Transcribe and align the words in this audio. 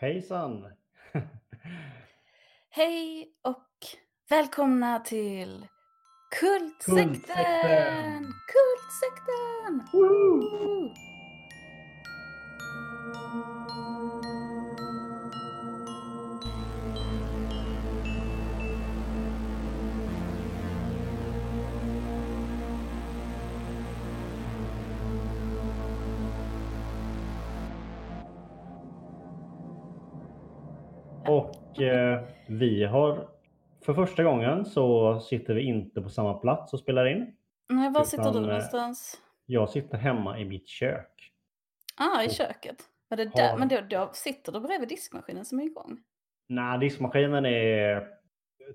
Hejsan! 0.00 0.64
Hej 2.70 3.32
och 3.42 3.66
välkomna 4.28 4.98
till 5.00 5.66
Kultsekten! 6.40 7.14
Kultsekten! 7.14 8.32
Kultsekten! 8.54 9.88
Woo! 9.92 10.94
Eh, 31.80 32.20
vi 32.46 32.84
har 32.84 33.28
för 33.84 33.94
första 33.94 34.22
gången 34.22 34.64
så 34.64 35.20
sitter 35.20 35.54
vi 35.54 35.62
inte 35.62 36.02
på 36.02 36.08
samma 36.08 36.34
plats 36.34 36.72
och 36.72 36.78
spelar 36.80 37.06
in. 37.06 37.36
Nej, 37.68 37.90
var 37.90 38.04
sitter 38.04 38.32
du 38.32 38.38
eh, 38.38 38.46
någonstans? 38.46 39.20
Jag 39.46 39.70
sitter 39.70 39.98
hemma 39.98 40.38
i 40.38 40.44
mitt 40.44 40.68
kök. 40.68 41.32
Ah, 41.96 42.22
i 42.22 42.28
och 42.28 42.32
köket. 42.32 42.76
Var 43.08 43.16
det 43.16 43.24
har- 43.24 43.42
där? 43.42 43.56
Men 43.56 43.68
då, 43.68 43.80
då 43.90 44.10
sitter 44.12 44.52
du 44.52 44.60
bredvid 44.60 44.88
diskmaskinen 44.88 45.44
som 45.44 45.60
är 45.60 45.64
igång? 45.64 45.98
Nej, 46.48 46.78
diskmaskinen 46.78 47.46
är 47.46 48.08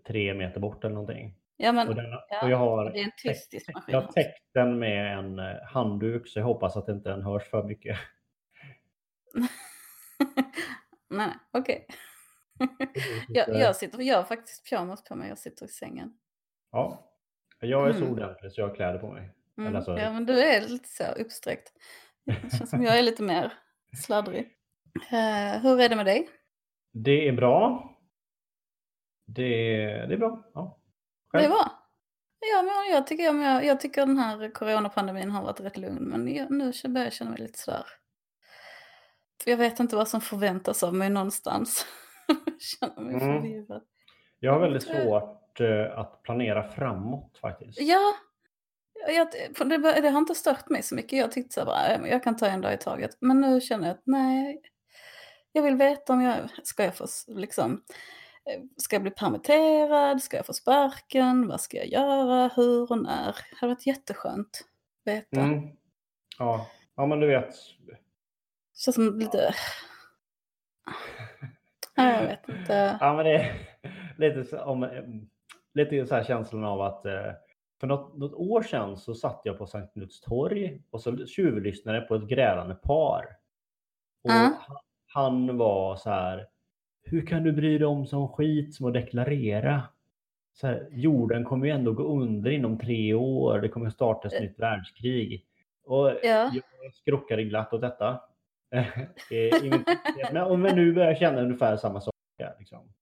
tre 0.08 0.34
meter 0.34 0.60
bort 0.60 0.84
eller 0.84 0.94
någonting. 0.96 1.36
Ja, 1.58 1.72
men 1.72 1.88
Och, 1.88 1.96
den, 1.96 2.06
ja, 2.30 2.44
och 2.44 2.50
jag 2.50 2.58
har, 2.58 2.92
det 2.92 3.00
är 3.00 3.04
en 3.04 3.12
tyst 3.18 3.52
diskmaskin. 3.52 3.94
jag 3.94 4.02
har 4.02 4.12
täckt 4.12 4.44
den 4.54 4.80
med 4.80 5.18
en 5.18 5.40
eh, 5.40 5.56
handduk 5.68 6.28
så 6.28 6.40
jag 6.40 6.46
hoppas 6.46 6.78
att 6.78 6.90
inte 6.90 7.10
den 7.10 7.22
hörs 7.22 7.44
för 7.50 7.64
mycket. 7.64 7.98
nej, 11.10 11.30
okej. 11.52 11.88
Jag, 13.28 13.50
jag 13.50 13.76
sitter, 13.76 14.02
jag 14.02 14.18
har 14.18 14.24
faktiskt 14.24 14.70
pyjamas 14.70 15.04
på 15.04 15.16
mig, 15.16 15.30
jag 15.30 15.38
sitter 15.38 15.66
i 15.66 15.70
sängen. 15.70 16.14
Ja, 16.72 17.10
jag 17.60 17.88
är 17.90 17.94
så 17.94 17.98
Mm. 18.00 18.12
ordentlig 18.12 18.52
så 18.52 18.62
jag 18.62 18.68
har 18.68 18.76
kläder 18.76 19.00
på 19.00 19.12
mig. 19.12 19.32
Mm. 19.58 19.76
Alltså- 19.76 19.98
Ja, 19.98 20.12
men 20.14 20.26
du 20.26 20.40
är 20.44 20.62
lite 20.68 20.90
så 20.90 21.04
uppsträckt. 21.04 21.74
Det 22.26 22.58
känns 22.58 22.70
som 22.70 22.84
jag 22.84 23.00
är 23.00 23.04
lite 23.04 23.24
mer 23.24 23.54
sladdrig. 24.06 24.40
Eh, 25.12 25.62
hur 25.62 25.82
är 25.82 25.90
det 25.90 25.96
med 25.96 26.06
dig? 26.06 26.30
Det 26.94 27.28
är 27.28 27.32
bra. 27.34 27.90
Det, 29.26 29.46
det 30.08 30.14
är 30.14 30.18
bra. 30.18 30.44
Ja. 30.54 30.80
Det 31.32 31.38
är 31.38 31.42
Själv? 31.42 31.52
bra. 31.52 31.80
Ja, 32.54 32.62
men 32.62 32.94
jag, 32.96 33.08
tycker, 33.08 33.24
jag, 33.24 33.66
jag 33.66 33.80
tycker 33.80 34.06
den 34.06 34.18
här 34.18 34.52
coronapandemin 34.54 35.32
har 35.32 35.44
varit 35.44 35.60
rätt 35.60 35.78
lugn, 35.78 36.04
men 36.04 36.36
jag, 36.36 36.52
nu 36.52 36.72
börjar 36.88 37.06
jag 37.06 37.14
känna 37.14 37.32
mig 37.32 37.40
lite 37.40 37.60
sådär. 37.60 37.86
Jag 39.46 39.58
vet 39.58 39.80
inte 39.80 39.96
vad 39.96 40.08
som 40.08 40.22
förväntas 40.22 40.84
av 40.84 40.94
mig 40.96 41.10
någonstans. 41.10 41.86
Jag 42.82 42.90
känner 42.96 43.12
mig 43.12 43.22
Mm. 43.24 43.42
förvirrad. 43.42 43.84
Jag 44.40 44.54
har 44.54 44.60
väldigt 44.60 44.84
svårt 44.84 45.60
eh, 45.62 46.00
att 46.00 46.24
planera 46.24 46.70
framåt 46.70 47.38
faktiskt. 47.38 47.82
Ja, 47.82 48.14
jag, 49.08 49.28
det, 49.70 50.02
det 50.02 50.10
har 50.10 50.20
inte 50.20 50.36
stört 50.36 50.70
mig 50.70 50.84
så 50.84 50.96
mycket. 50.96 51.20
Jag 51.20 51.32
tyckte 51.32 51.54
så 51.54 51.66
bara, 51.66 51.92
"Ja, 51.92 51.98
men 52.02 52.10
jag 52.10 52.24
kan 52.24 52.38
ta 52.38 52.48
en 52.48 52.62
dag 52.62 52.74
i 52.74 52.78
taget. 52.78 53.18
Men 53.20 53.42
nu 53.42 53.62
känner 53.62 53.88
jag 53.88 53.94
att 53.94 54.02
nej, 54.06 54.62
jag 55.52 55.64
vill 55.64 55.76
veta 55.76 56.14
om 56.14 56.22
jag 56.22 56.36
ska 56.64 56.84
jag 56.84 56.96
få 56.96 57.06
liksom, 57.28 57.84
eh, 58.50 58.62
ska 58.78 58.96
jag 58.96 59.02
bli 59.04 59.12
permitterad, 59.12 60.24
ska 60.24 60.38
jag 60.38 60.46
få 60.46 60.54
sparken, 60.54 61.48
vad 61.48 61.62
ska 61.62 61.78
jag 61.78 61.88
göra, 61.88 62.48
hur 62.56 62.92
och 62.92 62.98
när. 63.04 63.26
Det 63.50 63.56
hade 63.60 63.74
varit 63.74 63.88
jätteskönt 63.88 64.62
att 65.06 65.14
veta. 65.14 65.42
Mm. 65.42 65.70
Ja. 66.40 66.68
ja, 66.96 67.06
men 67.06 67.20
du 67.20 67.28
vet. 67.28 67.56
Känns 68.76 68.96
som 68.96 69.20
lite... 69.20 69.54
Nej, 71.98 72.22
jag 72.22 72.28
vet 72.28 72.60
inte. 72.60 72.98
Ja, 73.02 73.14
men 73.14 73.26
det 73.26 73.36
är 73.36 73.54
lite, 74.18 74.44
så- 74.44 74.60
om, 74.64 74.84
eh, 74.84 75.04
lite 75.74 76.06
så 76.06 76.16
här 76.16 76.24
känslan 76.24 76.64
av 76.64 76.82
att 76.82 77.06
eh, 77.06 77.32
för 77.80 77.88
något, 77.88 78.18
något 78.18 78.34
år 78.34 78.62
sedan 78.62 78.98
så 78.98 79.16
satt 79.16 79.42
jag 79.44 79.58
på 79.58 79.68
Sankt 79.68 79.94
Knuts 79.94 80.22
torg 80.22 80.82
och 80.92 81.02
så 81.02 81.26
tjuvlyssnade 81.26 82.02
på 82.02 82.16
ett 82.16 82.28
grälande 82.28 82.76
par. 82.76 83.26
Och 84.24 84.30
Ja. 84.32 84.52
han, 84.68 84.78
han 85.48 85.58
var 85.58 85.96
så 85.96 86.10
här. 86.10 86.48
Hur 87.06 87.26
kan 87.26 87.44
du 87.44 87.52
bry 87.52 87.78
dig 87.78 87.88
om 87.88 88.06
sån 88.06 88.28
skit 88.30 88.76
som 88.76 88.86
att 88.86 88.94
deklarera? 88.94 89.82
Så 90.54 90.68
här, 90.68 90.88
jorden 90.92 91.44
kommer 91.44 91.66
ju 91.66 91.72
ändå 91.72 91.94
gå 91.94 92.04
under 92.04 92.52
inom 92.52 92.78
tre 92.80 93.14
år. 93.14 93.60
Det 93.60 93.70
kommer 93.70 93.90
starta 93.90 94.28
ett 94.28 94.34
Eh. 94.34 94.42
nytt 94.42 94.60
världskrig. 94.60 95.46
Och 95.86 96.08
Ja. 96.10 96.52
jag 96.84 96.94
skrockade 96.94 97.44
glatt 97.44 97.74
åt 97.74 97.82
detta. 97.82 98.22
Eh, 99.32 100.34
men, 100.34 100.62
men 100.62 100.76
nu 100.76 100.94
börjar 100.94 101.08
jag 101.08 101.18
känna 101.18 101.42
ungefär 101.42 101.78
samma 101.78 102.02
sak. 102.02 102.14
Liksom. 102.60 102.94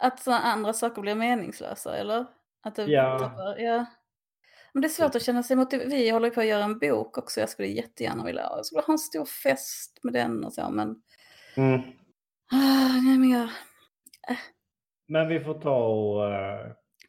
Att 0.00 0.20
så 0.20 0.32
andra 0.32 0.72
saker 0.72 1.02
blir 1.02 1.14
meningslösa, 1.14 1.96
eller? 1.96 2.26
Att 2.62 2.74
det 2.74 2.84
Ja. 2.84 3.18
tappar, 3.18 3.56
ja. 3.58 3.86
Men 4.72 4.80
det 4.82 4.86
är 4.86 4.90
svårt 4.90 5.14
att 5.14 5.22
känna 5.22 5.42
sig 5.42 5.56
motiverad. 5.56 5.90
Vi 5.90 6.10
håller 6.10 6.30
på 6.30 6.40
att 6.40 6.46
göra 6.46 6.64
en 6.64 6.78
bok 6.78 7.18
också. 7.18 7.40
Jag 7.40 7.48
skulle 7.48 7.68
jättegärna 7.68 8.24
vilja 8.24 8.42
jag 8.42 8.66
skulle 8.66 8.82
ha 8.82 8.92
en 8.94 8.98
stor 8.98 9.24
fest 9.24 9.98
med 10.02 10.12
den 10.12 10.44
och 10.44 10.52
så. 10.52 10.70
Men, 10.70 10.96
Mm. 11.56 11.80
ah, 12.52 13.00
nej, 13.02 13.18
men 13.18 13.30
jag, 13.30 13.48
Men 15.08 15.28
vi 15.28 15.40
får 15.40 15.60
ta 15.60 15.86
och... 15.86 16.34
eh, 16.34 16.66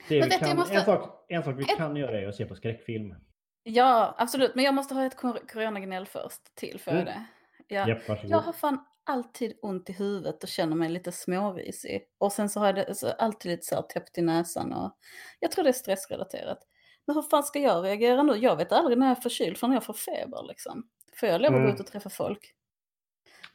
det 0.10 0.20
Men 0.20 0.30
vi 0.30 0.30
vet 0.30 0.40
kan, 0.40 0.56
måste- 0.58 0.76
en, 0.76 0.86
sak, 0.86 1.26
en 1.30 1.44
sak 1.44 1.56
vi 1.58 1.64
kan 1.64 1.96
göra 1.96 2.20
är 2.22 2.28
att 2.28 2.36
se 2.36 2.46
på 2.46 2.56
skräckfilm. 2.56 3.16
Ja, 3.64 4.16
absolut. 4.18 4.56
Men 4.56 4.64
jag 4.66 4.74
måste 4.74 4.94
ha 4.94 5.06
ett 5.06 5.18
coronagnäll 5.52 6.06
först 6.06 6.56
till 6.56 6.80
för 6.80 6.92
Mm. 6.92 7.06
det. 7.06 7.26
Ja. 7.68 7.88
Japp. 7.88 8.02
Jag 8.24 8.40
har 8.40 8.54
fan 8.54 8.86
alltid 9.06 9.60
ont 9.62 9.90
i 9.90 9.94
huvudet 9.94 10.44
och 10.44 10.50
känner 10.50 10.76
mig 10.76 10.90
lite 10.90 11.12
smårisig. 11.12 12.08
Och 12.18 12.32
sen 12.32 12.50
så 12.50 12.60
har 12.60 12.68
jag 12.68 12.76
det, 12.76 12.96
så 12.96 13.12
alltid 13.12 13.52
lite 13.52 13.66
så 13.66 13.76
här 13.76 13.82
täppt 13.82 14.18
i 14.18 14.22
näsan. 14.22 14.74
Och 14.74 14.98
jag 15.40 15.52
tror 15.52 15.64
det 15.64 15.70
är 15.70 15.74
stressrelaterat. 15.74 16.60
Men 17.06 17.16
hur 17.16 17.22
fan 17.24 17.44
ska 17.44 17.60
jag 17.60 17.84
reagera 17.86 18.24
nu? 18.24 18.34
Jag 18.34 18.56
vet 18.56 18.72
aldrig 18.72 18.98
när 18.98 19.08
jag 19.08 19.18
är 19.18 19.22
förkyld 19.22 19.58
förrän 19.58 19.74
jag 19.74 19.84
får 19.84 19.94
feber 19.94 20.44
liksom. 20.48 20.88
Får 21.20 21.30
jag 21.30 21.42
lov 21.42 21.48
att 21.48 21.54
gå 21.54 21.60
Mm. 21.60 21.74
ut 21.74 21.80
och 21.80 21.88
träffa 21.88 22.10
folk? 22.10 22.54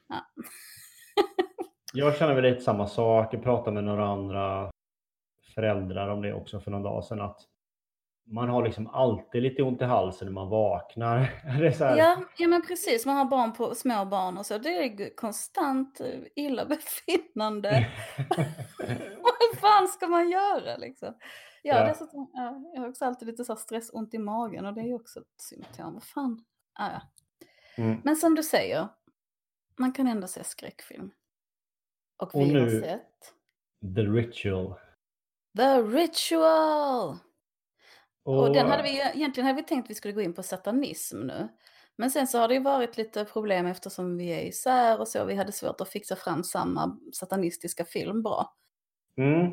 Jag 1.93 2.17
känner 2.17 2.35
väl 2.35 2.45
lite 2.45 2.61
samma 2.61 2.87
sak. 2.87 3.35
Jag 3.35 3.43
pratade 3.43 3.75
med 3.75 3.85
några 3.85 4.07
andra 4.07 4.71
föräldrar 5.55 6.09
om 6.09 6.23
det 6.23 6.35
också 6.35 6.61
för 6.61 6.71
någon 6.71 6.83
dag 6.83 7.05
sedan. 7.05 7.21
Att 7.21 7.41
man 8.31 8.49
har 8.49 8.65
liksom 8.65 8.87
alltid 8.87 9.43
lite 9.43 9.63
ont 9.63 9.83
i 9.83 9.85
halsen 9.85 10.27
när 10.27 10.33
man 10.33 10.49
vaknar. 10.49 11.31
Ja, 11.97 12.17
ja 12.39 12.49
men 12.49 12.63
precis. 12.67 13.07
Man 13.07 13.17
har 13.17 13.25
barn 13.25 13.53
på, 13.53 13.75
små 13.75 14.05
barn 14.05 14.39
och 14.39 14.47
så. 14.47 14.59
Det 14.59 14.69
är 14.69 15.17
konstant 15.17 16.01
eh, 16.01 16.21
illabefinnande. 16.37 17.87
Vad 19.23 19.59
fan 19.61 19.89
ska 19.89 20.07
man 20.07 20.31
göra 20.31 20.77
liksom? 20.77 21.15
Ja, 21.63 21.75
Ja. 21.79 21.87
Dessutom, 21.89 22.31
ja, 22.33 22.63
jag 22.75 22.81
har 22.81 22.89
också 22.89 23.05
alltid 23.05 23.29
lite 23.29 23.45
så 23.45 23.53
här 23.53 23.61
stress, 23.61 23.91
ont 23.93 24.15
i 24.15 24.19
magen 24.19 24.67
och 24.67 24.75
det 24.75 24.81
är 24.81 24.87
ju 24.87 24.95
också 24.95 25.21
ett 25.21 25.41
symptom. 25.43 25.95
Vad 25.95 26.05
fan? 26.05 26.45
Ah, 26.79 26.91
ja. 26.93 27.03
Mm. 27.83 28.01
Men 28.05 28.17
som 28.17 28.35
du 28.35 28.43
säger, 28.43 28.89
man 29.79 29.93
kan 29.93 30.07
ändå 30.07 30.27
se 30.27 30.45
skräckfilm. 30.45 31.11
Och 32.23 32.31
vi 32.35 32.39
Och 32.39 32.47
har 32.47 32.53
nu- 32.53 32.81
sett 32.81 33.35
The 33.95 34.01
Ritual. 34.03 34.75
The 35.57 35.79
Ritual! 35.83 37.17
Och, 38.29 38.43
Och, 38.43 38.53
den 38.53 38.67
hade 38.69 38.83
vi, 38.83 39.01
egentligen 39.15 39.47
hade 39.47 39.57
vi 39.63 39.69
tänkt 39.69 39.85
att 39.85 39.91
vi 39.91 39.95
skulle 39.95 40.15
gå 40.15 40.21
in 40.23 40.35
på 40.35 40.43
satanism 40.43 41.21
nu. 41.21 41.49
Men 41.97 42.11
sen 42.11 42.27
så 42.27 42.39
har 42.39 42.49
det 42.49 42.55
ju 42.55 42.61
varit 42.63 42.97
lite 42.97 43.25
problem 43.25 43.67
eftersom 43.67 44.17
vi 44.17 44.29
är 44.33 44.41
isär 44.41 45.01
och 45.01 45.09
så. 45.09 45.25
Vi 45.25 45.35
hade 45.35 45.53
svårt 45.53 45.81
att 45.81 45.89
fixa 45.89 46.17
fram 46.17 46.45
samma 46.45 46.99
satanistiska 47.13 47.85
film 47.85 48.23
bra. 48.23 48.55
Mm, 49.17 49.51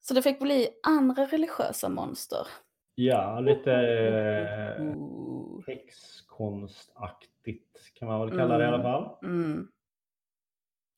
Så 0.00 0.14
det 0.14 0.22
fick 0.22 0.40
bli 0.40 0.68
andra 0.86 1.24
religiösa 1.26 1.88
monster. 1.88 2.46
ja, 2.94 3.40
lite 3.40 3.72
eh, 3.72 4.82
Ooh. 4.82 5.64
häxkonstaktigt 5.66 7.94
kan 7.94 8.08
man 8.08 8.20
väl 8.20 8.30
kalla 8.38 8.58
det 8.58 8.64
i 8.64 8.66
alla 8.66 8.82
fall. 8.82 9.16
Mm. 9.22 9.68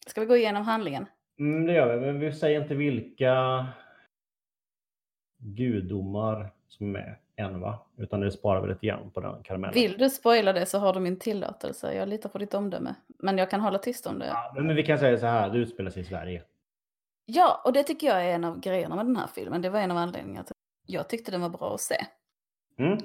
Ska 0.06 0.20
vi 0.20 0.26
gå 0.26 0.36
igenom 0.36 0.62
handlingen? 0.62 1.06
Mm, 1.38 1.66
det 1.66 1.72
gör 1.72 1.96
vi, 1.96 2.06
men 2.06 2.20
vi 2.20 2.32
säger 2.32 2.62
inte 2.62 2.74
vilka 2.74 3.66
gudomar 5.38 6.52
som 6.70 6.86
är 6.86 6.90
med 6.90 7.16
än 7.36 7.60
va? 7.60 7.78
Utan 7.96 8.20
det 8.20 8.30
sparar 8.30 8.62
vi 8.62 8.68
lite 8.68 8.86
grann 8.86 9.10
på 9.10 9.20
den 9.20 9.42
karamellen. 9.42 9.74
Vill 9.74 9.98
du 9.98 10.10
spoila 10.10 10.52
det 10.52 10.66
så 10.66 10.78
har 10.78 10.92
du 10.92 11.00
min 11.00 11.18
tillåtelse. 11.18 11.94
Jag 11.94 12.08
litar 12.08 12.28
på 12.28 12.38
ditt 12.38 12.54
omdöme. 12.54 12.94
Men 13.18 13.38
jag 13.38 13.50
kan 13.50 13.60
hålla 13.60 13.78
tyst 13.78 14.06
om 14.06 14.18
det. 14.18 14.26
Ja, 14.26 14.52
men 14.54 14.76
vi 14.76 14.82
kan 14.82 14.98
säga 14.98 15.18
så 15.18 15.26
här, 15.26 15.50
det 15.50 15.58
utspelar 15.58 15.90
sig 15.90 16.02
i 16.02 16.06
Sverige. 16.06 16.42
Ja, 17.26 17.62
och 17.64 17.72
det 17.72 17.82
tycker 17.82 18.06
jag 18.06 18.24
är 18.24 18.34
en 18.34 18.44
av 18.44 18.60
grejerna 18.60 18.96
med 18.96 19.06
den 19.06 19.16
här 19.16 19.26
filmen. 19.26 19.62
Det 19.62 19.70
var 19.70 19.80
en 19.80 19.90
av 19.90 19.96
anledningarna 19.96 20.44
till 20.44 20.52
att 20.52 20.92
jag 20.92 21.08
tyckte 21.08 21.30
den 21.30 21.40
var 21.40 21.48
bra 21.48 21.74
att 21.74 21.80
se. 21.80 21.96
Mm. 22.78 22.98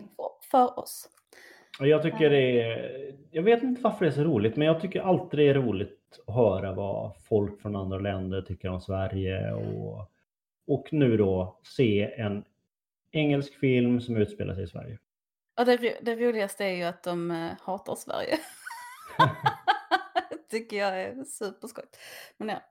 För- 0.51 0.79
oss. 0.79 1.09
Och 1.79 1.87
jag 1.87 2.01
tycker 2.01 2.29
det 2.29 2.61
är, 2.61 3.15
jag 3.31 3.43
vet 3.43 3.63
inte 3.63 3.81
varför 3.81 4.05
det 4.05 4.11
är 4.11 4.15
så 4.15 4.23
roligt, 4.23 4.55
men 4.55 4.67
jag 4.67 4.81
tycker 4.81 5.01
alltid 5.01 5.39
det 5.39 5.49
är 5.49 5.53
roligt 5.53 6.19
att 6.27 6.35
höra 6.35 6.73
vad 6.73 7.11
folk 7.29 7.61
från 7.61 7.75
andra 7.75 7.99
länder 7.99 8.41
tycker 8.41 8.69
om 8.69 8.81
Sverige 8.81 9.53
och, 9.53 10.11
och 10.67 10.87
nu 10.91 11.17
då 11.17 11.59
se 11.63 12.13
en 12.17 12.43
engelsk 13.15 13.59
film 13.59 14.01
som 14.01 14.17
utspelar 14.17 14.53
sig 14.55 14.63
i 14.63 14.67
Sverige. 14.67 14.99
Och 15.59 15.65
det, 15.65 15.77
ro- 15.77 15.97
det 16.01 16.15
roligaste 16.15 16.65
är 16.65 16.71
ju 16.75 16.83
att 16.83 17.03
de 17.03 17.31
eh, 17.31 17.51
hatar 17.61 17.95
Sverige. 17.95 18.37
tycker 20.49 20.77
jag 20.77 21.01
är 21.01 21.23
superskojigt. 21.23 21.97
Men 22.37 22.49
ja, 22.49 22.61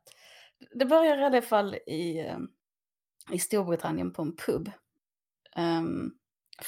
det 0.74 0.84
börjar 0.86 1.18
i 1.18 1.24
alla 1.24 1.42
fall 1.42 1.74
i, 1.74 2.18
eh, 2.20 2.38
i 3.32 3.38
Storbritannien 3.38 4.12
på 4.12 4.22
en 4.22 4.36
pub. 4.36 4.70
Um, 5.56 6.14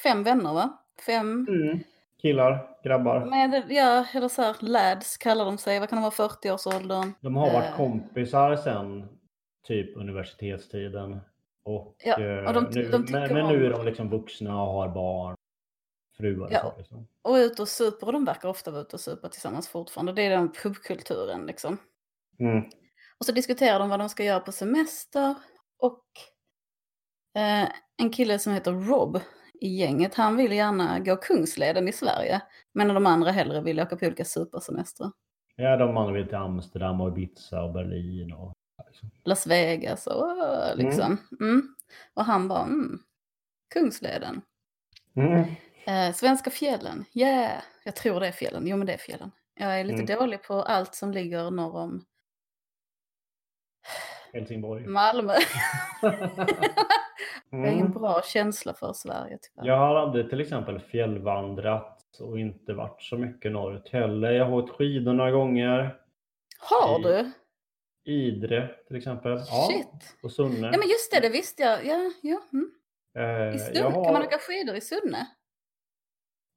fem 0.03 0.23
vänner 0.23 0.53
va? 0.55 0.79
Fem 1.07 1.47
Mm. 1.49 1.79
Killar, 2.23 2.77
grabbar. 2.85 3.25
med, 3.25 3.65
ja, 3.69 4.07
eller 4.15 4.29
så 4.29 4.43
här, 4.43 4.57
lads 4.61 5.17
kallar 5.17 5.45
de 5.45 5.59
sig. 5.59 5.81
Vad 5.81 5.89
kan 5.89 5.97
de 5.97 6.03
vara, 6.03 6.29
40-årsåldern? 6.29 7.13
De 7.21 7.37
har 7.37 7.53
varit 7.53 7.71
Eh. 7.71 7.77
kompisar 7.77 8.57
sen 8.57 9.09
typ 9.67 9.97
universitetstiden. 9.97 11.21
Och, 11.67 11.97
Ja, 12.05 12.21
eh, 12.21 12.45
och 12.47 12.53
de- 12.55 12.65
nu, 12.75 12.89
de 12.91 12.99
men, 13.13 13.33
men 13.35 13.49
nu 13.49 13.67
är 13.67 13.71
de 13.71 13.85
liksom 13.85 14.11
vuxna 14.11 14.63
och 14.63 14.73
har 14.73 14.89
barn. 14.89 15.37
Fruar 16.19 16.47
och 16.47 16.53
Ja. 16.53 16.61
så. 16.61 16.79
Liksom. 16.79 17.07
Och 17.23 17.35
ut 17.35 17.61
och 17.61 17.69
super, 17.69 18.07
och 18.07 18.13
de 18.13 18.25
verkar 18.25 18.49
ofta 18.49 18.71
vara 18.71 18.83
ute 18.83 18.97
och 18.97 19.01
supa 19.01 19.29
tillsammans 19.29 19.69
fortfarande. 19.69 20.13
Det 20.13 20.23
är 20.23 20.31
den 20.31 20.53
pubkulturen 20.53 21.47
liksom. 21.47 21.79
Mm. 22.39 22.65
Och 23.19 23.27
så 23.27 23.33
diskuterar 23.33 23.79
de 23.79 23.89
vad 23.89 23.99
de 23.99 24.09
ska 24.09 24.25
göra 24.25 24.41
på 24.41 24.53
semester. 24.53 25.35
Och 25.79 26.05
eh, 27.41 27.69
en 28.03 28.11
kille 28.11 28.39
som 28.39 28.53
heter 28.53 28.73
Rob 28.73 29.21
i 29.61 29.69
gänget, 29.69 30.15
han 30.15 30.37
vill 30.37 30.53
gärna 30.53 30.99
gå 30.99 31.17
Kungsleden 31.17 31.89
i 31.89 31.93
Sverige. 31.93 32.41
Men 32.75 32.89
de 32.89 33.07
andra 33.07 33.31
hellre 33.31 33.61
vill 33.61 33.81
åka 33.81 33.97
på 33.97 34.07
olika 34.07 34.25
supersemestrar. 34.25 35.11
Ja, 35.57 35.77
de 35.77 35.97
andra 35.97 36.13
vill 36.13 36.27
till 36.27 36.35
Amsterdam 36.37 37.01
och 37.01 37.09
Ibiza 37.19 37.63
och 37.63 37.73
Berlin. 37.73 38.33
Och. 38.33 38.53
Las 39.25 39.47
Vegas 39.47 40.07
och 40.07 40.31
äh, 40.31 40.77
liksom. 40.77 41.17
Mm. 41.41 41.75
Och 42.15 42.25
han 42.25 42.49
bara, 42.49 42.63
mm, 42.63 42.99
Kungsleden. 43.75 44.43
Mm. 45.17 45.45
Eh, 45.87 46.15
svenska 46.15 46.51
fjällen, 46.51 47.05
yeah. 47.13 47.63
Jag 47.85 47.97
tror 47.97 48.21
det 48.21 48.27
är 48.29 48.33
fjällen, 48.33 48.67
jo 48.67 48.77
men 48.77 48.87
det 48.87 48.93
är 48.93 48.99
fjällen. 48.99 49.31
Jag 49.55 49.81
är 49.81 49.85
lite 49.85 50.13
Mm. 50.13 50.19
dålig 50.21 50.43
på 50.43 50.55
allt 50.63 50.95
som 50.95 51.13
ligger 51.13 51.51
norr 51.51 51.77
om 51.77 52.05
Helsingborg. 54.33 54.87
Malmö. 54.87 55.33
Jag 57.51 57.59
har 57.59 57.67
ingen 57.67 57.81
Mm. 57.87 57.93
bra 57.93 58.23
känsla 58.25 58.75
för 58.75 58.93
Sverige 58.93 59.39
tyvärr. 59.43 59.67
Jag 59.69 59.79
har 59.79 59.95
aldrig 59.97 60.31
till 60.31 60.41
exempel 60.41 60.81
fjällvandrat 60.81 62.03
och 62.21 62.39
inte 62.41 62.73
varit 62.75 63.03
så 63.03 63.17
mycket 63.19 63.53
norrut 63.53 63.89
heller. 63.89 64.31
Jag 64.33 64.45
har 64.45 64.53
åkt 64.53 64.77
skidor 64.77 65.13
några 65.13 65.31
gånger. 65.31 65.97
Har 66.59 66.99
du? 66.99 67.31
Idre 68.07 68.71
till 68.87 68.97
exempel. 68.97 69.33
Ja, 69.33 69.69
Shit. 69.71 70.17
och 70.23 70.33
Sunne. 70.33 70.67
Ja 70.67 70.79
men 70.79 70.89
just 70.89 71.13
det, 71.13 71.21
det 71.21 71.29
visste 71.29 71.63
jag. 71.63 71.87
Ja, 71.87 72.11
ja. 72.23 72.41
Mm. 72.53 72.71
Eh, 73.19 73.55
I 73.55 73.59
Sunne, 73.59 73.81
har... 73.81 74.05
kan 74.05 74.13
man 74.13 74.23
åka 74.23 74.39
skidor 74.39 74.77
i 74.77 74.81
Sunne? 74.81 75.27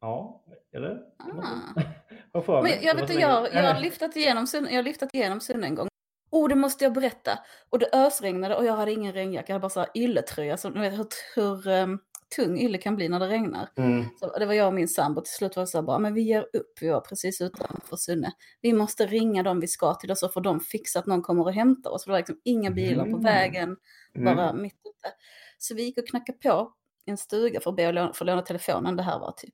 Ja, 0.01 0.43
eller? 0.73 1.01
Ah. 1.17 2.61
Men 2.61 2.71
jag, 2.81 2.95
vet, 2.95 3.19
jag, 3.19 3.53
jag, 3.53 3.73
har 3.73 3.81
lyftat 3.81 4.15
igenom 4.15 4.47
Sunne, 4.47 4.69
jag 4.69 4.77
har 4.77 4.83
lyftat 4.83 5.13
igenom 5.13 5.39
Sunne 5.39 5.67
en 5.67 5.75
gång. 5.75 5.87
Oh, 6.31 6.49
det 6.49 6.55
måste 6.55 6.83
jag 6.83 6.93
berätta. 6.93 7.39
Och 7.69 7.79
det 7.79 7.89
ösregnade 7.93 8.55
och 8.55 8.65
jag 8.65 8.73
hade 8.73 8.91
ingen 8.91 9.13
regnjacka. 9.13 9.45
Jag 9.47 9.55
hade 9.55 9.61
bara 9.61 9.69
så 9.69 9.79
här 9.79 9.89
ylletröja. 9.95 10.57
Så, 10.57 10.69
vet 10.69 10.93
hur, 10.93 11.07
hur 11.35 11.67
um, 11.67 11.99
tung 12.35 12.59
ylle 12.59 12.77
kan 12.77 12.95
bli 12.95 13.09
när 13.09 13.19
det 13.19 13.27
regnar. 13.27 13.69
Mm. 13.75 14.05
Så 14.19 14.39
det 14.39 14.45
var 14.45 14.53
jag 14.53 14.67
och 14.67 14.73
min 14.73 14.87
sambo. 14.87 15.21
Till 15.21 15.33
slut 15.33 15.55
var 15.55 15.63
det 15.63 15.67
så 15.67 15.77
här 15.77 15.83
bara, 15.85 15.99
men 15.99 16.13
vi 16.13 16.21
ger 16.21 16.47
upp. 16.53 16.73
Vi 16.81 16.89
var 16.89 17.01
precis 17.01 17.41
utanför 17.41 17.95
Sunne. 17.97 18.31
Vi 18.61 18.73
måste 18.73 19.05
ringa 19.07 19.43
dem 19.43 19.59
vi 19.59 19.67
ska 19.67 19.93
till 19.93 20.11
och 20.11 20.17
så 20.17 20.29
får 20.29 20.41
de 20.41 20.59
fixa 20.59 20.99
att 20.99 21.05
någon 21.05 21.21
kommer 21.21 21.43
och 21.43 21.53
hämtar 21.53 21.89
oss. 21.89 22.03
För 22.03 22.11
det 22.11 22.13
var 22.13 22.19
liksom 22.19 22.41
inga 22.43 22.71
bilar 22.71 23.03
på 23.03 23.09
Mm. 23.09 23.23
vägen. 23.23 23.77
Mm. 24.15 24.35
Bara 24.35 24.53
mitt 24.53 24.73
ute. 24.73 25.13
Så 25.57 25.75
vi 25.75 25.83
gick 25.83 25.97
och 25.97 26.07
knackade 26.07 26.37
på 26.37 26.73
en 27.05 27.17
stuga 27.17 27.59
för 27.59 27.69
att 27.69 27.75
be 27.75 27.87
att 27.89 27.95
låna, 27.95 28.13
för 28.13 28.25
att 28.25 28.27
låna 28.27 28.41
telefonen. 28.41 28.95
Det 28.95 29.03
här 29.03 29.19
var 29.19 29.31
typ 29.31 29.53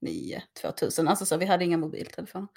99, 0.00 0.42
2000. 0.60 1.08
Alltså 1.08 1.26
så 1.26 1.36
vi 1.36 1.46
hade 1.46 1.64
inga 1.64 1.76
mobiltelefoner. 1.78 2.48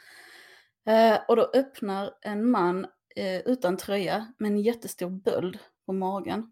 Eh, 0.88 1.18
och 1.28 1.36
då 1.36 1.52
öppnar 1.54 2.14
en 2.22 2.52
man 2.52 2.86
eh, 3.16 3.38
utan 3.46 3.78
tröja 3.78 4.34
med 4.38 4.52
en 4.52 4.58
jättestor 4.58 5.10
böld 5.10 5.60
på 5.86 5.94
magen. 5.94 6.52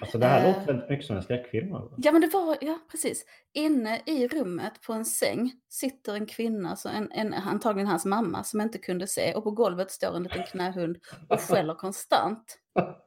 Alltså 0.00 0.18
det 0.18 0.26
här 0.26 0.40
Eh. 0.44 0.48
låter 0.48 0.66
väldigt 0.66 0.90
mycket 0.90 1.06
som 1.06 1.16
en 1.16 1.22
skräckfilm. 1.22 1.74
alltså. 1.74 1.94
Ja 1.98 2.12
men 2.12 2.20
det 2.20 2.26
var, 2.26 2.56
ja 2.60 2.78
precis. 2.90 3.24
Inne 3.52 4.00
i 4.06 4.28
rummet 4.28 4.72
på 4.86 4.92
en 4.92 5.04
säng 5.04 5.52
sitter 5.68 6.14
en 6.14 6.26
kvinna, 6.26 6.76
så 6.76 6.88
en, 6.88 7.12
en, 7.12 7.34
antagligen 7.34 7.88
hans 7.88 8.04
mamma, 8.04 8.44
som 8.44 8.60
inte 8.60 8.78
kunde 8.78 9.06
se. 9.06 9.34
Och 9.34 9.44
på 9.44 9.50
golvet 9.50 9.90
står 9.90 10.16
en 10.16 10.22
liten 10.22 10.42
knähund 10.42 10.98
och 11.28 11.40
skäller 11.48 11.74
konstant. 11.74 12.58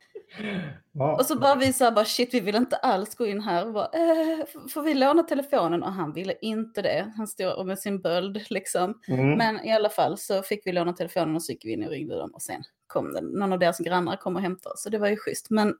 Ja. 0.92 1.16
Och 1.16 1.26
så 1.26 1.40
bara 1.40 1.56
vi 1.56 1.74
så 1.74 1.84
här, 1.84 1.92
bara 1.92 2.06
shit 2.06 2.34
vi 2.34 2.40
vill 2.40 2.56
inte 2.56 2.76
alls 2.76 3.16
gå 3.16 3.26
in 3.26 3.42
här. 3.42 3.66
Och 3.68 3.74
bara, 3.74 3.86
eh, 3.86 4.46
får 4.70 4.82
vi 4.82 4.94
låna 4.94 5.24
telefonen? 5.24 5.84
Och 5.84 5.92
han 5.92 6.14
ville 6.14 6.34
inte 6.42 6.82
det. 6.82 7.14
Han 7.18 7.28
stod 7.28 7.66
med 7.66 7.80
sin 7.80 8.02
böld 8.02 8.46
liksom. 8.50 9.02
Mm. 9.08 9.38
Men 9.38 9.66
i 9.66 9.72
alla 9.72 9.90
fall 9.90 10.18
så 10.18 10.42
fick 10.42 10.68
vi 10.68 10.72
låna 10.72 10.94
telefonen 10.94 11.36
och 11.36 11.44
så 11.44 11.52
gick 11.52 11.66
vi 11.66 11.72
in 11.72 11.84
och 11.84 11.90
ringde 11.90 12.18
dem. 12.18 12.32
Och 12.34 12.42
sen 12.42 12.64
kom 12.88 13.14
det, 13.14 13.22
någon 13.22 13.54
av 13.54 13.60
deras 13.60 13.78
grannar 13.78 14.16
kom 14.16 14.36
och 14.36 14.42
hämtade 14.42 14.74
oss. 14.74 14.84
Så 14.84 14.90
det 14.90 14.98
var 14.98 15.08
ju 15.08 15.18
schysst. 15.18 15.50
Men 15.50 15.76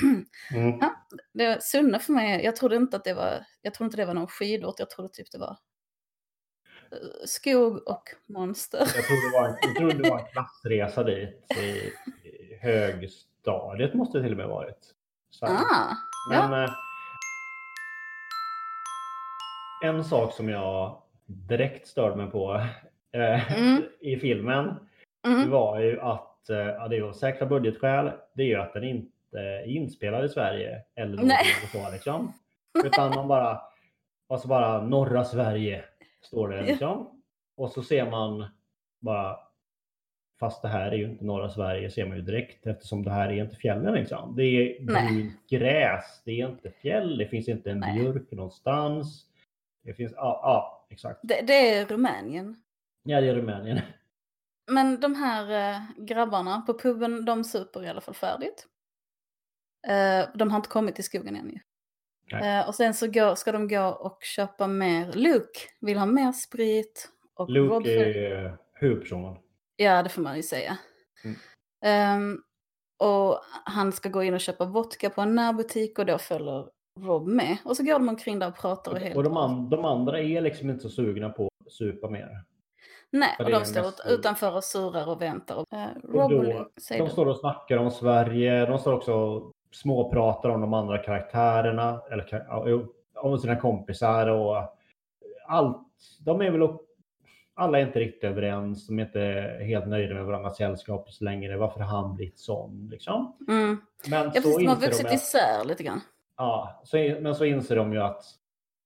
Mm. 0.54 0.80
det, 1.32 1.62
Sunne 1.62 1.98
för 1.98 2.12
mig, 2.12 2.44
jag 2.44 2.56
trodde 2.56 2.76
inte 2.76 2.96
att 2.96 3.04
det 3.04 3.14
var, 3.14 3.44
jag 3.62 3.74
trodde 3.74 3.86
inte 3.86 3.96
det 3.96 4.06
var 4.06 4.14
någon 4.14 4.26
skidort. 4.26 4.78
Jag 4.78 4.90
trodde 4.90 5.08
typ 5.08 5.30
det 5.32 5.38
var 5.38 5.56
eh, 6.92 6.98
skog 7.24 7.88
och 7.88 8.02
monster. 8.28 8.78
Jag 8.78 9.04
trodde 9.04 9.30
det 9.30 9.38
var 9.40 9.48
en, 9.48 9.56
jag 9.62 9.76
trodde 9.76 10.02
det 10.02 10.10
var 10.10 10.18
en 10.18 10.26
klassresa 10.32 11.04
dit 11.04 11.44
i, 11.56 11.92
i 12.28 12.58
högstadiet 13.44 13.94
måste 13.94 14.18
det 14.18 14.22
till 14.24 14.32
och 14.32 14.38
med 14.38 14.48
varit. 14.48 14.94
Så. 15.30 15.46
Ah, 15.46 15.96
ja. 16.32 16.48
Men 16.48 16.64
eh, 16.64 16.70
en 19.84 20.04
sak 20.04 20.32
som 20.32 20.48
jag 20.48 21.02
direkt 21.26 21.86
störde 21.86 22.16
mig 22.16 22.30
på 22.30 22.54
eh, 23.12 23.58
Mm. 23.58 23.82
i 24.00 24.16
filmen 24.16 24.74
Mm. 25.26 25.50
var 25.50 25.78
ju 25.80 26.00
att, 26.00 26.50
eh, 26.50 26.56
ja, 26.56 26.88
det 26.88 26.96
är 26.96 27.02
av 27.02 27.12
säkra 27.12 27.46
budgetskäl, 27.46 28.10
det 28.34 28.42
är 28.42 28.46
ju 28.46 28.56
att 28.56 28.72
den 28.72 28.84
inte 28.84 29.38
är 29.38 29.66
inspelad 29.66 30.24
i 30.24 30.28
Sverige 30.28 30.82
eller 30.96 31.16
något 31.16 31.70
så 31.72 31.90
liksom. 31.92 32.32
Utan 32.84 33.14
man 33.14 33.28
bara, 33.28 33.60
alltså 34.28 34.48
bara 34.48 34.82
norra 34.82 35.24
Sverige 35.24 35.84
står 36.22 36.48
det 36.48 36.62
liksom. 36.62 37.22
Och 37.56 37.70
så 37.70 37.82
ser 37.82 38.10
man 38.10 38.44
bara, 39.00 39.38
fast 40.40 40.62
det 40.62 40.68
här 40.68 40.92
är 40.92 40.96
ju 40.96 41.04
inte 41.04 41.24
norra 41.24 41.50
Sverige 41.50 41.90
ser 41.90 42.06
man 42.06 42.16
ju 42.16 42.22
direkt 42.22 42.66
eftersom 42.66 43.02
det 43.02 43.10
här 43.10 43.28
är 43.28 43.44
inte 43.44 43.56
fjällen 43.56 43.94
liksom. 43.94 44.36
Det 44.36 44.42
är 44.44 44.76
Nej. 44.80 45.32
gräs, 45.48 46.22
det 46.24 46.40
är 46.40 46.48
inte 46.48 46.70
fjäll, 46.70 47.18
det 47.18 47.26
finns 47.26 47.48
inte 47.48 47.70
en 47.70 47.80
Nej. 47.80 47.98
björk 47.98 48.30
någonstans. 48.30 49.26
Det 49.84 49.94
finns, 49.94 50.12
ja, 50.16 50.40
ja 50.42 50.86
exakt. 50.90 51.20
Det, 51.22 51.40
det 51.46 51.74
är 51.74 51.86
Rumänien. 51.86 52.56
Ja, 53.02 53.20
det 53.20 53.28
är 53.28 53.34
Rumänien. 53.34 53.80
Men 54.70 55.00
de 55.00 55.14
här 55.14 55.72
eh, 55.74 55.80
grabbarna 56.04 56.60
på 56.60 56.78
puben, 56.78 57.24
de 57.24 57.44
super 57.44 57.84
i 57.84 57.88
alla 57.88 58.00
fall 58.00 58.14
färdigt. 58.14 58.66
Eh, 59.88 60.28
de 60.34 60.50
har 60.50 60.56
inte 60.56 60.68
kommit 60.68 60.94
till 60.94 61.04
skogen 61.04 61.36
än 61.36 61.50
ju. 61.50 61.58
Eh, 62.38 62.68
och 62.68 62.74
sen 62.74 62.94
så 62.94 63.06
går, 63.06 63.34
ska 63.34 63.52
de 63.52 63.68
gå 63.68 63.86
och 63.86 64.18
köpa 64.22 64.66
mer. 64.66 65.12
Luke 65.12 65.60
vill 65.80 65.98
ha 65.98 66.06
mer 66.06 66.32
sprit. 66.32 67.08
Och 67.34 67.48
Rob 67.48 67.82
Luke 67.82 67.94
för- 67.94 68.16
är 68.16 68.56
huvudpersonen. 68.74 69.36
Ja, 69.82 70.02
det 70.02 70.08
får 70.08 70.22
man 70.22 70.36
ju 70.36 70.42
säga. 70.42 70.78
Mm. 71.24 71.36
Ehm, 71.84 72.42
och 72.98 73.38
han 73.64 73.92
ska 73.92 74.08
gå 74.08 74.22
in 74.22 74.34
och 74.34 74.40
köpa 74.40 74.64
vodka 74.64 75.10
på 75.10 75.20
en 75.20 75.34
närbutik 75.34 75.98
och 75.98 76.06
då 76.06 76.18
följer 76.18 76.66
Rob 77.00 77.26
med. 77.26 77.56
Och 77.64 77.76
så 77.76 77.84
går 77.84 77.92
de 77.92 78.08
omkring 78.08 78.38
där 78.38 78.48
och 78.48 78.56
pratar 78.56 78.92
och 78.92 78.98
helt 78.98 79.16
Och 79.16 79.24
de, 79.24 79.36
an, 79.36 79.68
de 79.70 79.84
andra 79.84 80.20
är 80.20 80.40
liksom 80.40 80.70
inte 80.70 80.82
så 80.82 80.88
sugna 80.88 81.30
på 81.30 81.48
att 81.66 81.72
supa 81.72 82.10
mer. 82.10 82.44
Nej, 83.10 83.36
och 83.38 83.50
de 83.50 83.64
står 83.64 83.82
mest- 83.82 84.00
ut, 84.06 84.18
utanför 84.18 84.56
och 84.56 84.64
surar 84.64 85.08
och 85.08 85.22
väntar. 85.22 85.54
Och, 85.56 85.72
eh, 85.72 85.88
Och 86.02 86.14
Rob 86.14 86.32
och 86.32 86.44
då, 86.44 86.68
de 86.88 87.08
står 87.08 87.26
och 87.26 87.36
snackar 87.36 87.76
om 87.76 87.90
Sverige. 87.90 88.66
De 88.66 88.78
står 88.78 88.92
också 88.92 89.12
och 89.14 89.52
småpratar 89.72 90.48
om 90.48 90.60
de 90.60 90.74
andra 90.74 90.98
karaktärerna. 90.98 92.00
Eller 92.10 92.46
om 93.14 93.38
sina 93.38 93.56
kompisar 93.56 94.26
och 94.26 94.56
allt. 95.48 95.78
De 96.20 96.40
är 96.40 96.50
väl 96.50 96.62
och, 96.62 96.84
alla 97.60 97.78
är 97.78 97.86
inte 97.86 98.00
riktigt 98.00 98.24
överens. 98.24 98.86
De 98.86 98.98
är 98.98 99.02
inte 99.02 99.58
helt 99.64 99.86
nöjda 99.86 100.14
med 100.14 100.24
varandras 100.24 100.56
sällskap 100.56 101.10
så 101.10 101.24
länge. 101.24 101.56
Varför 101.56 101.80
har 101.80 102.02
han 102.02 102.16
blivit 102.16 102.38
sån 102.38 102.88
liksom? 102.90 103.36
Mm. 103.48 103.80
Men 104.08 104.24
Ja, 104.24 104.24
så 104.24 104.42
precis, 104.42 104.56
de 104.56 104.66
har 104.66 104.76
vuxit 104.76 105.08
de 105.08 105.14
isär 105.14 105.64
lite 105.64 105.82
grann. 105.82 106.00
ja, 106.36 106.80
så, 106.84 106.96
men 106.96 107.34
så 107.34 107.44
inser 107.44 107.76
de 107.76 107.92
ju 107.92 107.98
att 107.98 108.24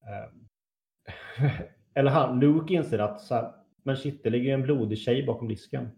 eh, 0.07 1.51
eller 1.95 2.11
han, 2.11 2.41
Luke 2.41 2.75
inser 2.75 2.99
att 2.99 3.21
så 3.21 3.35
här, 3.35 3.53
men 3.83 3.97
shit, 3.97 4.23
det 4.23 4.31
ligger 4.31 4.47
ju 4.47 4.55
en 4.55 4.63
blodig 4.63 4.99
tjej 4.99 5.27
bakom 5.27 5.49
disken. 5.49 5.91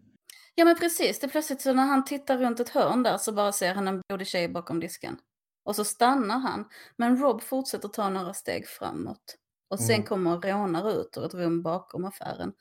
Ja 0.55 0.65
men 0.65 0.75
precis, 0.75 1.19
det 1.19 1.27
är 1.27 1.29
plötsligt 1.29 1.61
så 1.61 1.73
när 1.73 1.85
han 1.85 2.05
tittar 2.05 2.37
runt 2.37 2.59
ett 2.59 2.69
hörn 2.69 3.03
där 3.03 3.17
så 3.17 3.31
bara 3.31 3.51
ser 3.51 3.73
han 3.73 3.87
en 3.87 4.01
blodig 4.07 4.27
tjej 4.27 4.47
bakom 4.49 4.79
disken. 4.79 5.17
Och 5.65 5.75
så 5.75 5.83
stannar 5.83 6.39
han. 6.39 6.65
Men 6.95 7.17
Rob 7.17 7.41
fortsätter 7.41 7.87
ta 7.87 8.09
några 8.09 8.33
steg 8.33 8.67
framåt. 8.67 9.35
Och 9.69 9.79
sen 9.79 9.95
Mm. 9.95 10.07
kommer 10.07 10.37
rånare 10.37 10.91
ut 10.91 11.17
ur 11.17 11.25
ett 11.25 11.33
rum 11.33 11.61
bakom 11.61 12.05
affären. 12.05 12.53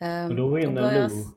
Ehm, 0.00 0.30
Och 0.30 0.36
då 0.36 0.46
och 0.50 0.58
hinner 0.60 0.82
börjar- 0.82 1.08
Luke 1.08 1.30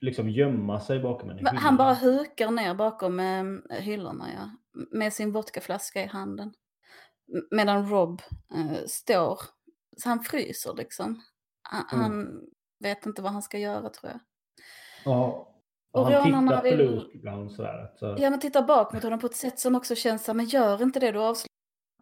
liksom 0.00 0.30
gömma 0.30 0.80
sig 0.80 1.00
bakom 1.00 1.30
en 1.30 1.36
hylla. 1.38 1.50
Han 1.50 1.76
bara 1.76 1.94
hukar 1.94 2.50
ner 2.50 2.74
bakom 2.74 3.20
eh, 3.20 3.76
hyllorna 3.80 4.26
ja. 4.34 4.50
Med 4.90 5.12
sin 5.12 5.32
vodkaflaska 5.32 6.02
i 6.02 6.06
handen. 6.06 6.52
Medan 7.50 7.90
Rob 7.90 8.22
eh, 8.54 8.84
står, 8.86 9.40
så 9.96 10.08
han 10.08 10.20
fryser 10.24 10.74
liksom. 10.74 11.22
Han, 11.62 11.84
Mm. 11.92 12.02
han 12.02 12.40
vet 12.80 13.06
inte 13.06 13.22
vad 13.22 13.32
han 13.32 13.42
ska 13.42 13.58
göra 13.58 13.88
tror 13.90 14.12
jag. 14.12 14.20
Ja. 15.04 15.46
Och 15.92 16.04
han 16.06 16.12
rånarna 16.24 16.48
tittar 16.60 16.70
på 16.70 16.76
vill- 16.76 16.90
Luke 16.90 17.16
ibland 17.18 17.52
sådär. 17.52 17.92
Så. 17.98 18.16
Ja, 18.18 18.30
men 18.30 18.40
titta 18.40 18.62
bak 18.62 18.92
mot 18.92 19.02
honom 19.02 19.18
på 19.20 19.26
ett 19.26 19.36
sätt 19.36 19.58
som 19.58 19.74
också 19.74 19.94
känns 19.94 20.24
så 20.24 20.34
men 20.34 20.46
gör 20.46 20.82
inte 20.82 21.00
det 21.00 21.12
du 21.12 21.18
avslöjar. 21.18 21.49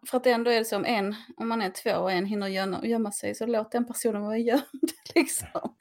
För 0.07 0.17
att 0.17 0.25
ändå 0.27 0.51
är 0.51 0.59
det 0.59 0.65
så 0.65 0.75
om 0.75 0.85
en, 0.85 1.15
om 1.37 1.47
man 1.49 1.61
är 1.61 1.69
två 1.69 1.91
och 1.99 2.11
en 2.11 2.25
hinner 2.25 2.47
gömma, 2.47 2.85
gömma 2.85 3.11
sig 3.11 3.35
så 3.35 3.45
låt 3.45 3.71
den 3.71 3.85
personen 3.87 4.21
vara 4.21 4.37
gömd 4.37 4.63
liksom. 5.15 5.75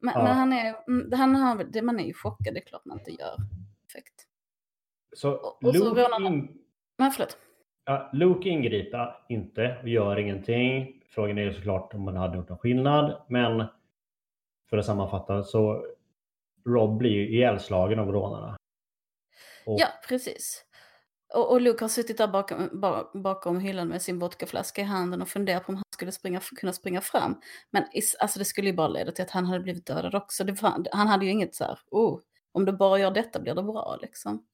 Men, 0.00 0.14
Ja. 0.16 0.22
men 0.24 0.32
han 0.36 0.52
är, 0.52 0.74
mm, 0.88 1.12
han 1.12 1.34
har, 1.36 1.64
det- 1.64 1.82
man 1.82 2.00
är 2.00 2.04
ju 2.04 2.14
chockad, 2.14 2.54
det 2.54 2.60
är 2.60 2.64
klart 2.66 2.84
man 2.84 2.98
inte 2.98 3.10
gör. 3.10 3.36
Perfekt. 3.86 4.26
Så 5.16 5.30
Och- 5.32 5.64
och 5.64 5.76
så 5.76 6.16
in, 6.26 6.58
Men 6.98 7.10
förlåt. 7.12 7.36
ja, 7.84 8.10
Luke 8.12 8.48
ingriper 8.48 9.16
inte 9.28 9.78
och 9.82 9.88
gör 9.88 10.18
ingenting. 10.18 11.02
Frågan 11.10 11.38
är 11.38 11.42
ju 11.42 11.52
såklart 11.52 11.94
om 11.94 12.02
man 12.04 12.16
hade 12.16 12.36
gjort 12.36 12.48
någon 12.48 12.58
skillnad. 12.58 13.22
Men 13.28 13.64
för 14.70 14.76
att 14.78 14.86
sammanfatta 14.86 15.42
så 15.42 15.86
Rob 16.66 16.98
blir 16.98 17.10
ju 17.10 17.28
ihjälslagen 17.28 17.98
av 17.98 18.12
rånarna. 18.12 18.56
Och, 19.66 19.76
Ja, 19.80 19.86
precis. 20.08 20.64
Och, 21.34 21.50
och 21.52 21.60
Luke 21.60 21.84
har 21.84 21.88
suttit 21.88 22.18
där 22.18 22.28
bakom, 22.28 22.68
ba- 22.80 23.10
bakom 23.14 23.60
hyllan 23.60 23.88
med 23.88 24.02
sin 24.02 24.18
vodkaflaska 24.18 24.80
i 24.80 24.84
handen 24.84 25.22
och 25.22 25.28
funderat 25.28 25.64
på 25.66 25.72
om 25.72 25.76
han 25.76 25.84
skulle 25.94 26.12
springa, 26.12 26.40
kunna 26.56 26.72
springa 26.72 27.00
fram. 27.00 27.40
Men 27.70 27.84
is, 27.92 28.14
alltså 28.14 28.38
det 28.38 28.44
skulle 28.44 28.66
ju 28.68 28.72
bara 28.76 28.88
leda 28.88 29.12
till 29.12 29.22
att 29.24 29.30
han 29.30 29.46
hade 29.46 29.60
blivit 29.60 29.86
dödad 29.86 30.14
också. 30.14 30.44
Var, 30.44 30.94
han 30.96 31.06
hade 31.08 31.24
ju 31.24 31.30
inget 31.30 31.54
så 31.54 31.64
här, 31.64 31.78
oh, 31.90 32.20
om 32.52 32.64
du 32.64 32.72
bara 32.72 32.98
gör 32.98 33.10
detta 33.10 33.40
blir 33.40 33.54
det 33.54 33.62
bra 33.62 33.98
liksom. 34.02 34.46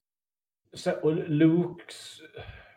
Så, 0.73 0.93
och 0.93 1.13
Lukes, 1.29 2.21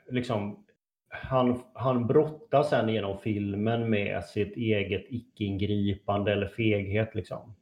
liksom, 0.09 0.65
han, 1.09 1.63
han 1.73 2.07
brottas 2.07 2.69
sen 2.69 2.89
genom 2.89 3.19
filmen 3.19 3.89
med 3.89 4.25
sitt 4.25 4.57
eget 4.57 5.05
icke-ingripande 5.09 6.31
eller 6.31 6.47
feghet. 6.47 7.15
Liksom. 7.15 7.55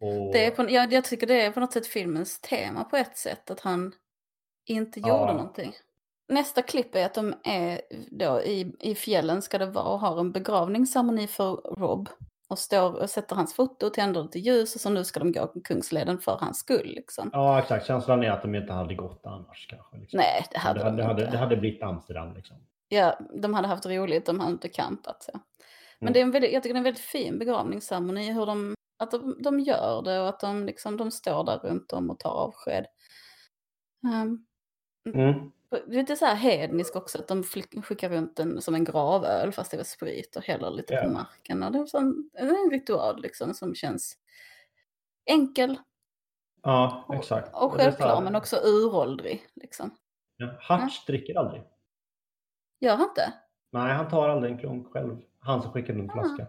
Och, 0.00 0.32
Det 0.32 0.46
är 0.46 0.50
på, 0.50 0.70
ja, 0.70 0.86
jag 0.90 1.04
tycker 1.04 1.26
det 1.26 1.40
är 1.42 1.50
på 1.50 1.60
något 1.60 1.72
sätt 1.72 1.86
filmens 1.86 2.40
tema 2.40 2.84
på 2.84 2.96
ett 2.96 3.16
sätt, 3.16 3.50
att 3.50 3.60
han 3.60 3.92
inte 4.66 5.00
Ja. 5.00 5.08
gjorde 5.20 5.32
någonting. 5.32 5.72
Nästa 6.28 6.62
klipp 6.62 6.94
är 6.94 7.06
att 7.06 7.14
de 7.14 7.34
är 7.44 7.80
då 8.10 8.40
i, 8.42 8.72
i 8.80 8.94
fjällen 8.94 9.42
ska 9.42 9.58
det 9.58 9.66
vara 9.66 9.84
och 9.84 10.00
har 10.00 10.20
en 10.20 10.32
begravningsceremoni 10.32 11.26
för 11.26 11.56
Rob. 11.56 12.08
Och 12.48 12.58
står 12.58 13.02
och 13.02 13.10
sätter 13.10 13.36
hans 13.36 13.54
foto 13.54 13.86
och 13.86 13.94
tänder 13.94 14.22
lite 14.22 14.38
ljus 14.38 14.74
och 14.74 14.80
så 14.80 14.90
nu 14.90 15.04
ska 15.04 15.20
de 15.20 15.32
gå 15.32 15.46
Kungsleden 15.64 16.18
för 16.18 16.38
hans 16.40 16.58
skull 16.58 16.86
liksom. 16.86 17.30
Ja, 17.32 17.58
exakt. 17.58 17.86
Känslan 17.86 18.24
är 18.24 18.30
att 18.30 18.42
de 18.42 18.54
inte 18.54 18.72
hade 18.72 18.94
gått 18.94 19.26
annars. 19.26 19.66
Kanske, 19.70 19.96
liksom. 19.96 20.16
Nej, 20.18 20.46
det 20.50 20.58
hade 20.58 20.78
det, 20.78 20.84
de 20.84 20.90
hade, 20.90 21.02
det, 21.02 21.06
hade, 21.06 21.22
inte. 21.22 21.32
det 21.32 21.38
hade 21.38 21.56
blivit 21.56 21.82
Amsterdam. 21.82 22.34
Liksom. 22.34 22.56
Ja, 22.88 23.18
de 23.42 23.54
hade 23.54 23.68
haft 23.68 23.86
roligt, 23.86 24.26
de 24.26 24.40
hade 24.40 24.52
inte 24.52 24.68
campat. 24.68 25.28
Ja. 25.32 25.40
Men 25.98 26.08
Mm. 26.08 26.12
det 26.12 26.20
är 26.20 26.22
en 26.22 26.30
väldigt, 26.30 26.52
jag 26.52 26.62
tycker 26.62 26.74
det 26.74 26.76
är 26.76 26.80
en 26.80 26.84
väldigt 26.84 27.02
fin 27.04 27.38
begravningsceremoni, 27.38 28.32
hur 28.32 28.46
de, 28.46 28.74
att 28.98 29.10
de, 29.10 29.36
de 29.42 29.60
gör 29.60 30.02
det 30.02 30.20
och 30.20 30.28
att 30.28 30.40
de, 30.40 30.66
liksom, 30.66 30.96
de 30.96 31.10
står 31.10 31.44
där 31.44 31.58
runt 31.58 31.92
om 31.92 32.10
och 32.10 32.18
tar 32.18 32.30
avsked. 32.30 32.86
Um, 34.22 34.46
Mm. 35.14 35.50
lite 35.86 36.16
så 36.16 36.24
här 36.26 36.34
hednisk 36.34 36.96
också, 36.96 37.18
att 37.18 37.28
de 37.28 37.42
skickar 37.82 38.08
runt 38.10 38.36
den 38.36 38.62
som 38.62 38.74
en 38.74 38.84
gravöl 38.84 39.52
fast 39.52 39.70
det 39.70 39.76
var 39.76 39.84
sprit 39.84 40.36
och 40.36 40.42
häller 40.42 40.70
lite 40.70 40.94
Ja. 40.94 41.02
på 41.02 41.08
marken. 41.08 41.62
Och 41.62 41.72
det 41.72 41.78
är 41.78 41.86
är 42.38 42.64
en 42.64 42.70
ritual 42.70 43.22
liksom 43.22 43.54
som 43.54 43.74
känns 43.74 44.18
enkel 45.26 45.78
Ja, 46.62 47.04
och, 47.08 47.14
exakt. 47.14 47.48
och 47.54 47.72
så 47.72 47.78
självklar 47.78 48.14
här- 48.14 48.20
men 48.20 48.34
också 48.34 48.56
uråldrig. 48.64 49.46
Liksom. 49.54 49.90
Ja, 50.36 50.46
Hutch 50.68 51.06
dricker 51.06 51.38
aldrig. 51.38 51.62
Gör 52.80 52.96
han 52.96 53.08
inte? 53.08 53.32
Nej, 53.72 53.92
han 53.94 54.08
tar 54.08 54.28
aldrig 54.28 54.52
en 54.52 54.58
klunk 54.58 54.92
själv. 54.92 55.22
Han 55.38 55.62
som 55.62 55.72
skickar 55.72 55.94
en 55.94 56.10
Ah. 56.10 56.12
flaska. 56.12 56.46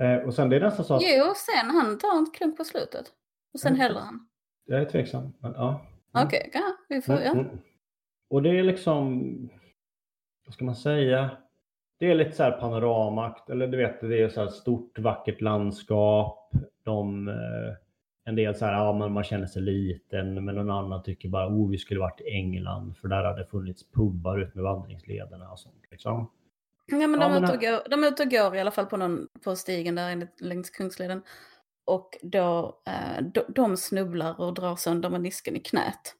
Eh, 0.00 0.16
och 0.26 0.34
sen 0.34 0.48
det 0.48 0.56
är 0.56 0.60
nästan 0.60 0.84
så 0.84 0.94
att... 0.94 1.02
Jo, 1.04 1.32
sen 1.36 1.70
han 1.70 1.98
tar 1.98 2.16
en 2.18 2.26
klunk 2.30 2.56
på 2.56 2.64
slutet. 2.64 3.12
Och 3.52 3.60
sen 3.60 3.72
Mm. 3.72 3.80
häller 3.80 4.00
han. 4.00 4.28
Jag 4.64 4.80
är 4.80 4.84
tveksam. 4.84 5.32
Men, 5.38 5.52
ja. 5.52 5.86
Mm. 6.14 6.26
Okej, 6.26 6.50
ja, 6.54 6.62
vi 6.88 7.02
får, 7.02 7.14
ja. 7.14 7.32
Mm, 7.32 7.44
mm. 7.44 7.58
Och 8.30 8.42
det 8.42 8.58
är 8.58 8.62
liksom, 8.62 9.22
vad 10.46 10.54
ska 10.54 10.64
man 10.64 10.76
säga? 10.76 11.30
Det 11.98 12.10
är 12.10 12.14
lite 12.14 12.32
så 12.32 12.42
här 12.42 12.52
panoramakt, 12.52 13.50
eller 13.50 13.66
du 13.66 13.76
vet, 13.76 14.00
det 14.00 14.22
är 14.22 14.28
så 14.28 14.40
här 14.40 14.48
stort 14.48 14.98
vackert 14.98 15.40
landskap. 15.40 16.50
De, 16.84 17.28
eh, 17.28 17.74
en 18.24 18.36
del 18.36 18.54
så 18.54 18.64
här, 18.64 18.72
ja 18.72 18.92
men 18.92 19.12
man 19.12 19.24
känner 19.24 19.46
sig 19.46 19.62
liten, 19.62 20.44
men 20.44 20.54
någon 20.54 20.70
annan 20.70 21.02
tycker 21.02 21.28
bara, 21.28 21.48
oh 21.48 21.70
vi 21.70 21.78
skulle 21.78 22.00
varit 22.00 22.20
i 22.20 22.28
England, 22.30 22.96
för 23.00 23.08
där 23.08 23.24
hade 23.24 23.46
funnits 23.46 23.90
pubbar 23.92 24.38
ut 24.38 24.54
med 24.54 24.64
vandringslederna 24.64 25.50
och 25.50 25.58
sånt. 25.58 25.84
Liksom. 25.90 26.30
Ja, 26.86 26.96
men 27.06 27.12
de, 27.12 27.20
Ja, 27.20 27.28
men 27.28 27.44
ute 27.44 27.52
och 27.52 27.60
går, 27.60 27.90
de 27.90 28.04
är 28.04 28.08
ute 28.08 28.22
och 28.22 28.30
går 28.30 28.56
i 28.56 28.60
alla 28.60 28.70
fall 28.70 28.86
på, 28.86 28.96
någon, 28.96 29.28
på 29.44 29.56
stigen 29.56 29.94
där 29.94 30.10
enligt- 30.10 30.40
längs 30.40 30.70
Kungsleden. 30.70 31.22
Och 31.86 32.18
då, 32.22 32.78
eh, 32.86 33.22
de, 33.34 33.40
de 33.48 33.76
snubblar 33.76 34.40
och 34.40 34.54
drar 34.54 34.76
sönder 34.76 35.10
menisken 35.10 35.56
i 35.56 35.60
knät. 35.60 36.14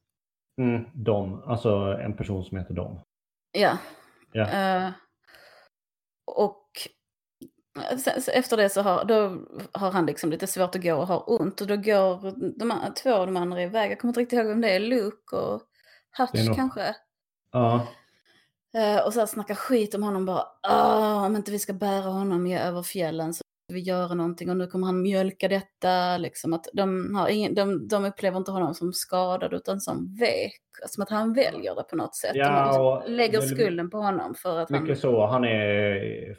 Mm, 0.60 0.84
de, 0.94 1.42
alltså 1.42 1.70
en 2.04 2.16
person 2.16 2.44
som 2.44 2.58
heter 2.58 2.74
Dom. 2.74 3.00
Ja. 3.52 3.78
Ja. 4.32 4.48
Eh, 4.50 4.90
och 6.26 6.66
sen, 7.98 8.22
så 8.22 8.30
efter 8.30 8.56
det 8.56 8.68
så 8.70 8.82
har, 8.82 9.04
då 9.04 9.38
har 9.72 9.90
han 9.90 10.06
liksom 10.06 10.30
lite 10.30 10.46
svårt 10.46 10.74
att 10.76 10.82
gå 10.82 10.94
och 10.94 11.06
har 11.06 11.24
ont. 11.40 11.60
Och 11.60 11.66
då 11.66 11.76
går 11.76 12.32
de, 12.58 12.94
två 13.02 13.14
av 13.14 13.26
de 13.26 13.36
andra 13.36 13.62
iväg. 13.62 13.90
Jag 13.90 14.00
kommer 14.00 14.10
inte 14.10 14.20
riktigt 14.20 14.36
ihåg 14.38 14.46
vem 14.46 14.60
det 14.60 14.70
är. 14.70 14.80
Luke 14.80 15.36
och 15.36 15.62
Hutch 16.18 16.46
nog- 16.46 16.56
kanske. 16.56 16.96
Ja, 17.52 17.86
Eh, 18.76 19.06
och 19.06 19.12
så 19.12 19.18
här 19.20 19.26
snackar 19.26 19.54
skit 19.54 19.94
om 19.94 20.02
honom 20.02 20.24
bara. 20.26 20.44
"Ah, 20.62 21.26
om 21.26 21.36
inte 21.36 21.50
vi 21.50 21.58
ska 21.58 21.72
bära 21.72 22.10
honom 22.10 22.46
över 22.46 22.82
fjällen 22.82 23.34
så 23.34 23.43
vi 23.74 23.80
göra 23.80 24.14
någonting. 24.14 24.50
Och 24.50 24.56
nu 24.56 24.66
kommer 24.66 24.86
han 24.86 25.02
mjölka 25.02 25.48
detta. 25.48 26.18
Liksom 26.18 26.52
att 26.52 26.66
de, 26.72 27.14
har 27.14 27.28
ingen, 27.28 27.54
de, 27.54 27.88
de 27.88 28.04
upplever 28.04 28.38
inte 28.38 28.50
honom 28.50 28.74
som 28.74 28.92
skadad 28.92 29.52
utan 29.52 29.80
som 29.80 30.16
vek. 30.20 30.60
Som 30.86 31.02
att 31.02 31.10
han 31.10 31.32
väljer 31.32 31.74
det 31.74 31.82
på 31.82 31.96
något 31.96 32.16
sätt. 32.16 32.32
Ja, 32.34 32.48
de 32.48 32.66
liksom 32.66 32.86
och 32.86 33.10
lägger 33.10 33.40
skulden 33.40 33.90
på 33.90 33.98
honom 33.98 34.34
för 34.34 34.58
att 34.58 34.70
han, 34.70 34.82
mycket 34.82 34.98
så. 34.98 35.26
Han 35.26 35.44
är 35.44 36.36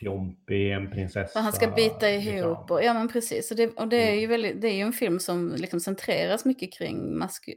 fjompig, 0.00 0.72
en 0.72 0.90
prinsessa. 0.90 1.40
han 1.40 1.52
ska 1.52 1.70
bita 1.70 2.10
ihop. 2.10 2.58
liksom. 2.58 2.76
Och, 2.76 2.84
ja 2.84 2.94
men 2.94 3.08
precis. 3.08 3.50
Och 3.50 3.56
det, 3.56 3.76
och 3.76 3.88
det, 3.88 4.10
är 4.10 4.14
ju 4.14 4.24
Mm. 4.24 4.30
väldigt, 4.30 4.60
det 4.60 4.68
är 4.68 4.74
ju 4.74 4.82
en 4.82 4.92
film 4.92 5.18
som 5.18 5.54
liksom 5.56 5.80
centreras 5.80 6.44
mycket 6.44 6.72
kring 6.72 7.18
masku, 7.18 7.52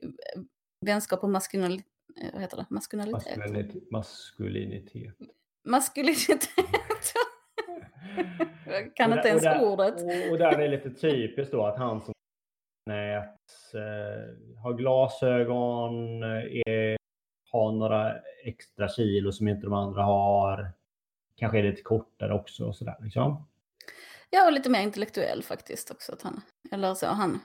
vänskap 0.85 1.23
och 1.23 1.29
maskulinalitet. 1.29 1.85
Vad 2.33 2.41
heter 2.41 2.57
det? 2.57 2.65
Maskulinitet. 2.69 3.91
maskulinitet. 3.91 5.13
Maskulinitet. 5.65 6.49
Jag 8.65 8.95
kan 8.95 9.11
Och 9.11 9.17
inte 9.17 9.29
ens 9.29 9.45
och 9.45 9.49
där, 9.49 9.65
ordet. 9.65 9.93
Och, 9.93 10.31
och 10.31 10.37
där 10.37 10.51
är 10.51 10.57
det 10.57 10.67
lite 10.67 10.89
typiskt 10.89 11.51
då 11.51 11.65
att 11.65 11.77
han 11.77 12.01
som 12.01 12.13
nät, 12.85 13.73
eh, 13.73 14.61
har 14.63 14.73
glasögon, 14.73 16.23
är, 16.23 16.97
har 17.51 17.71
några 17.71 18.15
extra 18.43 18.89
kilo 18.89 19.31
som 19.31 19.47
inte 19.47 19.67
de 19.67 19.73
andra 19.73 20.03
har. 20.03 20.71
Kanske 21.35 21.59
är 21.59 21.63
lite 21.63 21.81
kortare 21.81 22.33
också 22.33 22.65
och 22.65 22.75
sådär 22.75 22.95
liksom. 23.01 23.47
Ja, 24.29 24.45
och 24.45 24.51
lite 24.53 24.69
mer 24.69 24.81
intellektuell 24.81 25.43
faktiskt 25.43 25.91
också. 25.91 26.13
Att 26.13 26.21
han, 26.21 26.41
eller 26.71 26.93
så, 26.93 27.05
han, 27.07 27.39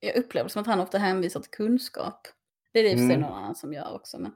jag 0.00 0.16
upplever 0.16 0.48
som 0.48 0.60
att 0.60 0.66
han 0.66 0.80
ofta 0.80 0.98
hänvisar 0.98 1.40
till 1.40 1.50
kunskap. 1.50 2.28
Det 2.72 2.78
är 2.78 2.82
det 2.82 2.90
i 2.90 2.94
och 2.94 2.98
för 2.98 3.06
sig 3.06 3.16
Mm. 3.16 3.32
annan 3.32 3.54
som 3.54 3.72
gör 3.72 3.94
också. 3.94 4.18
Men... 4.18 4.32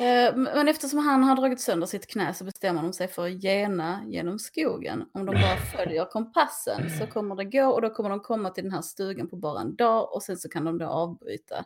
Eh, 0.00 0.36
Men 0.36 0.68
eftersom 0.68 0.98
han 0.98 1.22
har 1.24 1.36
dragit 1.36 1.60
sönder 1.60 1.86
sitt 1.86 2.06
knä 2.06 2.34
så 2.34 2.44
bestämmer 2.44 2.82
de 2.82 2.92
sig 2.92 3.08
för 3.08 3.26
att 3.26 3.42
gena 3.42 4.02
genom 4.06 4.38
skogen. 4.38 5.04
Om 5.14 5.26
de 5.26 5.32
bara 5.32 5.56
följer 5.76 6.04
kompassen 6.04 6.90
så 6.90 7.06
kommer 7.06 7.36
det 7.36 7.44
gå 7.44 7.66
och 7.66 7.82
då 7.82 7.90
kommer 7.90 8.10
de 8.10 8.20
komma 8.20 8.50
till 8.50 8.64
den 8.64 8.72
här 8.72 8.82
stugan 8.82 9.28
på 9.28 9.36
bara 9.36 9.60
en 9.60 9.76
dag 9.76 10.14
och 10.14 10.22
sen 10.22 10.36
så 10.36 10.48
kan 10.48 10.64
de 10.64 10.78
då 10.78 10.86
avbryta 10.86 11.64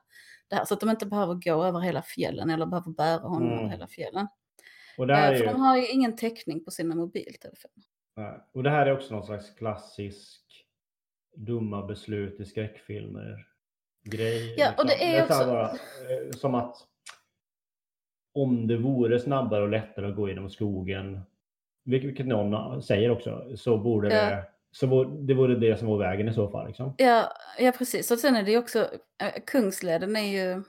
det 0.49 0.57
här. 0.57 0.65
Så 0.65 0.75
att 0.75 0.81
de 0.81 0.91
inte 0.91 1.07
behöver 1.07 1.35
gå 1.35 1.65
över 1.65 1.81
hela 1.81 2.03
fjällen 2.03 2.51
eller 2.51 2.67
behöver 2.67 2.91
bära 2.91 3.19
honom 3.29 3.49
Mm. 3.49 3.59
över 3.59 3.69
hela 3.71 3.87
fjällen. 3.87 4.27
Och 4.99 5.07
det, 5.07 5.15
här 5.17 5.29
Eh, 5.33 5.35
är 5.35 5.39
För 5.39 5.45
ju, 5.47 5.53
de 5.53 5.61
har 5.61 5.77
ju 5.77 5.87
ingen 5.87 6.17
täckning 6.17 6.65
på 6.65 6.71
sina 6.71 6.95
mobiltelefoner. 6.95 7.85
och 8.55 8.63
det 8.63 8.71
här 8.71 8.87
är 8.87 8.93
också 8.97 9.15
någon 9.15 9.27
slags 9.27 9.51
klassisk 9.51 10.43
dumma 11.37 11.87
beslut 11.87 12.41
i 12.41 12.45
skräckfilmer. 12.45 13.47
Grej. 14.05 14.55
Ja, 14.59 14.73
och 14.79 14.87
det 14.87 15.17
är 15.17 15.23
också- 15.23 15.47
Bara, 15.47 15.71
eh, 15.71 16.31
som 16.37 16.55
att 16.55 16.77
om 18.35 18.67
det 18.67 18.77
vore 18.77 19.21
snabbare 19.21 19.63
och 19.63 19.69
lättare 19.69 20.07
att 20.07 20.17
gå 20.17 20.29
genom 20.29 20.51
skogen, 20.51 21.21
vilket, 21.85 22.27
någon 22.27 22.83
säger 22.83 23.11
också, 23.11 23.57
så 23.57 23.79
borde 23.79 24.15
Ja. 24.15 24.25
det, 24.31 24.45
så 24.73 25.05
det 25.05 25.35
vore 25.35 25.55
det 25.57 25.77
som 25.79 25.89
var 25.89 25.99
vägen 25.99 26.29
i 26.29 26.35
så 26.35 26.49
fall. 26.49 26.67
Liksom. 26.67 26.95
Ja, 26.99 27.33
ja 27.59 27.73
precis. 27.73 28.11
Och 28.11 28.19
sen 28.19 28.37
är 28.37 28.43
det 28.43 28.51
ju 28.51 28.59
också, 28.59 28.79
eh, 29.23 29.43
Kungsleden 29.47 30.17
är 30.17 30.21
ju, 30.55 30.63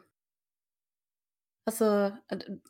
alltså 1.65 2.11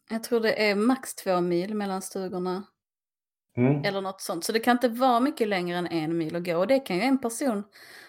jag 0.10 0.24
tror 0.24 0.40
det 0.40 0.70
är 0.70 0.76
max 0.76 1.16
två 1.16 1.42
mil 1.42 1.76
mellan 1.76 2.02
stugorna 2.02 2.64
Mm. 3.58 3.84
eller 3.86 4.02
något 4.02 4.22
sånt. 4.22 4.44
Så 4.46 4.52
det 4.52 4.60
kan 4.60 4.72
inte 4.72 4.90
vara 4.90 5.20
mycket 5.20 5.48
längre 5.48 5.78
än 5.78 5.88
en 5.88 6.18
mil 6.18 6.36
att 6.36 6.44
gå. 6.46 6.58
Och 6.58 6.68
det 6.68 6.80
kan 6.80 6.96
ju 6.96 7.02
en 7.02 7.18
person, 7.22 7.64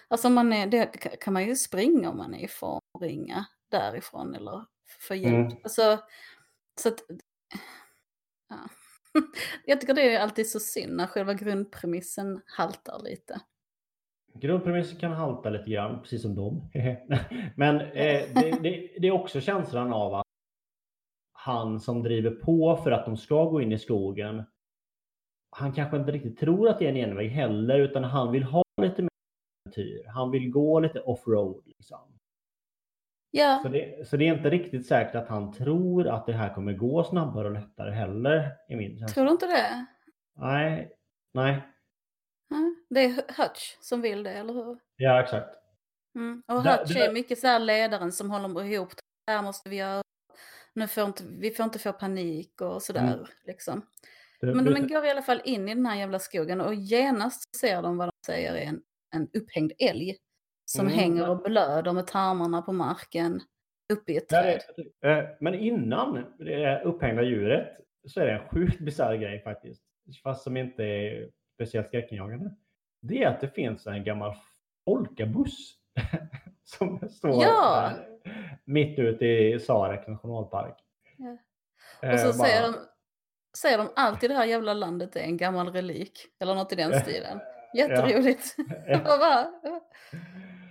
alltså 0.07 0.29
man 0.29 0.53
är, 0.53 0.67
det 0.67 0.85
kan 1.21 1.33
man 1.33 1.45
ju 1.45 1.55
springa 1.55 2.09
om 2.09 2.17
man 2.17 2.33
är 2.33 2.39
i 2.39 2.47
form 2.47 2.79
och 2.93 3.01
ringa 3.01 3.45
därifrån 3.71 4.35
eller 4.35 4.65
få 5.07 5.15
hjälp. 5.15 5.35
Mm. 5.51 5.57
Alltså, 5.63 5.99
så 6.81 6.89
att, 6.89 6.99
ja. 8.49 8.69
Jag 9.65 9.81
tycker 9.81 9.93
det 9.93 10.15
är 10.15 10.19
alltid 10.19 10.49
så 10.49 10.59
synd 10.59 10.95
när 10.95 11.07
själva 11.07 11.33
grundpremissen 11.33 12.41
haltar 12.45 12.99
lite. 13.03 13.41
Grundpremissen 14.33 14.99
kan 14.99 15.11
halta 15.11 15.49
lite 15.49 15.69
grann, 15.69 16.01
precis 16.01 16.21
som 16.21 16.35
dem. 16.35 16.71
Men 17.55 17.81
eh, 17.81 18.23
det, 18.35 18.59
det, 18.61 18.89
det 18.99 19.07
är 19.07 19.11
också 19.11 19.41
känslan 19.41 19.93
av 19.93 20.13
att 20.13 20.23
han 21.33 21.79
som 21.79 22.03
driver 22.03 22.31
på 22.31 22.77
för 22.83 22.91
att 22.91 23.05
de 23.05 23.17
ska 23.17 23.45
gå 23.45 23.61
in 23.61 23.71
i 23.71 23.79
skogen, 23.79 24.43
han 25.49 25.73
kanske 25.73 25.97
inte 25.97 26.11
riktigt 26.11 26.39
tror 26.39 26.69
att 26.69 26.79
det 26.79 26.85
är 26.85 26.89
en 26.89 27.09
enväg 27.09 27.29
heller, 27.29 27.79
utan 27.79 28.03
han 28.03 28.31
vill 28.31 28.43
ha 28.43 28.63
lite 28.81 29.01
mer 29.01 29.09
äventyr. 29.65 30.05
Han 30.07 30.31
vill 30.31 30.51
gå 30.51 30.79
lite 30.79 30.99
offroad. 30.99 31.61
Liksom. 31.65 32.12
Ja, 33.35 33.59
Så, 33.63 33.69
det, 33.69 34.07
så 34.07 34.17
det 34.17 34.27
är 34.27 34.33
inte 34.33 34.49
riktigt 34.49 34.87
säkert 34.87 35.15
att 35.15 35.27
han 35.27 35.53
tror 35.53 36.07
att 36.07 36.25
det 36.25 36.33
här 36.33 36.53
kommer 36.53 36.73
gå 36.73 37.03
snabbare 37.03 37.47
och 37.47 37.53
lättare 37.53 37.91
heller. 37.91 38.51
I 38.69 38.75
min 38.75 38.89
känsla. 38.99 39.07
tror 39.07 39.25
du 39.25 39.31
inte 39.31 39.45
det? 39.47 39.85
Nej, 40.37 40.91
nej. 41.33 41.61
Det 42.89 42.99
är 42.99 43.09
Hutch 43.43 43.75
som 43.81 44.01
vill 44.01 44.23
det, 44.23 44.31
eller 44.31 44.53
hur? 44.53 44.77
Ja, 44.95 45.23
exakt. 45.23 45.55
Mm. 46.15 46.43
Och 46.47 46.55
Hutch 46.63 46.87
det 46.93 46.93
där- 46.99 47.09
är 47.09 47.13
mycket 47.13 47.39
så 47.39 47.47
här 47.47 47.59
ledaren 47.59 48.11
som 48.11 48.31
håller 48.31 48.63
ihop. 48.63 48.89
Det 49.25 49.31
här 49.31 49.41
måste 49.41 49.69
vi 49.69 49.75
göra. 49.75 50.01
Nu 50.73 50.87
får 50.87 51.03
inte, 51.03 51.23
vi 51.39 51.51
får 51.51 51.63
inte 51.63 51.79
få 51.79 51.93
panik 51.93 52.61
och 52.61 52.81
sådär. 52.81 53.13
Mm. 53.13 53.25
Liksom. 53.45 53.81
Det, 54.41 54.55
Men 54.55 54.65
de 54.65 54.73
det- 54.73 54.87
går 54.87 55.05
i 55.05 55.09
alla 55.09 55.21
fall 55.21 55.41
in 55.45 55.69
i 55.69 55.75
den 55.75 55.85
här 55.85 55.95
jävla 55.97 56.19
skogen 56.19 56.61
och 56.61 56.73
genast 56.75 57.55
ser 57.55 57.81
de 57.81 57.97
vad 57.97 58.07
de 58.07 58.11
säger 58.25 58.53
är 58.55 58.65
en, 58.65 58.81
en 59.15 59.29
upphängd 59.33 59.71
älg. 59.79 60.17
Som 60.75 60.85
Mm. 60.87 60.99
hänger 60.99 61.29
och 61.29 61.41
blöder 61.43 61.91
med 61.93 62.07
tarmarna 62.07 62.61
på 62.61 62.71
marken 62.73 63.41
uppe 63.93 64.11
i 64.11 64.17
ett 64.17 64.27
träd. 64.29 64.61
eh, 65.05 65.23
men 65.39 65.53
innan 65.53 66.25
det 66.37 66.81
upphängda 66.83 67.21
djuret 67.23 67.77
så 68.07 68.19
är 68.21 68.25
det 68.25 68.31
en 68.31 68.49
sjukt 68.49 68.79
bisarr 68.79 69.15
grej 69.15 69.43
faktiskt. 69.43 69.83
Fast 70.23 70.43
som 70.43 70.57
inte 70.57 70.83
är 70.83 71.29
speciellt 71.55 71.87
skräckinjagande. 71.87 72.55
Det 73.01 73.23
är 73.23 73.27
att 73.27 73.41
det 73.41 73.47
finns 73.49 73.87
en 73.87 74.03
gammal 74.03 74.35
folkabuss 74.85 75.73
som 76.63 77.09
står 77.09 77.43
Ja! 77.43 77.91
mitt 78.65 78.99
ute 78.99 79.25
i 79.25 79.59
Sarek 79.59 80.07
nationalpark. 80.07 80.77
Ja. 81.17 81.37
Eh, 82.07 82.13
Och 82.13 82.19
så 82.19 82.25
bara- 82.25 82.47
säger 82.47 82.61
de, 82.61 82.75
säger 83.57 83.77
de 83.77 83.87
alltid 83.95 84.29
det 84.29 84.33
här 84.35 84.45
jävla 84.45 84.73
landet 84.73 85.15
är 85.15 85.19
en 85.21 85.37
gammal 85.37 85.73
relik. 85.73 86.19
Eller 86.39 86.55
något 86.55 86.71
i 86.73 86.75
den 86.75 86.99
stilen. 87.01 87.39
Jätteroligt. 87.75 88.55
Ja. 88.87 88.99
Bara- 89.05 89.47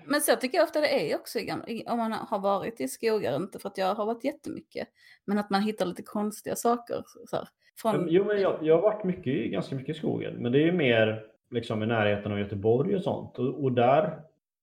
men 0.06 0.20
så 0.20 0.36
tycker 0.36 0.58
jag 0.58 0.64
ofta 0.64 0.80
det 0.80 1.12
är 1.12 1.16
också 1.16 1.38
om 1.86 1.98
man 1.98 2.12
har 2.12 2.38
varit 2.38 2.80
i 2.80 2.88
skogar, 2.88 3.36
inte 3.36 3.58
för 3.58 3.68
att 3.68 3.78
jag 3.78 3.94
har 3.94 4.06
varit 4.06 4.24
jättemycket. 4.24 4.88
Men 5.24 5.38
att 5.38 5.50
man 5.50 5.62
hittar 5.62 5.86
lite 5.86 6.02
konstiga 6.02 6.56
saker. 6.56 7.04
Så 7.26 7.36
här, 7.36 7.48
från, 7.76 8.06
Jo, 8.10 8.24
men 8.24 8.40
jag, 8.40 8.58
jag 8.62 8.74
har 8.74 8.82
varit 8.82 9.04
mycket, 9.04 9.26
i- 9.26 9.48
ganska 9.48 9.74
mycket 9.74 9.96
i 9.96 9.98
skogen. 9.98 10.34
Men 10.34 10.52
det 10.52 10.58
är 10.58 10.66
ju 10.66 10.72
mer 10.72 11.24
liksom, 11.50 11.82
i 11.82 11.86
närheten 11.86 12.32
av 12.32 12.38
Göteborg 12.38 12.96
och 12.96 13.02
sånt. 13.02 13.38
Och, 13.38 13.62
och 13.64 13.72
där, 13.72 14.20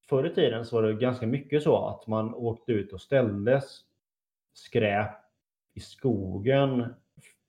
förr 0.10 0.28
i 0.28 0.34
tiden 0.36 0.66
så 0.66 0.76
var 0.76 0.84
det 0.84 0.94
ganska 0.94 1.28
mycket 1.28 1.64
så 1.64 1.88
att 1.88 2.08
man 2.08 2.34
åkte 2.34 2.72
ut 2.72 2.94
och 2.94 3.02
ställdes 3.02 3.80
skräp 4.54 5.12
i 5.74 5.80
skogen 5.80 6.94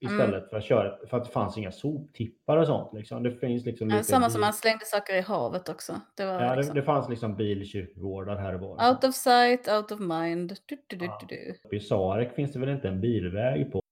istället 0.00 0.50
för 0.50 0.56
att 0.56 0.64
köra, 0.64 1.06
för 1.06 1.16
att 1.16 1.24
det 1.24 1.30
fanns 1.30 1.58
inga 1.58 1.72
soptippar 1.72 2.56
och 2.56 2.66
sånt. 2.66 2.92
Liksom. 2.94 3.22
Det 3.22 3.30
finns 3.32 3.64
liksom 3.66 3.88
lite 3.88 4.04
samma 4.04 4.26
bil- 4.26 4.32
som 4.32 4.40
man 4.40 4.52
slängde 4.52 4.84
saker 4.84 5.14
i 5.14 5.20
havet 5.20 5.68
också. 5.68 6.00
Det 6.14 6.24
var 6.26 6.32
Ja, 6.42 6.50
det, 6.50 6.56
liksom, 6.56 6.74
det 6.74 6.82
fanns 6.82 7.08
liksom 7.08 7.36
bilkyrkogårdar 7.36 8.36
här 8.36 8.54
och 8.54 8.60
var. 8.60 8.90
out 8.90 9.04
of 9.04 9.14
sight, 9.14 9.68
out 9.68 9.92
of 9.92 10.00
mind. 10.00 10.56
Du, 10.66 10.76
du, 10.86 10.96
du, 10.96 11.04
Ja. 11.04 11.20
du, 11.28 11.76
I 11.76 11.80
Sarek 11.80 12.34
finns 12.34 12.52
det 12.52 12.58
väl 12.58 12.68
inte 12.68 12.88
en 12.88 13.00
bilväg 13.00 13.72
på 13.72 13.82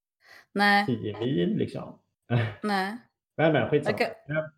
Nej, 0.54 0.86
10 0.86 1.18
mil 1.18 1.56
liksom. 1.56 1.98
nej. 2.62 2.96
Men 3.36 3.52
men 3.52 3.68
skitsamma. 3.70 3.94
Okej. 3.94 4.14
Ja. 4.26 4.48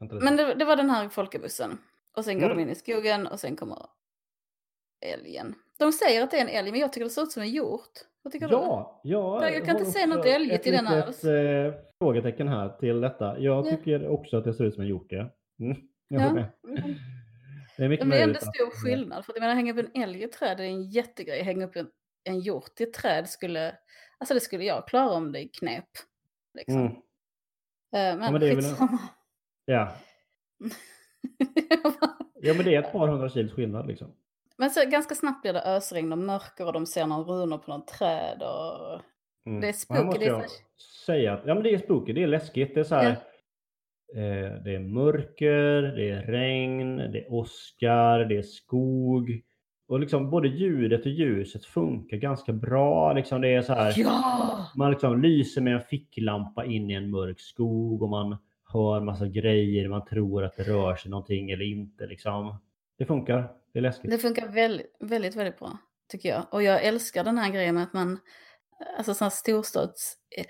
Men 0.20 0.36
det, 0.36 0.54
det 0.54 0.64
var 0.64 0.76
den 0.76 0.90
här 0.90 1.08
folkabussen. 1.08 1.78
Och 2.16 2.24
sen 2.24 2.38
går 2.38 2.46
Mm. 2.46 2.56
de 2.56 2.62
in 2.62 2.70
i 2.70 2.74
skogen 2.74 3.26
och 3.26 3.40
sen 3.40 3.56
kommer 3.56 3.86
älgen. 5.00 5.54
De 5.82 5.92
säger 5.92 6.22
att 6.22 6.30
det 6.30 6.36
är 6.36 6.40
en 6.40 6.48
älg, 6.48 6.70
men 6.70 6.80
jag 6.80 6.92
tycker 6.92 7.04
det 7.04 7.10
ser 7.10 7.22
ut 7.22 7.32
som 7.32 7.42
en 7.42 7.48
hjort. 7.50 7.90
Vad 8.22 8.32
tycker 8.32 8.48
du? 8.48 8.54
Ja, 8.54 9.00
ja, 9.04 9.50
Jag 9.50 9.64
kan 9.64 9.76
inte 9.78 9.90
se 9.90 10.06
något 10.06 10.26
älgigt 10.26 10.66
i 10.66 10.70
den 10.70 10.86
alls. 10.86 11.24
eh, 11.24 11.74
frågetecken 12.02 12.48
här 12.48 12.68
till 12.68 13.00
detta. 13.00 13.38
Jag 13.38 13.66
Ja. 13.66 13.70
tycker 13.70 14.08
också 14.08 14.36
att 14.36 14.44
det 14.44 14.54
ser 14.54 14.64
ut 14.64 14.74
som 14.74 14.82
en 14.82 14.88
hjort. 14.88 15.06
Ja. 15.08 15.30
Mm. 15.60 15.76
jag 16.08 16.22
Ja. 16.22 16.32
med. 16.34 16.44
Mm. 16.68 16.94
Det 17.76 17.84
är 17.84 17.88
mycket 17.88 18.06
Men 18.06 18.10
det 18.16 18.22
är 18.22 18.22
ändå 18.26 18.38
att- 18.38 18.54
stor 18.56 18.70
skillnad. 18.84 19.24
För 19.24 19.32
att 19.32 19.36
jag 19.36 19.40
menar, 19.40 19.54
hänga 19.54 19.72
upp 19.72 19.78
en 19.94 20.02
älg 20.02 20.18
i 20.20 20.24
ett 20.24 20.32
träd 20.32 20.60
är 20.60 20.64
en 20.64 20.82
jättegrej. 20.90 21.42
Hänga 21.42 21.66
upp 21.66 21.76
en, 21.76 21.88
en 22.24 22.40
hjort 22.40 22.80
i 22.80 22.82
ett 22.82 22.92
träd 22.92 23.28
skulle... 23.28 23.74
Alltså 24.18 24.34
det 24.34 24.40
skulle 24.40 24.64
jag 24.64 24.88
klara 24.88 25.10
om 25.10 25.32
det 25.32 25.48
knep. 25.48 25.88
Liksom. 26.54 26.80
Mm. 26.80 26.92
Eh, 26.92 26.98
Men, 27.92 28.18
men 28.18 28.40
det 28.40 28.48
är 28.50 28.54
väl 28.56 28.64
en-. 28.64 28.98
Ja. 29.64 29.92
ja, 32.40 32.54
men 32.54 32.64
det 32.64 32.74
är 32.74 32.82
ett 32.82 32.92
par 32.92 33.08
hundra 33.08 33.28
kilos 33.28 33.52
skillnad 33.52 33.86
liksom. 33.86 34.12
Men 34.62 34.70
så 34.70 34.80
ganska 34.90 35.14
snabbt 35.14 35.42
blir 35.42 35.52
det 35.52 35.62
ösregn 35.62 36.12
och 36.12 36.18
mörker 36.18 36.66
och 36.66 36.72
de 36.72 36.86
ser 36.86 37.06
någon 37.06 37.24
runor 37.24 37.58
på 37.58 37.70
något 37.70 37.88
träd. 37.88 38.42
Och... 38.42 39.00
Mm. 39.46 39.60
Det 39.60 39.68
är 39.68 39.72
spooky, 39.72 40.04
måste 40.04 40.20
det 40.20 40.26
är 40.26 40.46
säga 41.06 41.32
att 41.32 41.42
ja, 41.46 41.54
men 41.54 41.62
det 41.62 41.74
är 41.74 41.78
spooky, 41.78 42.12
det 42.12 42.22
är 42.22 42.26
läskigt. 42.26 42.74
Det 42.74 42.80
är 42.80 42.84
så 42.84 42.94
här, 42.94 43.10
eh, 44.14 44.62
det 44.64 44.74
är 44.74 44.78
mörker, 44.78 45.82
det 45.82 46.10
är 46.10 46.22
regn, 46.22 46.96
det 46.96 47.18
är 47.18 47.32
åskar, 47.32 48.18
det 48.18 48.36
är 48.36 48.42
skog. 48.42 49.42
Och 49.88 50.00
liksom 50.00 50.30
både 50.30 50.48
ljudet 50.48 51.00
och 51.00 51.12
ljuset 51.12 51.64
funkar 51.64 52.16
ganska 52.16 52.52
bra. 52.52 53.12
Liksom 53.12 53.40
det 53.40 53.48
är 53.48 53.62
så 53.62 53.72
här, 53.72 53.94
Ja! 53.96 54.70
man 54.76 54.90
liksom 54.90 55.22
lyser 55.22 55.60
med 55.60 55.74
en 55.74 55.80
ficklampa 55.80 56.64
in 56.64 56.90
i 56.90 56.94
en 56.94 57.10
mörk 57.10 57.40
skog 57.40 58.02
och 58.02 58.08
man 58.08 58.36
hör 58.72 59.00
massa 59.00 59.26
grejer. 59.26 59.88
Man 59.88 60.04
tror 60.04 60.44
att 60.44 60.56
det 60.56 60.62
rör 60.62 60.96
sig 60.96 61.10
någonting 61.10 61.50
eller 61.50 61.64
inte. 61.64 62.06
Liksom. 62.06 62.56
Det 62.98 63.04
funkar. 63.06 63.61
Det 63.72 63.78
är 63.78 63.82
läskigt. 63.82 64.10
Det 64.10 64.18
funkar 64.18 64.48
väldigt, 64.48 64.96
väldigt, 65.00 65.36
väldigt 65.36 65.58
bra, 65.58 65.78
tycker 66.08 66.28
jag. 66.28 66.46
Och 66.50 66.62
jag 66.62 66.84
älskar 66.84 67.24
den 67.24 67.38
här 67.38 67.50
grejen 67.50 67.74
med 67.74 67.84
att 67.84 67.92
man, 67.92 68.18
alltså 68.96 69.14
sån 69.14 69.24
här 69.24 69.30
storstads... 69.30 70.16
eh, 70.36 70.46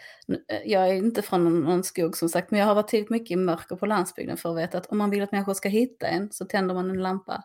eh, 0.49 0.63
Jag 0.65 0.89
är 0.89 0.95
inte 0.95 1.23
från 1.23 1.61
någon, 1.61 1.85
skog 1.85 2.17
som 2.17 2.29
sagt, 2.29 2.51
men 2.51 2.61
jag 2.61 2.67
har 2.67 2.75
varit 2.75 2.89
tillräckligt 2.89 3.11
mycket 3.11 3.31
i 3.31 3.37
mörker 3.37 3.77
på 3.77 3.87
landsbygden 3.87 4.37
för 4.37 4.51
att 4.51 4.57
veta 4.59 4.79
att 4.79 4.87
om 4.87 4.99
man 4.99 5.11
vill 5.11 5.23
att 5.23 5.33
människor 5.33 5.55
ska 5.55 5.69
hitta 5.69 6.07
en 6.07 6.33
så 6.33 6.45
tänder 6.45 6.75
man 6.75 6.91
en 6.91 7.03
lampa. 7.03 7.45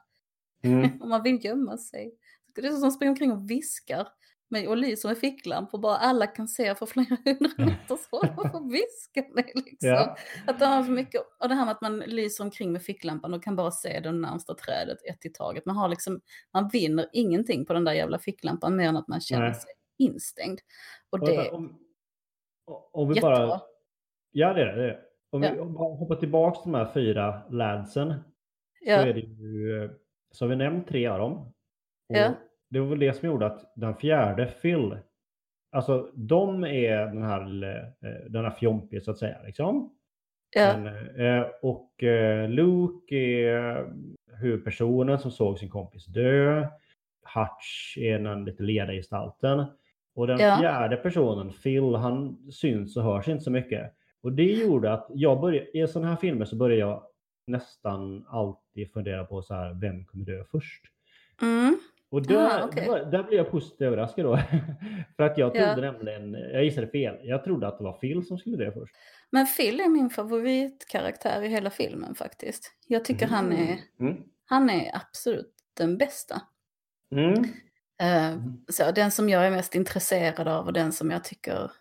Mm. 0.63 0.89
Om 1.01 1.09
man 1.09 1.23
vill 1.23 1.45
gömma 1.45 1.77
sig. 1.77 2.13
Det 2.55 2.61
är 2.61 2.67
som 2.67 2.75
att 2.75 2.81
de 2.81 2.91
springer 2.91 3.11
omkring 3.11 3.31
och 3.31 3.49
viskar 3.49 4.07
med, 4.49 4.67
och 4.67 4.77
lyser 4.77 5.09
med 5.09 5.17
ficklampor. 5.17 5.77
Bara 5.79 5.97
alla 5.97 6.27
kan 6.27 6.47
se 6.47 6.75
för 6.75 6.85
flera 6.85 7.17
hundra 7.25 7.65
meters 7.65 8.07
håll. 8.11 8.27
Varför 8.37 8.71
viskar 8.71 9.35
ni 9.35 9.43
liksom? 9.55 9.89
Ja. 9.89 10.17
Att 10.47 10.59
det 10.59 10.65
har 10.65 10.83
så 10.83 10.91
mycket, 10.91 11.21
och 11.39 11.49
det 11.49 11.55
här 11.55 11.65
med 11.65 11.71
att 11.71 11.81
man 11.81 11.99
lyser 11.99 12.43
omkring 12.43 12.71
med 12.71 12.83
ficklampan 12.83 13.33
och 13.33 13.43
kan 13.43 13.55
bara 13.55 13.71
se 13.71 13.99
det 13.99 14.11
närmsta 14.11 14.53
trädet 14.55 14.97
ett 15.09 15.25
i 15.25 15.29
taget. 15.29 15.65
Man, 15.65 15.75
har 15.77 15.89
liksom, 15.89 16.21
man 16.53 16.69
vinner 16.69 17.09
ingenting 17.13 17.65
på 17.65 17.73
den 17.73 17.83
där 17.83 17.93
jävla 17.93 18.19
ficklampan 18.19 18.75
mer 18.75 18.87
än 18.89 18.97
att 18.97 19.07
man 19.07 19.21
känner 19.21 19.45
Nej. 19.45 19.55
sig 19.55 19.71
instängd. 19.97 20.59
Och 21.09 21.19
Och 21.19 21.27
det 21.27 21.51
om, 21.51 21.79
om 22.91 23.07
vi 23.09 23.15
jättebra. 23.15 23.47
bara... 23.47 23.61
Ja, 24.31 24.53
det 24.53 24.61
är 24.61 24.65
det. 24.65 24.75
det. 24.75 24.83
är 24.83 24.87
det. 24.87 24.99
Om 25.29 25.41
vi 25.41 25.47
Ja. 25.47 25.53
vi 25.53 25.73
hoppar 25.73 26.15
tillbaka 26.15 26.61
till 26.63 26.71
de 26.71 26.77
här 26.77 26.93
fyra 26.93 27.41
ladsen. 27.49 28.09
Så 28.09 28.89
ja, 28.91 28.95
är 28.95 29.13
det 29.13 29.19
ju... 29.19 29.83
eh, 29.83 29.91
Så 30.31 30.45
har 30.45 30.49
vi 30.49 30.55
nämnt 30.55 30.87
tre 30.87 31.07
av 31.07 31.19
dem. 31.19 31.37
Och 32.09 32.15
Ja. 32.17 32.33
Det 32.69 32.79
var 32.79 32.87
väl 32.87 32.99
det 32.99 33.13
som 33.13 33.27
gjorde 33.27 33.45
att 33.45 33.73
den 33.75 33.95
fjärde, 33.95 34.45
Phil, 34.45 34.97
alltså 35.71 36.11
de 36.15 36.63
är 36.63 36.97
den 37.05 37.23
här, 37.23 37.63
eh, 38.01 38.09
den 38.29 38.43
här 38.43 38.51
fjompige 38.51 39.01
så 39.01 39.11
att 39.11 39.17
säga. 39.17 39.37
Liksom. 39.45 39.93
ja, 40.55 40.77
Men, 40.77 41.15
eh, 41.19 41.45
och 41.61 42.03
eh, 42.03 42.49
Luke 42.49 43.15
är 43.15 43.87
huvudpersonen 44.41 45.19
som 45.19 45.31
såg 45.31 45.59
sin 45.59 45.69
kompis 45.69 46.05
dö. 46.05 46.67
Hutch 47.35 47.97
är 47.97 48.19
den 48.19 48.45
lite 48.45 48.63
ledargestalten. 48.63 49.65
Och 50.15 50.27
den 50.27 50.39
Ja. 50.39 50.57
fjärde 50.59 50.97
personen, 50.97 51.51
Phil, 51.63 51.95
han 51.95 52.37
syns 52.51 52.97
och 52.97 53.03
hörs 53.03 53.27
inte 53.27 53.43
så 53.43 53.51
mycket. 53.51 53.93
Och 54.23 54.31
det 54.33 54.43
gjorde 54.53 54.93
att 54.93 55.07
jag 55.09 55.41
började, 55.41 55.77
i 55.77 55.87
sådana 55.87 56.09
här 56.09 56.15
filmer 56.17 56.45
så 56.45 56.55
börjar 56.55 56.77
jag 56.77 57.03
nästan 57.47 58.25
alltid 58.29 58.91
fundera 58.93 59.25
på 59.25 59.41
så 59.41 59.53
här, 59.53 59.73
vem 59.73 60.05
kommer 60.05 60.25
dö 60.25 60.43
först? 60.51 60.83
mm, 61.41 61.77
Och 62.09 62.21
där, 62.27 62.59
Ah, 62.61 62.65
okej. 62.65 62.85
där, 62.87 63.05
där 63.05 63.23
blev 63.23 63.37
jag 63.37 63.51
positivt 63.51 63.81
överraskad 63.81 64.25
då. 64.25 64.37
För 65.17 65.23
att 65.23 65.37
jag 65.37 65.55
Ja. 65.57 65.73
trodde 65.73 65.91
nämligen, 65.91 66.33
jag 66.33 66.63
gissade 66.63 66.87
fel, 66.87 67.19
jag 67.23 67.43
trodde 67.43 67.67
att 67.67 67.77
det 67.77 67.83
var 67.83 67.93
Phil 67.93 68.25
som 68.27 68.37
skulle 68.37 68.57
dö 68.57 68.71
först. 68.71 68.95
Men 69.29 69.47
Phil 69.47 69.79
är 69.79 69.89
min 69.89 70.09
favoritkaraktär 70.09 71.41
i 71.41 71.47
hela 71.47 71.69
filmen 71.69 72.15
faktiskt. 72.15 72.71
Jag 72.87 73.05
tycker 73.05 73.27
han, 73.27 73.51
är, 73.53 73.77
Mm. 73.99 74.23
han 74.45 74.69
är 74.69 74.95
absolut 74.95 75.53
den 75.73 75.97
bästa. 75.97 76.41
Mm. 77.11 77.33
Eh, 78.01 78.39
så 78.69 78.91
den 78.91 79.11
som 79.11 79.29
jag 79.29 79.47
är 79.47 79.51
mest 79.51 79.75
intresserad 79.75 80.47
av 80.47 80.65
och 80.65 80.73
den 80.73 80.91
som 80.91 81.11
jag 81.11 81.23
tycker... 81.23 81.71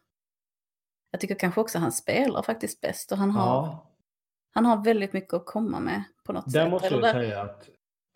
Jag 1.10 1.20
tycker 1.20 1.34
kanske 1.34 1.60
också 1.60 1.78
han 1.78 1.92
spelar 1.92 2.42
faktiskt 2.42 2.80
bäst 2.80 3.12
och 3.12 3.18
han 3.18 3.30
har, 3.30 3.46
Ja, 3.46 3.90
han 4.54 4.66
har 4.66 4.84
väldigt 4.84 5.12
mycket 5.12 5.34
att 5.34 5.46
komma 5.46 5.80
med 5.80 6.02
på 6.24 6.32
något 6.32 6.52
där 6.52 6.62
sätt. 6.62 6.70
måste 6.70 6.88
Eller 6.88 7.06
jag 7.06 7.14
där- 7.16 7.22
säga 7.22 7.40
att 7.42 7.68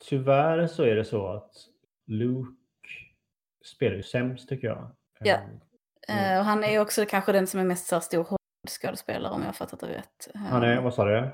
tyvärr 0.04 0.66
så 0.66 0.82
är 0.82 0.94
det 0.96 1.04
så 1.04 1.26
att 1.26 1.50
Luke 2.10 2.56
spelar 3.64 3.96
ju 3.96 4.02
sämst 4.02 4.48
tycker 4.48 4.66
jag. 4.66 4.90
Ja. 5.20 5.40
Eh, 6.08 6.38
och 6.38 6.44
han 6.44 6.64
är 6.64 6.80
också 6.80 7.06
kanske 7.06 7.32
den 7.32 7.46
som 7.46 7.60
är 7.60 7.64
mest 7.64 7.86
så 7.86 7.94
här 7.96 8.00
stor 8.00 8.36
skådespelare 8.68 9.32
om 9.32 9.40
jag 9.40 9.48
har 9.48 9.52
fattat 9.52 9.80
det 9.80 9.88
rätt. 9.88 10.28
Han 10.34 10.62
är, 10.62 10.80
vad 10.80 10.94
sa 10.94 11.04
du? 11.04 11.30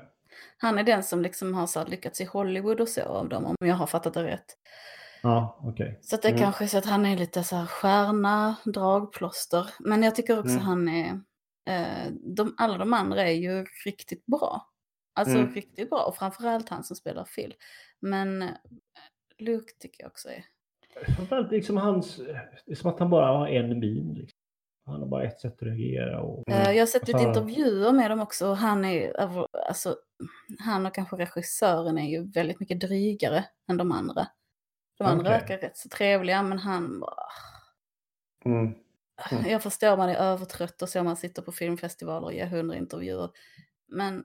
Han 0.57 0.77
är 0.77 0.83
den 0.83 1.03
som 1.03 1.21
liksom 1.21 1.53
har 1.53 1.67
så 1.67 1.85
lyckats 1.85 2.21
i 2.21 2.25
Hollywood 2.25 2.81
och 2.81 2.89
så 2.89 3.01
av 3.01 3.29
dem, 3.29 3.45
om 3.45 3.55
jag 3.59 3.75
har 3.75 3.87
fattat 3.87 4.13
det 4.13 4.23
rätt. 4.23 4.57
Ja, 5.21 5.59
okej. 5.61 5.87
Okay. 5.89 6.01
Så 6.01 6.15
att 6.15 6.21
det 6.21 6.27
Mm. 6.29 6.41
kanske 6.41 6.63
är 6.63 6.67
så 6.67 6.77
att 6.77 6.85
han 6.85 7.05
är 7.05 7.17
lite 7.17 7.43
så 7.43 7.55
här 7.55 7.65
stjärna, 7.65 8.55
dragplåster. 8.65 9.69
Men 9.79 10.03
jag 10.03 10.15
tycker 10.15 10.39
också 10.39 10.53
Mm. 10.53 10.63
han 10.63 10.87
är, 10.89 11.21
eh, 11.69 12.11
de, 12.11 12.55
alla 12.57 12.77
de 12.77 12.93
andra 12.93 13.21
är 13.27 13.33
ju 13.33 13.65
riktigt 13.85 14.25
bra. 14.25 14.71
Alltså 15.15 15.37
Mm. 15.37 15.53
riktigt 15.53 15.89
bra, 15.89 16.03
och 16.03 16.15
framförallt 16.15 16.69
han 16.69 16.83
som 16.83 16.95
spelar 16.95 17.23
Phil. 17.23 17.55
Men 17.99 18.41
eh, 18.41 18.49
Luke 19.37 19.73
tycker 19.79 20.03
jag 20.03 20.09
också 20.11 20.29
är... 20.29 20.45
Framförallt 21.15 21.51
liksom 21.51 21.77
hans, 21.77 22.17
det 22.65 22.71
är 22.71 22.75
som 22.75 22.89
att 22.89 22.99
han 22.99 23.09
bara 23.09 23.37
har 23.37 23.47
en 23.47 23.79
min. 23.79 24.13
Liksom. 24.13 24.37
Han 24.85 24.99
har 25.01 25.07
bara 25.07 25.23
ett 25.23 25.39
sätt 25.39 25.53
att 25.53 25.63
reagera. 25.63 26.21
Och, 26.21 26.49
Eh, 26.49 26.71
Jag 26.71 26.81
har 26.81 26.85
sett 26.87 27.07
lite 27.07 27.19
så- 27.19 27.27
intervjuer 27.27 27.91
med 27.91 28.11
dem 28.11 28.19
också. 28.21 28.53
Han, 28.53 28.85
är, 28.85 29.19
alltså, 29.67 29.95
han 30.59 30.85
och 30.85 30.93
kanske 30.95 31.15
regissören 31.15 31.97
är 31.97 32.09
ju 32.09 32.31
väldigt 32.31 32.59
mycket 32.59 32.79
drygare 32.79 33.45
än 33.69 33.77
de 33.77 33.91
andra. 33.91 34.27
De 34.97 35.03
andra 35.03 35.29
verkar 35.29 35.57
rätt 35.57 35.77
så 35.77 35.89
trevliga, 35.89 36.43
men 36.43 36.59
han 36.59 36.99
bara... 36.99 37.23
Mm. 38.45 38.73
Mm. 39.31 39.49
Jag 39.51 39.63
förstår 39.63 39.97
man 39.97 40.09
är 40.09 40.15
övertrött 40.15 40.81
och 40.81 40.89
så 40.89 41.03
man 41.03 41.15
sitter 41.17 41.41
på 41.41 41.51
filmfestivaler 41.51 42.25
och 42.27 42.33
ger 42.33 42.45
hundra 42.47 42.75
intervjuer. 42.75 43.29
Men 43.87 44.23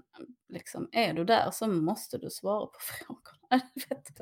liksom, 0.49 0.89
är 0.93 1.13
du 1.15 1.25
där 1.25 1.51
så 1.51 1.67
måste 1.67 2.19
du 2.19 2.31
svara 2.31 2.67
på 2.67 2.79
frågorna. 3.07 3.63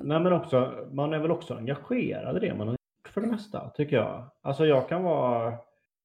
Nej 0.09 0.21
men 0.21 0.33
också, 0.33 0.89
man 0.93 1.13
är 1.13 1.19
väl 1.19 1.31
också 1.31 1.55
engagerad 1.55 2.37
i 2.37 2.41
det 2.41 2.55
man 2.55 2.69
har 2.69 2.73
gjort 2.75 3.09
för 3.15 3.21
det 3.21 3.27
mesta, 3.27 3.71
tycker 3.71 3.97
jag. 3.97 4.31
Alltså 4.43 4.67
jag 4.67 4.89
kan 4.89 5.03
vara, 5.03 5.55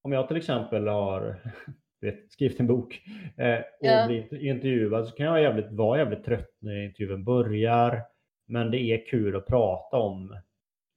om 0.01 0.11
jag 0.11 0.27
till 0.27 0.37
exempel 0.37 0.87
har 0.87 1.35
vet, 2.01 2.31
skrivit 2.31 2.59
en 2.59 2.67
bok 2.67 3.01
eh, 3.37 3.57
och 3.59 3.63
Ja. 3.79 4.07
blivit 4.07 4.31
intervjuad 4.31 5.07
så 5.07 5.15
kan 5.15 5.25
jag 5.25 5.41
jävligt, 5.41 5.71
vara 5.71 5.97
jävligt 5.99 6.23
trött 6.25 6.55
när 6.59 6.85
intervjun 6.85 7.23
börjar. 7.23 8.01
Men 8.47 8.71
det 8.71 8.79
är 8.81 9.05
kul 9.05 9.35
att 9.35 9.47
prata 9.47 9.97
om 9.97 10.37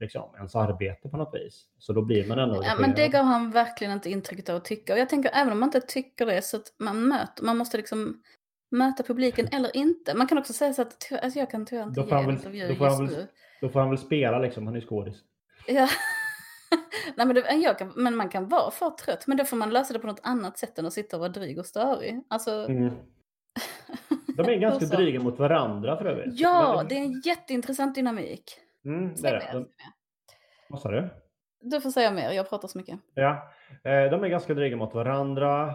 liksom, 0.01 0.35
ens 0.37 0.55
arbete 0.57 1.09
på 1.09 1.17
något 1.17 1.35
vis. 1.35 1.65
Så 1.79 1.93
då 1.93 2.03
blir 2.03 2.29
man 2.29 2.39
ändå 2.39 2.63
Ja, 2.65 2.75
men 2.81 2.95
det 2.95 3.09
gav 3.09 3.25
han 3.25 3.51
verkligen 3.51 3.93
inte 3.93 4.11
intrycket 4.11 4.49
av 4.49 4.57
att 4.57 4.65
tycka. 4.65 4.93
Och 4.93 4.99
jag 4.99 5.09
tänker, 5.09 5.31
även 5.35 5.53
om 5.53 5.61
man 5.61 5.67
inte 5.69 5.81
tycker 5.81 6.27
det, 6.27 6.43
så 6.43 6.57
att 6.57 6.73
man 6.79 7.09
möter, 7.09 7.45
man 7.45 7.57
måste 7.57 7.77
liksom 7.77 8.23
möta 8.71 9.03
publiken 9.03 9.49
eller 9.53 9.77
inte. 9.77 10.15
Man 10.15 10.27
kan 10.27 10.39
också 10.39 10.53
säga 10.53 10.73
så 10.75 10.83
att 10.83 11.13
alltså 11.23 11.39
jag 11.39 11.51
kan 11.51 11.67
tyvärr 11.67 11.83
inte 11.83 12.01
Då 12.01 12.07
ge 12.07 12.15
väl- 12.15 12.31
intervju 12.31 12.69
då 12.69 12.75
får 12.75 12.85
han 12.87 13.01
just 13.03 13.17
väl- 13.17 13.21
nu. 13.25 13.29
Då 13.61 13.69
får 13.69 13.81
han 13.81 13.89
väl 13.89 13.99
spela 13.99 14.39
liksom, 14.39 14.67
han 14.67 14.77
är 14.77 14.81
skådis. 14.81 15.17
Ja. 15.67 15.89
Nej, 17.17 17.27
men, 17.27 17.35
det, 17.35 17.75
kan, 17.79 17.93
men 17.97 18.17
man 18.17 18.29
kan 18.29 18.49
vara 18.49 18.71
för 18.71 18.91
trött, 18.91 19.27
men 19.27 19.37
då 19.37 19.45
får 19.45 19.57
man 19.57 19.71
lösa 19.71 19.93
det 19.93 19.99
på 19.99 20.07
något 20.07 20.21
annat 20.23 20.59
sätt 20.59 20.79
än 20.79 20.87
att 20.87 20.93
sitta 20.93 21.17
och 21.17 21.21
vara 21.21 21.29
dryg 21.33 21.59
och 21.59 21.67
störig. 21.67 22.23
Alltså, 22.29 22.51
Mm. 22.51 22.95
De 24.37 24.43
är 24.49 24.57
ganska 24.61 24.97
dryga 24.97 25.21
mot 25.21 25.39
varandra 25.39 25.97
för 25.97 26.05
övrigt. 26.05 26.41
Ja, 26.41 26.75
Men- 26.77 26.89
det 26.89 26.95
är 26.95 26.99
en 26.99 27.21
jätteintressant 27.25 27.95
dynamik. 27.95 28.61
Mm, 28.85 29.15
det 29.15 29.29
är 29.29 29.33
det. 29.33 29.65
Vad 30.69 30.81
sa 30.81 30.91
du? 30.91 31.09
Du 31.61 31.81
får 31.81 31.91
säga 31.91 32.11
mer, 32.11 32.31
jag 32.31 32.49
pratar 32.49 32.69
så 32.69 32.79
mycket. 32.79 32.99
Ja, 33.15 33.49
eh, 33.85 34.11
de 34.11 34.25
är 34.25 34.29
ganska 34.29 34.55
dryga 34.55 34.77
mot 34.77 34.95
varandra. 34.95 35.75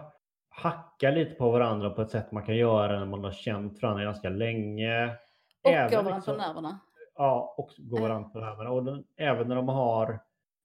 Hackar 0.50 1.12
lite 1.12 1.36
på 1.36 1.52
varandra 1.52 1.90
på 1.90 2.02
ett 2.02 2.10
sätt 2.10 2.32
man 2.32 2.44
kan 2.46 2.56
göra 2.56 3.00
när 3.00 3.06
man 3.06 3.24
har 3.24 3.32
känt 3.32 3.82
varandra 3.82 4.04
ganska 4.04 4.30
länge. 4.30 5.16
Och 5.64 5.70
Även 5.72 5.90
går 5.90 5.98
varandra 5.98 6.16
liksom- 6.16 6.36
på 6.36 6.42
nerverna. 6.42 6.80
Ja, 7.16 7.56
och 7.58 7.70
går 7.78 8.00
varandra 8.02 8.30
på 8.30 8.40
nerverna. 8.40 8.70
Och 8.70 8.84
den, 8.86 9.04
även 9.18 9.48
när 9.48 9.56
de 9.56 9.68
har 9.70 10.20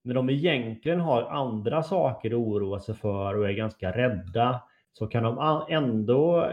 när 0.05 0.15
de 0.15 0.31
egentligen 0.31 1.01
har 1.01 1.23
andra 1.23 1.83
saker 1.83 2.29
att 2.31 2.35
oroa 2.35 2.81
sig 2.81 2.95
för 2.95 3.35
och 3.37 3.49
är 3.49 3.53
ganska 3.53 3.93
rädda 3.93 4.63
så 4.93 5.07
kan 5.07 5.23
de 5.23 5.65
ändå 5.69 6.51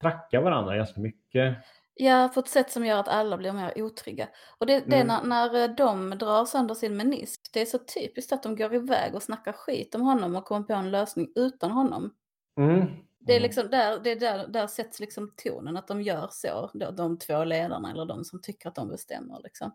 tracka 0.00 0.40
varandra 0.40 0.76
ganska 0.76 1.00
mycket. 1.00 1.56
Ja, 1.96 2.30
på 2.34 2.40
ett 2.40 2.48
sätt 2.48 2.70
som 2.70 2.86
gör 2.86 2.98
att 3.00 3.08
alla 3.08 3.36
blir 3.36 3.52
mer 3.52 3.72
otrygga. 3.82 4.28
Och 4.58 4.66
det, 4.66 4.80
det 4.86 4.96
är 4.96 5.00
Mm. 5.04 5.06
när, 5.28 5.50
när 5.50 5.68
de 5.68 6.10
drar 6.10 6.44
sönder 6.44 6.74
sin 6.74 6.96
menisk, 6.96 7.50
det 7.52 7.60
är 7.60 7.66
så 7.66 7.78
typiskt 7.78 8.32
att 8.32 8.42
de 8.42 8.56
går 8.56 8.74
iväg 8.74 9.14
och 9.14 9.22
snackar 9.22 9.52
skit 9.52 9.94
om 9.94 10.00
honom 10.02 10.36
och 10.36 10.44
kommer 10.44 10.62
på 10.66 10.72
en 10.72 10.90
lösning 10.90 11.32
utan 11.34 11.70
honom. 11.70 12.14
Mm. 12.58 12.86
Det 13.18 13.32
är 13.32 13.36
Mm. 13.36 13.42
liksom 13.42 13.70
där, 13.70 13.98
det 14.04 14.10
är 14.10 14.16
där, 14.20 14.46
där 14.48 14.66
sätts 14.66 15.00
liksom 15.00 15.32
tonen, 15.36 15.76
att 15.76 15.88
de 15.88 16.02
gör 16.02 16.28
så, 16.30 16.70
då, 16.74 16.90
de 16.90 17.18
två 17.18 17.44
ledarna 17.44 17.90
eller 17.90 18.04
de 18.06 18.24
som 18.24 18.40
tycker 18.40 18.68
att 18.68 18.74
de 18.74 18.88
bestämmer. 18.88 19.40
Liksom. 19.44 19.74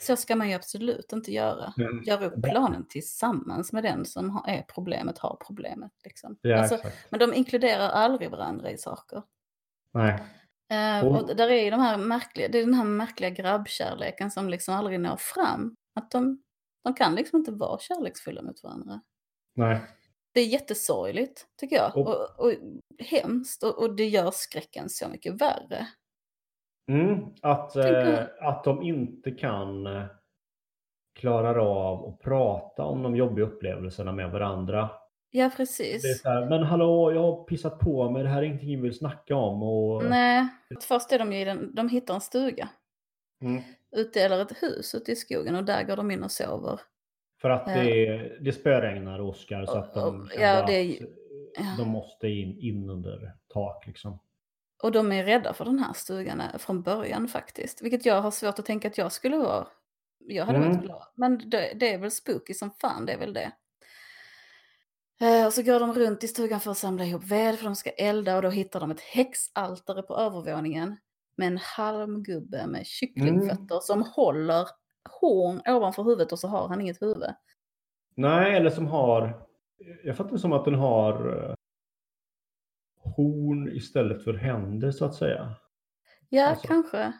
Så 0.00 0.16
ska 0.16 0.36
man 0.36 0.48
ju 0.48 0.54
absolut 0.54 1.12
inte 1.12 1.32
göra. 1.32 1.72
Mm. 1.78 2.02
Gör 2.02 2.22
upp 2.22 2.42
planen 2.42 2.86
tillsammans 2.88 3.72
med 3.72 3.82
den 3.82 4.04
som 4.04 4.42
är 4.46 4.62
problemet, 4.62 5.18
har 5.18 5.36
problemet. 5.46 5.92
Liksom. 6.04 6.38
Ja, 6.40 6.58
Alltså, 6.60 6.78
men 7.10 7.20
de 7.20 7.34
inkluderar 7.34 7.88
aldrig 7.88 8.30
varandra 8.30 8.70
i 8.70 8.78
saker. 8.78 9.22
Nej. 9.94 10.22
Eh, 10.72 11.06
Och- 11.06 11.30
och 11.30 11.36
där 11.36 11.48
är 11.48 11.64
ju 11.64 11.70
de 11.70 11.80
här 11.80 11.98
märkliga, 11.98 12.48
det 12.48 12.58
är 12.58 12.64
den 12.64 12.74
här 12.74 12.84
märkliga 12.84 13.30
grabbkärleken 13.30 14.30
som 14.30 14.48
liksom 14.48 14.74
aldrig 14.74 15.00
når 15.00 15.16
fram. 15.16 15.74
Att 16.00 16.10
de, 16.10 16.42
de 16.84 16.94
kan 16.94 17.14
liksom 17.14 17.38
inte 17.38 17.52
vara 17.52 17.78
kärleksfulla 17.78 18.42
mot 18.42 18.62
varandra. 18.64 19.00
Nej. 19.56 19.80
Det 20.34 20.40
är 20.40 20.46
jättesorgligt, 20.46 21.46
tycker 21.60 21.76
jag. 21.76 21.96
Och- 21.96 22.06
Och, 22.08 22.40
och 22.46 22.52
hemskt. 22.98 23.62
Och, 23.62 23.78
och 23.82 23.96
det 23.96 24.06
gör 24.06 24.30
skräcken 24.30 24.88
så 24.88 25.08
mycket 25.08 25.40
värre. 25.40 25.86
Mm, 26.92 27.24
att, 27.42 27.76
eh, 27.76 28.18
att 28.40 28.64
de 28.64 28.82
inte 28.82 29.30
kan 29.30 29.86
eh, 29.86 30.04
klara 31.18 31.62
av 31.62 32.04
att 32.08 32.20
prata 32.20 32.84
om 32.84 33.02
de 33.02 33.16
jobbiga 33.16 33.46
upplevelserna 33.46 34.12
med 34.12 34.30
varandra. 34.30 34.90
Ja, 35.36 35.50
precis. 35.56 36.02
Det 36.02 36.08
är 36.08 36.14
så 36.14 36.28
här, 36.28 36.46
men 36.46 36.62
hallå, 36.62 37.12
jag 37.12 37.20
har 37.22 37.44
pissat 37.44 37.78
på 37.78 38.10
mig, 38.10 38.22
det 38.22 38.28
här 38.28 38.38
är 38.38 38.42
ingenting 38.46 38.72
jag 38.72 38.80
vill 38.82 38.94
snacka 38.98 39.36
om. 39.36 39.62
Och, 39.62 40.04
Nej, 40.04 40.46
först 40.82 41.12
är 41.12 41.18
de 41.18 41.32
ju 41.32 41.44
den, 41.44 41.74
de 41.74 41.88
hittar 41.88 42.14
en 42.14 42.20
stuga. 42.20 42.68
Mm, 43.42 43.62
Ute, 43.96 44.20
eller 44.22 44.42
ett 44.42 44.62
hus 44.62 44.94
ute 44.94 45.12
i 45.12 45.16
skogen 45.16 45.56
och 45.56 45.64
där 45.64 45.82
går 45.84 45.96
de 45.96 46.10
in 46.10 46.22
och 46.22 46.30
sover. 46.30 46.80
för 47.40 47.50
att 47.50 47.66
det, 47.66 48.38
det 48.40 48.52
spöregnar 48.52 49.20
Oskar 49.20 49.66
så 49.66 49.78
att 49.78 49.94
de 49.94 50.20
och- 50.20 50.28
ja, 50.40 50.60
att 50.60 50.66
det 50.66 50.82
ja. 50.82 51.74
de 51.78 51.88
måste 51.88 52.28
in, 52.28 52.58
in 52.60 52.90
under 52.90 53.32
tak. 53.54 53.86
Liksom. 53.86 54.18
Och 54.82 54.92
de 54.92 55.12
är 55.12 55.24
rädda 55.24 55.52
för 55.54 55.64
den 55.64 55.78
här 55.78 55.92
stugan 55.92 56.40
eh, 56.40 56.58
från 56.58 56.82
början 56.82 57.28
faktiskt. 57.28 57.82
Vilket 57.82 58.06
jag 58.06 58.20
har 58.22 58.30
svårt 58.30 58.58
att 58.58 58.66
tänka 58.66 58.88
att 58.88 58.98
jag 58.98 59.12
skulle 59.12 59.36
vara. 59.36 59.66
Jag 60.28 60.44
hade 60.44 60.58
Mm. 60.58 60.70
varit 60.72 60.82
glad. 60.84 61.02
Men 61.14 61.50
det, 61.50 61.72
det 61.80 61.92
är 61.94 61.98
väl 61.98 62.10
spooky 62.10 62.54
som 62.54 62.70
fan, 62.70 63.06
det 63.06 63.12
är 63.12 63.18
väl 63.18 63.32
det. 63.32 63.52
Eh, 65.20 65.46
och 65.46 65.52
så 65.52 65.62
går 65.62 65.80
de 65.80 65.92
runt 65.94 66.24
i 66.24 66.28
stugan 66.28 66.60
för 66.60 66.70
att 66.70 66.78
samla 66.78 67.04
ihop 67.04 67.24
ved 67.24 67.58
för 67.58 67.64
de 67.64 67.76
ska 67.76 67.90
elda 67.90 68.36
och 68.36 68.42
då 68.42 68.48
hittar 68.48 68.80
de 68.80 68.90
ett 68.90 69.00
häxaltare 69.00 70.02
på 70.02 70.16
övervåningen. 70.16 70.96
Med 71.36 71.46
en 71.46 71.58
halmgubbe 71.62 72.66
med 72.66 72.86
kycklingfötter 72.86 73.80
som 73.80 74.02
håller 74.02 74.66
horn 75.20 75.60
ovanför 75.66 76.02
huvudet 76.02 76.32
och 76.32 76.38
så 76.38 76.48
har 76.48 76.68
han 76.68 76.80
inget 76.80 77.02
huvud. 77.02 77.34
Nej, 78.14 78.56
eller 78.56 78.70
som 78.70 78.86
har... 78.86 79.46
Jag 80.04 80.16
fattar 80.16 80.32
det 80.32 80.38
som 80.38 80.52
att 80.52 80.64
den 80.64 80.74
har 80.74 81.42
eh, 81.44 81.54
horn 82.98 83.68
istället 83.76 84.24
för 84.24 84.34
händer 84.34 84.90
så 84.90 85.04
att 85.04 85.14
säga. 85.14 85.54
Ja, 86.28 86.46
Alltså. 86.48 86.66
kanske. 86.66 87.12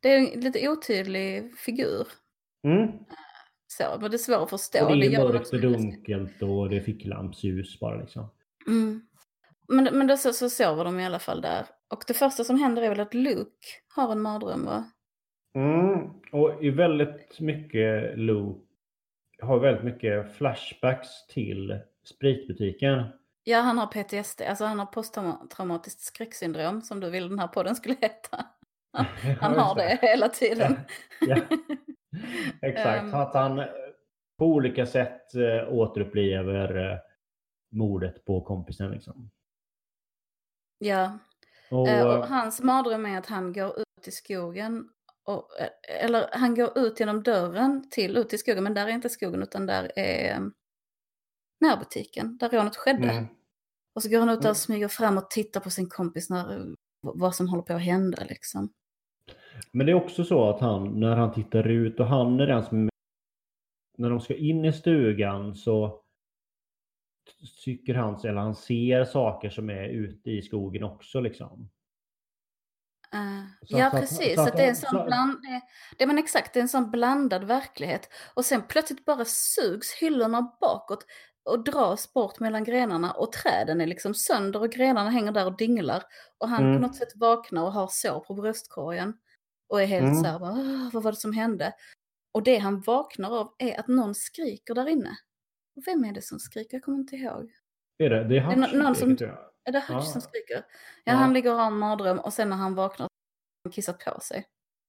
Det 0.00 0.08
är 0.08 0.18
en 0.18 0.40
lite 0.40 0.68
otydlig 0.68 1.58
figur. 1.58 2.06
Mm. 2.64 2.88
Så, 3.76 3.98
men 4.00 4.10
det 4.10 4.16
är 4.16 4.18
svårt 4.18 4.42
att 4.42 4.50
förstå. 4.50 4.86
Och 4.86 4.96
det 4.96 5.06
är 5.06 5.24
mörkt 5.24 5.52
och 5.52 5.60
dunkelt 5.60 6.42
och 6.42 6.68
det 6.68 6.76
är 6.76 6.80
ficklampsljus 6.80 7.80
bara 7.80 8.00
liksom. 8.00 8.30
Mm. 8.66 9.06
Men, 9.68 9.98
men 9.98 10.06
då 10.06 10.16
så, 10.16 10.32
så 10.32 10.50
sover 10.50 10.84
de 10.84 11.00
i 11.00 11.06
alla 11.06 11.18
fall 11.18 11.40
där. 11.40 11.66
Och 11.88 12.04
det 12.06 12.14
första 12.14 12.44
som 12.44 12.58
händer 12.58 12.82
är 12.82 12.88
väl 12.88 13.00
att 13.00 13.14
Luke 13.14 13.66
har 13.88 14.12
en 14.12 14.20
mardröm 14.20 14.64
va? 14.64 14.84
Mm. 15.54 16.10
Och 16.32 16.64
i 16.64 16.70
väldigt 16.70 17.40
mycket 17.40 18.18
Luke 18.18 18.60
har 19.42 19.58
väldigt 19.58 19.84
mycket 19.84 20.36
flashbacks 20.36 21.26
till 21.26 21.78
spritbutiken. 22.04 23.04
Ja, 23.44 23.60
han 23.60 23.78
har 23.78 23.86
PTSD, 23.86 24.42
alltså 24.42 24.64
han 24.64 24.78
har 24.78 24.86
posttraumatiskt 24.86 26.00
skräcksyndrom 26.00 26.82
som 26.82 27.00
du 27.00 27.10
ville 27.10 27.28
den 27.28 27.38
här 27.38 27.48
podden 27.48 27.76
skulle 27.76 27.96
heta. 28.00 28.46
Han 29.40 29.58
har 29.58 29.74
det 29.74 29.98
hela 30.02 30.28
tiden. 30.28 30.80
Ja. 31.20 31.36
Exakt, 32.62 33.02
Ehm. 33.02 33.14
att 33.14 33.34
han 33.34 33.58
eh, 33.58 33.66
på 34.38 34.46
olika 34.46 34.86
sätt 34.86 35.34
eh, 35.34 35.72
återupplever 35.74 36.90
eh, 36.92 36.98
mordet 37.72 38.24
på 38.24 38.40
kompisen. 38.40 38.90
Liksom. 38.90 39.30
Ja, 40.78 41.18
Och, 41.70 41.88
eh, 41.88 42.06
och 42.18 42.26
hans 42.26 42.60
mardröm 42.62 43.06
är 43.06 43.18
att 43.18 43.26
han 43.26 43.52
går 43.52 43.80
ut 43.80 44.08
i 44.08 44.10
skogen. 44.10 44.88
Och, 45.24 45.48
eller 45.88 46.28
han 46.32 46.54
går 46.54 46.78
ut 46.78 47.00
genom 47.00 47.22
dörren 47.22 47.90
till 47.90 48.16
ut 48.16 48.32
i 48.32 48.38
skogen, 48.38 48.64
men 48.64 48.74
där 48.74 48.86
är 48.86 48.90
inte 48.90 49.08
skogen 49.08 49.42
utan 49.42 49.66
där 49.66 49.92
är 49.96 50.34
eh, 50.34 50.40
närbutiken, 51.60 52.36
där 52.38 52.48
rånet 52.48 52.76
skedde. 52.76 53.10
mm, 53.10 53.26
Och 53.94 54.02
så 54.02 54.08
går 54.08 54.18
han 54.18 54.28
ut 54.28 54.38
där 54.40 54.46
Mm. 54.48 54.50
och 54.50 54.56
smyger 54.56 54.88
fram 54.88 55.18
och 55.18 55.30
tittar 55.30 55.60
på 55.60 55.70
sin 55.70 55.88
kompis 55.88 56.30
när, 56.30 56.74
vad 57.02 57.34
som 57.34 57.48
håller 57.48 57.62
på 57.62 57.72
att 57.72 57.82
hända 57.82 58.24
liksom. 58.24 58.72
Men 59.72 59.86
det 59.86 59.92
är 59.92 59.96
också 59.96 60.24
så 60.24 60.48
att 60.50 60.60
han, 60.60 61.00
när 61.00 61.16
han 61.16 61.32
tittar 61.32 61.68
ut 61.68 62.00
och 62.00 62.06
han 62.06 62.40
är 62.40 62.46
den 62.46 62.64
som... 62.64 62.88
När 63.98 64.10
de 64.10 64.20
ska 64.20 64.34
in 64.36 64.64
i 64.64 64.72
stugan 64.72 65.54
så 65.54 66.02
tycker 67.64 67.94
han, 67.94 68.14
eller 68.14 68.40
han 68.40 68.54
ser 68.54 69.04
saker 69.04 69.50
som 69.50 69.70
är 69.70 69.84
ute 69.88 70.30
i 70.30 70.42
skogen 70.42 70.82
också 70.84 71.20
liksom. 71.20 71.68
Uh, 73.14 73.44
ja, 73.68 73.86
att- 73.86 73.92
precis. 73.92 74.34
så 74.34 74.40
att 74.42 74.48
att- 74.48 74.56
det 74.56 74.64
är 74.64 74.68
en 74.68 74.76
sån 74.76 74.90
så- 74.90 75.04
bland... 75.04 75.38
Det, 75.98 76.06
men 76.06 76.18
exakt, 76.18 76.54
det 76.54 76.60
är 76.60 76.62
en 76.62 76.68
sån 76.68 76.90
blandad 76.90 77.44
verklighet. 77.44 78.08
Och 78.34 78.44
sen 78.44 78.62
plötsligt 78.68 79.04
bara 79.04 79.24
sugs 79.24 79.92
hyllorna 79.94 80.56
bakåt 80.60 81.06
och 81.44 81.64
dras 81.64 82.12
bort 82.12 82.40
mellan 82.40 82.64
grenarna 82.64 83.12
och 83.12 83.32
träden 83.32 83.80
är 83.80 83.86
liksom 83.86 84.14
sönder 84.14 84.60
och 84.62 84.70
grenarna 84.70 85.10
hänger 85.10 85.32
där 85.32 85.46
och 85.46 85.56
dinglar. 85.56 86.02
Och 86.38 86.48
han 86.48 86.62
Mm. 86.64 86.74
på 86.80 86.86
något 86.86 86.96
sätt 86.96 87.16
vaknar 87.16 87.62
och 87.64 87.72
har 87.72 87.88
sår 87.90 88.20
på 88.20 88.34
bröstkorgen. 88.34 89.14
Och 89.72 89.82
är 89.82 89.86
helt 89.86 90.02
Mm. 90.02 90.14
så 90.14 90.26
här, 90.26 90.38
bara, 90.38 90.52
"Åh, 90.52 90.90
vad 90.92 91.02
var 91.02 91.10
det 91.12 91.16
som 91.16 91.32
hände? 91.32 91.72
Och 92.34 92.42
det 92.42 92.56
han 92.58 92.80
vaknar 92.80 93.40
av 93.40 93.54
är 93.58 93.80
att 93.80 93.88
någon 93.88 94.14
skriker 94.14 94.74
där 94.74 94.88
inne. 94.88 95.16
Och 95.76 95.82
vem 95.86 96.04
är 96.04 96.12
det 96.12 96.22
som 96.22 96.38
skriker? 96.38 96.76
Jag 96.76 96.82
kommer 96.82 96.98
inte 96.98 97.16
ihåg. 97.16 97.52
Är 97.98 98.10
det? 98.10 98.24
Det 98.24 98.36
är 98.38 98.42
är 98.52 98.56
nå- 98.56 98.62
Hutch, 98.66 98.72
någon 98.74 98.94
som- 98.94 99.10
Är 99.64 99.72
det 99.72 99.78
Hutch 99.78 99.88
Ja. 99.90 100.00
som 100.00 100.20
skriker? 100.20 100.56
Ja, 100.56 100.62
Ja. 101.04 101.12
han 101.12 101.32
ligger 101.32 101.50
och 101.52 101.56
har 101.58 101.66
en 101.66 101.78
mardröm 101.78 102.18
och 102.18 102.32
sen 102.32 102.48
när 102.48 102.56
han 102.56 102.74
vaknar 102.74 103.04
har 103.04 103.08
han 103.64 103.72
kissat 103.72 104.04
på 104.04 104.20
sig. 104.20 104.46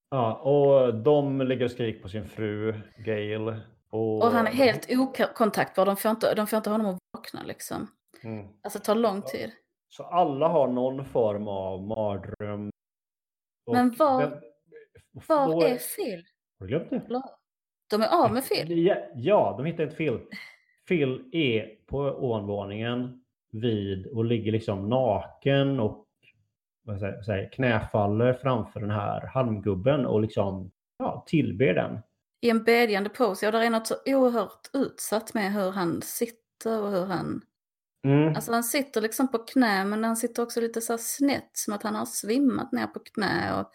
Ja, 0.10 0.36
och 0.36 0.93
de 0.96 1.41
ligger 1.41 1.65
och 1.65 1.72
skriker 1.72 2.02
på 2.02 2.10
sin 2.10 2.28
fru 2.28 2.82
Gail. 2.98 3.48
Och, 3.89 4.24
Och 4.24 4.32
han 4.32 4.48
är 4.48 4.52
helt 4.52 4.88
okontaktbar, 4.91 5.86
de 5.86 5.96
får 5.98 6.12
inte, 6.12 6.34
de 6.36 6.48
får 6.48 6.58
inte 6.58 6.69
honom 6.69 6.88
att 6.96 7.00
vakna 7.17 7.43
liksom. 7.43 7.88
Mm. 8.24 8.48
Alltså 8.63 8.80
det 8.80 8.86
tar 8.86 8.96
lång 8.96 9.22
tid. 9.22 9.52
Så 9.89 10.04
alla 10.04 10.48
har 10.48 10.67
någon 10.67 11.06
form 11.06 11.48
av 11.48 11.82
mardröm. 11.84 12.69
Och 13.65 13.74
Men 13.74 13.96
vad- 13.98 14.22
den- 14.22 14.41
Var 15.28 15.47
då 15.47 15.63
är 15.63 15.78
Phil? 15.78 16.26
Har 16.60 16.67
du 16.67 16.67
glömt 16.67 16.89
det? 16.89 17.21
De 17.89 18.02
är 18.02 18.23
av 18.26 18.34
med 18.34 18.49
Phil. 18.49 18.86
Ja, 18.86 18.95
ja, 19.15 19.56
de 19.58 19.65
hittar 19.65 19.84
inte 19.84 19.95
Phil. 19.95 20.19
Phil 20.88 21.30
är 21.32 21.86
på 21.86 21.97
ovanvåningen 21.97 23.23
vid 23.52 24.08
och 24.08 24.26
ligger 24.26 24.52
liksom 24.52 24.89
naken 24.89 25.80
och 25.80 26.06
vad 26.84 26.99
säger, 26.99 27.21
säger, 27.21 27.49
knäfaller 27.49 28.34
framför 28.34 28.80
den 28.80 28.89
här 28.89 29.28
halmgubben 29.28 30.06
och 30.06 30.21
liksom 30.21 30.71
ja, 30.97 31.23
tillber 31.28 31.73
den. 31.73 31.99
I 32.41 32.49
en 32.49 32.63
bedjande 32.63 33.10
pose. 33.10 33.45
Ja, 33.45 33.52
där 33.52 33.62
är 33.62 33.69
något 33.69 33.88
så 33.88 33.95
oerhört 34.06 34.69
utsatt 34.73 35.34
med 35.34 35.54
hur 35.54 35.71
han 35.71 36.02
sitter 36.02 36.82
och 36.82 36.91
hur 36.91 37.06
han... 37.06 37.41
Mm. 38.06 38.36
Alltså 38.36 38.52
han 38.52 38.63
sitter 38.63 39.02
liksom 39.02 39.32
på 39.32 39.38
knä 39.38 39.86
men 39.86 40.04
han 40.04 40.15
sitter 40.15 40.43
också 40.43 40.62
lite 40.62 40.82
så 40.82 40.97
snett 40.97 41.49
som 41.54 41.73
att 41.73 41.84
han 41.84 41.95
har 41.95 42.06
svimmat 42.06 42.71
ner 42.71 42.88
på 42.88 42.99
knä. 42.99 43.60
Och 43.60 43.71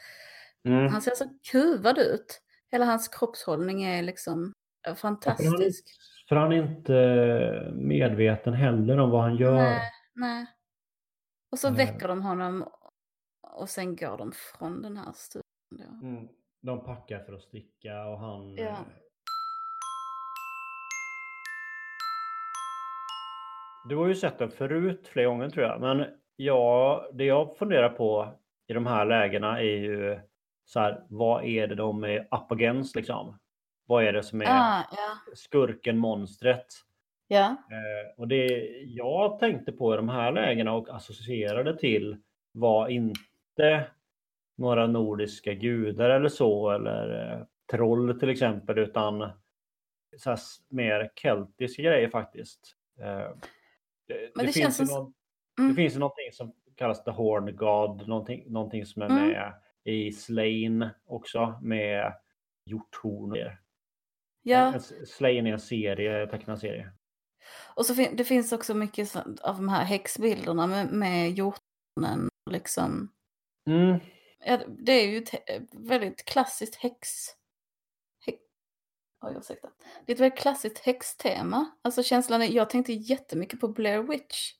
Mm. 0.64 0.88
han 0.92 1.02
ser 1.02 1.14
så 1.14 1.24
kuvad 1.52 1.98
ut. 1.98 2.40
Hela 2.70 2.84
hans 2.84 3.08
kroppshållning 3.08 3.82
är 3.82 4.02
liksom 4.02 4.52
Ja, 4.82 4.94
fantastisk. 4.94 5.84
För 6.28 6.36
han 6.36 6.52
är 6.52 6.56
inte 6.56 7.72
medveten 7.74 8.54
heller 8.54 8.98
om 8.98 9.10
vad 9.10 9.22
han 9.22 9.36
gör. 9.36 9.54
Nej, 9.54 9.80
nej. 10.14 10.46
Och 11.52 11.58
så 11.58 11.68
Eh. 11.68 11.74
väcker 11.76 12.08
de 12.08 12.22
honom 12.22 12.68
och 13.42 13.68
sen 13.68 13.96
går 13.96 14.18
de 14.18 14.32
från 14.32 14.82
den 14.82 14.96
här 14.96 15.12
studion. 15.14 16.00
Mm. 16.02 16.28
De 16.62 16.84
packar 16.84 17.18
för 17.24 17.32
att 17.32 17.42
sticka 17.42 18.04
och 18.06 18.18
han... 18.18 18.54
Ja. 18.56 18.64
eh, 18.64 18.76
Du 23.88 23.96
har 23.96 24.06
ju 24.06 24.14
sett 24.14 24.38
den 24.38 24.50
förut 24.50 25.08
flera 25.12 25.26
gånger 25.26 25.50
tror 25.50 25.66
jag. 25.66 25.80
Men 25.80 26.06
ja, 26.36 27.08
det 27.12 27.24
jag 27.24 27.56
funderar 27.58 27.88
på 27.88 28.28
i 28.66 28.72
de 28.72 28.86
här 28.86 29.04
lägena 29.06 29.58
är 29.60 29.76
ju 29.76 30.20
så 30.68 30.80
här, 30.80 31.04
vad 31.08 31.44
är 31.44 31.66
det 31.66 31.74
de 31.74 32.04
är 32.04 32.20
up 32.20 32.52
against 32.52 32.96
liksom? 32.96 33.38
Vad 33.86 34.04
är 34.04 34.12
det 34.12 34.22
som 34.22 34.40
är 34.42 34.46
Ah, 34.48 34.84
ja. 34.90 35.34
skurken, 35.34 35.98
monstret? 35.98 36.66
ja. 37.28 37.44
Eh, 37.46 38.14
och 38.20 38.28
det 38.28 38.46
jag 38.86 39.38
tänkte 39.38 39.72
på 39.72 39.94
i 39.94 39.96
de 39.96 40.08
här 40.08 40.32
lägena 40.32 40.72
och 40.72 40.88
associerade 40.88 41.78
till 41.78 42.16
var 42.52 42.88
inte 42.88 43.86
några 44.56 44.86
nordiska 44.86 45.54
gudar 45.54 46.10
eller 46.10 46.28
så 46.28 46.70
eller 46.70 47.32
eh, 47.32 47.40
troll 47.70 48.20
till 48.20 48.28
exempel 48.30 48.78
utan 48.78 49.30
så 50.16 50.30
här, 50.30 50.38
mer 50.68 51.10
keltiska 51.14 51.82
grejer 51.82 52.08
faktiskt. 52.08 52.76
Eh, 53.00 53.30
det, 54.08 54.30
Men 54.34 54.46
det 54.46 54.52
finns 54.52 54.76
som- 54.76 54.86
någon, 54.86 55.12
Mm. 55.58 55.70
det 55.70 55.74
finns 55.76 55.94
ju 55.94 55.98
någonting 55.98 56.32
som 56.32 56.52
kallas 56.74 57.04
The 57.04 57.10
Horn 57.10 57.56
God, 57.56 58.08
någonting, 58.08 58.44
någonting 58.52 58.86
som 58.86 59.02
är 59.02 59.06
Mm. 59.06 59.52
I 59.88 60.12
Slain 60.12 60.88
också 61.06 61.58
med 61.62 62.12
hjorthorn. 62.66 63.36
ja. 64.42 64.74
En- 64.74 65.06
Slain 65.06 65.46
är 65.46 65.52
en 65.52 65.60
serie, 65.60 66.26
tecknad 66.26 66.58
serie. 66.60 66.92
Och 67.74 67.86
så 67.86 67.94
fin- 67.94 68.16
det 68.16 68.24
finns 68.24 68.52
också 68.52 68.74
mycket 68.74 69.16
av 69.42 69.56
de 69.56 69.68
här 69.68 69.84
häxbilderna 69.84 70.66
med, 70.66 70.92
med 70.92 71.30
hjortronen. 71.30 72.28
Liksom. 72.50 73.12
Mm. 73.70 73.98
Ja, 74.46 74.58
det 74.68 74.92
är 74.92 75.06
ju 75.08 75.18
ett 75.18 75.34
väldigt 75.72 76.24
klassiskt 76.24 76.74
häx... 76.74 77.08
Hä... 78.26 78.32
Oj, 79.26 79.34
ursäkta. 79.38 79.68
Det 80.06 80.12
är 80.12 80.14
ett 80.14 80.20
väldigt 80.20 80.38
klassiskt 80.40 80.78
häxtema. 80.78 81.70
Alltså 81.82 82.02
känslan 82.02 82.42
är, 82.42 82.46
jag 82.46 82.70
tänkte 82.70 82.92
jättemycket 82.92 83.60
på 83.60 83.68
Blair 83.68 84.02
Witch. 84.02 84.52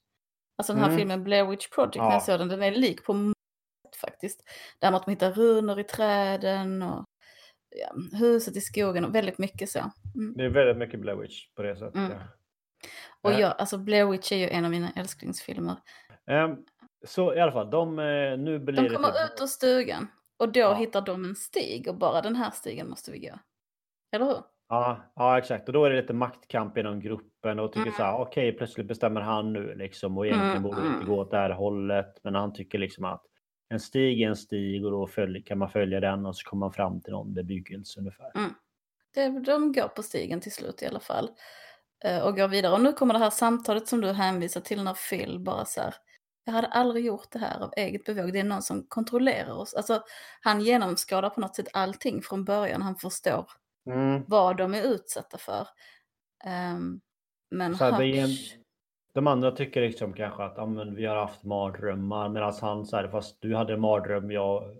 Alltså 0.57 0.73
den 0.73 0.83
här 0.83 0.89
Mm. 0.89 0.99
filmen 0.99 1.25
Blair 1.25 1.45
Witch 1.47 1.69
Project, 1.69 1.97
när 1.97 2.05
Ja. 2.05 2.13
jag 2.13 2.23
såg 2.23 2.39
den, 2.39 2.49
den 2.49 2.63
är 2.63 2.71
lik 2.71 3.05
på 3.05 3.13
faktiskt. 3.99 4.41
Där 4.79 4.91
man 4.93 5.01
hittar 5.07 5.33
runor 5.33 5.81
i 5.81 5.85
träden 5.85 6.83
och 6.83 7.05
ja, 7.77 8.19
huset 8.19 8.57
i 8.57 8.61
skogen 8.61 9.05
och 9.05 9.15
väldigt 9.15 9.39
mycket 9.39 9.69
så. 9.71 9.79
Mm. 10.15 10.35
Det 10.37 10.45
är 10.45 10.49
väldigt 10.49 10.77
mycket 10.77 11.01
Blair 11.01 11.17
Witch 11.17 11.47
på 11.57 11.63
det 11.63 11.77
sättet. 11.77 11.95
Mm. 11.95 12.11
Ja. 12.13 12.19
Och 13.23 13.33
Eh. 13.33 13.41
jag, 13.41 13.55
alltså 13.59 13.79
Blair 13.79 14.07
Witch 14.07 14.33
är 14.33 14.37
ju 14.37 14.49
en 14.49 14.65
av 14.65 14.71
mina 14.71 14.91
älsklingsfilmer. 14.97 15.77
Ehm, 16.31 16.57
så 17.07 17.35
i 17.35 17.41
alla 17.41 17.53
fall, 17.53 17.71
de, 17.71 17.99
eh, 17.99 18.39
nu 18.39 18.59
blir 18.59 18.77
De 18.77 18.83
det 18.89 18.95
kommer 18.95 19.09
typ- 19.09 19.35
ut 19.35 19.43
ur 19.43 19.47
stugan 19.47 20.07
och 20.39 20.53
då 20.53 20.61
Ja. 20.61 20.75
hittar 20.75 21.01
de 21.01 21.25
en 21.25 21.35
stig 21.37 21.89
och 21.89 21.95
bara 21.99 22.21
den 22.21 22.37
här 22.37 22.51
stigen 22.51 22.89
måste 22.89 23.11
vi 23.11 23.19
gå. 23.19 23.39
Eller 24.17 24.27
hur? 24.27 24.39
Ja, 24.69 25.13
ja, 25.17 25.39
exakt. 25.39 25.69
Och 25.69 25.73
då 25.73 25.85
är 25.85 25.91
det 25.91 26.01
lite 26.01 26.13
maktkamp 26.13 26.79
inom 26.79 27.01
gruppen 27.01 27.59
och 27.59 27.73
tycker 27.73 27.83
Mm. 27.87 27.95
så 27.97 28.03
här, 28.03 28.19
okej, 28.21 28.53
plötsligt 28.53 28.87
bestämmer 28.89 29.21
han 29.21 29.53
nu 29.53 29.75
liksom 29.75 30.19
och 30.19 30.27
egentligen 30.27 30.51
Mm, 30.57 30.63
borde 30.63 30.81
det 30.81 30.87
inte 30.87 30.97
mm. 31.03 31.09
gå 31.09 31.19
åt 31.21 31.31
det 31.31 31.37
här 31.37 31.51
hållet. 31.51 32.15
Men 32.25 32.35
han 32.35 32.53
tycker 32.53 32.79
liksom 32.79 33.05
att 33.05 33.23
en 33.69 33.81
stig 33.81 34.23
är 34.23 34.29
en 34.29 34.37
stig 34.37 34.85
och 34.85 34.91
då 34.91 35.07
följ, 35.07 35.43
kan 35.43 35.59
man 35.59 35.71
följa 35.71 36.01
den 36.01 36.27
och 36.27 36.37
så 36.37 36.49
kommer 36.49 36.61
man 36.61 36.73
fram 36.73 37.01
till 37.01 37.13
någon 37.13 37.35
bebyggelse 37.35 38.01
ungefär. 38.01 38.33
Mm. 38.37 38.55
Det, 39.15 39.29
de 39.41 39.73
går 39.73 39.89
på 39.89 40.03
stigen 40.03 40.41
till 40.41 40.53
slut 40.53 40.83
i 40.83 40.87
alla 40.87 41.01
fall. 41.01 41.31
Eh, 42.05 42.19
Och 42.23 42.37
går 42.37 42.49
vidare. 42.49 42.73
Och 42.73 42.81
nu 42.81 42.93
kommer 42.93 43.15
det 43.15 43.21
här 43.21 43.31
samtalet 43.31 43.89
som 43.89 44.01
du 44.01 44.13
hänvisar 44.13 44.61
till 44.61 44.83
när 44.85 44.95
Phil 45.11 45.39
bara 45.41 45.65
så 45.65 45.81
här. 45.81 45.95
Jag 46.45 46.53
hade 46.53 46.69
aldrig 46.69 47.05
gjort 47.07 47.31
det 47.31 47.39
här 47.39 47.61
av 47.61 47.73
eget 47.77 48.05
bevåg. 48.05 48.33
Det 48.33 48.39
är 48.39 48.45
någon 48.45 48.63
som 48.63 48.87
kontrollerar 48.89 49.53
oss. 49.53 49.75
Alltså, 49.75 50.03
han 50.41 50.61
genomskådar 50.61 51.31
på 51.31 51.41
något 51.41 51.57
sätt 51.57 51.69
allting 51.73 52.23
från 52.23 52.45
början. 52.45 52.83
Han 52.83 52.97
förstår 52.97 53.51
Mm. 53.87 54.25
vad 54.27 54.57
de 54.57 54.75
är 54.75 54.83
utsatta 54.83 55.39
för. 55.39 55.69
Ehm, 56.45 57.01
men 57.51 57.77
Så 57.77 57.85
här, 57.85 58.23
Hutch... 58.23 58.55
de 59.15 59.27
andra 59.27 59.51
tycker 59.51 59.81
liksom 59.81 60.13
kanske 60.15 60.43
att 60.45 60.55
ja, 60.57 60.67
men 60.67 60.95
vi 60.95 61.07
har 61.07 61.17
haft 61.17 61.43
mardrömmar 61.45 62.29
medan 62.29 62.53
han 62.61 62.87
säger 62.87 63.09
fast 63.09 63.37
du 63.41 63.55
hade 63.57 63.73
en 63.73 63.81
mardröm, 63.81 64.31
jag 64.31 64.77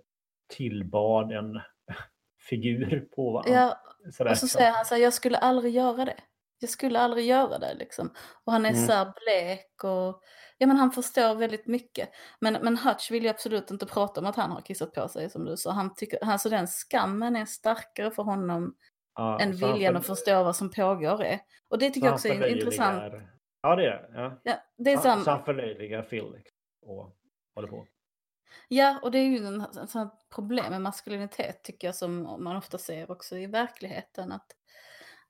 tillbad 0.57 1.31
en 1.31 1.59
figur 2.49 3.07
på 3.15 3.31
varandra. 3.31 3.53
Ja, 3.53 3.77
Sådär, 4.11 4.31
och 4.31 4.37
så 4.37 4.47
säger 4.47 4.71
han 4.71 4.85
så 4.85 4.95
här, 4.95 5.01
jag 5.01 5.13
skulle 5.13 5.37
aldrig 5.37 5.73
göra 5.73 6.05
det. 6.05 6.15
Jag 6.59 6.69
skulle 6.69 6.99
aldrig 6.99 7.25
göra 7.25 7.57
det 7.59 7.73
liksom. 7.73 8.09
Och 8.45 8.51
han 8.53 8.65
är 8.65 8.69
Mm. 8.69 8.85
så 8.87 8.93
här 8.93 9.05
blek 9.05 9.83
och 9.83 10.21
ja 10.57 10.67
men 10.67 10.77
han 10.77 10.91
förstår 10.91 11.35
väldigt 11.35 11.67
mycket. 11.67 12.09
Men, 12.41 12.53
men 12.61 12.77
Hutch 12.77 13.11
vill 13.11 13.23
ju 13.23 13.29
absolut 13.29 13.71
inte 13.71 13.85
prata 13.85 14.21
om 14.21 14.25
att 14.27 14.35
han 14.35 14.51
har 14.51 14.61
kissat 14.61 14.93
på 14.93 15.07
sig 15.07 15.29
som 15.29 15.45
du 15.45 15.57
sa. 15.57 15.71
Han 15.71 15.93
tycker, 15.95 16.23
alltså 16.23 16.49
den 16.49 16.67
skammen 16.67 17.35
är 17.35 17.45
starkare 17.45 18.11
för 18.11 18.23
honom 18.23 18.75
Ja, 19.15 19.39
än 19.39 19.51
viljan 19.51 19.93
för- 19.93 19.99
att 19.99 20.05
förstå 20.05 20.43
vad 20.43 20.55
som 20.55 20.71
pågår 20.71 21.23
är. 21.23 21.39
Och 21.69 21.79
det 21.79 21.89
tycker 21.89 22.07
jag 22.07 22.13
också 22.13 22.27
är 22.27 22.47
intressant. 22.47 23.13
Ja, 23.61 23.75
det 23.75 23.85
är 23.85 23.89
det. 23.91 24.09
Ja. 24.21 24.39
Ja, 24.43 24.63
det 24.77 24.91
är 24.91 24.97
sam- 24.97 25.23
Så 25.23 25.31
han 25.31 25.43
förlöjligar 25.43 26.01
Phil 26.01 26.31
liksom, 26.31 26.57
och 26.81 27.15
håller 27.55 27.67
på. 27.67 27.87
Ja, 28.67 28.99
och 29.03 29.11
det 29.11 29.19
är 29.19 29.23
ju 29.23 29.45
en, 29.45 29.61
en 29.77 29.87
sån 29.87 30.09
problem 30.35 30.65
med 30.71 30.81
maskulinitet 30.81 31.63
tycker 31.63 31.87
jag 31.87 31.95
som 31.95 32.21
man 32.43 32.55
ofta 32.57 32.77
ser 32.77 33.11
också 33.11 33.37
i 33.37 33.45
verkligheten. 33.45 34.31
Att 34.31 34.51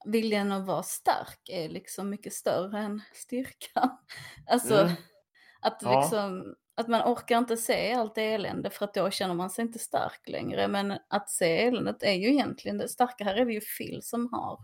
viljan 0.06 0.52
att 0.52 0.66
vara 0.68 0.84
stark 0.84 1.50
är 1.50 1.70
liksom 1.70 2.10
mycket 2.10 2.34
större 2.34 2.80
än 2.80 3.02
styrkan. 3.14 3.98
Alltså 4.48 4.76
Mm. 4.82 4.94
att, 5.62 5.82
Ja. 5.82 6.00
liksom, 6.02 6.56
att 6.76 6.88
man 6.88 7.02
orkar 7.14 7.38
inte 7.38 7.58
se 7.58 7.94
allt 7.94 8.18
elände 8.18 8.70
för 8.70 8.86
att 8.86 8.94
då 8.94 9.10
känner 9.10 9.34
man 9.34 9.50
sig 9.50 9.62
inte 9.62 9.80
stark 9.80 10.22
längre. 10.28 10.68
Men 10.68 10.94
att 11.08 11.30
se 11.30 11.68
eländet 11.68 12.04
är 12.04 12.14
ju 12.14 12.28
egentligen 12.28 12.78
det 12.78 12.88
starka. 12.90 13.24
Här 13.24 13.36
är 13.36 13.46
det 13.46 13.54
ju 13.54 13.62
Phil 13.78 14.02
som 14.04 14.34
har 14.34 14.60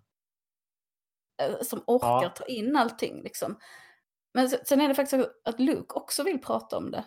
som 1.61 1.83
orkar 1.87 2.07
Ja. 2.23 2.29
ta 2.29 2.45
in 2.45 2.75
allting 2.75 3.21
liksom. 3.23 3.59
Men 4.33 4.49
se- 4.49 4.65
sen 4.65 4.81
är 4.81 4.87
det 4.87 4.95
faktiskt 4.95 5.29
att 5.45 5.59
Luke 5.59 5.93
också 5.93 6.23
vill 6.23 6.41
prata 6.41 6.77
om 6.77 6.91
det. 6.91 7.03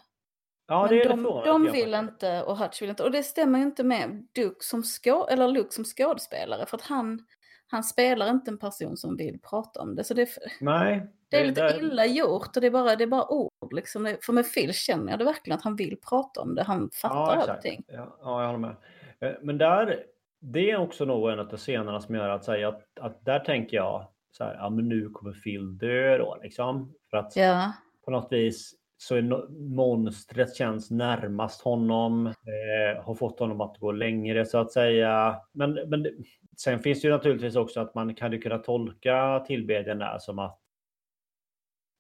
Ja, 0.71 0.81
Men 0.83 0.91
det 0.91 1.03
är 1.05 1.09
de, 1.09 1.17
det 1.17 1.23
frågan, 1.31 1.65
de 1.65 1.73
vill 1.73 1.95
inte 1.95 2.43
och 2.43 2.59
Hutch 2.59 2.83
vill 2.83 2.91
inte. 2.91 3.03
Och 3.05 3.11
det 3.11 3.23
stämmer 3.23 3.59
ju 3.59 3.65
inte 3.65 3.85
med 3.85 4.29
Duke 4.35 4.57
som, 4.61 4.83
skå 4.83 5.27
eller 5.27 5.49
Luke 5.49 5.71
som 5.75 5.85
skådespelare. 5.85 6.67
För 6.67 6.77
att 6.77 6.83
han, 6.83 7.27
han 7.71 7.85
spelar 7.85 8.31
inte 8.31 8.51
en 8.51 8.59
person 8.59 8.97
som 8.97 9.17
vill 9.17 9.39
prata 9.51 9.81
om 9.83 9.95
det. 9.95 10.05
Så 10.05 10.15
det, 10.15 10.29
Nej, 10.61 11.07
Det 11.31 11.37
är 11.37 11.41
Det- 11.43 11.49
lite 11.49 11.63
där- 11.63 11.79
illa 11.79 12.07
gjort 12.07 12.57
och 12.57 12.61
det 12.61 12.67
är 12.67 12.71
bara, 12.71 12.97
det 12.97 13.05
är 13.05 13.09
bara 13.09 13.29
ord. 13.33 13.73
Liksom. 13.73 14.17
För 14.23 14.33
med 14.33 14.55
Phil 14.55 14.73
känner 14.75 15.11
jag 15.13 15.19
det 15.19 15.25
verkligen 15.25 15.59
att 15.59 15.65
han 15.65 15.77
vill 15.77 15.97
prata 16.09 16.41
om 16.41 16.55
det. 16.55 16.63
Han 16.63 16.91
fattar 17.03 17.33
exakt. 17.33 17.49
allting. 17.49 17.85
Ja, 17.89 18.19
ja, 18.23 18.41
jag 18.43 18.47
håller 18.47 18.59
med. 18.59 18.77
Eh, 19.21 19.37
Men 19.43 19.59
där, 19.59 20.05
det 20.41 20.71
är 20.71 20.77
också 20.77 21.05
nog 21.05 21.31
en 21.31 21.39
av 21.39 21.57
scenerna 21.57 22.01
som 22.01 22.15
gör 22.15 22.29
att 22.29 22.45
säga 22.45 22.69
att, 22.69 22.83
att 23.01 23.25
där 23.25 23.39
tänker 23.41 23.77
jag 23.77 24.07
så 24.39 24.45
här, 24.45 24.55
ja 24.55 24.71
men 24.71 24.89
nu 24.89 25.09
kommer 25.09 25.33
Phil 25.33 25.79
dö 25.79 26.19
då 26.19 26.39
liksom. 26.43 26.95
För 27.11 27.17
att 27.17 27.37
Ja, 27.37 27.73
på 28.05 28.11
något 28.11 28.33
vis 28.33 28.75
så 28.97 29.15
är 29.17 29.23
no- 29.23 29.51
monstret 29.77 30.57
känns 30.57 30.91
närmast 30.91 31.63
honom. 31.63 32.27
Eh, 32.27 33.03
har 33.05 33.15
fått 33.15 33.39
honom 33.41 33.61
att 33.61 33.79
gå 33.79 33.93
längre 33.93 34.47
så 34.47 34.59
att 34.59 34.73
säga. 34.73 35.41
Men, 35.53 35.73
men 35.75 36.03
det- 36.03 36.15
sen 36.57 36.79
finns 36.81 37.01
det 37.03 37.09
ju 37.09 37.15
naturligtvis 37.15 37.57
också 37.57 37.81
att 37.81 37.95
man 37.95 38.15
kan 38.15 38.33
ju 38.33 38.39
kunna 38.41 38.59
tolka 38.59 39.45
tillbedjan 39.47 39.99
där 39.99 40.19
som 40.19 40.39
att 40.39 40.61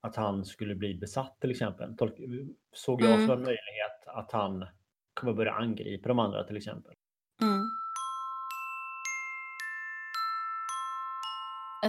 att 0.00 0.16
han 0.16 0.44
skulle 0.44 0.74
bli 0.74 0.94
besatt 0.94 1.40
till 1.40 1.50
exempel. 1.50 1.96
Tolk, 1.96 2.14
såg 2.72 3.02
jag 3.02 3.10
Mm. 3.14 3.20
som 3.26 3.30
en 3.38 3.42
möjlighet 3.42 4.06
att 4.06 4.32
han 4.32 4.66
kommer 5.14 5.32
börja 5.32 5.52
angripa 5.52 6.08
de 6.08 6.18
andra 6.18 6.44
till 6.44 6.56
exempel. 6.56 6.92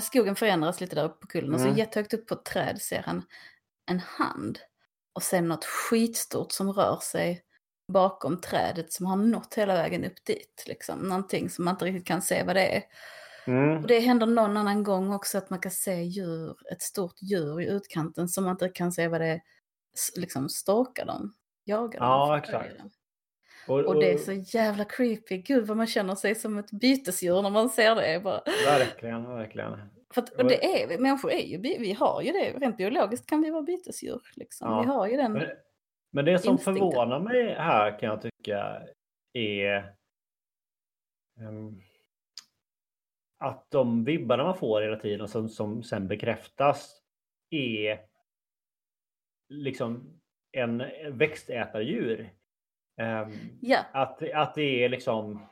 Skogen 0.01 0.35
förändras 0.35 0.81
lite 0.81 0.95
där 0.95 1.03
uppe 1.03 1.19
på 1.19 1.27
kullen 1.27 1.53
och 1.53 1.59
så 1.59 1.65
Mm. 1.65 1.77
jättehögt 1.77 2.13
upp 2.13 2.27
på 2.27 2.33
ett 2.33 2.45
träd 2.45 2.81
ser 2.81 3.01
han 3.01 3.23
en 3.91 3.99
hand. 3.99 4.59
Och 5.13 5.23
sen 5.23 5.47
något 5.47 5.65
skitstort 5.65 6.51
som 6.51 6.73
rör 6.73 6.99
sig 7.01 7.43
bakom 7.93 8.41
trädet 8.41 8.93
som 8.93 9.05
har 9.05 9.15
nått 9.15 9.53
hela 9.53 9.73
vägen 9.73 10.05
upp 10.05 10.25
dit. 10.25 10.63
Liksom. 10.67 10.99
Någonting 10.99 11.49
som 11.49 11.65
man 11.65 11.73
inte 11.73 11.85
riktigt 11.85 12.07
kan 12.07 12.21
se 12.21 12.43
vad 12.43 12.55
det 12.55 12.75
är. 12.77 12.83
Och 13.81 13.87
det 13.87 13.99
händer 13.99 14.25
någon 14.27 14.57
annan 14.57 14.83
gång 14.83 15.13
också 15.13 15.37
att 15.37 15.49
man 15.49 15.59
kan 15.59 15.71
se 15.71 16.03
djur, 16.03 16.55
ett 16.71 16.81
stort 16.81 17.21
djur 17.21 17.61
i 17.61 17.65
utkanten 17.65 18.27
som 18.27 18.43
man 18.43 18.51
inte 18.51 18.69
kan 18.69 18.91
se 18.91 19.07
vad 19.07 19.21
det 19.21 19.27
är, 19.27 19.41
liksom 20.15 20.49
stalkar 20.49 21.05
dem, 21.05 21.33
jagar 21.63 21.99
dem. 21.99 22.09
Ja, 22.09 22.37
exakt. 22.37 22.77
dem. 22.77 22.89
Och, 23.69 23.85
Och 23.85 23.99
det 23.99 24.11
är 24.11 24.17
så 24.17 24.31
jävla 24.31 24.85
creepy. 24.85 25.37
Gud 25.37 25.67
vad 25.67 25.77
man 25.77 25.87
känner 25.87 26.15
sig 26.15 26.35
som 26.35 26.57
ett 26.57 26.71
bytesdjur 26.71 27.41
när 27.41 27.49
man 27.49 27.69
ser 27.69 27.95
det. 27.95 28.23
Bara. 28.23 28.41
Verkligen, 28.65 29.23
verkligen. 29.23 29.79
För 30.13 30.21
att, 30.21 30.29
och 30.29 30.47
det 30.47 30.81
är 30.81 30.87
vi, 30.87 30.97
människor 30.97 31.31
är 31.31 31.45
ju, 31.45 31.57
vi 31.57 31.93
har 31.93 32.21
ju 32.21 32.31
det, 32.31 32.53
rent 32.57 32.77
biologiskt 32.77 33.29
kan 33.29 33.41
vi 33.41 33.49
vara 33.51 33.61
bytesdjur. 33.61 34.21
Liksom. 34.35 34.71
Ja. 34.71 34.81
Vi 34.81 34.87
har 34.87 35.07
ju 35.07 35.17
den. 35.17 35.33
Men, 35.33 35.47
men 36.11 36.25
det 36.25 36.39
som 36.39 36.51
Instinkten. 36.51 36.91
förvånar 36.91 37.19
mig 37.19 37.53
här 37.53 37.99
kan 37.99 38.09
jag 38.09 38.21
tycka 38.21 38.81
är 39.33 39.93
ehm, 41.39 41.81
att 43.39 43.71
de 43.71 44.03
vibbarna 44.03 44.43
man 44.43 44.57
får 44.57 44.81
hela 44.81 44.99
tiden 44.99 45.27
som, 45.27 45.49
som 45.49 45.83
sen 45.83 46.07
bekräftas 46.07 47.01
är 47.49 47.99
liksom 49.49 50.21
en 50.51 50.83
växtätardjur. 51.17 52.33
Ehm, 52.99 53.31
Ja, 53.61 53.79
att, 53.93 54.33
att 54.33 54.55
det 54.55 54.83
är 54.83 54.89
liksom 54.89 55.47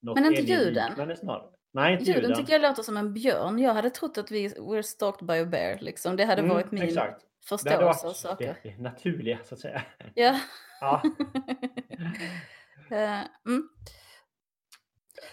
Men 0.00 0.24
inte 0.24 0.42
ljuden. 0.42 0.92
Nej, 1.72 1.92
inte 1.92 2.04
ljuden 2.04 2.22
ljuden. 2.22 2.36
tycker 2.36 2.52
jag 2.52 2.62
låter 2.62 2.82
som 2.82 2.96
en 2.96 3.14
björn. 3.14 3.58
Jag 3.58 3.74
hade 3.74 3.90
trott 3.90 4.18
att 4.18 4.30
vi 4.30 4.48
were 4.48 4.82
stalked 4.82 5.26
by 5.28 5.34
a 5.38 5.44
bear. 5.44 5.78
Liksom. 5.80 6.16
Det 6.16 6.24
hade 6.24 6.42
Mm, 6.42 6.54
varit 6.54 6.70
min 6.72 6.82
exakt. 6.82 7.22
Förståelse 7.44 8.06
av 8.06 8.12
saker. 8.12 8.56
det, 8.62 8.70
det 8.70 8.82
naturliga 8.82 9.38
så 9.44 9.54
att 9.54 9.60
säga. 9.60 9.82
Ja. 10.14 10.40
Ja. 10.80 11.02
Eh, 12.90 13.20
mm. 13.46 13.68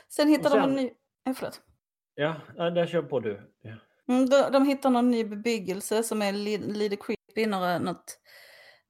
Sen 0.10 0.28
hittar 0.28 0.50
Och 0.50 0.56
de 0.58 0.64
en 0.64 0.76
sen- 0.76 0.86
ny... 0.86 0.92
Eh, 1.28 1.34
förlåt. 1.34 1.62
Ja, 2.16 2.36
där 2.70 2.86
kör 2.88 3.02
på 3.02 3.20
du. 3.20 3.52
Ja. 3.62 3.72
Mm, 4.08 4.30
de, 4.30 4.52
de 4.52 4.66
hittar 4.66 4.90
någon 4.90 5.12
ny 5.12 5.24
bebyggelse 5.24 6.04
som 6.04 6.22
är 6.22 6.32
li, 6.32 6.58
lite 6.58 6.96
creepy. 6.96 7.46
Några, 7.46 7.80
något, 7.80 8.20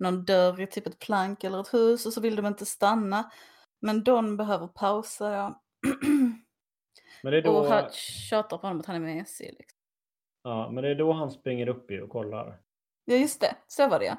någon 0.03 0.25
dörr 0.25 0.61
i 0.61 0.67
typ 0.67 0.87
ett 0.87 0.99
plank 0.99 1.43
eller 1.43 1.61
ett 1.61 1.73
hus 1.73 2.05
och 2.05 2.13
så 2.13 2.21
vill 2.21 2.35
de 2.35 2.45
inte 2.45 2.65
stanna. 2.65 3.31
Men 3.79 4.03
Don 4.03 4.37
behöver 4.37 4.67
pausa. 4.67 5.31
Ja. 5.31 5.61
Men 7.23 7.31
det 7.31 7.37
är 7.37 7.41
då... 7.41 7.51
Och 7.51 7.65
Hutch 7.65 8.29
tjatar 8.29 8.57
på 8.57 8.67
honom 8.67 8.79
att 8.79 8.85
han 8.85 8.95
är 8.95 8.99
mesig. 8.99 9.55
Liksom. 9.59 9.79
Ja, 10.43 10.71
men 10.71 10.83
det 10.83 10.89
är 10.89 10.95
då 10.95 11.11
han 11.11 11.31
springer 11.31 11.67
upp 11.67 11.91
i 11.91 11.99
och 11.99 12.09
kollar. 12.09 12.59
Ja 13.05 13.15
just 13.15 13.41
det, 13.41 13.55
så 13.67 13.87
var 13.89 13.99
det 13.99 14.05
ja. 14.05 14.17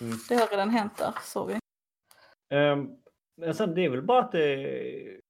Mm. 0.00 0.16
Det 0.28 0.34
har 0.34 0.46
redan 0.46 0.70
hänt 0.70 0.98
där, 0.98 1.14
sorry. 1.22 1.58
Um, 2.54 3.02
men 3.36 3.54
sen 3.54 3.74
det 3.74 3.84
är 3.84 3.88
väl 3.88 4.02
bara 4.02 4.22
att 4.22 4.32
det... 4.32 5.20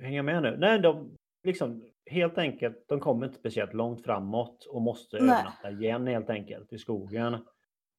Hänga 0.00 0.22
med 0.22 0.42
nu. 0.42 0.56
Nej, 0.56 0.78
de 0.78 1.16
liksom 1.42 1.92
helt 2.06 2.38
enkelt, 2.38 2.84
de 2.88 3.00
kommer 3.00 3.26
inte 3.26 3.38
speciellt 3.38 3.74
långt 3.74 4.04
framåt 4.04 4.64
och 4.64 4.82
måste 4.82 5.16
Nej. 5.16 5.34
övernatta 5.34 5.70
igen 5.70 6.06
helt 6.06 6.30
enkelt 6.30 6.72
i 6.72 6.78
skogen. 6.78 7.46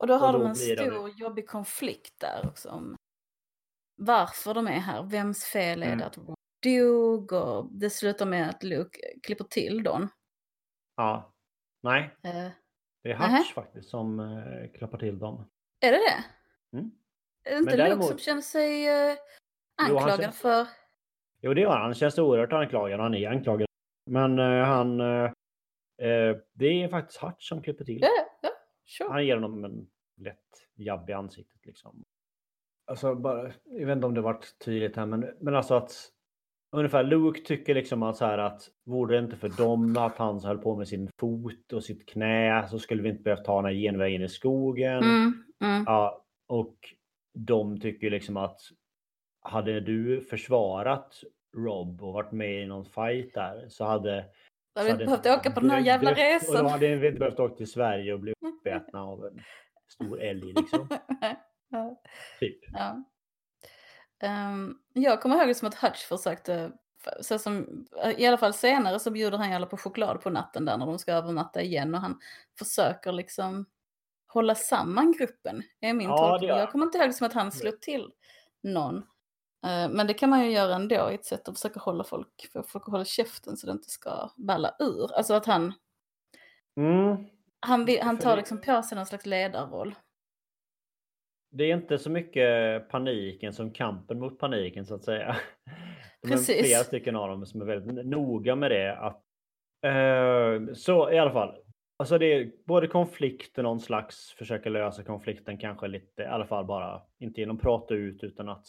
Och 0.03 0.07
då 0.07 0.13
har 0.13 0.27
Och 0.33 0.39
då 0.39 0.43
de 0.43 0.49
en 0.49 0.55
stor 0.55 1.09
jobbig 1.09 1.47
konflikt 1.49 2.19
där 2.19 2.47
också. 2.47 2.69
Om 2.69 2.95
varför 3.95 4.53
de 4.53 4.67
är 4.67 4.71
här, 4.79 5.03
vems 5.03 5.43
fel 5.45 5.83
är 5.83 5.87
Mm. 5.87 5.97
det 5.99 6.05
att 6.05 6.17
Ron 6.17 6.35
dog 6.63 7.31
och 7.33 7.71
det 7.73 7.89
slutar 7.89 8.25
med 8.25 8.49
att 8.49 8.63
Luke 8.63 8.99
klipper 9.23 9.43
till 9.43 9.83
Don. 9.83 10.07
Ja. 10.95 11.33
Nej, 11.83 12.15
Eh, 12.23 12.49
det 13.03 13.11
är. 13.11 13.37
Hutch 13.37 13.53
faktiskt 13.53 13.89
som 13.89 14.19
uh, 14.19 14.71
klappar 14.71 14.97
till 14.97 15.19
dem. 15.19 15.49
är 15.79 15.91
det 15.91 15.97
det? 15.97 16.23
Mm. 16.77 16.91
Är 17.43 17.51
det 17.51 17.57
inte 17.57 17.69
Men 17.71 17.77
Luke 17.77 17.89
däremot- 17.89 18.05
som 18.09 18.17
känner 18.17 18.41
sig 18.41 18.83
Jo, 18.85 19.15
han 19.75 19.85
anklagad 19.91 20.19
känner- 20.19 20.31
för... 20.31 20.67
Jo, 21.41 21.53
det 21.53 21.61
gör 21.61 21.71
han. 21.71 21.81
Han 21.81 21.93
känns 21.93 22.17
oerhört 22.19 22.53
anklagad 22.53 22.99
och 22.99 23.03
han 23.03 23.15
är 23.15 23.29
anklagad. 23.29 23.67
Men 24.11 24.37
han... 24.39 24.97
det 26.53 26.83
är 26.83 26.87
faktiskt 26.87 27.21
Hutch 27.21 27.49
som 27.49 27.61
klipper 27.61 27.85
till. 27.85 27.99
Ja, 28.01 28.09
ja, 28.41 28.49
sure. 28.85 29.09
Han 29.09 29.25
ger 29.25 29.35
honom 29.35 29.65
en 29.65 29.87
lätt 30.17 30.67
jabb 30.75 31.09
i 31.09 31.13
ansiktet 31.13 31.65
liksom. 31.65 32.03
Alltså 32.85 33.15
bara, 33.15 33.51
jag 33.63 33.87
vet 33.87 33.95
inte 33.95 34.07
om 34.07 34.13
det 34.13 34.21
varit 34.21 34.55
tydligt 34.65 34.95
här 34.95 35.05
men, 35.05 35.25
men 35.39 35.55
alltså 35.55 35.73
att 35.73 36.11
ungefär 36.71 37.03
Luke 37.03 37.41
tycker 37.41 37.75
liksom 37.75 38.03
att 38.03 38.17
så 38.17 38.25
här 38.25 38.37
att 38.37 38.69
vore 38.85 39.15
det 39.15 39.23
inte 39.23 39.37
för 39.37 39.49
dem 39.49 39.97
att 39.97 40.17
han 40.17 40.43
höll 40.43 40.57
på 40.57 40.75
med 40.75 40.87
sin 40.87 41.09
fot 41.19 41.73
och 41.73 41.83
sitt 41.83 42.09
knä 42.09 42.67
så 42.69 42.79
skulle 42.79 43.03
vi 43.03 43.09
inte 43.09 43.23
behövt 43.23 43.45
ta 43.45 43.55
den 43.55 43.65
här 43.65 43.81
genvägen 43.81 44.21
i 44.21 44.29
skogen. 44.29 45.03
Mm, 45.03 45.43
mm. 45.63 45.83
Ja, 45.85 46.25
och 46.47 46.75
de 47.33 47.79
tycker 47.79 48.09
liksom 48.09 48.37
att 48.37 48.59
hade 49.41 49.79
du 49.79 50.21
försvarat 50.21 51.23
Rob 51.57 52.03
och 52.03 52.13
varit 52.13 52.31
med 52.31 52.63
i 52.63 52.65
någon 52.65 52.85
fight 52.85 53.33
där 53.33 53.65
så 53.69 53.85
hade 53.85 54.25
Då 54.75 54.81
hade 54.81 54.85
vi 54.85 54.91
hade 54.91 55.05
behövt 55.05 55.39
åka 55.39 55.51
på 55.51 55.59
den 55.59 55.69
här 55.69 55.79
jävla 55.79 56.09
dött 56.09 56.17
Och 56.17 56.23
resan. 56.23 56.63
då 56.63 56.69
hade 56.69 56.95
vi 56.95 57.07
inte 57.07 57.19
behövt 57.19 57.39
åka 57.39 57.55
till 57.55 57.71
Sverige 57.71 58.13
och 58.13 58.19
bli 58.19 58.33
uppätna 58.45 59.03
av 59.03 59.25
en 59.25 59.39
stor 59.93 60.21
älg 60.21 60.53
liksom. 60.53 60.87
ja. 61.69 62.01
Typ. 62.39 62.59
Ja. 62.73 63.03
Ehm, 64.19 64.75
jag 64.93 65.21
kommer 65.21 65.35
ihåg 65.37 65.47
det 65.47 65.55
som 65.55 65.67
att 65.67 65.75
Hutch 65.83 66.05
försökte, 66.05 66.71
så 67.21 67.39
som, 67.39 67.85
i 68.17 68.25
alla 68.25 68.37
fall 68.37 68.53
senare 68.53 68.99
så 68.99 69.11
bjuder 69.11 69.37
han 69.37 69.49
ju 69.49 69.55
alla 69.55 69.65
på 69.65 69.77
choklad 69.77 70.21
på 70.21 70.29
natten 70.29 70.65
där 70.65 70.77
när 70.77 70.85
de 70.85 70.99
ska 70.99 71.13
övernatta 71.13 71.61
igen 71.61 71.95
och 71.95 72.01
han 72.01 72.19
försöker 72.59 73.11
liksom 73.11 73.65
hålla 74.27 74.55
samman 74.55 75.11
gruppen, 75.11 75.63
är 75.79 75.93
min 75.93 76.09
Ja, 76.09 76.17
tolkning. 76.17 76.49
Jag 76.49 76.71
kommer 76.71 76.85
inte 76.85 76.97
ihåg 76.97 77.09
det 77.09 77.13
som 77.13 77.27
att 77.27 77.33
han 77.33 77.51
slog 77.51 77.81
till 77.81 78.11
någon. 78.63 78.97
Eh, 79.65 79.89
Men 79.89 80.07
det 80.07 80.13
kan 80.13 80.29
man 80.29 80.45
ju 80.45 80.51
göra 80.51 80.75
ändå 80.75 81.11
i 81.11 81.15
ett 81.15 81.25
sätt 81.25 81.47
att 81.47 81.55
försöka 81.59 81.79
hålla 81.79 82.03
folk, 82.03 82.49
för 82.53 82.63
folk 82.63 82.83
att 82.87 82.91
hålla 82.91 83.05
käften 83.05 83.57
så 83.57 83.67
det 83.67 83.71
inte 83.73 83.89
ska 83.89 84.29
balla 84.37 84.75
ur. 84.79 85.13
Alltså 85.13 85.33
att 85.33 85.45
han, 85.45 85.73
Mm. 86.77 87.25
Han, 87.63 87.85
vill- 87.85 88.01
han 88.01 88.17
tar 88.17 88.37
liksom 88.37 88.61
på 88.61 88.81
sig 88.83 88.95
någon 88.95 89.05
slags 89.05 89.25
ledarroll. 89.25 89.95
Det 91.51 91.63
är 91.63 91.75
inte 91.75 91.97
så 91.99 92.09
mycket 92.09 92.89
paniken 92.89 93.53
som 93.53 93.71
kampen 93.71 94.19
mot 94.19 94.39
paniken 94.39 94.85
så 94.85 94.95
att 94.95 95.03
säga. 95.03 95.35
Det 96.21 96.27
är 96.27 96.31
Precis. 96.31 96.65
flera 96.67 96.83
stycken 96.83 97.15
av 97.15 97.29
dem 97.29 97.45
som 97.45 97.61
är 97.61 97.65
väldigt 97.65 98.05
noga 98.05 98.55
med 98.55 98.71
det. 98.71 98.97
Att, 98.97 99.23
eh, 99.85 100.73
så 100.73 101.11
i 101.11 101.17
alla 101.19 101.31
fall. 101.31 101.55
Alltså 101.97 102.17
det 102.17 102.25
är 102.25 102.51
både 102.65 102.87
konflikt 102.87 103.57
och 103.57 103.63
någon 103.63 103.79
slags 103.79 104.31
försöka 104.33 104.69
lösa 104.69 105.03
konflikten 105.03 105.57
kanske 105.57 105.87
lite, 105.87 106.21
i 106.21 106.25
alla 106.25 106.45
fall 106.47 106.65
bara, 106.65 107.01
inte 107.19 107.39
genom 107.41 107.57
prata 107.57 107.93
ut 107.93 108.23
utan 108.23 108.49
att 108.49 108.67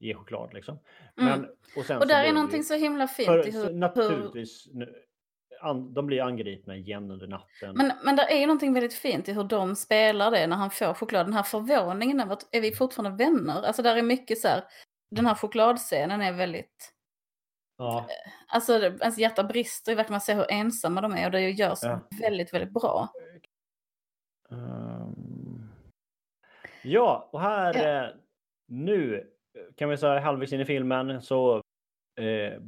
ge 0.00 0.14
choklad 0.14 0.54
liksom. 0.54 0.78
Mm. 1.20 1.40
Men, 1.40 1.50
och 1.50 2.00
Och 2.00 2.08
där 2.08 2.24
är 2.24 2.32
någonting 2.32 2.58
ju- 2.58 2.64
så 2.64 2.74
himla 2.74 3.08
fint 3.08 3.26
för, 3.26 3.44
hur, 3.44 3.52
hur, 3.64 3.72
naturligtvis, 3.74 4.68
nu, 4.72 5.02
an, 5.64 5.94
de 5.94 6.06
blir 6.06 6.22
angripna 6.22 6.76
igen 6.76 7.10
under 7.10 7.26
natten. 7.26 7.74
Men, 7.76 7.92
men 8.04 8.16
det 8.16 8.22
är 8.22 8.36
ju 8.40 8.46
någonting 8.46 8.72
väldigt 8.74 8.94
fint 8.94 9.28
i 9.28 9.32
hur 9.32 9.44
de 9.44 9.76
spelar 9.76 10.30
det 10.30 10.46
när 10.46 10.56
han 10.56 10.70
får 10.70 10.94
choklad. 10.94 11.26
Den 11.26 11.32
här 11.34 11.42
förvåningen 11.42 12.20
över 12.20 12.32
att 12.32 12.54
är 12.54 12.60
vi 12.60 12.72
fortfarande 12.74 13.24
vänner? 13.24 13.62
Alltså 13.62 13.82
där 13.82 13.96
är 13.96 14.02
mycket 14.02 14.38
så 14.38 14.48
här, 14.48 14.64
den 15.10 15.26
här 15.26 15.34
chokladscenen 15.34 16.20
är 16.20 16.32
väldigt, 16.32 16.92
ja. 17.78 18.06
alltså 18.48 18.78
det- 18.78 18.86
ens 19.00 19.18
hjärta 19.18 19.44
brister 19.44 19.92
i 19.92 19.94
verkligen 19.94 20.12
man 20.14 20.20
ser 20.20 20.34
hur 20.34 20.50
ensamma 20.52 21.00
de 21.00 21.12
är 21.12 21.26
och 21.26 21.32
det 21.32 21.50
görs 21.50 21.78
Ja. 21.82 22.00
väldigt, 22.20 22.54
väldigt 22.54 22.72
bra. 22.74 23.08
Ehm, 24.50 25.68
ja, 26.82 27.28
och 27.32 27.40
här 27.40 27.74
Ja. 27.74 28.04
eh, 28.04 28.10
nu 28.68 29.30
kan 29.76 29.88
vi 29.88 29.96
säga 29.96 30.20
halvvägs 30.20 30.52
in 30.52 30.60
i 30.60 30.64
filmen 30.64 31.22
så 31.22 31.56
eh, 32.20 32.60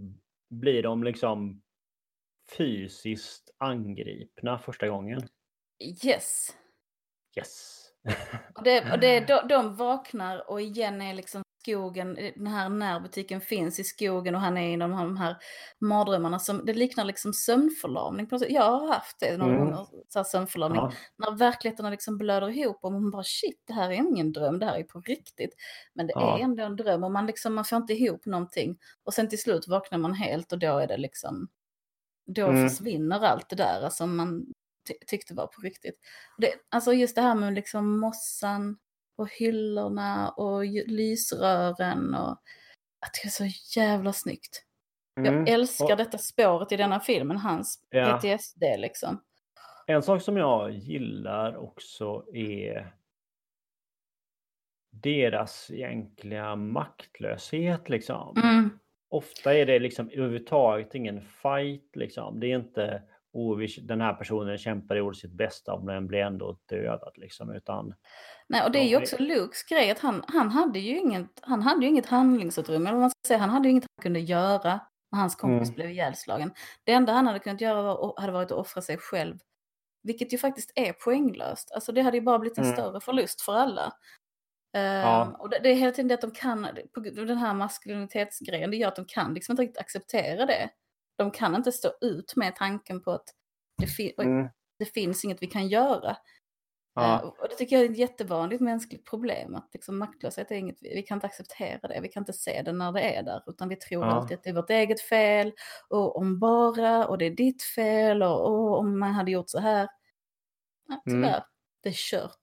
blir 0.50 0.82
de 0.82 1.04
liksom 1.04 1.62
fysiskt 2.56 3.50
angripna 3.58 4.58
första 4.58 4.88
gången. 4.88 5.28
Yes. 6.04 6.48
Yes. 7.38 7.82
Och 8.54 8.62
det, 8.64 8.92
och 8.92 8.98
det, 9.00 9.20
de, 9.28 9.48
de 9.48 9.76
vaknar 9.76 10.50
och 10.50 10.60
igen 10.60 11.02
är 11.02 11.14
liksom 11.14 11.42
skogen, 11.62 12.14
den 12.36 12.46
här 12.46 12.68
närbutiken 12.68 13.40
finns 13.40 13.78
i 13.78 13.84
skogen 13.84 14.34
och 14.34 14.40
han 14.40 14.56
är 14.58 14.74
i 14.74 14.76
de 14.76 14.92
här, 14.92 15.04
de 15.04 15.16
här 15.16 15.36
mardrömmarna 15.80 16.38
som, 16.38 16.64
det 16.66 16.74
liknar 16.74 17.04
liksom 17.04 17.32
sömnförlamning. 17.32 18.28
Jag 18.48 18.62
har 18.62 18.88
haft 18.94 19.20
det 19.20 19.36
några 19.36 19.54
Mm. 19.54 19.64
gånger, 19.64 19.86
så 20.08 20.18
här 20.18 20.24
sömnförlamning. 20.24 20.80
Ja. 20.80 20.92
När 21.16 21.36
verkligheten 21.36 21.90
liksom 21.90 22.18
blöder 22.18 22.48
ihop 22.48 22.78
och 22.84 22.92
man 22.92 23.10
bara 23.10 23.22
shit, 23.24 23.62
det 23.66 23.72
här 23.72 23.90
är 23.90 23.94
ingen 23.94 24.32
dröm, 24.32 24.58
det 24.58 24.66
här 24.66 24.78
är 24.78 24.82
på 24.82 25.00
riktigt. 25.00 25.54
Men 25.94 26.06
det 26.06 26.12
Ja. 26.16 26.38
är 26.38 26.42
ändå 26.42 26.62
en 26.64 26.76
dröm 26.76 27.04
och 27.04 27.12
man, 27.12 27.26
liksom, 27.26 27.54
man 27.54 27.64
får 27.64 27.76
inte 27.76 27.92
ihop 27.92 28.26
någonting. 28.26 28.78
Och 29.04 29.14
sen 29.14 29.28
till 29.28 29.40
slut 29.40 29.68
vaknar 29.68 29.98
man 29.98 30.12
helt 30.14 30.52
och 30.52 30.58
då 30.58 30.78
är 30.78 30.86
det 30.86 30.96
liksom, 30.96 31.48
då 32.26 32.46
Mm. 32.46 32.68
försvinner 32.68 33.20
allt 33.20 33.48
det 33.48 33.56
där 33.56 33.88
som 33.88 34.16
man 34.16 34.46
ty- 34.88 35.06
tyckte 35.06 35.34
var 35.34 35.46
på 35.46 35.60
riktigt. 35.60 36.00
Det, 36.38 36.52
alltså 36.68 36.92
just 36.92 37.14
det 37.16 37.22
här 37.22 37.34
med 37.34 37.54
liksom 37.54 37.98
mossan 38.00 38.78
och 39.18 39.30
hyllorna 39.32 40.30
och 40.30 40.64
lysrören 40.86 42.14
och 42.14 42.38
jag 43.00 43.12
tycker 43.14 43.28
det 43.40 43.44
är 43.46 43.50
så 43.50 43.78
jävla 43.80 44.12
snyggt. 44.12 44.62
Mm. 45.20 45.34
Jag 45.34 45.48
älskar 45.48 45.90
Och 45.92 45.96
detta 45.96 46.18
spåret 46.18 46.72
i 46.72 46.76
denna 46.76 47.00
filmen, 47.00 47.36
hans 47.36 47.86
Ja. 47.90 48.18
PTSD 48.22 48.62
liksom. 48.78 49.22
En 49.86 50.02
sak 50.02 50.22
som 50.22 50.36
jag 50.36 50.70
gillar 50.70 51.56
också 51.56 52.24
är 52.34 52.92
deras 54.92 55.70
egentliga 55.70 56.56
maktlöshet 56.56 57.88
liksom. 57.88 58.36
Mm. 58.36 58.78
Ofta 59.08 59.54
är 59.54 59.66
det 59.66 59.78
liksom 59.78 60.08
överhuvudtaget 60.10 60.94
ingen 60.94 61.20
fight 61.20 61.96
liksom. 61.96 62.40
Det 62.40 62.46
är 62.46 62.56
inte 62.56 63.02
oh, 63.32 63.58
den 63.82 64.00
här 64.00 64.14
personen 64.14 64.58
kämpar 64.58 64.96
gjorde 64.96 65.16
sitt 65.16 65.32
bästa 65.32 65.80
men 65.80 66.06
blir 66.06 66.18
ändå 66.18 66.58
dödad 66.68 67.12
liksom. 67.16 67.50
Utan 67.50 67.94
Nej, 68.48 68.64
och 68.64 68.72
det 68.72 68.78
är 68.78 68.84
ju 68.84 68.96
också 68.96 69.16
Lukes 69.18 69.62
grej 69.62 69.90
att 69.90 69.98
han, 69.98 70.24
han, 70.28 70.48
hade 70.50 70.78
ju 70.78 70.98
inget, 70.98 71.30
han 71.42 71.62
hade 71.62 71.82
ju 71.82 71.88
inget 71.88 72.06
handlingsutrymme. 72.06 72.90
Eller 72.90 72.98
man 72.98 73.10
ska 73.10 73.18
säga, 73.26 73.38
han 73.38 73.50
hade 73.50 73.68
ju 73.68 73.70
inget 73.70 73.86
han 73.96 74.02
kunde 74.02 74.20
göra 74.20 74.80
när 75.12 75.18
hans 75.20 75.34
kompis 75.36 75.68
Mm. 75.68 75.74
blev 75.74 75.90
ihjälslagen. 75.90 76.50
Det 76.84 76.92
enda 76.92 77.12
han 77.12 77.26
hade 77.26 77.38
kunnat 77.38 77.60
göra 77.60 77.82
var, 77.82 78.14
hade 78.20 78.32
varit 78.32 78.52
att 78.52 78.58
offra 78.58 78.82
sig 78.82 78.96
själv. 78.98 79.38
Vilket 80.02 80.32
ju 80.32 80.38
faktiskt 80.38 80.72
är 80.74 80.92
poänglöst. 80.92 81.72
Alltså 81.74 81.92
det 81.92 82.02
hade 82.02 82.16
ju 82.16 82.20
bara 82.22 82.38
blivit 82.38 82.58
en 82.58 82.64
Mm. 82.64 82.76
större 82.76 83.00
förlust 83.00 83.40
för 83.40 83.52
alla. 83.54 83.92
Ehm, 84.76 85.00
Ja. 85.00 85.36
och 85.38 85.50
det, 85.50 85.58
det 85.62 85.68
är 85.68 85.74
hela 85.74 85.92
tiden 85.92 86.08
det 86.08 86.14
att 86.14 86.20
de 86.20 86.30
kan, 86.30 86.68
på 86.94 87.00
den 87.00 87.36
här 87.38 87.54
maskulinitetsgrejen, 87.54 88.70
det 88.70 88.76
gör 88.76 88.88
att 88.88 88.96
de 88.96 89.04
kan 89.04 89.34
liksom 89.34 89.52
inte 89.52 89.62
riktigt 89.62 89.80
acceptera 89.80 90.46
det. 90.46 90.70
De 91.18 91.30
kan 91.30 91.54
inte 91.54 91.72
stå 91.72 91.88
ut 92.00 92.36
med 92.36 92.56
tanken 92.56 93.02
på 93.02 93.10
att 93.12 93.24
det, 93.78 93.86
fi- 93.86 94.14
mm, 94.18 94.48
det 94.78 94.84
finns 94.84 95.24
inget 95.24 95.42
vi 95.42 95.46
kan 95.46 95.68
göra. 95.68 96.16
ja, 96.94 97.20
Eh, 97.22 97.28
och 97.28 97.48
det 97.48 97.54
tycker 97.54 97.76
jag 97.76 97.84
är 97.86 97.90
ett 97.90 97.98
jättevanligt 97.98 98.60
mänskligt 98.62 99.04
problem. 99.10 99.54
Att 99.54 99.68
liksom 99.72 99.98
maktlöshet 99.98 100.50
är 100.50 100.54
inget, 100.54 100.76
vi 100.80 101.02
kan 101.02 101.16
inte 101.16 101.26
acceptera 101.26 101.88
det, 101.88 102.00
vi 102.00 102.08
kan 102.08 102.20
inte 102.20 102.32
se 102.32 102.62
det 102.62 102.72
när 102.72 102.92
det 102.92 103.00
är 103.16 103.22
där. 103.22 103.42
Utan 103.46 103.68
vi 103.68 103.76
tror 103.76 104.04
Ja. 104.04 104.10
alltid 104.12 104.36
att 104.38 104.44
det 104.44 104.50
är 104.50 104.54
vårt 104.54 104.70
eget 104.70 105.00
fel. 105.00 105.52
Och 105.88 106.16
om 106.16 106.38
bara, 106.38 107.06
och 107.06 107.18
det 107.18 107.24
är 107.24 107.30
ditt 107.30 107.62
fel. 107.62 108.22
Och, 108.22 108.44
och 108.46 108.78
om 108.78 108.98
man 108.98 109.12
hade 109.12 109.30
gjort 109.30 109.50
så 109.50 109.58
här. 109.60 109.88
Ja, 110.88 111.00
Mm. 111.06 111.22
tyvärr, 111.22 111.44
det 111.82 111.88
är 111.88 111.92
kört. 111.92 112.40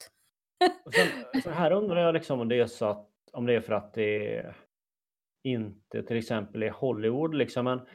Sen, 0.95 1.41
så 1.41 1.49
här 1.49 1.71
undrar 1.71 2.01
jag 2.01 2.13
liksom 2.13 2.39
om 2.39 2.47
det 2.49 2.59
är 2.59 2.65
så 2.67 2.85
att 2.85 3.09
om 3.33 3.45
det 3.45 3.53
är 3.53 3.61
för 3.61 3.73
att 3.73 3.93
det 3.93 4.53
inte 5.43 6.03
till 6.03 6.17
exempel 6.17 6.63
är 6.63 6.69
Hollywood 6.71 7.35
liksom. 7.35 7.65
Men 7.65 7.87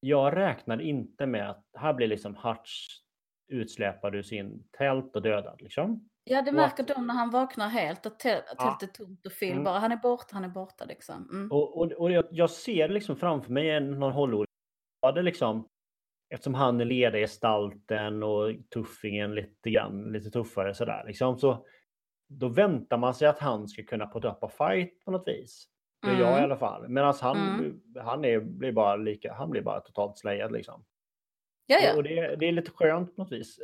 jag 0.00 0.36
räknar 0.36 0.80
inte 0.80 1.26
med 1.26 1.50
att 1.50 1.64
här 1.78 1.94
blir 1.94 2.06
liksom 2.08 2.36
Hutch 2.36 2.88
utsläpad 3.52 4.14
ur 4.14 4.22
sin 4.22 4.68
tält 4.70 5.16
och 5.16 5.22
dödad 5.22 5.62
liksom. 5.62 6.08
Ja, 6.24 6.42
det 6.42 6.52
märker 6.52 6.82
att- 6.82 6.88
de 6.88 7.06
när 7.06 7.14
han 7.14 7.30
vaknar 7.30 7.68
helt. 7.68 8.06
Att 8.06 8.20
tä- 8.24 8.38
att 8.38 8.54
Ja. 8.58 8.64
tältet 8.78 9.00
är 9.00 9.04
tomt 9.04 9.26
och 9.26 9.32
Phil 9.40 9.52
Mm. 9.52 9.64
bara, 9.64 9.78
han 9.78 9.92
är 9.92 9.96
borta, 9.96 10.28
han 10.32 10.44
är 10.44 10.48
borta 10.48 10.84
liksom. 10.84 11.28
Mm. 11.32 11.52
Och, 11.52 11.78
och, 11.78 11.92
och 11.92 12.10
jag, 12.10 12.24
jag 12.30 12.50
ser 12.50 12.88
liksom 12.88 13.16
framför 13.16 13.52
mig 13.52 13.80
någon 13.80 14.12
Hollywood 14.12 14.46
liksom 15.14 15.68
eftersom 16.34 16.54
han 16.54 16.80
är 16.80 16.84
ledargestalten 16.84 18.22
och 18.22 18.50
tuffingen 18.74 19.34
lite 19.34 19.70
grann 19.70 20.12
lite 20.12 20.30
tuffare 20.30 20.74
sådär 20.74 21.04
liksom 21.06 21.38
så 21.38 21.66
då 22.28 22.48
väntar 22.48 22.96
man 22.96 23.14
sig 23.14 23.28
att 23.28 23.38
han 23.38 23.68
ska 23.68 23.82
kunna 23.82 24.06
putta 24.06 24.30
upp 24.32 24.44
a 24.44 24.48
fight 24.58 25.04
på 25.04 25.10
något 25.10 25.28
vis. 25.28 25.68
Det 26.02 26.12
gör 26.12 26.18
jag 26.20 26.30
i 26.30 26.32
Mm. 26.32 26.44
alla 26.44 26.56
fall. 26.56 26.88
Medan 26.88 27.14
han, 27.20 27.36
Mm. 27.36 27.80
han 28.04 28.24
är, 28.24 28.40
blir 28.40 28.72
bara 28.72 28.96
lika, 28.96 29.34
han 29.34 29.50
blir 29.50 29.62
bara 29.62 29.80
totalt 29.80 30.18
slayad 30.18 30.52
liksom. 30.52 30.84
Ja, 31.66 31.78
ja. 31.82 31.96
Och 31.96 32.02
det, 32.02 32.36
det 32.36 32.46
är 32.46 32.52
lite 32.52 32.70
skönt 32.70 33.16
på 33.16 33.22
något 33.22 33.32
vis. 33.32 33.58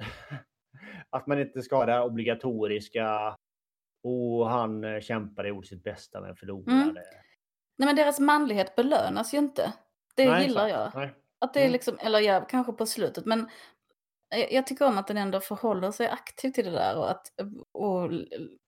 att 1.11 1.27
man 1.27 1.41
inte 1.41 1.63
ska 1.63 1.77
ha 1.77 1.87
det 1.87 1.93
här 1.93 2.05
obligatoriska 2.05 3.37
och 4.05 4.49
han 4.51 4.85
eh, 4.85 5.01
kämpade 5.01 5.51
och 5.51 5.55
gjorde 5.55 5.67
sitt 5.67 5.85
bästa 5.85 6.21
men 6.21 6.37
förlorade. 6.37 6.83
Mm. 6.83 6.95
Nej, 7.79 7.87
men 7.87 7.97
deras 7.97 8.21
manlighet 8.21 8.77
belönas 8.77 9.35
ju 9.35 9.39
inte. 9.39 9.73
Det 10.17 10.31
Nej, 10.31 10.47
gillar 10.47 10.67
exakt. 10.67 10.95
jag. 10.95 11.01
Nej. 11.03 11.11
Att 11.41 11.55
det 11.55 11.61
är 11.61 11.65
Mm. 11.65 11.73
liksom, 11.73 11.99
eller 12.01 12.21
ja, 12.21 12.41
kanske 12.41 12.73
på 12.73 12.87
slutet, 12.87 13.27
men 13.27 13.49
jag, 14.29 14.53
jag 14.53 14.67
tycker 14.67 14.87
om 14.87 14.99
att 14.99 15.07
den 15.07 15.17
ändå 15.17 15.41
förhåller 15.41 15.91
sig 15.91 16.09
aktivt 16.09 16.55
till 16.55 16.65
det 16.65 16.71
där 16.71 16.99
och 16.99 17.11
att, 17.11 17.27
och, 17.73 18.11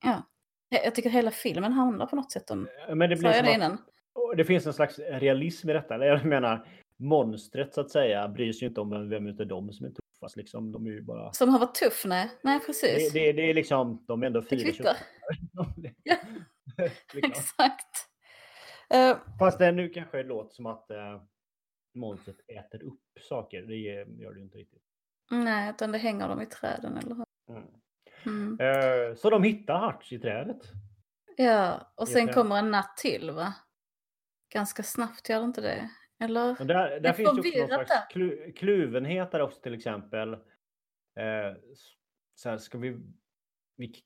ja. 0.04 0.22
Jag 0.68 0.94
tycker 0.94 1.10
hela 1.10 1.30
filmen 1.30 1.72
handlar 1.72 2.06
på 2.06 2.16
något 2.16 2.32
sätt 2.32 2.50
om, 2.50 2.68
Men 2.88 3.10
det 3.10 3.16
sa 3.16 3.20
blir 3.20 3.34
jag 3.36 3.44
det 3.44 3.52
innan? 3.54 3.78
det 4.36 4.44
finns 4.44 4.66
en 4.66 4.72
slags 4.72 4.98
realism 4.98 5.70
i 5.70 5.72
detta. 5.72 5.94
Eller 5.94 6.06
Jag 6.06 6.24
menar, 6.24 6.66
monstret 6.96 7.74
så 7.74 7.80
att 7.80 7.90
säga 7.90 8.28
bryr 8.28 8.52
sig 8.52 8.68
inte 8.68 8.80
om 8.80 8.90
vem- 8.90 9.08
vem 9.08 9.26
utav 9.26 9.46
dem 9.46 9.72
som 9.72 9.86
är 9.86 9.90
tuffast. 9.90 10.36
Liksom. 10.36 10.72
De 10.72 10.86
är 10.86 11.00
bara... 11.00 11.32
Som 11.32 11.48
har 11.48 11.58
varit 11.58 11.74
tuff, 11.74 12.02
nej, 12.06 12.30
nej 12.42 12.58
Det, 12.58 12.66
precis. 12.66 13.12
det, 13.12 13.32
det 13.32 13.50
är 13.50 13.54
liksom, 13.54 14.04
de 14.08 14.22
är 14.22 14.26
ändå 14.26 14.42
fyra. 14.42 14.94
Ja. 15.52 15.66
liksom. 17.12 17.30
Exakt. 17.30 18.08
Eh, 18.94 19.16
Fast 19.38 19.58
det 19.58 19.72
nu 19.72 19.88
kanske 19.88 20.16
det 20.16 20.22
låter 20.28 20.54
som 20.54 20.66
att 20.66 20.86
uh, 20.90 21.22
monstret 21.95 22.36
äter 22.49 22.82
upp 22.82 23.01
saker. 23.20 23.62
Det 23.62 23.76
gör 23.76 24.32
det 24.32 24.38
ju 24.38 24.45
inte 24.45 24.59
riktigt. 24.59 24.82
nej, 25.30 25.70
utan 25.70 25.93
det 25.93 25.99
hänger 25.99 26.28
dem 26.28 26.43
i 26.43 26.47
träden, 26.47 26.97
eller 26.97 27.14
hur? 27.14 27.24
Mm. 27.49 27.68
Mm. 28.26 28.61
Eh, 28.61 29.14
så 29.14 29.30
de 29.30 29.43
hittar 29.43 29.86
Hutch 29.86 30.12
i 30.12 30.18
trädet. 30.18 30.72
Ja, 31.36 31.93
och 31.95 32.09
sen 32.09 32.28
kommer 32.28 32.59
en 32.59 32.70
natt 32.70 32.97
till, 32.97 33.30
va? 33.30 33.55
Ganska 34.53 34.82
snabbt, 34.82 35.28
gör 35.28 35.38
det 35.38 35.45
inte 35.45 35.61
det? 35.61 35.90
Eller? 36.24 36.61
Och 36.61 36.66
där 36.66 37.01
där 37.01 37.11
är 37.11 37.12
finns 37.12 37.28
ju 37.28 37.38
också 37.38 37.59
någon 37.59 37.86
slags 37.86 38.12
klu, 38.12 38.53
kluvenhet 38.53 39.30
där 39.30 39.40
också 39.40 39.61
till 39.61 39.74
exempel. 39.74 40.32
Eh, 40.32 41.57
så 42.34 42.49
här, 42.49 42.59
ska 42.59 42.78
vi, 42.78 42.99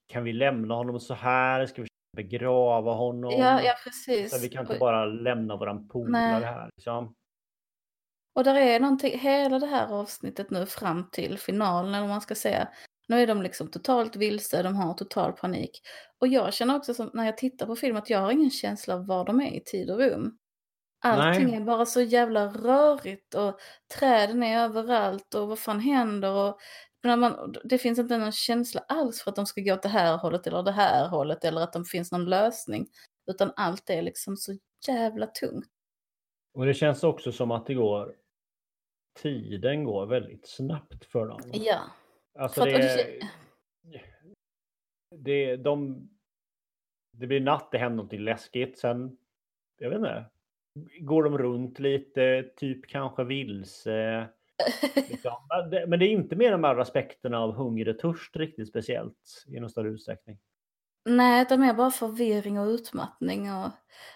kan 0.07 0.25
vi 0.25 0.33
lämna 0.33 0.75
honom 0.75 1.01
så 1.01 1.15
här? 1.15 1.67
Ska 1.67 1.83
vi 1.83 1.89
begrava 2.17 2.93
honom? 2.93 3.31
Ja, 3.31 3.63
ja, 3.63 3.75
precis. 3.85 4.31
så 4.31 4.43
vi 4.43 4.49
kan 4.49 4.67
inte 4.67 4.79
bara 4.79 5.05
lämna 5.05 5.57
våran 5.57 5.89
polare 5.89 6.45
här. 6.45 6.71
Liksom. 6.77 7.15
Och 8.37 8.45
där 8.45 8.55
är 8.55 8.81
någonting, 8.81 9.19
hela 9.19 9.59
det 9.59 9.67
här 9.67 9.93
avsnittet 9.93 10.51
nu 10.51 10.67
fram 10.67 11.11
till 11.11 11.39
finalen, 11.39 11.95
eller 11.95 12.09
man 12.09 12.21
ska 12.21 12.35
säga. 12.35 12.69
Nu 13.09 13.21
är 13.21 13.27
de 13.27 13.43
liksom 13.43 13.71
totalt 13.71 14.17
vilse, 14.17 14.63
de 14.63 14.77
har 14.77 14.95
total 14.95 15.33
panik. 15.33 15.81
Och 16.21 16.29
jag 16.29 16.55
känner 16.55 16.77
också 16.77 16.95
som, 16.95 17.11
när 17.15 17.25
jag 17.25 17.39
tittar 17.39 17.67
på 17.67 17.77
film 17.77 17.97
att 17.97 18.11
jag 18.11 18.19
har 18.19 18.31
ingen 18.31 18.51
känsla 18.51 18.95
av 18.95 19.07
var 19.07 19.25
de 19.25 19.41
är 19.41 19.55
i 19.55 19.63
tid 19.65 19.91
och 19.91 19.99
rum. 19.99 20.39
Allting 21.05 21.47
Nej. 21.47 21.57
är 21.57 21.61
bara 21.61 21.87
så 21.87 22.01
jävla 22.01 22.47
rörigt 22.47 23.35
och 23.35 23.59
träden 23.99 24.43
är 24.43 24.65
överallt 24.65 25.35
och 25.35 25.49
vad 25.49 25.59
fan 25.59 25.81
händer 25.81 26.33
och 26.33 26.59
när 27.03 27.17
man, 27.17 27.55
det 27.65 27.79
finns 27.79 27.99
inte 27.99 28.19
någon 28.19 28.33
känsla 28.33 28.81
alls 28.89 29.23
för 29.23 29.31
att 29.31 29.37
de 29.37 29.47
ska 29.47 29.61
gå 29.61 29.75
åt 29.75 29.83
det 29.83 29.89
här 29.89 30.17
hållet 30.17 30.47
eller 30.47 30.63
det 30.63 30.73
här 30.73 31.09
hållet 31.09 31.45
eller 31.45 31.61
att 31.61 31.73
det 31.73 31.85
finns 31.85 32.13
någon 32.13 32.25
lösning. 32.25 32.87
Utan 33.31 33.53
allt 33.57 33.91
är 33.91 34.03
liksom 34.03 34.37
så 34.37 34.57
jävla 34.89 35.27
tungt. 35.27 35.67
Och 36.55 36.67
det 36.67 36.75
känns 36.75 37.05
också 37.05 37.33
som 37.33 37.51
att 37.51 37.67
det 37.67 37.75
går 37.75 38.26
tiden 39.17 39.85
går 39.85 40.07
väldigt 40.07 40.47
snabbt 40.49 41.05
för 41.05 41.27
dem. 41.27 41.41
Ja. 41.53 41.81
Alltså 42.39 42.61
För 42.61 42.71
det, 42.71 42.79
det- 42.79 43.21
det, 45.17 45.57
de, 45.57 46.09
det 47.13 47.27
blir 47.27 47.41
natt, 47.41 47.69
det 47.71 47.79
händer 47.79 48.05
något 48.05 48.13
läskigt. 48.13 48.79
Sen, 48.79 49.17
jag 49.79 49.91
vet 49.91 49.97
inte, 49.99 50.25
går 51.01 51.25
de 51.25 51.39
runt 51.39 51.79
lite, 51.79 52.51
typ 52.57 52.87
kanske 52.89 53.25
vilse. 53.25 54.29
Liksom. 54.95 55.33
Men 55.49 55.71
det- 55.71 55.97
det 55.97 56.05
är 56.07 56.11
inte 56.11 56.37
med 56.37 56.53
de 56.53 56.65
här 56.65 56.79
aspekterna 56.79 57.39
av 57.39 57.53
hunger 57.55 57.89
och 57.89 57.99
törst 57.99 58.37
riktigt 58.37 58.69
speciellt 58.69 59.45
i 59.47 59.61
någon 59.61 59.71
större 59.71 59.89
utsträckning. 59.89 60.39
Nej, 61.09 61.47
de 61.49 61.63
är 61.63 61.75
bara 61.75 61.91
förvirring 61.91 62.59
och 62.59 62.67
utmattning. 62.67 63.53
Och... 63.53 63.71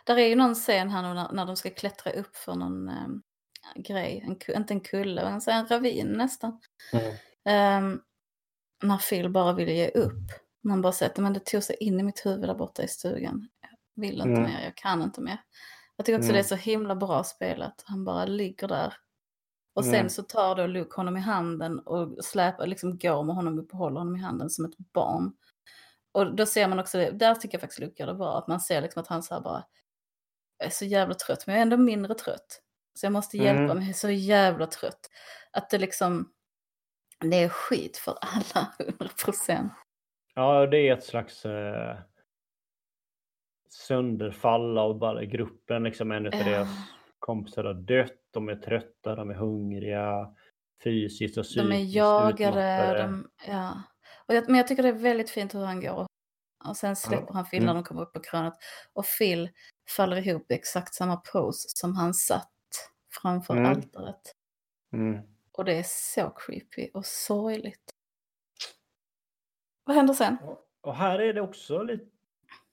Där 0.07 0.17
är 0.19 0.27
ju 0.27 0.35
någon 0.37 0.55
scen 0.55 0.89
här 0.89 1.03
nu 1.09 1.15
när, 1.15 1.33
när 1.33 1.47
de 1.47 1.57
ska 1.57 1.71
klättra 1.71 2.13
upp 2.13 2.37
för 2.37 2.55
någon 2.55 2.89
eh, 2.89 3.09
grej. 3.77 4.25
En, 4.27 4.57
inte 4.57 4.75
en 4.75 4.81
kulle, 4.81 5.25
men 5.25 5.41
så 5.41 5.51
en 5.51 5.67
ravin 5.67 6.07
nästan. 6.13 6.61
Ehm, 7.45 8.01
när 8.83 8.99
Phil 8.99 9.31
bara 9.31 9.53
vill 9.53 9.69
ge 9.69 9.89
upp. 9.89 10.29
Man 10.63 10.83
bara 10.83 10.93
säger 10.93 11.13
att 11.13 11.19
men 11.19 11.33
det 11.33 11.45
tog 11.45 11.63
sig 11.63 11.77
in 11.81 12.01
i 12.01 12.03
mitt 12.03 12.27
huvud 12.27 12.49
där 12.49 12.55
borta 12.55 12.83
i 12.83 12.89
stugan. 12.89 13.49
Jag 13.61 14.03
vill 14.03 14.15
inte 14.15 14.29
Mm. 14.29 14.43
mer, 14.43 14.65
jag 14.65 14.75
kan 14.77 15.03
inte 15.03 15.21
mer. 15.21 15.39
Jag 15.97 16.07
tycker 16.07 16.19
också 16.19 16.29
Mm. 16.31 16.35
det 16.35 16.41
är 16.41 16.49
så 16.49 16.55
himla 16.55 16.95
bra 16.97 17.25
spelat. 17.25 17.83
Han 17.87 18.05
bara 18.05 18.25
ligger 18.25 18.69
där 18.69 18.95
Och 19.75 19.85
sen 19.85 19.95
Mm. 19.95 20.09
så 20.11 20.23
tar 20.23 20.57
då 20.57 20.67
Luke 20.67 20.97
honom 20.97 21.17
i 21.17 21.21
handen 21.21 21.79
och 21.79 22.25
släpar, 22.25 22.67
liksom 22.67 22.99
går 22.99 23.23
med 23.23 23.35
honom 23.37 23.59
upp 23.59 23.73
och 23.73 23.79
håller 23.79 23.99
honom 23.99 24.17
i 24.17 24.21
handen 24.21 24.51
som 24.51 24.65
ett 24.65 24.79
barn. 24.79 25.33
Och 26.13 26.35
då 26.37 26.47
ser 26.47 26.69
man 26.69 26.79
också 26.79 26.99
det, 26.99 27.11
där 27.11 27.35
tycker 27.35 27.55
jag 27.55 27.61
faktiskt 27.61 27.81
Luke 27.81 28.03
gör 28.03 28.07
det 28.07 28.15
bra, 28.15 28.39
att 28.39 28.49
man 28.49 28.61
ser 28.61 28.81
liksom 28.83 29.03
att 29.03 29.09
han 29.09 29.23
så 29.23 29.35
här 29.35 29.41
bara, 29.41 29.65
är 30.65 30.71
så 30.71 30.85
jävla 30.85 31.15
trött, 31.15 31.47
men 31.47 31.55
jag 31.55 31.59
är 31.59 31.63
ändå 31.63 31.77
mindre 31.77 32.15
trött. 32.15 32.63
Så 33.01 33.07
jag 33.07 33.13
måste 33.13 33.37
hjälpa 33.37 33.63
Mm. 33.63 33.77
mig, 33.77 33.85
jag 33.85 33.89
är 33.91 33.93
så 33.95 34.11
jävla 34.11 34.67
trött. 34.67 35.11
Att 35.53 35.71
det 35.71 35.79
liksom, 35.79 36.33
det 37.21 37.37
är 37.37 37.49
skit 37.49 37.97
för 37.97 38.19
alla, 38.21 38.73
100 38.79 39.09
procent. 39.25 39.73
Ja, 40.35 40.67
det 40.67 40.89
är 40.89 40.93
ett 40.97 41.05
slags 41.05 41.45
eh, 41.47 41.99
sönderfall 43.69 44.79
av 44.79 44.99
bara 44.99 45.25
gruppen. 45.25 45.83
Liksom 45.83 46.13
en 46.13 46.27
av 46.27 46.35
Ja. 46.35 46.45
deras 46.45 46.69
kompisar 47.19 47.65
har 47.65 47.75
dött, 47.75 48.13
de 48.31 48.49
är 48.49 48.57
trötta, 48.57 49.15
de 49.17 49.31
är 49.31 49.35
hungriga, 49.35 50.35
fysiskt 50.85 51.39
och 51.39 51.45
psykiskt 51.45 51.71
De 51.71 51.77
är 51.77 51.85
jagade, 51.97 52.99
de, 53.03 53.31
ja. 53.47 53.83
Och 54.27 54.35
jag, 54.35 54.49
men 54.49 54.57
jag 54.57 54.69
tycker 54.69 54.83
det 54.83 54.89
är 54.89 54.93
väldigt 54.93 55.31
fint 55.31 55.55
hur 55.55 55.65
han 55.65 55.81
går. 55.81 56.07
Och, 56.69 56.77
sen 56.77 56.97
släpper 56.97 57.35
han 57.35 57.45
Phil 57.47 57.61
när 57.63 57.71
Mm. 57.71 57.83
de 57.83 57.89
kommer 57.89 58.03
upp 58.03 58.13
på 58.13 58.21
krönet. 58.21 58.55
Och 58.93 59.05
Phil 59.19 59.51
faller 59.97 60.29
ihop 60.29 60.51
i 60.51 60.55
exakt 60.55 60.95
samma 60.95 61.17
pose 61.17 61.69
som 61.69 61.95
han 61.97 62.15
satt 62.15 62.51
framför 63.11 63.55
Mm. 63.57 63.67
altaret. 63.71 64.35
Mm. 64.93 65.19
Och 65.53 65.65
det 65.65 65.73
är 65.79 65.83
så 65.87 66.31
creepy 66.31 66.91
och 66.95 67.07
sorgligt. 67.07 67.95
Vad 69.85 69.97
händer 69.97 70.15
sen? 70.15 70.37
Och- 70.83 70.95
här 70.95 71.19
är 71.19 71.33
det 71.35 71.41
också 71.41 71.83
lite, 71.83 72.05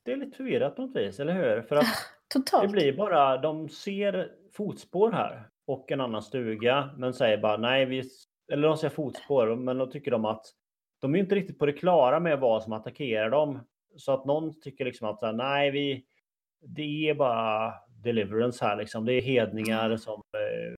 det 0.04 0.12
är 0.12 0.16
lite 0.18 0.38
förvirrat 0.38 0.76
på 0.76 0.82
något 0.82 0.96
vis, 0.96 1.20
eller 1.20 1.34
hur? 1.34 1.62
För 1.62 1.76
att 1.76 1.84
det 2.34 2.40
Totalt. 2.40 2.72
blir 2.72 2.94
bara, 2.98 3.38
de 3.38 3.70
ser 3.70 4.32
fotspår 4.54 5.12
här 5.12 5.50
och 5.66 5.92
en 5.92 6.02
annan 6.02 6.22
stuga, 6.24 6.90
men 6.98 7.14
säger 7.14 7.38
bara 7.38 7.58
nej, 7.58 7.86
vi, 7.86 8.10
eller 8.52 8.68
de 8.68 8.78
ser 8.78 8.90
fotspår, 8.90 9.56
men 9.56 9.78
då 9.78 9.88
tycker 9.88 10.12
de 10.12 10.26
att 10.26 10.46
de 11.00 11.16
är 11.16 11.20
inte 11.20 11.36
riktigt 11.36 11.60
på 11.60 11.66
det 11.66 11.74
klara 11.74 12.20
med 12.20 12.40
vad 12.40 12.64
som 12.64 12.74
attackerar 12.74 13.30
dem. 13.30 13.60
Så 13.98 14.12
att 14.14 14.26
någon 14.26 14.60
tycker 14.62 14.86
liksom 14.86 15.08
att 15.08 15.36
nej, 15.36 15.72
vi, 15.72 16.06
det 16.62 17.10
är 17.10 17.14
bara 17.16 17.74
deliverance 18.04 18.66
här 18.66 18.76
liksom. 18.78 19.06
Det 19.06 19.14
är 19.14 19.22
hedningar 19.22 19.98
som 19.98 20.14
eh, 20.14 20.76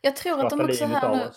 Jag 0.00 0.16
tror 0.16 0.40
att 0.44 0.50
de 0.50 0.60
också 0.60 0.84
här 0.84 1.16
nu, 1.16 1.30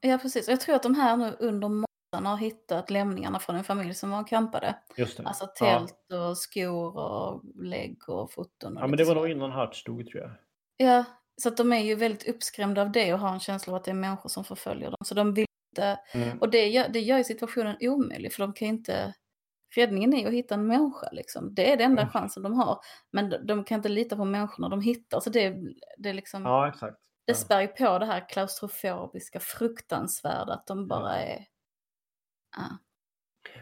ja 0.00 0.18
precis, 0.18 0.48
jag 0.48 0.60
tror 0.60 0.74
att 0.74 0.82
de 0.82 0.94
här 0.94 1.16
nu 1.16 1.36
under 1.38 1.68
månaden 1.68 2.26
har 2.30 2.36
hittat 2.36 2.90
lämningarna 2.90 3.38
från 3.38 3.56
en 3.56 3.64
familj 3.64 3.94
som 3.94 4.10
var 4.10 4.20
och 4.20 4.28
campade. 4.28 4.78
Just 4.96 5.16
det. 5.16 5.22
Alltså 5.26 5.44
ja. 5.44 5.66
tält 5.66 6.12
och 6.12 6.38
skor 6.38 6.96
och 6.96 7.42
lägg 7.64 8.08
och 8.08 8.32
foton. 8.32 8.76
Och 8.76 8.82
ja, 8.82 8.86
men 8.86 8.96
det 8.96 9.04
var 9.04 9.14
nog 9.14 9.28
innan 9.30 9.52
Hutch 9.52 9.84
dog 9.84 10.06
tror 10.06 10.22
jag. 10.22 10.30
Ja, 10.76 11.04
så 11.42 11.48
att 11.48 11.56
de 11.56 11.72
är 11.72 11.80
ju 11.80 11.94
väldigt 11.94 12.28
uppskrämda 12.28 12.82
av 12.82 12.92
det 12.92 13.12
och 13.14 13.18
har 13.18 13.32
en 13.32 13.40
känsla 13.40 13.72
av 13.72 13.76
att 13.76 13.84
det 13.84 13.90
är 13.90 13.94
människor 13.94 14.28
som 14.28 14.44
förföljer 14.44 14.90
dem. 14.90 14.98
Så 15.04 15.14
de 15.14 15.34
vill 15.34 15.46
inte, 15.72 16.00
Mm. 16.14 16.38
och 16.38 16.50
det 16.50 16.66
gör, 16.66 16.88
det 16.88 17.00
gör 17.00 17.18
ju 17.18 17.24
situationen 17.24 17.76
omöjlig 17.80 18.32
för 18.32 18.42
de 18.42 18.52
kan 18.52 18.68
ju 18.68 18.74
inte, 18.74 19.14
räddningen 19.76 20.14
är 20.14 20.18
ju 20.20 20.26
att 20.26 20.32
hitta 20.32 20.54
en 20.54 20.66
människa 20.66 21.08
liksom. 21.12 21.54
Det 21.54 21.72
är 21.72 21.76
den 21.76 21.90
enda 21.90 22.02
Mm. 22.02 22.12
chansen 22.12 22.42
de 22.42 22.54
har. 22.54 22.78
Men 23.10 23.30
de, 23.30 23.36
de 23.38 23.64
kan 23.64 23.76
inte 23.76 23.88
lita 23.88 24.16
på 24.16 24.24
människorna 24.24 24.68
de 24.68 24.80
hittar. 24.80 25.20
Så 25.20 25.30
det, 25.30 25.56
det, 25.98 26.08
är 26.08 26.14
liksom, 26.14 26.42
Ja, 26.42 26.68
exakt. 26.68 26.98
det 27.24 27.34
spär 27.34 27.60
ju 27.60 27.68
på 27.68 27.98
det 27.98 28.06
här 28.06 28.28
klaustrofobiska, 28.28 29.40
fruktansvärda, 29.40 30.52
att 30.52 30.66
de 30.66 30.88
bara 30.88 31.16
är... 31.16 31.44
Ja. 32.56 32.78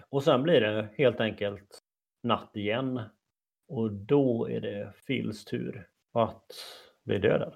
Och 0.09 0.23
sen 0.25 0.43
blir 0.43 0.61
det 0.61 0.89
helt 0.99 1.21
enkelt 1.21 1.83
natt 2.23 2.51
igen. 2.57 3.01
Och 3.69 3.93
då 3.93 4.49
är 4.51 4.61
det 4.61 4.93
Phils 5.07 5.45
tur 5.45 5.89
att 6.13 6.45
bli 7.05 7.19
dödad. 7.19 7.55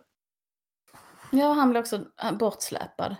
ja, 1.32 1.52
han 1.52 1.70
blir 1.70 1.80
också 1.80 2.04
bortsläpad. 2.38 3.16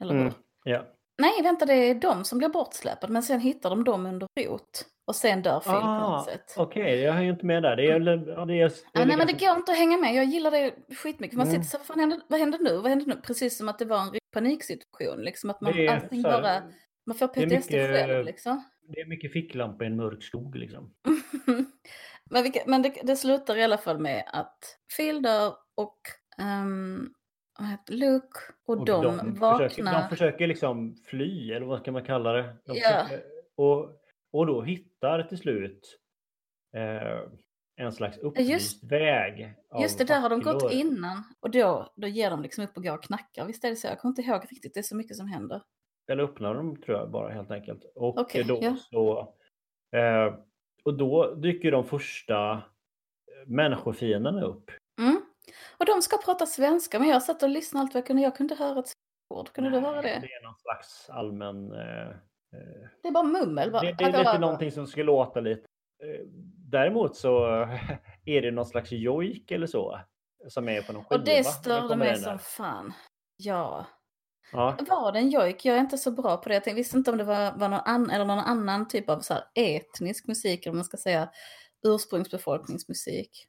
Eller 0.00 0.14
hur? 0.14 0.20
Mm. 0.20 0.34
Ja. 0.64 0.84
Nej, 1.18 1.42
vänta, 1.42 1.66
det 1.66 1.74
är 1.74 1.94
de 1.94 2.24
som 2.24 2.38
blir 2.38 2.48
bortsläpade, 2.48 3.12
men 3.12 3.22
sen 3.22 3.40
hittar 3.40 3.70
de 3.70 3.84
dem 3.84 4.06
under 4.06 4.26
rot. 4.46 4.84
Och 5.06 5.16
sen 5.16 5.42
dör 5.42 5.60
Phil 5.60 5.72
på 5.72 5.78
Ah, 5.78 6.16
något 6.16 6.24
sätt. 6.24 6.54
Okej, 6.56 7.00
jag 7.00 7.12
hänger 7.12 7.32
inte 7.32 7.46
med 7.46 7.62
där. 7.62 7.76
Det 7.76 7.82
är, 7.90 7.92
ja, 7.92 7.98
det 7.98 8.12
är, 8.12 8.46
det 8.46 8.54
är, 8.62 8.72
Ja, 8.92 9.04
nej, 9.04 9.16
men 9.16 9.26
det 9.26 9.32
går 9.32 9.56
inte 9.56 9.72
att 9.72 9.78
hänga 9.78 9.96
med. 9.98 10.14
Jag 10.14 10.24
gillar 10.24 10.50
det 10.50 10.74
skitmycket. 10.96 11.36
Man 11.36 11.48
Mm. 11.48 11.62
sitter 11.62 11.78
så 11.78 11.82
här, 11.82 11.84
vad 11.88 11.98
händer, 12.00 12.20
vad 12.28 12.40
händer 12.40 12.58
nu? 12.58 12.76
Vad 12.76 12.88
händer 12.88 13.06
nu? 13.06 13.16
Precis 13.16 13.58
som 13.58 13.68
att 13.68 13.78
det 13.78 13.84
var 13.84 14.00
en 14.00 14.18
paniksituation. 14.32 15.22
Liksom 15.24 15.50
att 15.50 15.60
man, 15.60 15.72
det 15.72 15.86
är 15.86 15.94
allting 15.96 16.24
här- 16.24 16.42
bara, 16.42 16.62
man 17.06 17.16
får 17.16 17.30
det 17.34 17.40
är 17.42 17.46
PTSD 17.46 17.70
själv 17.70 18.24
liksom. 18.24 18.64
Det 18.88 19.00
är 19.00 19.06
mycket 19.06 19.32
ficklampa 19.32 19.84
i 19.84 19.86
en 19.86 19.96
mörk 19.96 20.22
skog 20.22 20.56
liksom. 20.56 20.94
men 22.30 22.42
vilka, 22.42 22.60
men 22.66 22.82
det, 22.82 22.94
det 23.02 23.16
slutar 23.16 23.56
i 23.56 23.62
alla 23.64 23.78
fall 23.78 23.98
med 23.98 24.24
att 24.32 24.58
Phil 24.96 25.22
dör 25.22 25.54
och 25.74 25.98
um, 26.64 27.14
vad 27.58 27.68
heter 27.68 27.94
Luke 27.94 28.38
och, 28.66 28.78
Och 28.78 28.86
de, 28.86 29.34
vaknar. 29.34 29.68
Försöker, 29.68 29.84
de 30.02 30.08
försöker 30.08 30.46
liksom 30.46 30.96
fly, 31.04 31.52
eller 31.52 31.66
vad 31.66 31.80
ska 31.80 31.92
man 31.92 32.04
kalla 32.04 32.32
det? 32.32 32.56
De 32.66 32.76
Ja. 32.76 33.04
försöker, 33.04 33.26
och, 33.56 34.00
och 34.32 34.46
då 34.46 34.62
hittar 34.62 35.22
till 35.22 35.38
slut 35.38 35.98
eh, 36.76 37.20
en 37.76 37.92
slags 37.92 38.18
upplyst 38.18 38.84
väg. 38.84 39.54
av 39.70 39.82
Just 39.82 39.98
det, 39.98 40.04
där 40.04 40.20
har 40.20 40.30
de 40.30 40.40
gått 40.40 40.72
innan. 40.72 41.22
Och 41.40 41.50
då, 41.50 41.92
då 41.96 42.06
ger 42.08 42.30
de 42.30 42.42
liksom 42.42 42.64
upp 42.64 42.76
och 42.76 42.82
går 42.84 42.94
och 42.94 43.02
knackar. 43.04 43.46
Visst 43.46 43.64
är 43.64 43.70
det 43.70 43.76
så? 43.76 43.86
Jag 43.86 43.98
kommer 43.98 44.10
inte 44.10 44.22
ihåg 44.22 44.42
riktigt. 44.50 44.74
Det 44.74 44.80
är 44.80 44.82
så 44.82 44.96
mycket 44.96 45.16
som 45.16 45.28
händer. 45.28 45.62
Eller 46.10 46.22
öppnar 46.22 46.54
dem 46.54 46.76
tror 46.76 46.98
jag 46.98 47.10
bara 47.10 47.32
helt 47.32 47.50
enkelt. 47.50 47.84
Och 47.94 48.18
Okej, 48.18 48.44
då 48.44 48.58
ja. 48.62 48.76
så... 48.76 49.34
Eh, 49.98 50.34
och 50.84 50.94
då 50.94 51.34
dyker 51.34 51.70
de 51.70 51.84
första 51.84 52.52
eh, 52.52 52.60
människofienderna 53.46 54.42
upp. 54.42 54.70
Och 55.78 55.86
de 55.86 56.02
ska 56.02 56.16
prata 56.16 56.46
svenska, 56.46 56.98
men 56.98 57.08
jag 57.08 57.22
satt 57.22 57.42
och 57.42 57.48
lyssnade 57.48 57.82
allt 57.82 57.94
vad 57.94 57.98
jag 58.00 58.06
kunde. 58.06 58.22
Jag 58.22 58.36
kunde 58.36 58.54
höra 58.54 58.78
ett 58.78 58.92
ord. 59.34 59.52
Kunde 59.52 59.70
du 59.70 59.78
höra 59.78 60.02
det? 60.02 60.18
Det 60.22 60.32
är 60.32 60.42
någon 60.42 60.58
slags 60.58 61.10
allmän... 61.10 61.72
Eh, 61.72 62.08
eh, 62.58 62.88
Det 63.02 63.08
är 63.08 63.12
bara 63.12 63.24
mummel. 63.24 63.70
Bara. 63.70 63.82
det, 63.82 63.92
det 63.92 64.04
är 64.04 64.18
lite 64.18 64.38
någonting 64.38 64.72
som 64.72 64.86
ska 64.86 65.02
låta 65.02 65.40
lite. 65.40 65.66
Eh, 66.02 66.26
däremot 66.70 67.16
så 67.16 67.44
är 68.24 68.42
det 68.42 68.50
någon 68.50 68.66
slags 68.66 68.92
jojk 68.92 69.50
eller 69.50 69.66
så. 69.66 70.00
Som 70.48 70.68
är 70.68 70.82
på 70.82 70.92
någon 70.92 71.04
skiva. 71.04 71.18
Och 71.20 71.24
det 71.24 71.44
störde 71.44 71.96
mig 71.96 72.16
som 72.16 72.38
fan. 72.38 72.92
Ja. 73.36 73.86
Ja. 74.52 74.76
Var 74.88 75.12
det 75.12 75.18
en 75.18 75.30
jojk? 75.30 75.64
Jag 75.64 75.76
är 75.76 75.80
inte 75.80 75.98
så 75.98 76.10
bra 76.10 76.36
på 76.36 76.48
det. 76.48 76.66
Jag 76.66 76.74
visste 76.74 76.96
inte 76.96 77.10
om 77.10 77.18
det 77.18 77.24
var, 77.24 77.52
var 77.52 77.68
någon, 77.68 77.80
an, 77.84 78.10
eller 78.10 78.24
någon 78.24 78.38
annan 78.38 78.88
typ 78.88 79.08
av 79.08 79.20
så 79.20 79.34
etnisk 79.54 80.26
musik, 80.26 80.66
eller 80.66 80.70
om 80.70 80.76
man 80.76 80.84
ska 80.84 80.96
säga 80.96 81.30
ursprungsbefolkningsmusik. 81.86 83.48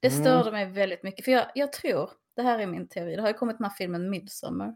Det 0.00 0.08
Mm. 0.08 0.20
störde 0.20 0.52
mig 0.52 0.66
väldigt 0.66 1.02
mycket. 1.02 1.24
För 1.24 1.32
jag, 1.32 1.46
jag 1.54 1.72
tror, 1.72 2.10
det 2.36 2.42
här 2.42 2.58
är 2.58 2.66
min 2.66 2.88
teori, 2.88 3.16
det 3.16 3.22
har 3.22 3.28
ju 3.28 3.34
kommit 3.34 3.58
den 3.58 3.64
här 3.64 3.74
filmen 3.76 4.10
Midsommar. 4.10 4.74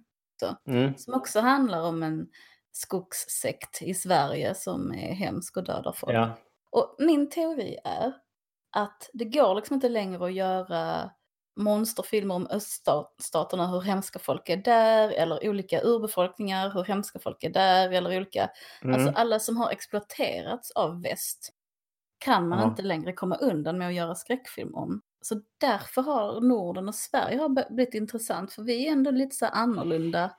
Mm. 0.67 0.97
Som 0.99 1.15
också 1.15 1.41
handlar 1.41 1.83
om 1.83 2.03
en 2.03 2.29
skogssekt 2.73 3.83
i 3.83 3.95
Sverige 3.95 4.55
som 4.55 4.93
är 4.93 5.13
hemsk 5.15 5.57
och 5.57 5.65
dödar 5.65 5.93
folk. 5.93 6.13
ja. 6.15 6.31
Och 6.71 6.97
min 6.99 7.31
teori 7.31 7.79
är 7.85 8.13
att 8.77 9.11
det 9.13 9.25
går 9.25 9.55
liksom 9.55 9.75
inte 9.75 9.89
längre 9.89 10.25
att 10.27 10.33
göra 10.35 11.11
monsterfilmer 11.57 12.35
om 12.35 12.47
öststaterna, 12.47 13.67
hur 13.67 13.81
hemska 13.81 14.19
folk 14.19 14.49
är 14.49 14.57
där, 14.57 15.09
eller 15.11 15.49
olika 15.49 15.81
urbefolkningar, 15.83 16.71
hur 16.71 16.85
hemska 16.85 17.19
folk 17.19 17.45
är 17.45 17.51
där, 17.51 17.91
eller 17.91 18.17
olika, 18.17 18.51
Mm. 18.83 18.95
alltså 18.95 19.21
alla 19.21 19.41
som 19.41 19.57
har 19.57 19.71
exploaterats 19.71 20.71
av 20.71 21.03
väst 21.03 21.51
kan 22.25 22.49
man 22.49 22.59
Ja. 22.59 22.65
inte 22.65 22.83
längre 22.83 23.13
komma 23.13 23.37
undan 23.37 23.79
med 23.79 23.89
att 23.89 23.95
göra 23.95 24.15
skräckfilm 24.15 24.75
om. 24.75 25.01
Så 25.23 25.41
därför 25.61 26.03
har 26.03 26.41
Norden 26.41 26.89
och 26.89 26.95
Sverige 26.95 27.39
har 27.39 27.75
blivit 27.75 27.95
intressant, 27.95 28.53
för 28.53 28.63
vi 28.63 28.89
är 28.89 28.93
ändå 28.93 29.11
lite 29.11 29.37
så 29.37 29.47
annorlunda. 29.47 30.31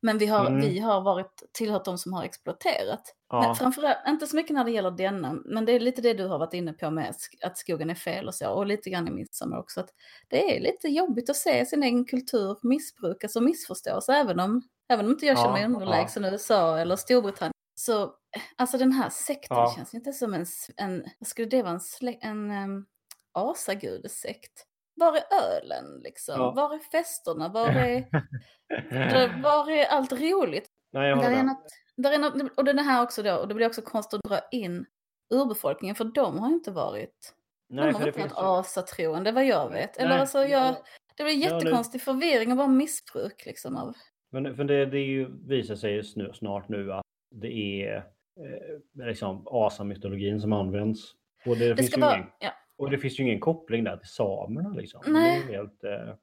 Men 0.00 0.18
vi 0.18 0.26
har, 0.26 0.46
Mm. 0.46 0.60
vi 0.60 0.78
har 0.78 1.00
varit 1.00 1.42
tillhört 1.52 1.84
de 1.84 1.98
som 1.98 2.12
har 2.12 2.24
exploaterat. 2.24 3.14
Men 3.32 3.42
ja. 3.42 3.54
framförallt, 3.54 3.96
inte 4.08 4.26
så 4.26 4.36
mycket 4.36 4.54
när 4.54 4.64
det 4.64 4.70
gäller 4.70 4.90
denna, 4.90 5.32
men 5.44 5.64
det 5.64 5.72
är 5.72 5.80
lite 5.80 6.02
det 6.02 6.14
du 6.14 6.26
har 6.26 6.38
varit 6.38 6.54
inne 6.54 6.72
på 6.72 6.90
med 6.90 7.14
att 7.42 7.58
skogen 7.58 7.90
är 7.90 7.94
fel 7.94 8.28
och 8.28 8.34
så, 8.34 8.50
och 8.50 8.66
lite 8.66 8.90
grann 8.90 9.08
i 9.08 9.10
Midsommar 9.10 9.58
också. 9.58 9.80
Att 9.80 9.90
det 10.28 10.56
är 10.56 10.60
lite 10.60 10.88
jobbigt 10.88 11.30
att 11.30 11.36
se 11.36 11.66
sin 11.66 11.82
egen 11.82 12.04
kultur 12.04 12.56
missbrukas 12.62 13.36
och 13.36 13.42
missförstås, 13.42 14.08
även 14.08 14.40
om, 14.40 14.62
även 14.88 15.04
om 15.06 15.10
inte 15.12 15.26
jag 15.26 15.38
känner 15.38 15.52
mig 15.52 15.62
Ja, 15.62 15.66
underlägsen 15.68 16.24
USA 16.24 16.78
eller 16.78 16.96
Storbritannien. 16.96 17.53
Så 17.86 18.14
alltså 18.56 18.78
den 18.78 18.92
här 18.92 19.10
sekten 19.10 19.56
Ja. 19.56 19.74
känns 19.76 19.94
inte 19.94 20.12
som 20.12 20.34
en, 20.34 20.46
en 20.76 21.04
vad 21.18 21.28
skulle 21.28 21.48
det 21.48 21.62
vara, 21.62 21.72
en, 21.72 21.80
slä, 21.80 22.12
en 22.20 22.50
um, 22.50 22.86
asagudesekt. 23.32 24.66
Var 24.94 25.16
är 25.16 25.22
ölen 25.42 26.00
liksom? 26.04 26.34
Ja. 26.38 26.50
Var 26.50 26.74
är 26.74 26.78
festerna? 26.78 27.48
Var 27.48 27.68
är, 27.68 29.42
var 29.42 29.70
är 29.70 29.86
allt 29.86 30.12
roligt? 30.12 30.66
Nej, 30.92 31.08
jag 31.08 31.18
Där 31.18 31.30
är 31.30 31.42
något, 31.42 31.66
där 31.96 32.12
är 32.12 32.18
något, 32.18 32.58
och 32.58 32.64
den 32.64 32.78
här 32.78 33.02
också 33.02 33.22
då, 33.22 33.36
och 33.36 33.48
det 33.48 33.54
blir 33.54 33.66
också 33.66 33.82
konstigt 33.82 34.20
att 34.24 34.30
dra 34.30 34.40
in 34.50 34.86
urbefolkningen, 35.34 35.94
för 35.94 36.04
de 36.04 36.38
har 36.38 36.48
inte 36.48 36.70
varit, 36.70 37.34
Nej, 37.68 37.86
de 37.86 37.94
har 37.94 38.06
inte 38.06 38.20
varit 38.20 38.32
asatroende, 38.34 39.32
vad 39.32 39.46
jag 39.46 39.70
vet. 39.70 39.96
Eller 39.96 40.10
Nej, 40.10 40.20
alltså, 40.20 40.38
jag, 40.38 40.66
ja. 40.66 40.84
det 41.16 41.24
blir 41.24 41.34
Ja, 41.34 41.50
jättekonstig 41.50 42.02
förvirring 42.02 42.50
och 42.50 42.56
bara 42.56 42.68
missbruk 42.68 43.46
liksom 43.46 43.76
av... 43.76 43.94
Men 44.32 44.56
för 44.56 44.64
det, 44.64 44.86
det 44.86 44.98
ju, 44.98 45.46
visar 45.48 45.76
sig 45.76 46.04
snart 46.34 46.68
nu 46.68 46.92
att 46.92 47.04
det 47.34 47.82
är 47.84 47.96
eh, 47.96 49.06
liksom 49.06 49.46
asamytologin 49.50 50.40
som 50.40 50.52
används. 50.52 51.12
Och 51.46 51.56
det, 51.56 51.68
Det 51.68 51.76
finns 51.76 51.96
ju 51.96 52.00
vara, 52.00 52.16
ingen, 52.16 52.28
ja, 52.40 52.50
och 52.76 52.90
det 52.90 52.98
finns 52.98 53.20
ju 53.20 53.24
ingen 53.24 53.40
koppling 53.40 53.84
där 53.84 53.96
till 53.96 54.08
samerna 54.08 54.68
liksom. 54.74 55.00
Nej. 55.06 55.42
Helt, 55.50 55.84
eh, 55.84 56.14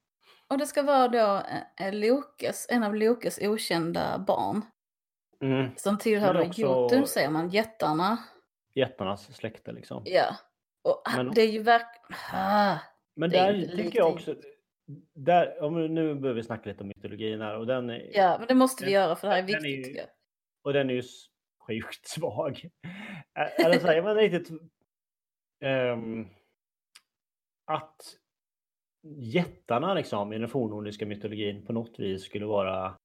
Och 0.48 0.58
det 0.58 0.66
ska 0.66 0.84
vara 0.84 1.08
då 1.08 1.42
eh, 1.86 1.94
Lokes, 1.94 2.68
en 2.70 2.84
av 2.84 2.96
Lokes 2.96 3.40
okända 3.42 4.24
barn. 4.28 4.62
Mm. 5.42 5.70
Som 5.76 5.98
tillhör 5.98 6.34
Men 6.34 6.48
också- 6.48 6.62
Jotun, 6.62 7.08
säger 7.08 7.30
man, 7.30 7.50
jättarna. 7.50 8.18
Jättarnas 8.76 9.36
släkte 9.36 9.72
liksom. 9.72 10.02
Ja. 10.06 10.36
Och 10.84 11.02
ah, 11.06 11.18
Men- 11.24 11.34
det 11.34 11.42
är 11.42 11.52
ju 11.52 11.60
verkligen... 11.64 12.20
Ah. 12.34 12.76
Men 13.16 13.30
där 13.30 13.68
tycker 13.78 14.00
jag 14.00 14.14
också... 14.14 14.36
Där, 15.16 15.70
nu 15.88 16.16
behöver 16.16 16.34
vi 16.34 16.44
snacka 16.44 16.70
lite 16.70 16.82
om 16.84 16.88
mytologin 16.88 17.42
här 17.42 17.58
och 17.58 17.68
den 17.68 17.90
är, 17.90 18.10
Ja, 18.14 18.36
men 18.40 18.48
det 18.48 18.54
måste 18.56 18.86
vi 18.86 18.92
Den- 18.92 19.02
göra 19.02 19.16
för 19.16 19.28
det 19.28 19.34
här 19.34 19.44
är 19.44 19.48
den 19.48 19.66
är 19.66 20.06
och 20.64 20.74
den 20.74 20.90
är 20.90 20.94
ju 20.94 21.04
sjukt 21.68 22.08
svag. 22.08 22.70
Eller 23.66 23.80
så 23.80 23.88
här, 23.88 24.02
men 24.02 24.16
riktigt... 24.16 24.52
Um, 25.64 26.30
att 27.66 28.18
jättarna 29.18 29.94
liksom 29.94 30.34
i 30.34 30.38
den 30.38 30.50
fornnordiska 30.50 31.06
mytologin 31.06 31.66
på 31.66 31.74
något 31.74 32.00
vis 32.00 32.24
skulle 32.24 32.46
vara 32.46 32.98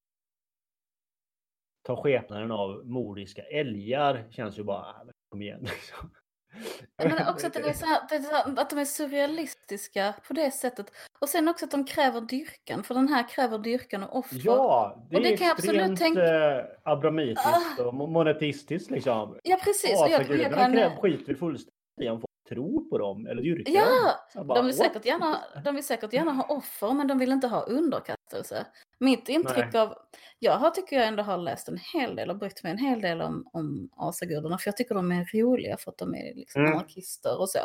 ta 1.83 1.97
skepnaden 1.97 2.51
av 2.51 2.87
mordiska 2.87 3.43
älgar 3.43 4.31
känns 4.31 4.59
ju 4.59 4.63
bara, 4.63 4.91
äh, 4.91 5.09
kom 5.29 5.43
igen. 5.43 5.61
Liksom. 5.61 6.11
Men 6.99 7.29
också 7.29 7.47
att, 7.47 7.53
det 7.53 7.61
är 7.69 7.73
så 7.73 7.87
här, 7.87 8.01
att 8.61 8.71
de 8.71 8.79
är 8.79 8.85
surrealistiska 8.85 10.15
på 10.29 10.33
det 10.35 10.51
sättet. 10.51 10.87
Och 11.19 11.29
sen 11.29 11.49
också 11.49 11.65
att 11.65 11.71
de 11.71 11.85
kräver 11.85 12.21
dyrkan, 12.21 12.83
för 12.85 12.95
den 12.95 13.09
här 13.09 13.29
kräver 13.29 13.59
dyrkan 13.59 14.03
och 14.03 14.17
offer. 14.19 14.41
Ja, 14.45 15.07
det 15.11 15.17
Och 15.17 15.23
det 15.23 15.33
är 15.33 15.37
kan 15.37 15.47
jag 15.47 15.55
absolut 15.55 15.81
extremt 15.81 15.99
tänka- 15.99 16.57
eh, 16.59 16.65
abramitiskt 16.83 17.79
och 17.81 17.93
mo- 17.95 18.07
monetistiskt 18.11 18.91
liksom. 18.91 19.39
Ja, 19.43 19.57
precis. 19.65 20.01
Och 20.01 20.09
jag, 20.09 20.21
jag 20.21 20.29
om 22.13 22.21
folk 22.21 22.26
tror 22.49 22.91
på 22.91 22.99
dem 22.99 23.27
eller 23.27 23.43
dyrkar 23.43 23.73
Ja, 23.73 24.15
dem. 24.35 24.47
Bara, 24.47 24.59
de 24.59 24.67
vill, 24.67 24.77
säkert 24.77 25.05
gärna, 25.05 25.41
de 25.65 25.75
vill 25.75 25.85
säkert 25.85 26.13
gärna 26.13 26.33
ha 26.33 26.45
offer, 26.57 26.93
men 26.93 27.07
de 27.09 27.19
vill 27.19 27.33
inte 27.33 27.47
ha 27.49 27.63
underkastelse. 27.63 28.67
Mitt 28.99 29.29
intryck 29.29 29.75
av... 29.75 29.95
Jag 30.39 30.57
har, 30.57 30.71
tycker 30.71 30.97
jag 30.97 31.07
ändå 31.07 31.23
har 31.23 31.39
läst 31.39 31.69
en 31.69 31.79
hel 31.93 32.17
del 32.17 32.31
och 32.31 32.37
brytt 32.39 32.63
mig 32.63 32.73
en 32.73 32.79
hel 32.79 33.01
del 33.01 33.21
om, 33.23 33.49
om 33.53 33.91
asagudarna, 33.97 34.59
för 34.59 34.69
jag 34.69 34.77
tycker 34.77 34.95
de 34.95 35.13
är 35.13 35.31
roliga 35.35 35.77
för 35.77 35.91
att 35.91 35.99
de 35.99 36.15
är 36.15 36.35
liksom 36.35 36.63
Mm. 36.63 36.73
anarkister 36.73 37.41
och 37.41 37.51
så. 37.51 37.59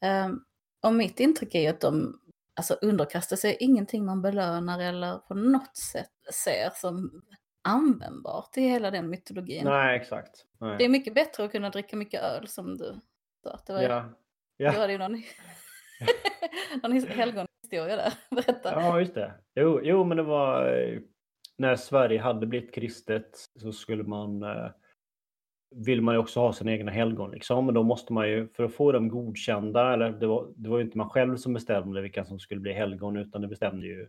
Ehm, 0.00 0.40
och 0.82 0.94
mitt 0.94 1.20
intryck 1.20 1.54
är 1.54 1.60
ju 1.60 1.66
att 1.66 1.80
de, 1.80 2.20
alltså 2.56 2.74
underkastelse 2.74 3.48
är 3.48 3.62
ingenting 3.62 4.04
man 4.04 4.22
belönar 4.22 4.80
eller 4.80 5.18
på 5.18 5.34
något 5.34 5.76
sätt 5.76 6.10
ser 6.44 6.70
som 6.74 7.22
användbart 7.62 8.56
i 8.56 8.60
hela 8.60 8.90
den 8.90 9.10
mytologin. 9.10 9.64
Nej, 9.64 9.96
exakt. 9.96 10.46
Nej. 10.58 10.76
Det 10.78 10.84
är 10.84 10.88
mycket 10.88 11.14
bättre 11.14 11.44
att 11.44 11.52
kunna 11.52 11.70
dricka 11.70 11.96
mycket 11.96 12.22
öl 12.22 12.48
som 12.48 12.76
du 12.78 13.00
att 13.46 13.66
Det 13.66 13.72
var, 13.72 13.80
ja. 13.82 14.04
Ja. 14.56 14.72
du 14.72 14.78
hade 14.78 14.92
ju 14.92 14.98
någon, 14.98 15.12
någon 16.82 16.92
his- 16.92 17.06
helgonhistoria 17.08 17.96
där. 17.96 18.12
Berätta. 18.36 18.72
ja, 18.72 19.00
just 19.00 19.14
det. 19.14 19.32
Jo, 19.54 19.80
jo, 19.82 20.04
men 20.04 20.16
det 20.16 20.22
var 20.22 20.72
eh, 20.78 20.98
när 21.58 21.76
Sverige 21.76 22.20
hade 22.20 22.46
blivit 22.46 22.74
kristet 22.74 23.36
så 23.60 23.72
skulle 23.72 24.02
man 24.02 24.42
eh, 24.42 24.70
vill 25.76 26.02
man 26.02 26.14
ju 26.14 26.18
också 26.18 26.40
ha 26.40 26.52
sina 26.52 26.72
egna 26.72 26.90
helgon 26.92 27.30
liksom. 27.30 27.66
Men 27.66 27.74
då 27.74 27.82
måste 27.82 28.12
man 28.12 28.28
ju, 28.28 28.48
för 28.48 28.64
att 28.64 28.74
få 28.74 28.92
dem 28.92 29.08
godkända, 29.08 29.92
eller 29.92 30.10
det 30.10 30.26
var, 30.26 30.52
det 30.56 30.68
var 30.68 30.78
ju 30.78 30.84
inte 30.84 30.98
man 30.98 31.10
själv 31.10 31.36
som 31.36 31.52
bestämde 31.52 32.00
vilka 32.00 32.24
som 32.24 32.38
skulle 32.38 32.60
bli 32.60 32.72
helgon, 32.72 33.16
utan 33.16 33.40
det 33.42 33.48
bestämde 33.48 33.86
ju 33.86 34.08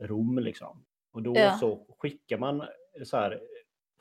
Rom 0.00 0.38
liksom. 0.38 0.84
Och 1.12 1.22
då 1.22 1.32
Ja. 1.36 1.52
så 1.52 1.86
skickar 1.98 2.38
man 2.38 2.64
så 3.04 3.16
här 3.16 3.40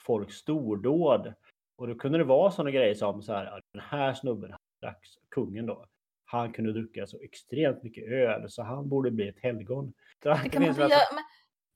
folk 0.02 0.32
stordåd. 0.32 1.34
Och 1.78 1.88
då 1.88 1.96
kunde 1.96 2.18
det 2.18 2.24
vara 2.24 2.52
sådana 2.52 2.72
grejer 2.72 2.94
som 2.96 3.22
så 3.22 3.34
här, 3.34 3.62
den 3.78 3.86
här 3.90 4.14
snubben, 4.14 4.54
dags, 4.82 5.18
kungen 5.30 5.66
då, 5.66 5.86
han 6.26 6.54
kunde 6.54 6.74
dricka 6.74 7.08
så 7.08 7.20
extremt 7.20 7.84
mycket 7.84 8.08
öl 8.08 8.50
så 8.50 8.64
han 8.64 8.90
borde 8.90 9.12
bli 9.12 9.28
ett 9.28 9.40
helgon. 9.40 9.94
Det 10.24 10.50
kan 10.50 10.64
man 10.64 10.76
göra, 10.76 10.90
men, 10.90 11.24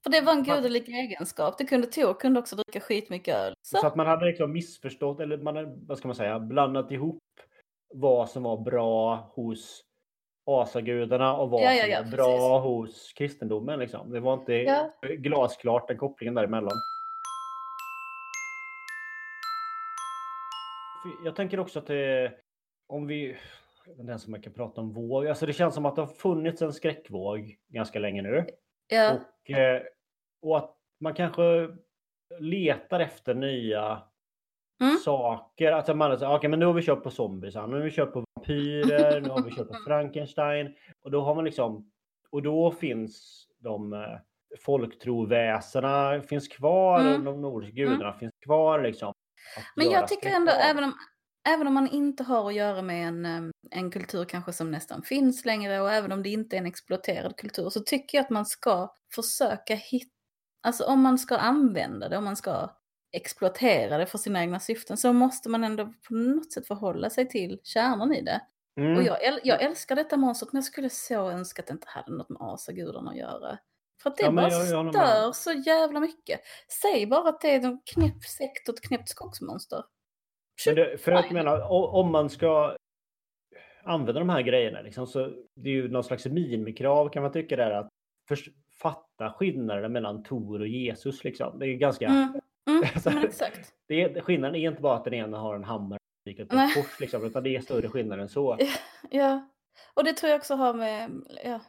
för 0.02 0.10
det 0.10 0.20
var 0.20 0.32
en 0.32 0.42
gudomlig 0.42 0.88
egenskap. 0.88 1.58
Det 1.58 1.64
kunde 1.64 1.86
Tor 1.86 2.14
kunde 2.14 2.40
också 2.40 2.56
dricka 2.56 2.80
skitmycket 2.80 3.36
öl. 3.36 3.54
Så, 3.62 3.76
Så 3.76 3.86
att 3.86 3.96
man 3.96 4.06
hade 4.06 4.26
liksom 4.26 4.52
missförstått, 4.52 5.20
eller 5.20 5.38
man 5.38 5.56
hade, 5.56 5.74
vad 5.86 5.98
ska 5.98 6.08
man 6.08 6.14
säga, 6.14 6.40
blandat 6.40 6.90
ihop 6.90 7.22
vad 7.94 8.30
som 8.30 8.42
var 8.42 8.56
bra 8.56 9.16
hos 9.34 9.84
asagudarna 10.46 11.36
och 11.36 11.50
vad 11.50 11.62
Ja, 11.62 11.72
ja, 11.72 11.82
som 11.82 11.90
ja, 11.90 11.98
var 11.98 12.04
precis. 12.04 12.16
bra 12.16 12.58
hos 12.60 13.12
kristendomen. 13.12 13.78
Liksom. 13.78 14.10
Det 14.10 14.20
var 14.20 14.34
inte 14.34 14.90
glasklart 15.18 15.88
den 15.88 15.98
kopplingen 15.98 16.34
däremellan. 16.34 16.72
Jag 21.24 21.36
tänker 21.36 21.60
också 21.60 21.78
att 21.78 21.86
det, 21.86 22.32
om 22.86 23.06
vi, 23.06 23.26
jag 23.86 23.92
vet 23.92 23.98
inte 24.00 24.10
ens 24.10 24.26
om 24.26 24.30
man 24.30 24.42
kan 24.42 24.52
prata 24.52 24.80
om 24.80 24.92
våg, 24.92 25.26
alltså 25.26 25.46
det 25.46 25.52
känns 25.52 25.74
som 25.74 25.86
att 25.86 25.96
det 25.96 26.02
har 26.02 26.06
funnits 26.06 26.62
en 26.62 26.72
skräckvåg 26.72 27.56
ganska 27.68 27.98
länge 27.98 28.22
nu. 28.22 28.46
ja, 28.88 29.12
Och, 29.12 29.50
eh, 29.50 29.82
och 30.42 30.56
att 30.58 30.76
man 31.00 31.14
kanske 31.14 31.68
letar 32.38 33.00
efter 33.00 33.34
nya 33.34 34.02
Mm. 34.80 34.96
saker. 34.96 35.72
Att 35.72 35.96
man 35.96 36.18
säger, 36.18 36.34
okej 36.34 36.50
men 36.50 36.58
nu 36.58 36.66
har 36.66 36.72
vi 36.72 36.82
kört 36.82 37.02
på 37.02 37.10
zombies, 37.10 37.54
nu 37.54 37.60
har 37.60 37.68
vi 37.80 37.90
kört 37.90 38.12
på 38.12 38.24
vampyrer, 38.36 39.20
nu 39.20 39.28
har 39.28 39.42
vi 39.42 39.50
kört 39.50 39.68
på 39.68 39.74
Frankenstein. 39.86 40.74
Och 41.02 41.10
då 41.10 41.20
har 41.20 41.34
man 41.34 41.44
liksom, 41.44 41.90
och 42.30 42.42
då 42.42 42.70
finns 42.70 43.46
de 43.58 43.92
eh, 43.92 44.18
folktroväsena 44.60 46.20
finns 46.22 46.48
kvar, 46.48 47.00
Mm. 47.00 47.24
de 47.24 47.40
nordiska 47.40 47.74
gudarna 47.74 48.12
finns 48.12 48.32
kvar 48.44 48.82
liksom. 48.82 49.12
Men 49.76 49.90
jag 49.90 50.08
tycker 50.08 50.30
ändå, 50.30 50.52
även 50.52 50.84
om, 50.84 50.94
även 51.48 51.66
om 51.66 51.74
man 51.74 51.88
inte 51.88 52.22
har 52.22 52.48
att 52.48 52.54
göra 52.54 52.82
med 52.82 53.08
en, 53.08 53.52
en 53.70 53.90
kultur 53.90 54.24
kanske 54.24 54.52
som 54.52 54.70
nästan 54.70 55.02
finns 55.02 55.44
längre 55.44 55.80
och 55.80 55.92
även 55.92 56.12
om 56.12 56.22
det 56.22 56.28
inte 56.28 56.56
är 56.56 56.58
en 56.58 56.66
exploaterad 56.66 57.36
kultur 57.36 57.70
så 57.70 57.80
tycker 57.80 58.18
jag 58.18 58.24
att 58.24 58.30
man 58.30 58.46
ska 58.46 58.94
försöka 59.14 59.74
hitta, 59.74 60.10
alltså 60.62 60.84
om 60.84 61.00
man 61.00 61.18
ska 61.18 61.36
använda 61.36 62.08
det, 62.08 62.18
om 62.18 62.24
man 62.24 62.36
ska 62.36 62.70
exploatera 63.12 63.98
det 63.98 64.06
för 64.06 64.18
sina 64.18 64.40
egna 64.40 64.60
syften 64.60 64.96
så 64.96 65.12
måste 65.12 65.48
man 65.48 65.64
ändå 65.64 65.92
på 66.08 66.14
något 66.14 66.52
sätt 66.52 66.66
förhålla 66.66 67.10
sig 67.10 67.28
till 67.28 67.60
kärnan 67.62 68.14
i 68.14 68.22
det. 68.22 68.40
Mm. 68.80 68.96
Och 68.96 69.02
jag, 69.02 69.40
jag 69.44 69.62
älskar 69.62 69.96
detta 69.96 70.16
monstret 70.16 70.52
men 70.52 70.58
jag 70.58 70.64
skulle 70.64 70.90
så 70.90 71.30
önska 71.30 71.62
att 71.62 71.66
det 71.66 71.72
inte 71.72 71.88
hade 71.88 72.12
något 72.12 72.28
med 72.28 72.42
asagudarna 72.42 73.10
att 73.10 73.16
göra. 73.16 73.58
För 74.02 74.10
att 74.10 74.16
det 74.16 74.22
Ja, 74.22 74.30
bara 74.30 74.48
jag- 74.48 74.84
jag 74.86 74.94
stör 74.94 75.32
så 75.32 75.52
jävla 75.52 76.00
mycket. 76.00 76.40
Säg 76.82 77.06
bara 77.06 77.28
att 77.28 77.40
det 77.40 77.54
är 77.54 77.64
en 77.64 77.80
knäpp 77.94 78.22
sekt 78.24 78.68
och 78.68 78.74
ett 78.74 78.80
knäppt 78.88 79.08
skogsmonster. 79.08 79.84
Det, 80.64 81.00
för 81.00 81.12
att 81.12 81.24
Fine. 81.24 81.34
mena, 81.34 81.68
o- 81.68 81.86
om 81.86 82.12
man 82.12 82.30
ska 82.30 82.76
använda 83.84 84.18
de 84.20 84.28
här 84.28 84.42
grejerna, 84.42 84.80
liksom, 84.80 85.06
så 85.06 85.26
det 85.54 85.68
är 85.68 85.74
ju 85.74 85.88
någon 85.88 86.04
slags 86.04 86.26
minimikrav 86.26 87.08
kan 87.08 87.22
man 87.22 87.32
tycka 87.32 87.56
där 87.56 87.70
att 87.70 87.88
förs- 88.28 88.48
fatta 88.82 89.32
skillnaden 89.32 89.92
mellan 89.92 90.22
Tor 90.22 90.60
och 90.60 90.66
Jesus. 90.68 91.24
Liksom. 91.24 91.58
Det 91.58 91.66
är 91.66 91.74
ganska... 91.74 92.06
Mm, 92.06 92.40
mm, 92.68 92.82
Så- 93.02 93.10
men 93.10 93.24
exakt. 93.24 93.72
Det 93.88 94.02
är, 94.02 94.20
skillnaden 94.20 94.56
är 94.56 94.68
inte 94.70 94.82
bara 94.82 94.96
att 94.96 95.04
den 95.04 95.14
ena 95.14 95.38
har 95.38 95.54
en 95.54 95.64
hammare 95.64 95.98
och 96.26 96.40
ett 96.40 96.74
kors, 96.74 97.00
liksom, 97.00 97.24
utan 97.24 97.42
det 97.42 97.56
är 97.56 97.60
större 97.60 97.88
skillnad 97.88 98.20
än 98.20 98.28
så. 98.28 98.58
Ja, 99.10 99.48
och 99.94 100.04
det 100.04 100.12
tror 100.12 100.30
jag 100.30 100.38
också 100.38 100.54
har 100.54 100.74
med... 100.74 101.10
Ja, 101.44 101.60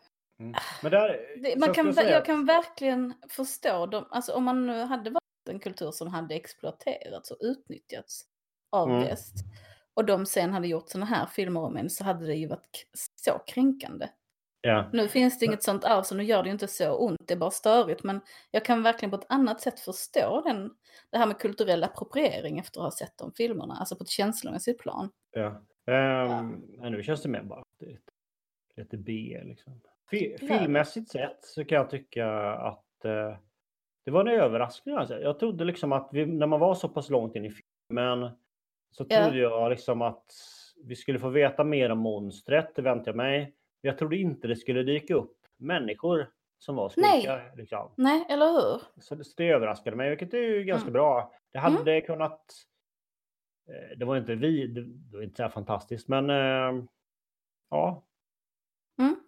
Mm. 0.44 0.56
Men 0.84 0.91
där, 0.91 1.20
det, 1.44 1.60
man 1.60 1.74
kan, 1.74 1.86
jag 1.86 1.96
säga 1.96 2.22
kan 2.22 2.46
verkligen 2.46 3.14
förstå 3.30 3.86
dem. 3.86 4.06
Alltså 4.10 4.34
om 4.34 4.44
man 4.44 4.68
nu 4.68 4.82
hade 4.82 5.10
varit 5.10 5.24
en 5.50 5.60
kultur 5.60 5.91
som 5.91 6.08
hade 6.08 6.36
exploaterats 6.36 7.32
och 7.32 7.38
utnyttjats 7.41 8.26
av 8.72 8.89
Mm. 8.89 9.02
väst 9.02 9.36
och 9.94 10.06
de 10.06 10.26
sen 10.26 10.54
hade 10.54 10.68
gjort 10.68 10.89
sådana 10.89 11.06
här 11.06 11.26
filmer 11.26 11.62
om 11.62 11.78
en 11.78 11.89
så 11.89 12.04
hade 12.04 12.26
det 12.26 12.36
ju 12.36 12.48
varit 12.48 12.88
så 13.16 13.32
kränkande. 13.48 14.08
Ja. 14.62 14.89
Nu 14.94 15.08
finns 15.08 15.39
det 15.39 15.46
inget 15.46 15.64
sånt 15.64 15.86
arv 15.86 16.04
så 16.04 16.16
nu 16.16 16.24
gör 16.24 16.44
det 16.44 16.48
ju 16.48 16.54
inte 16.54 16.68
så 16.68 16.96
ont, 16.96 17.28
det 17.28 17.34
är 17.34 17.38
bara 17.38 17.52
störigt. 17.52 18.04
Men 18.04 18.22
jag 18.52 18.66
kan 18.66 18.84
verkligen 18.84 19.10
på 19.12 19.18
ett 19.18 19.26
annat 19.30 19.62
sätt 19.62 19.80
förstå 19.80 20.41
den, 20.46 20.72
det 21.10 21.18
här 21.18 21.28
med 21.28 21.39
kulturell 21.39 21.84
appropriering 21.84 22.60
efter 22.60 22.80
att 22.80 22.86
ha 22.86 22.91
sett 22.91 23.18
de 23.18 23.32
filmerna, 23.34 23.76
alltså 23.80 23.96
på 23.96 24.04
ett 24.04 24.10
känslomässigt 24.10 24.80
plan. 24.80 25.10
Ja. 25.32 25.48
Ehm, 25.94 26.50
men 26.78 26.91
nu 26.91 27.04
känns 27.04 27.22
det 27.22 27.30
mer 27.30 27.44
bara 27.44 27.64
lite, 27.80 28.02
lite 28.76 28.98
B. 28.98 29.41
Liksom. 29.44 29.82
Fi- 30.12 30.38
Ja. 30.41 30.47
Filmmässigt 30.47 31.10
sett 31.12 31.43
så 31.45 31.66
kan 31.66 31.76
jag 31.76 31.89
tycka 31.89 32.28
att 32.54 33.06
eh, 33.06 33.38
det 34.06 34.12
var 34.12 34.22
en 34.22 34.28
överraskning. 34.39 34.95
Alltså. 34.95 35.20
Jag 35.20 35.39
trodde 35.39 35.66
liksom 35.66 35.91
att 35.91 36.10
vi, 36.12 36.26
när 36.26 36.47
man 36.47 36.60
var 36.60 36.76
så 36.76 36.89
pass 36.89 37.10
långt 37.10 37.36
in 37.36 37.45
i 37.45 37.51
filmen 37.89 38.30
så 38.91 39.06
Ja. 39.10 39.24
trodde 39.24 39.38
jag 39.39 39.70
liksom 39.70 40.01
att 40.01 40.26
vi 40.84 40.95
skulle 40.95 41.20
få 41.20 41.30
veta 41.30 41.64
mer 41.64 41.89
om 41.89 41.97
monstret, 41.99 42.76
det 42.76 42.82
väntade 42.82 43.10
jag 43.10 43.16
mig. 43.16 43.39
Men 43.82 43.89
jag 43.89 43.97
trodde 43.97 44.18
inte 44.18 44.47
det 44.47 44.56
skulle 44.56 44.84
dyka 44.84 45.16
upp 45.16 45.38
människor 45.58 46.30
som 46.58 46.76
var 46.76 46.91
Nej. 46.97 47.22
skurkar. 47.22 47.51
Liksom. 47.56 47.91
Nej, 47.97 48.26
eller 48.30 48.45
hur? 48.45 48.82
Så 49.01 49.16
det, 49.16 49.24
så 49.24 49.34
det 49.38 49.49
överraskade 49.49 49.95
mig, 49.95 50.10
vilket 50.10 50.34
är 50.34 50.38
ju 50.38 50.64
ganska 50.64 50.84
Mm. 50.88 50.93
bra. 50.93 51.32
Det 51.51 51.60
hade 51.60 52.01
kunnat... 52.01 52.41
eh, 53.70 53.97
Det 53.97 54.06
var 54.06 54.18
inte 54.18 54.36
vi, 54.36 54.68
det, 54.68 54.82
det 54.84 55.18
var 55.18 55.24
inte 55.24 55.36
så 55.36 55.43
här 55.43 55.49
fantastiskt, 55.49 56.08
men 56.08 56.30
eh, 56.30 56.84
ja. 57.70 58.04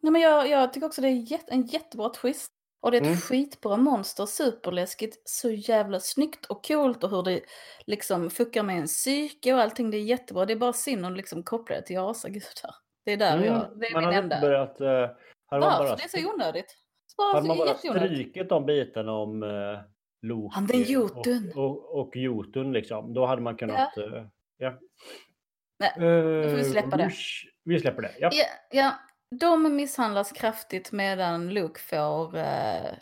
Nej, 0.05 0.11
men 0.11 0.21
jag, 0.21 0.47
jag 0.49 0.73
tycker 0.73 0.87
också 0.87 1.01
det 1.01 1.07
är 1.07 1.31
jätte, 1.31 1.51
en 1.53 1.65
jättebra 1.65 2.09
twist. 2.09 2.51
Och 2.81 2.91
det 2.91 2.97
är 2.97 3.01
ett 3.01 3.07
Mm. 3.07 3.17
skitbra 3.19 3.77
monster, 3.77 4.25
superläskigt, 4.25 5.29
så 5.29 5.51
jävla 5.51 5.99
snyggt 5.99 6.45
och 6.45 6.65
coolt 6.67 7.03
och 7.03 7.09
hur 7.09 7.23
det 7.23 7.41
liksom 7.85 8.29
fuckar 8.29 8.63
med 8.63 8.77
en 8.77 8.85
psyke 8.87 9.53
och 9.53 9.61
allting. 9.61 9.91
Det 9.91 9.97
är 9.97 10.01
jättebra. 10.01 10.45
Det 10.45 10.53
är 10.53 10.57
bara 10.57 10.73
synd 10.73 11.05
att 11.05 11.17
liksom 11.17 11.43
koppla 11.43 11.75
det 11.75 11.81
till 11.81 11.99
asagudar. 11.99 12.75
Det 13.05 13.11
är 13.11 13.17
där 13.17 13.33
Mm, 13.37 13.45
jag, 13.45 13.79
det 13.79 13.85
är 13.87 13.93
man 13.93 14.05
min 14.05 14.13
enda. 14.13 14.41
börjat... 14.41 14.81
eh, 14.81 14.87
hade 14.87 15.65
man 15.65 15.77
bara, 15.85 15.95
Det 15.95 16.03
är 16.03 16.07
så 16.21 16.33
onödigt. 16.33 16.75
Bara 17.17 17.33
Hade 17.33 17.47
man 17.47 17.57
bara 17.57 17.73
strykit 17.75 18.49
de 18.49 18.65
bitarna 18.65 19.11
om 19.11 19.43
eh, 19.43 19.49
Loki 20.21 20.55
Han, 20.55 20.67
den 20.67 20.81
Jotun. 20.83 21.51
och, 21.55 21.65
och, 21.65 21.99
och 21.99 22.15
Jotun 22.15 22.73
liksom, 22.73 23.13
då 23.13 23.25
hade 23.25 23.41
man 23.41 23.57
kunnat... 23.57 23.97
eh, 23.97 24.25
ja. 24.57 24.79
Nej, 25.79 25.91
då 26.43 26.49
får 26.49 26.57
vi 26.57 26.63
släppa 26.63 26.97
det. 26.97 27.11
Vi 27.63 27.79
släpper 27.79 28.01
det, 28.01 28.11
ja. 28.19 28.29
Ja, 28.33 28.45
ja, 28.71 28.91
de 29.29 29.75
misshandlas 29.75 30.31
kraftigt 30.31 30.91
medan 30.91 31.53
Luke 31.53 31.79
får 31.79 32.37
eh, 32.37 32.93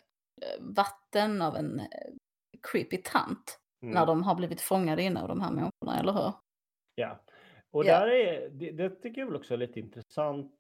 vatten 0.60 1.42
av 1.42 1.56
en 1.56 1.80
eh, 1.80 1.86
creepy 2.72 2.98
tant. 2.98 3.60
Mm. 3.82 3.94
När 3.94 4.06
de 4.06 4.24
har 4.24 4.36
blivit 4.36 4.62
fångade 4.62 5.02
inne 5.04 5.22
av 5.22 5.28
de 5.28 5.42
här 5.42 5.52
människorna, 5.52 6.00
eller 6.00 6.14
hur? 6.14 6.34
Ja. 6.96 7.20
Och 7.72 7.86
Ja. 7.86 8.00
där 8.00 8.08
är, 8.08 8.50
det, 8.50 8.72
det 8.72 8.90
tycker 8.90 9.22
jag 9.22 9.26
väl 9.28 9.36
också 9.36 9.54
är 9.54 9.58
lite 9.58 9.80
intressant 9.80 10.52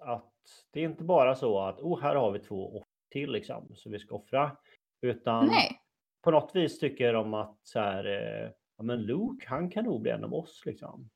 att 0.00 0.32
det 0.70 0.80
är 0.80 0.84
inte 0.84 1.04
bara 1.04 1.34
så 1.34 1.60
att 1.60 1.80
oh, 1.80 2.00
här 2.00 2.14
har 2.14 2.32
vi 2.32 2.38
två 2.38 2.76
offer 2.76 2.88
till 3.12 3.32
liksom, 3.32 3.72
så 3.74 3.90
vi 3.90 3.98
ska 3.98 4.14
offra. 4.14 4.56
Utan 5.00 5.46
Nej. 5.46 5.80
på 6.22 6.30
något 6.30 6.56
vis 6.56 6.78
tycker 6.78 7.12
de 7.12 7.34
att 7.34 7.58
så 7.62 7.80
här, 7.80 8.04
eh, 8.04 8.50
ja, 8.76 8.82
men 8.82 9.02
Luke, 9.02 9.46
han 9.48 9.70
kan 9.70 9.84
nog 9.84 10.02
bli 10.02 10.10
en 10.10 10.24
av 10.24 10.34
oss 10.34 10.62
liksom. 10.66 11.08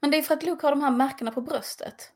Men 0.00 0.10
det 0.10 0.16
är 0.18 0.22
för 0.22 0.34
att 0.34 0.42
Luke 0.42 0.66
har 0.66 0.70
de 0.70 0.80
här 0.80 0.90
märkena 0.90 1.30
på 1.30 1.40
bröstet. 1.40 2.12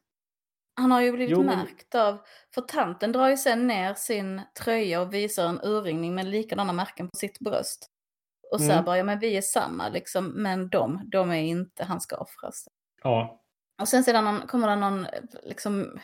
Han 0.77 0.91
har 0.93 1.01
ju 1.01 1.13
blivit 1.13 1.31
Jo, 1.33 1.43
men- 1.43 1.59
märkt 1.59 1.95
av... 1.95 2.19
För 2.55 2.61
tanten 2.61 3.13
drar 3.13 3.29
ju 3.29 3.37
sen 3.37 3.67
ner 3.67 3.95
sin 3.95 4.41
tröja 4.61 5.01
och 5.01 5.15
visar 5.15 5.47
en 5.49 5.61
urringning 5.63 6.15
med 6.15 6.27
likadana 6.27 6.73
märken 6.73 7.09
på 7.09 7.17
sitt 7.17 7.39
bröst. 7.39 7.91
Och 8.53 8.61
säger 8.61 8.73
Mm. 8.73 8.85
bara, 8.85 8.97
ja 8.99 9.05
men 9.05 9.19
vi 9.19 9.37
är 9.37 9.43
samma 9.43 9.89
liksom, 9.89 10.27
men 10.43 10.69
de, 10.69 11.01
de 11.11 11.31
är 11.31 11.43
inte, 11.43 11.85
han 11.85 12.01
ska 12.01 12.17
offras. 12.17 12.69
Ja. 13.03 13.41
Och 13.81 13.89
sen 13.89 14.05
sedan 14.05 14.25
någon, 14.25 14.47
kommer 14.47 14.69
det 14.69 14.77
någon 14.77 15.07
liksom 15.43 15.99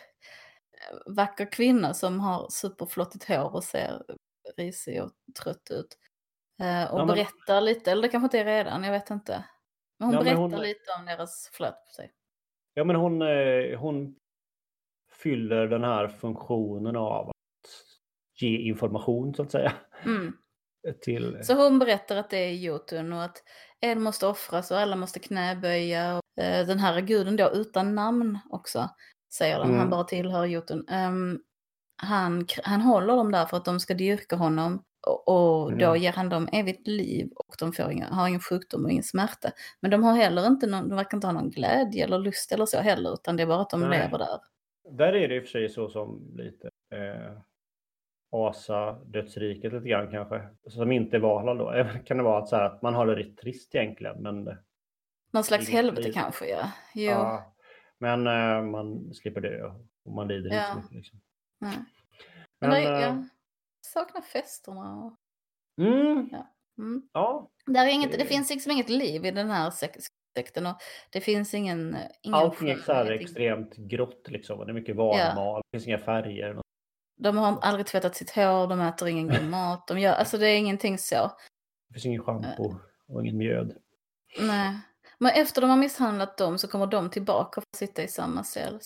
vacker 1.07 1.53
kvinna 1.53 1.95
som 1.95 2.21
har 2.21 2.49
superflottigt 2.51 3.25
hår 3.29 3.55
och 3.55 3.65
ser 3.65 4.03
risig 4.57 5.03
och 5.03 5.11
trött 5.43 5.71
ut. 5.71 5.99
Eh, 6.63 6.93
och 6.93 7.01
Ja, 7.01 7.05
men- 7.05 7.15
berättar 7.15 7.61
lite, 7.61 7.93
eller 7.93 8.03
det 8.03 8.09
kanske 8.09 8.25
inte 8.27 8.39
är 8.39 8.45
redan, 8.45 8.85
jag 8.85 8.93
vet 8.93 9.11
inte. 9.11 9.45
Men 9.99 10.07
hon 10.07 10.15
Ja, 10.15 10.19
men 10.21 10.25
berättar 10.25 10.41
hon- 10.57 10.61
lite 10.67 10.93
om 10.99 11.07
deras 11.07 11.51
flöt 11.53 11.75
på 11.87 11.93
sig. 11.97 12.13
Ja, 12.75 12.85
men 12.85 12.97
hon, 12.97 13.23
eh, 13.23 13.79
hon 13.79 14.17
fyller 15.23 15.67
den 15.67 15.85
här 15.85 16.09
funktionen 16.09 16.97
av 16.97 17.29
att 17.29 17.35
ge 18.41 18.59
information 18.59 19.35
så 19.35 19.43
att 19.43 19.51
säga. 19.51 19.73
Mm. 20.05 20.33
Till... 21.03 21.39
Så 21.43 21.55
hon 21.55 21.79
berättar 21.79 22.17
att 22.17 22.31
det 22.31 22.39
är 22.39 22.53
Jotun 22.53 23.13
och 23.13 23.23
att 23.23 23.43
en 23.81 24.03
måste 24.03 24.27
offras 24.27 24.71
och 24.71 24.79
alla 24.79 24.97
måste 24.97 25.19
knäböja. 25.19 26.17
Och, 26.17 26.43
eh, 26.43 26.67
den 26.67 26.79
här 26.79 27.01
guden 27.01 27.37
då 27.37 27.51
utan 27.51 27.95
namn 27.95 28.39
också, 28.51 28.89
säger 29.33 29.59
de. 29.59 29.69
Mm. 29.69 29.79
Han 29.79 29.91
bara 29.91 30.05
tillhör 30.05 30.45
Jotun. 30.47 30.89
Ehm, 30.89 31.39
han, 32.03 32.47
han 32.65 32.81
håller 32.81 33.17
dem 33.17 33.33
där 33.33 33.47
för 33.47 33.57
att 33.57 33.65
de 33.65 33.81
ska 33.81 33.95
dyrka 33.95 34.37
honom. 34.37 34.83
Och, 35.07 35.29
och 35.29 35.77
då 35.77 35.87
Mm. 35.87 36.03
ger 36.03 36.13
han 36.13 36.29
dem 36.29 36.49
evigt 36.53 36.87
liv 36.87 37.31
och 37.37 37.55
de 37.59 37.73
får 37.73 37.91
inga, 37.93 38.09
har 38.09 38.29
ingen 38.29 38.41
sjukdom 38.41 38.85
och 38.85 38.91
ingen 38.91 39.05
smärta. 39.05 39.51
Men 39.81 39.91
de 39.91 40.03
har 40.05 40.17
heller 40.17 40.47
inte 40.47 40.67
någon, 40.67 40.89
de 40.89 40.97
verkar 40.97 41.17
inte 41.17 41.27
ha 41.27 41.33
någon 41.33 41.51
glädje 41.51 42.05
eller 42.05 42.19
lust 42.19 42.53
eller 42.53 42.67
så 42.67 42.81
heller, 42.81 43.15
utan 43.15 43.37
det 43.37 43.43
är 43.43 43.47
bara 43.47 43.61
att 43.61 43.71
de 43.71 43.81
Nej. 43.81 43.91
lever 43.99 44.19
där. 44.19 44.39
Där 44.91 45.13
är 45.13 45.29
det 45.29 45.37
i 45.37 45.39
och 45.39 45.43
för 45.45 45.51
sig 45.51 45.69
så 45.69 45.89
som 45.89 46.31
lite 46.37 46.71
eh, 46.95 47.39
Asa 48.33 48.93
dödsriket 48.93 49.73
lite 49.73 49.89
grann 49.89 50.11
kanske. 50.11 50.49
Som 50.69 50.93
inte 50.93 51.17
är 51.17 51.21
Valhall 51.21 51.59
då. 51.59 51.73
Kan 52.05 52.17
det 52.17 52.23
vara 52.23 52.39
att, 52.43 52.49
så 52.49 52.57
här, 52.57 52.65
att 52.65 52.83
man 52.83 52.95
har 52.95 53.07
det 53.07 53.17
rätt 53.17 53.37
trist 53.37 53.75
egentligen. 53.75 54.23
Men, 54.23 54.45
Någon 55.33 55.45
slags 55.45 55.69
helvete 55.71 56.03
liv. 56.03 56.13
kanske, 56.13 56.47
ja. 56.47 56.73
Jo. 56.95 57.11
ja, 57.11 57.55
men 57.99 58.27
eh, 58.27 58.63
man 58.71 59.15
slipper 59.15 59.41
dö 59.41 59.73
och 60.05 60.13
man 60.13 60.29
lider 60.29 60.45
inte 60.45 60.57
Ja. 60.57 60.71
så 60.73 60.77
mycket. 60.79 60.93
Liksom. 60.93 61.21
Nej. 61.61 61.77
Men, 62.61 62.71
Men, 62.71 62.83
eh, 62.95 63.01
jag 63.01 63.29
saknar 63.81 64.21
festerna. 64.21 64.97
Och, 65.05 65.17
mm, 65.85 66.31
mm. 66.79 67.03
ja, 67.13 67.51
Där 67.67 67.87
är 67.87 67.91
inget, 67.93 68.13
Det- 68.13 68.19
det 68.19 68.25
finns 68.27 68.51
liksom 68.51 68.73
inget 68.73 68.89
liv 68.89 69.25
i 69.25 69.31
den 69.31 69.51
här 69.51 69.71
sekten 70.41 70.67
och 70.67 70.77
det 71.11 71.21
finns 71.21 71.55
ingen... 71.55 71.97
ingen 72.23 72.35
allting 72.35 72.71
är 72.71 72.77
så 72.77 72.93
här 72.93 73.11
extremt 73.11 73.77
grått 73.77 74.29
liksom. 74.29 74.59
Det 74.59 74.73
är 74.73 74.75
mycket 74.75 74.97
varmal, 74.97 75.63
det 75.65 75.79
finns 75.79 75.87
inga 75.87 75.99
färger. 75.99 76.61
De 77.17 77.37
har 77.37 77.59
aldrig 77.61 77.87
tvättat 77.87 78.17
sitt 78.17 78.31
hår, 78.31 78.67
de 78.67 78.81
äter 78.81 79.09
ingen 79.09 79.29
god 79.29 79.45
mat. 79.51 79.87
De 79.87 79.99
gör, 79.99 80.13
alltså 80.13 80.39
det 80.39 80.49
är 80.49 80.57
ingenting 80.59 80.99
så. 80.99 81.31
Det 81.89 81.95
finns 81.95 82.07
ingen 82.07 82.23
schampo 82.23 82.75
och 83.09 83.23
ingen 83.23 83.37
mjöd. 83.37 83.77
Nej. 84.41 84.79
Men 85.19 85.33
efter 85.35 85.61
de 85.61 85.71
har 85.71 85.77
misshandlat 85.77 86.37
dem 86.39 86.59
så 86.59 86.69
kommer 86.69 86.87
de 86.87 87.11
tillbaka 87.11 87.61
och 87.61 87.65
får 87.73 87.87
sitta 87.87 88.03
i 88.03 88.09
samma 88.09 88.45
cell. 88.45 88.81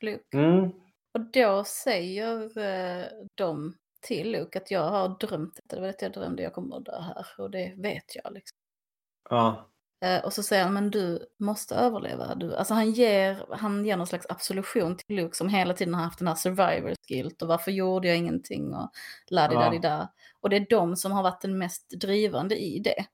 Luke. 0.00 0.38
Mm. 0.38 0.70
Och 1.14 1.20
då 1.32 1.64
säger 1.64 2.58
eh, 2.58 3.06
de 3.34 3.74
till 4.06 4.32
Luke 4.32 4.58
att 4.58 4.70
jag 4.70 4.90
har 4.90 5.08
drömt 5.08 5.54
detta. 5.54 5.76
Det 5.76 5.80
var 5.82 5.88
det 5.88 6.02
jag 6.02 6.12
drömde, 6.12 6.42
jag 6.42 6.52
kommer 6.52 6.76
att 6.76 6.84
dö 6.84 7.00
här. 7.00 7.26
Och 7.38 7.50
det 7.50 7.74
vet 7.76 8.16
jag 8.16 8.32
liksom. 8.32 8.58
Ja, 9.30 9.71
Eh, 9.71 9.71
och 10.24 10.32
så 10.32 10.42
säger 10.42 10.64
han, 10.64 10.74
men 10.74 10.90
du 10.90 11.26
måste 11.38 11.74
överleva. 11.74 12.34
Du, 12.34 12.56
alltså 12.56 12.74
han 12.74 12.90
ger, 12.90 13.46
han 13.50 13.84
ger 13.84 13.96
någon 13.96 14.06
slags 14.06 14.26
absolution 14.28 14.96
till 14.96 15.16
Luke 15.16 15.36
som 15.36 15.48
hela 15.48 15.74
tiden 15.74 15.94
har 15.94 16.02
haft 16.02 16.18
den 16.18 16.28
här 16.28 16.34
survivor 16.34 16.94
guilt 17.08 17.42
och 17.42 17.48
varför 17.48 17.70
gjorde 17.70 18.08
jag 18.08 18.16
ingenting 18.16 18.74
och 18.74 18.90
la 19.26 19.48
di 19.48 19.80
Ja. 19.82 20.08
Och 20.40 20.50
det 20.50 20.56
är 20.56 20.66
de 20.70 20.96
som 20.96 21.12
har 21.12 21.22
varit 21.22 21.40
den 21.40 21.58
mest 21.58 21.90
drivande 21.90 22.56
i 22.62 22.78
det. 22.78 23.04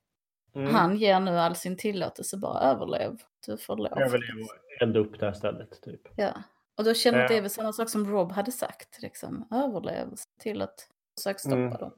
mm. 0.54 0.74
Han 0.74 0.96
ger 0.96 1.20
nu 1.20 1.38
all 1.38 1.56
sin 1.56 1.76
tillåtelse, 1.76 2.36
bara 2.36 2.60
överlev. 2.60 3.16
Du 3.46 3.56
får 3.56 3.76
lov. 3.76 3.86
överleva 3.98 4.40
och 4.44 4.82
elda 4.82 4.98
upp 5.00 5.18
det 5.20 5.26
här 5.26 5.32
stället. 5.32 5.82
Typ. 5.82 6.00
Ja. 6.16 6.32
Och 6.76 6.84
då 6.84 6.94
känner 6.94 7.18
jag 7.18 7.24
att 7.24 7.28
det 7.30 7.36
är 7.36 7.40
väl 7.42 7.50
samma 7.50 7.72
sak 7.72 7.88
som 7.90 8.10
Rob 8.10 8.32
hade 8.32 8.52
sagt, 8.52 9.02
liksom. 9.02 9.48
Överlev, 9.50 10.14
till 10.40 10.62
att 10.62 10.88
försöka 11.16 11.38
stoppa 11.38 11.56
Mm. 11.56 11.70
dem. 11.78 11.92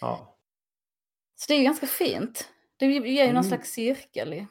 Ja. 0.00 0.36
Så 1.36 1.44
det 1.48 1.54
är 1.54 1.58
ju 1.58 1.64
ganska 1.64 1.86
fint. 1.86 2.48
Det 2.78 2.86
ger 2.86 3.02
ju 3.02 3.26
någon 3.26 3.30
Mm. 3.30 3.42
slags 3.42 3.70
cirkel 3.70 4.32
i. 4.34 4.46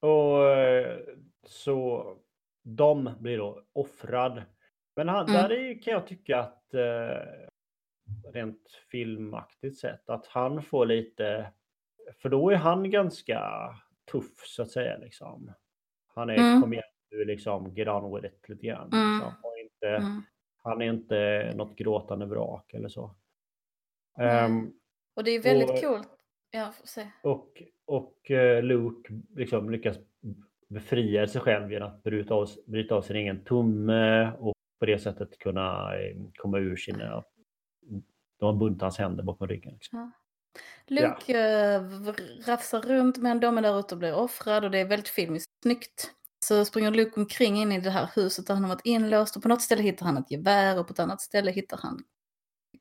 Och 0.00 0.50
eh, 0.50 0.98
så 1.46 2.16
de 2.62 3.10
blir 3.20 3.38
då 3.38 3.62
offrad. 3.72 4.42
Men 4.96 5.08
han, 5.08 5.28
Mm. 5.28 5.42
där 5.42 5.52
är, 5.52 5.82
kan 5.82 5.92
jag 5.92 6.06
tycka 6.06 6.38
att 6.40 6.74
eh, 6.74 7.50
rent 8.32 8.70
filmaktigt 8.90 9.78
sett 9.78 10.08
att 10.10 10.26
han 10.26 10.62
får 10.62 10.86
lite, 10.86 11.52
för 12.22 12.28
då 12.28 12.50
är 12.50 12.56
han 12.56 12.90
ganska 12.90 13.40
tuff 14.12 14.38
så 14.46 14.62
att 14.62 14.70
säga 14.70 14.98
liksom. 14.98 15.52
Han 16.14 16.30
är, 16.30 16.34
Mm. 16.36 16.62
kom 16.62 16.72
igen 16.72 16.84
du 17.10 17.24
liksom, 17.24 17.74
get 17.74 17.88
on 17.88 18.14
with 18.14 18.26
it 18.34 18.48
lite 18.48 18.66
grann. 18.66 18.92
Mm. 18.92 19.28
Inte, 19.62 19.88
Mm. 19.88 20.22
han 20.56 20.82
är 20.82 20.86
inte 20.86 21.52
något 21.56 21.76
gråtande 21.76 22.26
vrak 22.26 22.74
eller 22.74 22.88
så. 22.88 23.14
Ehm, 24.18 24.72
Och 25.16 25.24
det 25.24 25.30
är 25.30 25.42
väldigt 25.42 25.70
Och- 25.70 25.80
coolt. 25.80 26.08
Ja, 26.54 26.72
får 26.72 26.86
se. 26.86 27.10
Och, 27.22 27.62
och 27.84 28.30
eh, 28.30 28.62
Luke 28.62 29.12
liksom 29.36 29.70
lyckas 29.70 29.96
befria 30.68 31.26
sig 31.26 31.40
själv 31.40 31.72
genom 31.72 31.88
att 31.88 32.02
bryta 32.02 32.34
av, 32.34 32.48
bryta 32.66 32.94
av 32.94 33.02
sin 33.02 33.16
egen 33.16 33.44
tumme 33.44 34.32
och 34.32 34.54
på 34.80 34.86
det 34.86 34.98
sättet 34.98 35.38
kunna 35.38 35.96
eh, 35.96 36.16
komma 36.36 36.58
ur 36.58 36.76
sina... 36.76 37.24
De 38.38 38.46
har 38.46 38.52
bundit 38.52 38.82
hans 38.82 38.98
händer 38.98 39.24
bakom 39.24 39.48
ryggen. 39.48 39.72
Liksom. 39.72 40.12
Luke 40.86 41.38
eh, 41.38 41.82
v- 41.82 42.42
rafsar 42.46 42.80
runt 42.80 43.16
men 43.16 43.40
de 43.40 43.58
är 43.58 43.62
där 43.62 43.78
ute 43.80 43.94
och 43.94 43.98
blir 43.98 44.14
offrad 44.14 44.64
och 44.64 44.70
det 44.70 44.78
är 44.78 44.84
väldigt 44.88 45.08
filmiskt 45.08 45.50
snyggt. 45.62 46.10
Så 46.46 46.64
springer 46.64 46.90
Luke 46.90 47.20
omkring 47.20 47.56
in 47.56 47.72
i 47.72 47.80
det 47.80 47.90
här 47.90 48.10
huset 48.14 48.46
där 48.46 48.54
han 48.54 48.64
har 48.64 48.70
varit 48.70 48.86
inlåst 48.86 49.36
och 49.36 49.42
på 49.42 49.48
något 49.48 49.62
ställe 49.62 49.82
hittar 49.82 50.06
han 50.06 50.16
ett 50.16 50.30
gevär 50.30 50.78
och 50.78 50.86
på 50.86 50.92
ett 50.92 50.98
annat 51.00 51.20
ställe 51.20 51.50
hittar 51.50 51.78
han 51.82 52.04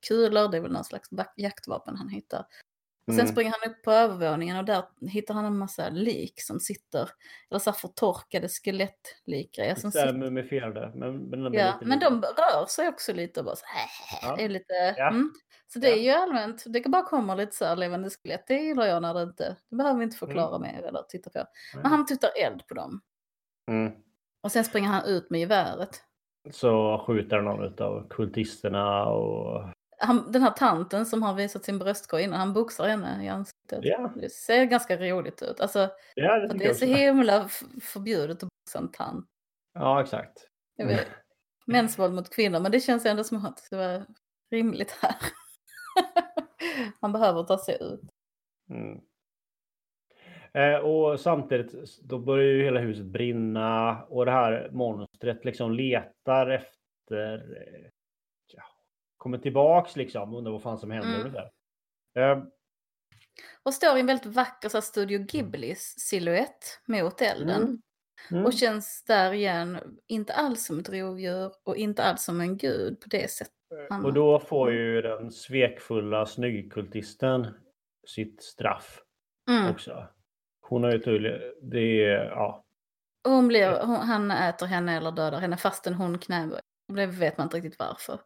kulor, 0.07 0.51
det 0.51 0.57
är 0.57 0.61
väl 0.61 0.71
någon 0.71 0.84
slags 0.84 1.09
jaktvapen 1.36 1.95
han 1.95 2.09
hittar. 2.09 2.45
Och 3.08 3.14
sen 3.14 3.20
Mm. 3.22 3.32
springer 3.32 3.51
han 3.60 3.72
upp 3.72 3.84
på 3.84 3.91
övervåningen 3.91 4.58
och 4.58 4.66
där 4.66 4.84
hittar 5.10 5.34
han 5.34 5.45
en 5.45 5.58
massa 5.58 5.89
lik 5.89 6.41
som 6.41 6.60
sitter, 6.60 7.10
eller 7.49 7.60
så 7.60 7.70
här 7.72 7.78
förtorkade 7.78 8.47
skelettlikgrejer 8.49 9.76
som 9.76 9.91
sitter. 9.91 10.14
mumifierade. 10.14 10.91
Men, 10.95 11.18
men, 11.18 11.43
de 11.43 11.54
Ja, 11.54 11.74
men 11.82 11.99
de 11.99 12.22
rör 12.22 12.66
sig 12.66 12.88
också 12.88 13.14
lite 13.14 13.39
och 13.39 13.45
bara 13.45 13.56
så 13.56 13.66
här. 13.66 13.89
Ja. 14.22 14.38
Är 14.43 14.49
lite, 14.49 14.74
Ja. 14.97 15.08
mm. 15.08 15.32
Så 15.68 15.80
det 15.80 15.88
är 15.91 16.04
ju 16.04 16.10
allmänt, 16.10 16.64
det 16.68 16.89
bara 16.89 17.04
kommer 17.04 17.36
lite 17.36 17.56
så 17.56 17.66
här 17.66 17.76
levande 17.76 18.10
skelett. 18.10 18.47
Det 18.47 18.54
gillar 18.54 18.86
jag 18.86 19.01
när 19.01 19.14
det 19.14 19.24
inte, 19.24 19.56
det 19.70 19.76
behöver 19.76 19.97
vi 19.99 20.04
inte 20.04 20.18
Mm. 20.22 20.28
förklara 20.28 20.60
mer 20.60 20.84
eller 20.84 21.01
titta 21.10 21.30
på. 21.30 21.45
Men 21.76 21.86
han 21.86 22.06
tuttar 22.06 22.30
eld 22.45 22.68
på 22.68 22.74
dem. 22.74 23.01
Mm. 23.72 23.91
Och 24.43 24.51
sen 24.51 24.64
springer 24.64 24.89
han 24.89 25.06
ut 25.06 25.30
med 25.30 25.39
geväret. 25.39 26.01
Så 26.51 27.04
skjuter 27.08 27.41
någon 27.41 27.84
av 27.84 28.08
kultisterna 28.10 29.06
och... 29.06 29.70
Han, 30.04 30.32
den 30.32 30.41
här 30.41 30.51
tanten 30.51 31.06
som 31.06 31.24
har 31.24 31.34
visat 31.34 31.66
sin 31.66 31.80
bröstkorg 31.80 32.24
innan, 32.24 32.39
han 32.39 32.54
boxar 32.54 32.88
henne 32.88 33.26
i 33.26 33.30
ansiktet. 33.30 33.80
Ja, 33.82 34.14
Det 34.16 34.30
ser 34.30 34.66
ganska 34.66 34.97
roligt 34.97 35.41
ut. 35.41 35.62
Alltså, 35.62 35.89
ja 36.16 36.39
det 36.39 36.58
det 36.58 36.66
är 36.66 36.74
så 36.74 36.86
himla 36.86 37.49
förbjudet 37.82 38.43
att 38.43 38.49
boxa 38.49 38.80
en 38.80 38.91
tant. 38.91 39.26
Ja, 39.74 40.01
exakt. 40.01 40.47
Vet, 40.78 41.08
mäns 41.66 41.99
våld 41.99 42.14
mot 42.14 42.36
kvinnor, 42.36 42.60
men 42.60 42.72
det 42.72 42.80
känns 42.80 43.06
ändå 43.06 43.24
som 43.24 43.45
att 43.45 43.68
det 43.70 43.76
var 43.76 44.06
rimligt 44.51 44.91
här. 45.01 45.16
Han 47.01 47.12
behöver 47.12 47.43
ta 47.43 47.58
sig 47.58 47.78
ut. 47.82 48.01
Mm. 48.70 49.01
Eh, 50.54 50.80
och 50.80 51.20
samtidigt 51.20 51.99
då 52.01 52.20
börjar 52.20 52.47
ju 52.47 52.64
hela 52.64 52.80
huset 52.80 53.06
brinna 53.06 54.04
och 54.04 54.26
det 54.26 54.32
här 54.32 54.70
monstret 54.72 55.45
liksom 55.45 55.72
letar 55.72 56.49
efter 56.49 57.34
eh, 57.36 57.89
kommer 59.24 59.38
tillbaks 59.38 59.95
liksom, 59.95 60.34
undrar 60.34 60.51
vad 60.51 60.61
fan 60.61 60.78
som 60.78 60.91
händer. 60.91 61.09
Mm. 61.09 61.21
ungefär. 61.21 61.51
Eh, 62.19 62.43
Och 63.63 63.74
står 63.74 63.97
i 63.97 63.99
en 63.99 64.05
väldigt 64.05 64.26
vacker 64.36 64.69
så 64.69 64.82
Studio 64.82 65.19
Ghiblis 65.19 65.95
silhuett 65.99 66.80
mot 66.88 67.21
elden. 67.21 67.61
Mm. 67.61 67.82
mm. 68.32 68.45
Och 68.45 68.53
känns 68.53 69.03
där 69.07 69.34
igen 69.34 69.99
inte 70.07 70.34
alls 70.34 70.65
som 70.65 70.80
ett 70.80 70.89
rovdjur 70.89 71.51
och 71.63 71.78
inte 71.78 72.03
alls 72.03 72.24
som 72.24 72.41
en 72.41 72.57
gud 72.57 73.01
på 73.01 73.07
det 73.09 73.32
sättet. 73.32 73.53
Anna. 73.89 74.07
Och 74.07 74.13
då 74.13 74.39
får 74.39 74.71
ju 74.71 75.01
den 75.01 75.32
svekfulla 75.32 76.26
snyggkultisten 76.26 77.47
sitt 78.07 78.43
straff 78.43 78.99
Mm. 79.49 79.71
också. 79.71 80.07
Hon 80.61 80.84
har 80.84 80.91
ju 80.91 80.99
tydligen, 80.99 81.39
det 81.61 82.03
är, 82.03 82.26
ja. 82.26 82.63
Och 83.28 83.32
Hon 83.32 83.47
blir, 83.47 83.86
hon, 83.86 83.95
han 83.95 84.32
äter 84.32 84.65
henne 84.65 84.97
eller 84.97 85.11
dödar 85.11 85.39
henne 85.39 85.57
fastän 85.57 85.93
hon 85.93 86.19
knäböjer. 86.19 86.61
Och 86.89 86.95
Det 86.95 87.05
vet 87.05 87.38
man 87.38 87.45
inte 87.45 87.57
riktigt 87.57 87.80
varför. 87.80 88.19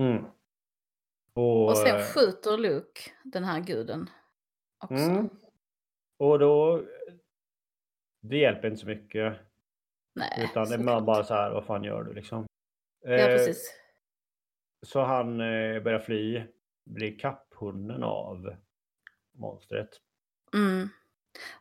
Mm. 0.00 0.24
Och, 1.34 1.68
Och 1.68 1.76
sen 1.78 1.96
eh, 1.96 2.02
skjuter 2.04 2.58
Luke 2.58 3.00
den 3.24 3.44
här 3.44 3.60
guden 3.60 4.10
också. 4.78 4.94
mm. 4.94 5.28
och 6.18 6.38
då, 6.38 6.84
det 8.20 8.36
hjälper 8.38 8.68
inte 8.68 8.80
så 8.80 8.86
mycket. 8.86 9.36
Nej, 10.14 10.48
Utan 10.50 10.68
det 10.68 10.92
är 10.92 11.00
bara 11.00 11.24
så 11.24 11.34
här, 11.34 11.50
vad 11.50 11.64
fan 11.64 11.84
gör 11.84 12.02
du 12.04 12.12
liksom? 12.14 12.46
Ja, 13.00 13.10
Eh, 13.10 13.26
precis. 13.26 13.74
Så 14.86 15.00
han 15.00 15.40
eh, 15.40 15.82
börjar 15.82 15.98
fly, 15.98 16.42
blir 16.84 17.18
kapphunden 17.18 18.02
av 18.02 18.56
monstret. 19.34 19.88
Mm. 20.54 20.88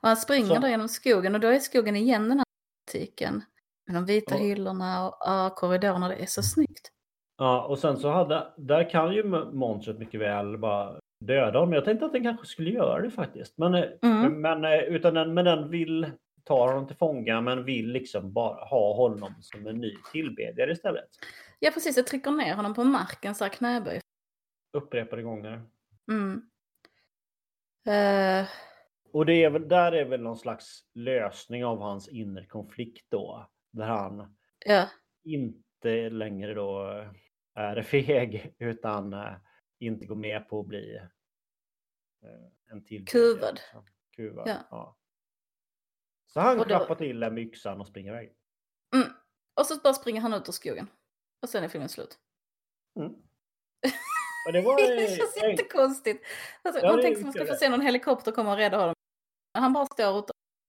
Och 0.02 0.08
han 0.08 0.18
springer 0.18 0.56
Så- 0.56 0.60
där 0.62 0.70
genom 0.70 0.90
skogen 0.90 1.36
och 1.36 1.42
då 1.42 1.48
är 1.48 1.60
skogen 1.60 1.96
igen 1.96 2.30
den 2.30 2.38
här 2.38 2.46
butiken. 2.86 3.44
Med 3.86 3.96
de 3.96 4.06
vita 4.06 4.36
Ja. 4.36 4.42
hyllorna 4.42 5.08
och 5.10 5.18
ja, 5.20 5.54
korridorerna. 5.58 6.08
Det 6.08 6.16
är 6.16 6.26
så 6.26 6.44
snyggt. 6.44 6.92
Ja, 7.40 7.64
och 7.66 7.80
sen 7.80 7.98
så 7.98 8.10
hade, 8.10 8.54
där 8.58 8.90
kan 8.90 9.14
ju 9.14 9.24
monstret 9.54 10.00
mycket 10.00 10.20
väl 10.20 10.58
bara 10.58 11.00
döda 11.26 11.60
honom. 11.60 11.74
Jag 11.74 11.86
tänkte 11.86 12.06
att 12.06 12.14
den 12.14 12.24
kanske 12.24 12.46
skulle 12.48 12.70
göra 12.70 13.02
det 13.02 13.12
faktiskt. 13.12 13.58
Men, 13.58 13.74
eh, 13.76 13.86
Mm. 14.02 14.42
men, 14.42 14.66
eh, 14.66 14.80
utan 14.80 15.14
den, 15.14 15.34
men 15.34 15.46
den 15.46 15.70
vill 15.70 16.12
ta 16.44 16.68
honom 16.70 16.88
till 16.88 16.96
fånga 16.96 17.42
men 17.42 17.64
vill 17.66 17.92
liksom 17.92 18.34
bara 18.34 18.66
ha 18.66 18.96
honom 18.96 19.34
som 19.42 19.68
en 19.68 19.76
ny 19.78 19.96
tillbedjare 20.12 20.72
istället. 20.72 21.10
Ja, 21.60 21.72
precis. 21.74 21.98
Jag 21.98 22.08
trycker 22.08 22.32
ner 22.32 22.56
honom 22.56 22.74
på 22.74 22.84
marken 22.84 23.36
så 23.36 23.44
här 23.44 23.52
knäböj. 23.52 24.02
Upprepade 24.78 25.22
gånger. 25.22 25.62
Mm. 26.12 26.42
Eh, 27.88 28.48
Och 29.14 29.26
det 29.26 29.44
är 29.44 29.50
väl, 29.50 29.68
där 29.68 29.92
är 29.92 30.06
väl 30.06 30.22
någon 30.22 30.38
slags 30.38 30.80
lösning 30.94 31.66
av 31.66 31.80
hans 31.82 32.10
inre 32.10 32.46
konflikt 32.46 33.06
då. 33.12 33.48
Där 33.72 33.88
han 33.88 34.36
ja, 34.66 34.86
inte 35.24 36.10
längre 36.10 36.54
då 36.54 37.04
är 37.56 37.82
feg 37.82 38.56
utan 38.60 39.14
eh, 39.14 39.34
inte 39.80 40.06
går 40.06 40.16
med 40.16 40.50
på 40.50 40.60
att 40.60 40.66
bli 40.68 40.98
eh, 42.24 42.72
en 42.72 42.84
till. 42.84 43.06
Kuvad. 43.06 43.60
Kuvad. 44.16 44.48
Ja. 44.50 44.58
Ja. 44.72 44.98
Så 46.28 46.40
han 46.40 46.60
Och 46.60 46.68
då- 46.68 46.78
klappar 46.78 46.96
till 46.96 47.20
med 47.20 47.38
yxan 47.40 47.82
och 47.82 47.88
springer 47.88 48.12
iväg. 48.12 48.34
mm. 48.96 49.08
Och 49.60 49.66
så 49.66 49.80
bara 49.84 49.94
springer 49.94 50.22
han 50.22 50.34
ut 50.34 50.48
ur 50.50 50.52
skogen. 50.54 50.88
Och 51.42 51.50
sen 51.50 51.64
är 51.64 51.68
filmen 51.68 51.90
slut. 51.90 52.20
Mm. 53.00 53.14
Det 54.54 54.62
var... 54.62 54.78
det 54.78 55.18
känns 55.18 55.38
eh, 55.38 55.50
jättekonstigt. 55.50 56.26
Alltså, 56.64 56.82
Ja, 56.82 56.88
man 56.88 56.98
det 56.98 57.04
tänker 57.04 57.20
att 57.20 57.24
man 57.24 57.34
ska 57.34 57.46
få 57.46 57.52
det. 57.52 57.58
se 57.58 57.70
någon 57.70 57.82
helikopter 57.82 58.32
komma 58.32 58.52
och 58.52 58.58
rädda 58.58 58.78
honom. 58.78 58.96
Men 59.54 59.64
han 59.64 59.74
bara 59.74 59.86
står 59.86 60.20
i 60.20 60.24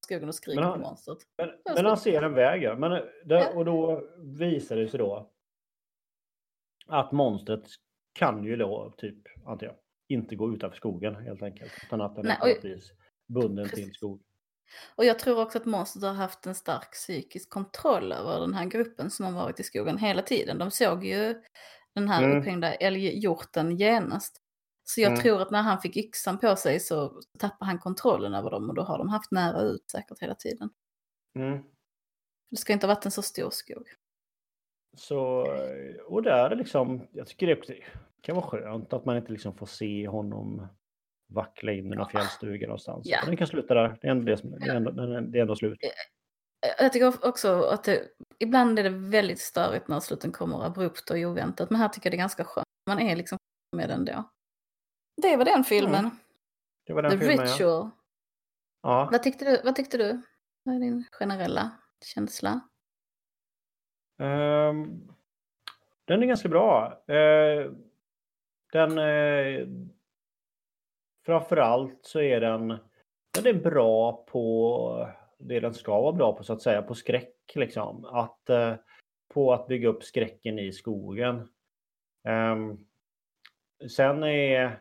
skogen 0.05 0.27
och 0.29 0.35
skriker 0.35 0.61
Men 0.61 0.69
han- 0.69 0.81
på 0.81 0.87
monstret. 0.87 1.17
Men, 1.37 1.49
men 1.75 1.85
han 1.85 1.97
ser 1.97 2.21
en 2.21 2.33
väg, 2.33 2.63
ja. 2.63 2.75
Men, 2.75 2.91
eh, 2.91 2.99
Ja. 3.25 3.53
Och 3.53 3.65
då 3.65 4.07
visar 4.17 4.75
det 4.75 4.87
sig 4.87 4.97
då 4.97 5.31
att 6.91 7.11
monstret 7.11 7.63
kan 8.13 8.43
ju 8.43 8.55
då 8.55 8.93
typ, 8.97 9.17
antar 9.45 9.65
jag, 9.65 9.75
inte 10.07 10.35
gå 10.35 10.53
utanför 10.53 10.77
skogen 10.77 11.15
helt 11.15 11.41
enkelt. 11.43 11.71
Utan 11.83 12.01
att 12.01 12.15
den 12.15 12.25
Nej, 12.25 12.37
är 12.41 12.57
och- 12.57 12.65
vis 12.65 12.91
bunden 13.27 13.65
till 13.69 13.75
Precis. 13.77 13.95
skog. 13.95 14.21
Och 14.95 15.05
jag 15.05 15.19
tror 15.19 15.41
också 15.41 15.57
att 15.57 15.65
monstret 15.65 16.03
har 16.03 16.13
haft 16.13 16.45
en 16.45 16.55
stark 16.55 16.91
psykisk 16.91 17.49
kontroll 17.49 18.11
över 18.11 18.39
den 18.39 18.53
här 18.53 18.65
gruppen 18.65 19.09
som 19.09 19.25
har 19.25 19.31
varit 19.43 19.59
i 19.59 19.63
skogen 19.63 19.97
hela 19.97 20.21
tiden. 20.21 20.57
De 20.57 20.71
såg 20.71 21.05
ju 21.05 21.41
den 21.95 22.07
här 22.09 22.23
Mm. 22.23 22.39
upphängda 22.39 22.73
älghjorten 22.73 23.77
genast. 23.77 24.41
Så 24.83 25.01
jag 25.01 25.11
Mm. 25.11 25.21
tror 25.23 25.41
att 25.41 25.51
när 25.51 25.61
han 25.61 25.81
fick 25.81 25.97
yxan 25.97 26.39
på 26.39 26.55
sig 26.55 26.79
så 26.79 27.21
tappade 27.39 27.65
han 27.65 27.79
kontrollen 27.79 28.33
över 28.33 28.51
dem 28.51 28.69
och 28.69 28.75
då 28.75 28.81
har 28.81 28.97
de 28.97 29.09
haft 29.09 29.31
nära 29.31 29.61
ut 29.61 29.89
säkert 29.91 30.19
hela 30.21 30.35
tiden. 30.35 30.69
Mm. 31.39 31.63
Det 32.51 32.57
ska 32.57 32.73
inte 32.73 32.87
ha 32.87 32.95
varit 32.95 33.05
en 33.05 33.11
så 33.11 33.21
stor 33.21 33.49
skog. 33.49 33.87
Så, 34.97 35.45
eh, 35.55 35.95
och 36.05 36.23
där 36.23 36.49
är 36.49 36.55
liksom, 36.55 37.07
jag 37.11 37.27
tycker 37.27 37.47
det 37.47 37.57
också 37.57 37.73
kan 38.21 38.35
vara 38.35 38.45
skönt 38.47 38.93
att 38.93 39.05
man 39.05 39.17
inte 39.17 39.31
liksom 39.31 39.55
får 39.55 39.65
se 39.65 40.07
honom 40.07 40.67
vackla 41.33 41.71
in 41.71 41.85
i 41.85 41.95
någon 41.95 41.97
Ja. 41.97 42.05
fjällstuga 42.09 42.67
någonstans. 42.67 43.01
Ja. 43.05 43.19
Den 43.25 43.37
kan 43.37 43.47
sluta 43.47 43.73
där. 43.73 43.97
Det 44.01 44.07
är 44.07 44.11
ändå, 44.11 44.25
det 44.25 44.37
som, 44.37 44.51
det 44.51 44.65
är 44.65 44.75
ändå, 44.75 44.91
det 45.21 45.37
är 45.37 45.41
ändå 45.41 45.55
slut. 45.55 45.79
Jag 46.79 46.93
tycker 46.93 47.25
också 47.27 47.61
att 47.61 47.83
det, 47.83 48.07
ibland 48.39 48.79
är 48.79 48.83
det 48.83 48.89
väldigt 48.89 49.39
störigt 49.39 49.87
när 49.87 49.99
sluten 49.99 50.31
kommer 50.31 50.65
abrupt 50.65 51.09
och 51.09 51.17
oväntat. 51.17 51.69
Men 51.69 51.79
här 51.81 51.89
tycker 51.89 52.07
jag 52.07 52.13
det 52.13 52.15
är 52.15 52.19
ganska 52.25 52.43
skönt. 52.43 52.67
Man 52.87 52.99
är 52.99 53.15
liksom 53.15 53.37
med 53.75 53.89
den 53.89 54.05
då. 54.05 54.31
Det 55.21 55.37
var 55.37 55.45
den 55.45 55.63
filmen. 55.63 56.09
Det 56.85 56.93
var 56.93 57.01
den 57.01 57.11
The 57.11 57.17
filmen 57.17 57.37
ja. 57.37 57.43
Ritual. 57.53 57.89
ja. 58.83 59.09
Vad 59.11 59.23
tyckte 59.23 59.45
du? 59.45 59.61
Vad 59.63 59.75
tyckte 59.75 59.97
du? 59.97 60.21
Vad 60.63 60.75
är 60.75 60.79
din 60.79 61.05
generella 61.11 61.71
känsla? 62.05 62.61
Ehm, 64.21 65.07
den 66.05 66.23
är 66.23 66.27
ganska 66.27 66.49
bra. 66.49 67.03
Ehm, 67.07 67.83
den... 68.73 68.91
Framför 71.25 71.45
framförallt 71.49 71.99
så 72.05 72.21
är 72.21 72.41
den, 72.41 72.67
den 73.33 73.47
är 73.47 73.53
bra 73.53 74.25
på 74.27 75.07
det 75.37 75.59
den 75.59 75.73
ska 75.73 76.01
vara 76.01 76.11
bra 76.11 76.37
på 76.37 76.43
så 76.43 76.53
att 76.53 76.61
säga, 76.61 76.81
på 76.81 76.95
skräck 76.95 77.35
liksom. 77.55 78.05
Att, 78.05 78.49
eh, 78.49 78.75
på 79.33 79.53
att 79.53 79.67
bygga 79.67 79.89
upp 79.89 80.03
skräcken 80.03 80.59
i 80.59 80.71
skogen. 80.71 81.49
Ehm, 82.27 82.77
sen 83.89 84.23
är 84.23 84.79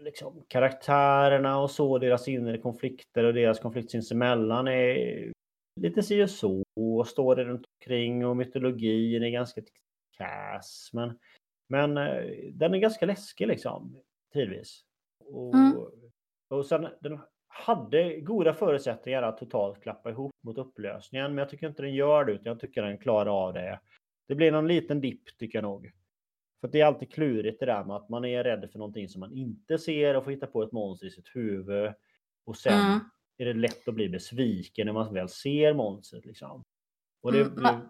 liksom 0.00 0.44
karaktärerna 0.48 1.60
och 1.60 1.70
så, 1.70 1.98
deras 1.98 2.28
inre 2.28 2.58
konflikter 2.58 3.24
och 3.24 3.34
deras 3.34 3.60
konflikt 3.60 3.90
sinsemellan 3.90 4.68
är 4.68 5.32
lite 5.80 6.02
si 6.02 6.24
och 6.24 6.30
så 6.30 6.62
och 6.76 7.08
står 7.08 7.36
det 7.36 7.44
runt 7.44 7.66
omkring 7.80 8.26
och 8.26 8.36
mytologin 8.36 9.22
är 9.22 9.30
ganska 9.30 9.60
kass. 10.18 10.90
Men, 10.92 11.18
men 11.68 11.96
eh, 11.96 12.24
den 12.52 12.74
är 12.74 12.78
ganska 12.78 13.06
läskig 13.06 13.46
liksom, 13.48 14.02
tidvis. 14.32 14.84
Och, 15.24 15.54
Mm. 15.54 15.76
och 16.48 16.66
sen, 16.66 16.88
den 17.00 17.18
hade 17.46 18.20
goda 18.20 18.54
förutsättningar 18.54 19.22
att 19.22 19.38
totalt 19.38 19.82
klappa 19.82 20.10
ihop 20.10 20.32
mot 20.44 20.58
upplösningen, 20.58 21.30
men 21.34 21.38
jag 21.38 21.48
tycker 21.48 21.68
inte 21.68 21.82
den 21.82 21.94
gör 21.94 22.24
det, 22.24 22.32
utan 22.32 22.44
jag 22.46 22.60
tycker 22.60 22.82
den 22.82 22.98
klarar 22.98 23.46
av 23.46 23.52
det. 23.54 23.80
Det 24.28 24.34
blir 24.34 24.52
någon 24.52 24.68
liten 24.68 25.00
dipp 25.00 25.38
tycker 25.38 25.58
jag 25.58 25.62
nog. 25.62 25.92
För 26.60 26.68
det 26.68 26.80
är 26.80 26.84
alltid 26.86 27.12
klurigt 27.12 27.60
det 27.60 27.66
där 27.66 27.84
med 27.84 27.96
att 27.96 28.08
man 28.08 28.24
är 28.24 28.44
rädd 28.44 28.68
för 28.72 28.78
någonting 28.78 29.08
som 29.08 29.20
man 29.20 29.32
inte 29.32 29.78
ser 29.78 30.16
och 30.16 30.24
får 30.24 30.30
hitta 30.30 30.46
på 30.46 30.62
ett 30.62 30.72
monster 30.72 31.06
i 31.06 31.10
sitt 31.10 31.36
huvud. 31.36 31.92
Och 32.44 32.56
sen 32.56 32.84
Mm. 32.90 33.00
Är 33.38 33.44
det 33.44 33.54
lätt 33.54 33.88
att 33.88 33.94
bli 33.94 34.08
besviken 34.08 34.86
när 34.86 34.92
man 34.92 35.14
väl 35.14 35.28
ser 35.28 35.74
monstret. 35.74 36.24
Liksom. 36.24 36.62
Och, 37.22 37.32
det, 37.32 37.40
Mm, 37.40 37.88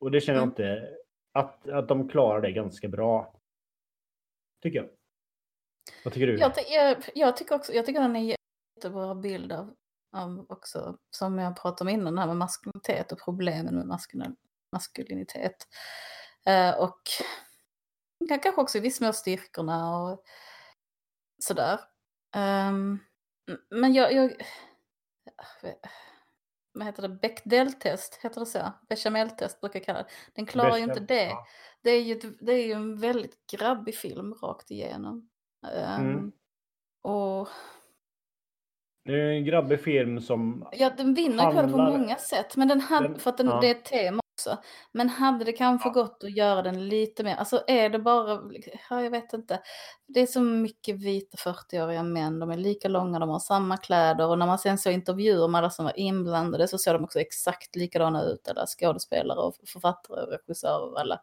och 0.00 0.10
det 0.10 0.20
känner 0.20 0.38
jag 0.38 0.42
Mm. 0.42 0.50
inte 0.50 0.96
att, 1.32 1.68
att 1.68 1.88
de 1.88 2.08
klarar 2.08 2.40
det 2.40 2.52
ganska 2.52 2.88
bra. 2.88 3.40
Tycker 4.62 4.78
jag. 4.78 4.88
Vad 6.04 6.14
tycker 6.14 6.26
du? 6.26 6.38
Jag, 6.38 6.52
jag, 6.70 7.04
jag 7.14 7.36
tycker 7.36 7.54
också, 7.54 7.72
jag 7.72 7.86
tycker 7.86 8.00
den 8.00 8.16
är 8.16 8.36
jättebra 8.76 9.14
bild 9.14 9.52
av, 9.52 9.74
av 10.12 10.46
också, 10.48 10.98
som 11.10 11.38
jag 11.38 11.56
pratade 11.56 11.90
om 11.90 11.94
innan, 12.00 12.14
det 12.14 12.20
här 12.20 12.26
med 12.28 12.36
maskulinitet 12.36 13.12
och 13.12 13.18
problemen 13.24 13.74
med 13.74 13.86
maskulin, 13.86 14.36
maskulinitet. 14.72 15.56
Eh, 16.46 16.78
och 16.80 17.00
ka- 18.30 18.38
kanske 18.42 18.60
också 18.60 18.78
i 18.78 18.80
viss 18.80 19.00
mån 19.00 19.14
styrkorna 19.14 20.02
och 20.02 20.24
sådär. 21.42 21.80
Ehm, 22.36 22.98
men 23.70 23.94
jag, 23.94 24.12
jag 24.12 24.32
vad 26.72 26.86
heter 26.86 27.02
det, 27.02 27.08
Bechdel-test, 27.08 28.18
heter 28.22 28.40
det 28.40 28.46
så? 28.46 28.72
Bechamel-test 28.88 29.60
brukar 29.60 29.78
jag 29.78 29.86
kalla 29.86 29.98
det. 30.02 30.08
Den 30.34 30.46
klarar 30.46 30.76
ju 30.76 30.82
inte 30.82 31.00
Bechamel, 31.00 31.06
det. 31.06 31.24
ja. 31.30 31.46
Det 31.82 31.90
är, 31.90 32.02
ju, 32.02 32.20
det 32.40 32.52
är 32.52 32.66
ju 32.66 32.72
en 32.72 32.96
väldigt 33.00 33.46
grabbig 33.52 33.94
film 33.94 34.34
rakt 34.34 34.70
igenom. 34.70 35.28
Ehm, 35.72 36.06
Mm. 36.10 36.32
Och 37.02 37.48
Det 39.04 39.12
är 39.12 39.30
en 39.30 39.44
grabbig 39.44 39.80
film 39.80 40.20
som... 40.20 40.68
ja, 40.72 40.90
den 40.96 41.14
vinner 41.14 41.46
det 41.46 41.52
på 41.52 41.58
Handlar- 41.60 41.98
många 41.98 42.16
sätt. 42.16 42.56
Men 42.56 42.68
den 42.68 42.80
hade, 42.80 43.08
Den- 43.08 43.18
för 43.18 43.30
att 43.30 43.36
den, 43.36 43.46
ja. 43.46 43.60
det 43.60 43.66
är 43.66 43.74
ett 43.74 43.84
tema 43.84 44.20
också. 44.46 44.62
Men 44.92 45.08
hade 45.08 45.44
det 45.44 45.52
kanske 45.52 45.90
gått 45.90 46.24
att 46.24 46.36
göra 46.36 46.62
den 46.62 46.88
lite 46.88 47.24
mer, 47.24 47.36
alltså 47.36 47.64
är 47.66 47.88
det 47.90 47.98
bara, 47.98 48.42
ja, 48.90 49.02
jag 49.02 49.10
vet 49.10 49.32
inte. 49.32 49.60
Det 50.06 50.20
är 50.20 50.26
så 50.26 50.40
mycket 50.40 50.96
vita 50.96 51.36
40-åriga 51.36 52.02
män, 52.02 52.38
de 52.38 52.50
är 52.50 52.56
lika 52.56 52.88
långa, 52.88 53.18
de 53.18 53.28
har 53.28 53.38
samma 53.38 53.76
kläder 53.76 54.26
och 54.28 54.38
när 54.38 54.46
man 54.46 54.58
sen 54.58 54.78
såg 54.78 54.92
intervjuer 54.92 55.48
med 55.48 55.58
alla 55.58 55.70
som 55.70 55.84
var 55.84 55.98
inblandade 55.98 56.68
så 56.68 56.78
såg 56.78 56.94
de 56.94 57.04
också 57.04 57.20
exakt 57.20 57.76
likadana 57.76 58.22
ut, 58.22 58.48
alla 58.48 58.66
skådespelare 58.66 59.38
och 59.38 59.54
författare 59.66 60.22
och 60.22 60.28
regissörer 60.32 60.92
och 60.92 61.00
alla. 61.00 61.20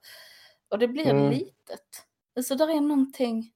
Och 0.70 0.80
det 0.80 0.88
blir 0.88 1.10
Mm. 1.10 1.30
litet. 1.30 2.06
Så 2.44 2.56
där 2.56 2.70
är 2.70 2.82
någonting, 2.82 3.52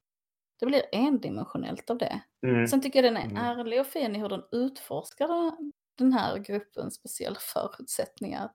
det 0.60 0.66
blir 0.66 0.82
endimensionellt 0.92 1.90
av 1.90 1.98
det. 1.98 2.20
Mm. 2.48 2.68
Sen 2.68 2.82
tycker 2.82 3.04
jag 3.04 3.14
den 3.14 3.22
är 3.24 3.26
Mm. 3.30 3.38
ärlig 3.60 3.80
och 3.82 3.88
fin 3.88 4.16
i 4.16 4.20
hur 4.20 4.30
den 4.30 4.44
utforskar 4.52 5.52
den 5.98 6.14
här 6.14 6.38
gruppens 6.38 6.96
speciella 6.96 7.38
förutsättningar. 7.40 8.50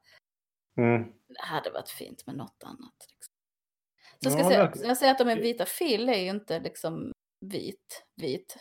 Mm. 0.78 1.02
Det 1.28 1.40
hade 1.40 1.70
varit 1.70 1.88
fint 1.88 2.26
med 2.26 2.36
något 2.36 2.62
annat. 2.64 2.94
Liksom. 3.10 3.34
Så 4.22 4.28
jag, 4.28 4.32
ska 4.32 4.42
Ja, 4.42 4.48
säga, 4.72 4.88
jag 4.88 4.96
säger 4.96 5.12
att 5.12 5.18
de 5.18 5.28
är 5.28 5.36
vita. 5.36 5.64
Phil 5.78 6.08
är 6.08 6.18
ju 6.18 6.30
inte 6.30 6.60
liksom 6.60 7.12
vit, 7.46 8.04
vit. 8.16 8.56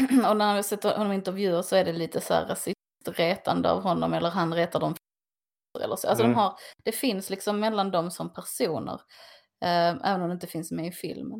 och 0.30 0.36
när 0.36 0.56
jag 0.56 0.64
sett 0.64 0.84
honom 0.84 1.12
i 1.12 1.14
intervjuer 1.14 1.62
så 1.62 1.76
är 1.76 1.84
det 1.84 1.92
lite 1.92 2.20
så 2.20 2.34
här 2.34 2.46
rasistretande 2.46 3.70
av 3.70 3.82
honom 3.82 4.14
eller 4.14 4.30
han 4.30 4.54
retar 4.54 4.80
dem 4.80 4.94
eller 5.84 5.96
så. 5.96 6.08
Alltså 6.08 6.24
Mm. 6.24 6.34
de 6.36 6.40
har, 6.40 6.54
det 6.84 6.92
finns 6.92 7.30
liksom 7.30 7.60
mellan 7.60 7.90
dem 7.90 8.10
som 8.10 8.32
personer. 8.32 9.00
Eh, 9.64 9.88
även 9.88 10.22
om 10.22 10.28
det 10.28 10.34
inte 10.34 10.46
finns 10.46 10.72
med 10.72 10.86
i 10.86 10.92
filmen. 10.92 11.38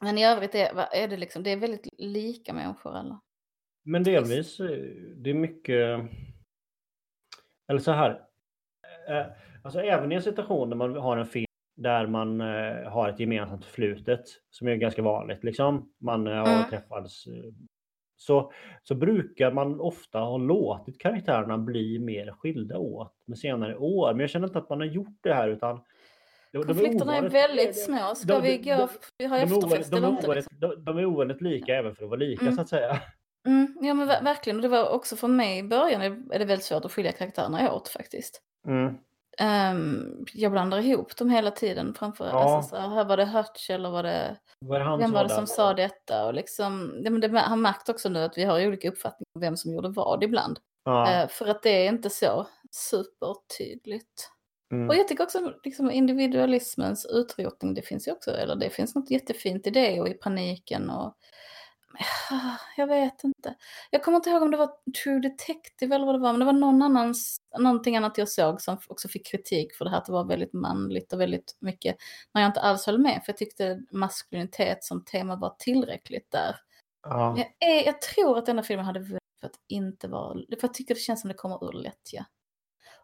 Men 0.00 0.18
i 0.18 0.24
övrigt 0.26 0.54
är, 0.54 0.94
är 0.94 1.08
det 1.08 1.16
liksom, 1.16 1.42
det 1.42 1.50
är 1.50 1.56
väldigt 1.56 1.88
lika 1.98 2.52
människor 2.52 2.96
alla. 2.96 3.20
Men 3.84 4.02
delvis, 4.02 4.60
eh, 4.60 4.66
det 5.16 5.30
är 5.30 5.34
mycket... 5.34 6.00
Eller 7.68 7.80
så 7.80 7.92
här. 7.92 8.26
Eh, 9.08 9.26
Alltså 9.62 9.80
även 9.80 10.12
i 10.12 10.14
en 10.14 10.22
situation 10.22 10.70
där 10.70 10.76
man 10.76 10.96
har 10.96 11.16
en 11.16 11.26
film 11.26 11.46
där 11.76 12.06
man 12.06 12.40
eh, 12.40 12.90
har 12.90 13.08
ett 13.08 13.20
gemensamt 13.20 13.64
förflutet, 13.64 14.20
som 14.50 14.68
är 14.68 14.74
ganska 14.76 15.02
vanligt, 15.02 15.44
liksom. 15.44 15.92
Man 16.00 16.26
eh, 16.26 16.32
har 16.34 16.46
Mm. 16.56 16.70
träffats. 16.70 17.24
Så, 18.18 18.52
så 18.82 18.94
brukar 18.94 19.52
man 19.52 19.80
ofta 19.80 20.18
ha 20.18 20.36
låtit 20.38 21.00
karaktärerna 21.00 21.58
bli 21.58 21.98
mer 21.98 22.32
skilda 22.38 22.78
åt 22.78 23.12
med 23.26 23.38
senare 23.38 23.76
år. 23.76 24.12
Men 24.12 24.20
jag 24.20 24.30
känner 24.30 24.46
inte 24.46 24.58
att 24.58 24.68
man 24.70 24.80
har 24.80 24.86
gjort 24.86 25.18
det 25.22 25.34
här 25.34 25.48
utan... 25.48 25.80
Konflikterna 26.66 27.12
är 27.16 27.18
ovanligt- 27.18 27.32
väldigt 27.34 27.84
små. 27.84 28.14
Ska 28.14 28.28
de- 28.34 28.42
vi 28.42 28.58
gå, 28.58 28.64
de- 29.18 29.24
är 29.24 29.28
ovanligt- 29.28 29.52
efterfest 29.64 29.90
de 29.90 29.96
är 29.96 29.98
eller 29.98 30.08
inte? 30.16 30.34
Liksom. 30.34 30.58
de- 30.60 30.84
De 30.84 30.98
är 30.98 31.04
ovanligt 31.04 31.40
lika 31.42 31.74
även 31.76 31.94
för 31.94 32.04
att 32.04 32.10
vara 32.10 32.18
lika 32.20 32.42
Mm. 32.42 32.54
så 32.54 32.60
att 32.60 32.68
säga. 32.68 33.00
Mm, 33.46 33.76
ja 33.82 33.94
men 33.94 34.08
ver- 34.08 34.24
verkligen, 34.24 34.56
och 34.56 34.62
det 34.62 34.68
var 34.68 34.88
också 34.90 35.16
för 35.16 35.28
mig 35.28 35.58
i 35.58 35.62
början 35.62 36.02
är 36.02 36.06
är 36.34 36.38
det 36.38 36.44
väldigt 36.44 36.64
svårt 36.64 36.84
att 36.84 36.92
skilja 36.92 37.12
karaktärerna 37.12 37.72
åt 37.72 37.88
faktiskt. 37.88 38.42
Mm. 38.66 38.94
Ehm, 39.38 40.24
jag 40.34 40.52
blandar 40.52 40.78
ihop 40.78 41.16
dem 41.16 41.30
hela 41.30 41.50
tiden 41.50 41.94
framför, 41.94 42.26
Ja. 42.28 42.54
alltså, 42.56 42.70
så 42.70 42.76
här, 42.82 43.04
var 43.04 43.16
det 43.16 43.24
Hutch 43.24 43.70
eller 43.70 43.90
var 43.90 44.02
det, 44.02 44.36
Vad 44.58 44.80
är 44.80 44.84
det 44.90 44.96
vem 44.96 45.12
var 45.12 45.22
det 45.22 45.28
där? 45.28 45.34
som 45.36 45.46
sa 45.46 45.74
detta? 45.74 46.26
Och 46.26 46.34
liksom, 46.34 47.00
ja, 47.04 47.10
men 47.10 47.20
det, 47.20 47.38
han 47.38 47.62
märkt 47.62 47.88
också 47.88 48.08
nu 48.08 48.18
att 48.22 48.38
vi 48.38 48.44
har 48.44 48.66
olika 48.66 48.88
uppfattningar 48.88 49.28
om 49.34 49.40
vem 49.40 49.56
som 49.56 49.72
gjorde 49.72 49.88
vad 49.88 50.24
ibland. 50.24 50.58
Ja. 50.84 51.12
Eh, 51.12 51.28
för 51.28 51.46
att 51.48 51.62
det 51.62 51.70
är 51.86 51.88
inte 51.88 52.10
så 52.10 52.46
supertydligt. 52.70 54.30
Mm. 54.72 54.88
Och 54.88 54.96
jag 54.96 55.08
tycker 55.08 55.24
också 55.24 55.52
liksom, 55.64 55.90
individualismens 55.90 57.06
utrotning, 57.06 57.74
det 57.74 57.82
finns 57.82 58.08
ju 58.08 58.12
också, 58.12 58.30
eller 58.30 58.56
det 58.56 58.70
finns 58.70 58.94
något 58.94 59.10
jättefint 59.10 59.66
i 59.66 59.70
det 59.70 60.00
och 60.00 60.08
i 60.08 60.14
paniken 60.14 60.90
och 60.90 61.14
jag 62.76 62.86
vet 62.86 63.24
inte. 63.24 63.54
Jag 63.90 64.04
kommer 64.04 64.16
inte 64.16 64.30
ihåg 64.30 64.42
om 64.42 64.50
det 64.50 64.56
var 64.56 64.70
True 65.04 65.20
Detective 65.20 65.94
eller 65.94 66.06
vad 66.06 66.14
det 66.14 66.18
var, 66.18 66.32
men 66.32 66.38
det 66.40 66.46
var 66.46 66.52
någon 66.52 66.82
annans, 66.82 67.36
någonting 67.58 67.96
annat 67.96 68.18
jag 68.18 68.28
såg 68.28 68.60
som 68.60 68.78
också 68.88 69.08
fick 69.08 69.26
kritik 69.26 69.74
för 69.74 69.84
det 69.84 69.90
här 69.90 69.98
att 69.98 70.04
det 70.04 70.12
var 70.12 70.24
väldigt 70.24 70.52
manligt 70.52 71.12
och 71.12 71.20
väldigt 71.20 71.56
mycket, 71.60 71.96
när 72.34 72.42
jag 72.42 72.48
inte 72.48 72.60
alls 72.60 72.86
höll 72.86 72.98
med, 72.98 73.22
för 73.24 73.32
jag 73.32 73.36
tyckte 73.36 73.80
maskulinitet 73.90 74.84
som 74.84 75.04
tema 75.04 75.36
var 75.36 75.56
tillräckligt 75.58 76.30
där. 76.30 76.56
Ja. 77.02 77.34
Jag, 77.38 77.70
är, 77.70 77.86
jag 77.86 78.00
tror 78.00 78.38
att 78.38 78.46
denna 78.46 78.62
filmen 78.62 78.86
hade 78.86 79.00
vunnit 79.00 79.20
för 79.40 79.46
att 79.46 79.56
inte 79.68 80.08
vara, 80.08 80.34
för 80.34 80.58
jag 80.60 80.74
tycker 80.74 80.94
det 80.94 81.00
känns 81.00 81.20
som 81.20 81.28
det 81.28 81.34
kommer 81.34 81.68
ur 81.68 81.72
lättja. 81.72 82.26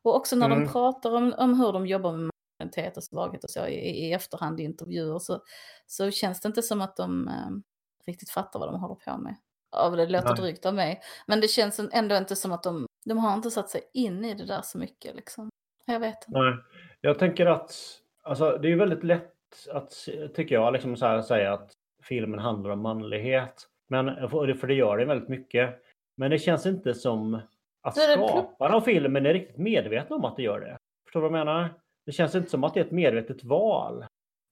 Och 0.03 0.17
också 0.17 0.37
när 0.37 0.47
Mm. 0.47 0.65
de 0.65 0.73
pratar 0.73 1.15
om, 1.15 1.35
om 1.39 1.61
hur 1.61 1.73
de 1.73 1.87
jobbar 1.87 2.13
med 2.13 2.31
maskulinitet 2.61 2.97
och 2.97 3.05
svaghet 3.05 3.45
och 3.45 3.51
så 3.51 3.67
i, 3.67 3.75
i 4.07 4.13
efterhand 4.13 4.61
i 4.61 4.63
intervjuer 4.63 5.19
så, 5.19 5.43
så 5.87 6.11
känns 6.11 6.41
det 6.41 6.47
inte 6.49 6.63
som 6.63 6.81
att 6.81 6.97
de 6.97 7.29
eh, 7.29 7.51
riktigt 8.07 8.31
fattar 8.31 8.61
vad 8.61 8.69
de 8.73 8.81
håller 8.81 8.95
på 8.95 9.19
med. 9.19 9.37
Ja, 9.73 9.91
det 9.91 10.07
låter 10.07 10.29
Nej. 10.29 10.37
drygt 10.37 10.67
av 10.67 10.75
mig. 10.75 11.01
Men 11.27 11.41
det 11.41 11.49
känns 11.49 11.81
ändå 11.93 12.17
inte 12.17 12.37
som 12.37 12.53
att 12.53 12.63
de, 12.63 12.87
de 13.05 13.19
har 13.19 13.35
inte 13.35 13.51
satt 13.51 13.71
sig 13.71 13.81
in 13.95 14.25
i 14.25 14.35
det 14.35 14.47
där 14.47 14.61
så 14.63 14.79
mycket 14.79 15.17
liksom. 15.17 15.49
Jag 15.87 16.01
vet 16.01 16.29
inte. 16.29 16.41
Nej, 16.41 16.55
jag 17.01 17.19
tänker 17.19 17.47
att 17.47 17.75
alltså, 18.23 18.59
det 18.59 18.73
är 18.73 18.77
väldigt 18.77 19.05
lätt 19.05 19.33
att, 19.73 19.93
tycker 20.35 20.55
jag, 20.55 20.73
liksom 20.73 20.97
så 20.97 21.07
här, 21.07 21.23
säga 21.23 21.53
att 21.53 21.73
filmen 22.03 22.39
handlar 22.41 22.71
om 22.71 22.81
manlighet. 22.81 23.67
Men, 23.89 24.29
för 24.29 24.67
det- 24.67 24.75
gör 24.75 24.99
det 24.99 25.05
väldigt 25.05 25.29
mycket. 25.29 25.83
Men 26.17 26.31
det 26.31 26.39
känns 26.39 26.67
inte 26.67 26.95
som 26.95 27.41
att 27.83 27.97
skaparna 27.97 28.77
av 28.77 28.81
filmen 28.81 29.27
är 29.27 29.33
riktigt 29.33 29.59
medvetna 29.59 30.17
om 30.17 30.25
att 30.25 30.37
det 30.37 30.43
gör 30.43 30.61
det. 30.61 30.77
Förstår 31.07 31.21
du 31.23 31.29
vad 31.29 31.39
jag 31.41 31.47
menar? 31.47 31.75
Det 32.07 32.13
känns 32.13 32.35
inte 32.35 32.51
som 32.51 32.65
att 32.65 32.75
det 32.75 32.81
är 32.81 32.85
ett 32.85 32.91
medvetet 32.91 33.45
val. 33.45 34.05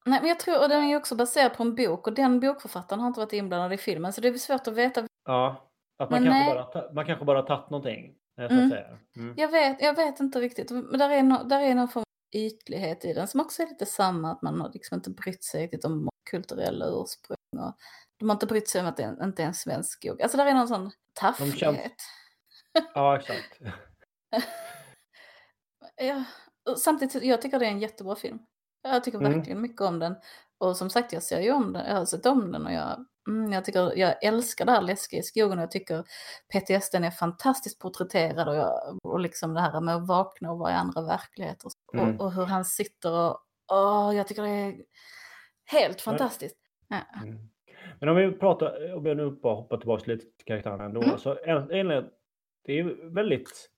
Nej, 0.05 0.19
men 0.19 0.29
jag 0.29 0.39
tror, 0.39 0.63
och 0.63 0.69
den 0.69 0.83
är 0.83 0.97
också 0.97 1.15
baserad 1.15 1.53
på 1.53 1.63
en 1.63 1.75
bok 1.75 2.07
och 2.07 2.13
den 2.13 2.39
bokförfattaren 2.39 2.99
har 2.99 3.07
inte 3.07 3.19
varit 3.19 3.33
inblandad 3.33 3.73
i 3.73 3.77
filmen 3.77 4.13
så 4.13 4.21
det 4.21 4.27
är 4.27 4.33
svårt 4.33 4.67
att 4.67 4.73
veta. 4.73 5.07
Ja, 5.25 5.71
att 5.97 6.09
man, 6.09 6.23
Men 6.23 6.31
kanske 6.33 6.53
nej. 6.55 6.65
bara, 6.73 6.93
man 6.93 7.05
kanske 7.05 7.25
bara 7.25 7.41
tagit 7.41 7.69
någonting. 7.69 8.15
eh, 8.39 8.47
Så 8.47 8.53
Mm. 8.53 8.69
säga. 8.69 8.97
Mm. 9.15 9.33
Jag 9.37 9.47
vet, 9.47 9.81
jag 9.81 9.95
vet 9.95 10.19
inte 10.19 10.39
riktigt. 10.39 10.71
Men 10.71 10.99
där 10.99 11.09
är, 11.09 11.23
no, 11.23 11.43
där 11.43 11.59
är 11.61 11.75
någon 11.75 11.87
form 11.89 12.01
av 12.01 12.35
ytlighet 12.39 13.05
i 13.05 13.13
den 13.13 13.27
som 13.27 13.39
också 13.41 13.61
är 13.63 13.67
lite 13.67 13.85
samma, 13.85 14.31
att 14.31 14.41
man 14.41 14.61
har 14.61 14.69
liksom 14.73 14.95
inte 14.95 15.09
brytt 15.09 15.43
sig 15.43 15.63
riktigt 15.63 15.85
om 15.85 16.09
kulturella 16.31 16.85
ursprung. 16.85 17.37
Och 17.59 17.73
de 18.19 18.29
har 18.29 18.35
inte 18.35 18.45
brytt 18.45 18.69
sig 18.69 18.81
om 18.81 18.87
att 18.87 18.97
det 18.97 19.17
inte 19.23 19.43
är 19.43 19.47
en 19.47 19.53
svensk 19.53 19.91
skog. 19.99 20.21
Alltså 20.21 20.37
där 20.37 20.45
är 20.45 20.53
någon 20.53 20.67
sån 20.67 20.91
tafflighet. 21.13 21.57
känns- 21.59 21.79
Ja, 22.93 23.17
exakt. 23.19 23.59
Ja, 25.95 26.23
samtidigt, 26.77 27.23
jag 27.23 27.41
tycker 27.41 27.59
det 27.59 27.65
är 27.65 27.69
en 27.71 27.79
jättebra 27.79 28.15
film. 28.15 28.39
Jag 28.83 29.03
tycker 29.03 29.17
Mm. 29.19 29.33
verkligen 29.33 29.61
mycket 29.61 29.81
om 29.81 29.99
den. 29.99 30.15
Och 30.57 30.77
som 30.77 30.89
sagt, 30.89 31.13
jag 31.13 31.23
ser 31.23 31.39
ju 31.39 31.51
om 31.51 31.73
den, 31.73 31.85
jag 31.87 31.95
har 31.95 32.05
sett 32.05 32.25
om 32.25 32.51
den 32.51 32.65
och 32.65 32.73
jag, 32.73 33.05
mm, 33.27 33.51
jag, 33.53 33.65
tycker, 33.65 33.97
jag 33.97 34.23
älskar 34.23 34.65
det 34.65 34.71
här 34.71 34.81
läskiga 34.81 35.19
i 35.19 35.23
skogen 35.23 35.57
och 35.57 35.63
jag 35.63 35.71
tycker 35.71 36.03
PTSD 36.53 36.95
är 36.95 37.11
fantastiskt 37.11 37.79
porträtterad 37.79 38.47
och, 38.47 38.55
jag, 38.55 38.97
och 39.03 39.19
liksom 39.19 39.53
det 39.53 39.61
här 39.61 39.81
med 39.81 39.95
att 39.95 40.07
vakna 40.07 40.51
och 40.51 40.59
vara 40.59 40.71
i 40.71 40.73
andra 40.75 41.01
verkligheter. 41.01 41.67
Och, 41.67 41.99
Mm. 41.99 42.19
och, 42.19 42.33
hur 42.33 42.45
han 42.45 42.65
sitter 42.65 43.11
och, 43.11 43.37
åh, 43.71 44.15
jag 44.15 44.27
tycker 44.27 44.41
det 44.41 44.49
är 44.49 44.75
helt 45.65 46.01
fantastiskt. 46.01 46.57
Ja. 46.87 46.97
Mm. 47.23 47.39
Men 47.99 48.09
om 48.09 48.15
vi 48.15 48.31
pratar, 48.31 48.93
om 48.95 49.05
jag 49.05 49.17
nu 49.17 49.31
bara 49.31 49.55
hoppar 49.55 49.77
tillbaka 49.77 50.11
lite 50.11 50.25
till 50.25 50.45
karaktärerna 50.45 50.83
ändå. 50.83 51.01
Mm. 51.03 51.17
Så 51.17 51.37
en, 51.43 51.71
en, 51.71 51.87
det 52.65 52.71
är 52.71 52.75
ju 52.75 53.09
väldigt... 53.09 53.69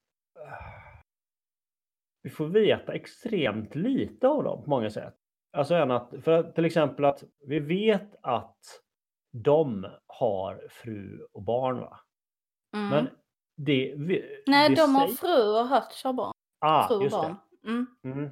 Vi 2.23 2.29
får 2.29 2.47
veta 2.47 2.93
extremt 2.93 3.75
lite 3.75 4.27
av 4.27 4.43
dem 4.43 4.63
på 4.63 4.69
många 4.69 4.89
sätt. 4.89 5.15
Alltså 5.57 5.75
än 5.75 5.91
att, 5.91 6.13
för 6.23 6.43
till 6.51 6.65
exempel 6.65 7.05
att 7.05 7.23
vi 7.47 7.59
vet 7.59 8.15
att 8.21 8.59
de 9.43 9.87
har 10.07 10.67
fru 10.69 11.27
och 11.33 11.43
barn 11.43 11.79
va? 11.79 11.99
Mm. 12.75 12.89
Men 12.89 13.09
det... 13.57 13.93
Vi, 13.97 14.43
Nej, 14.47 14.69
det 14.69 14.75
de 14.75 14.95
har 14.95 15.07
säger- 15.07 15.17
fru 15.17 15.59
och 15.59 15.67
Hutch 15.67 16.03
har 16.03 16.13
barn. 16.13 16.31
ah, 16.65 16.87
fru 16.87 16.95
och 17.05 17.11
barn. 17.11 17.35
Mm. 17.67 17.85
Mm. 18.03 18.23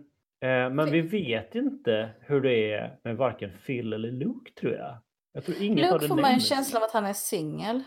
Eh, 0.44 0.76
men 0.76 0.92
vi 0.92 1.02
vet 1.02 1.56
inte 1.56 2.10
hur 2.20 2.42
det 2.42 2.74
är 2.74 3.00
med 3.04 3.18
varken 3.18 3.52
Phil 3.66 3.94
eller 3.94 4.12
Luke 4.12 4.52
tror 4.54 4.74
jag. 4.74 4.98
Jag 5.34 5.46
tror 5.46 5.62
inget 5.62 5.92
Luke 5.92 6.08
får 6.08 6.16
man 6.16 6.32
en 6.32 6.40
känsla 6.40 6.80
av 6.80 6.84
att 6.84 6.92
han 6.92 7.06
är 7.06 7.14
singel. 7.14 7.84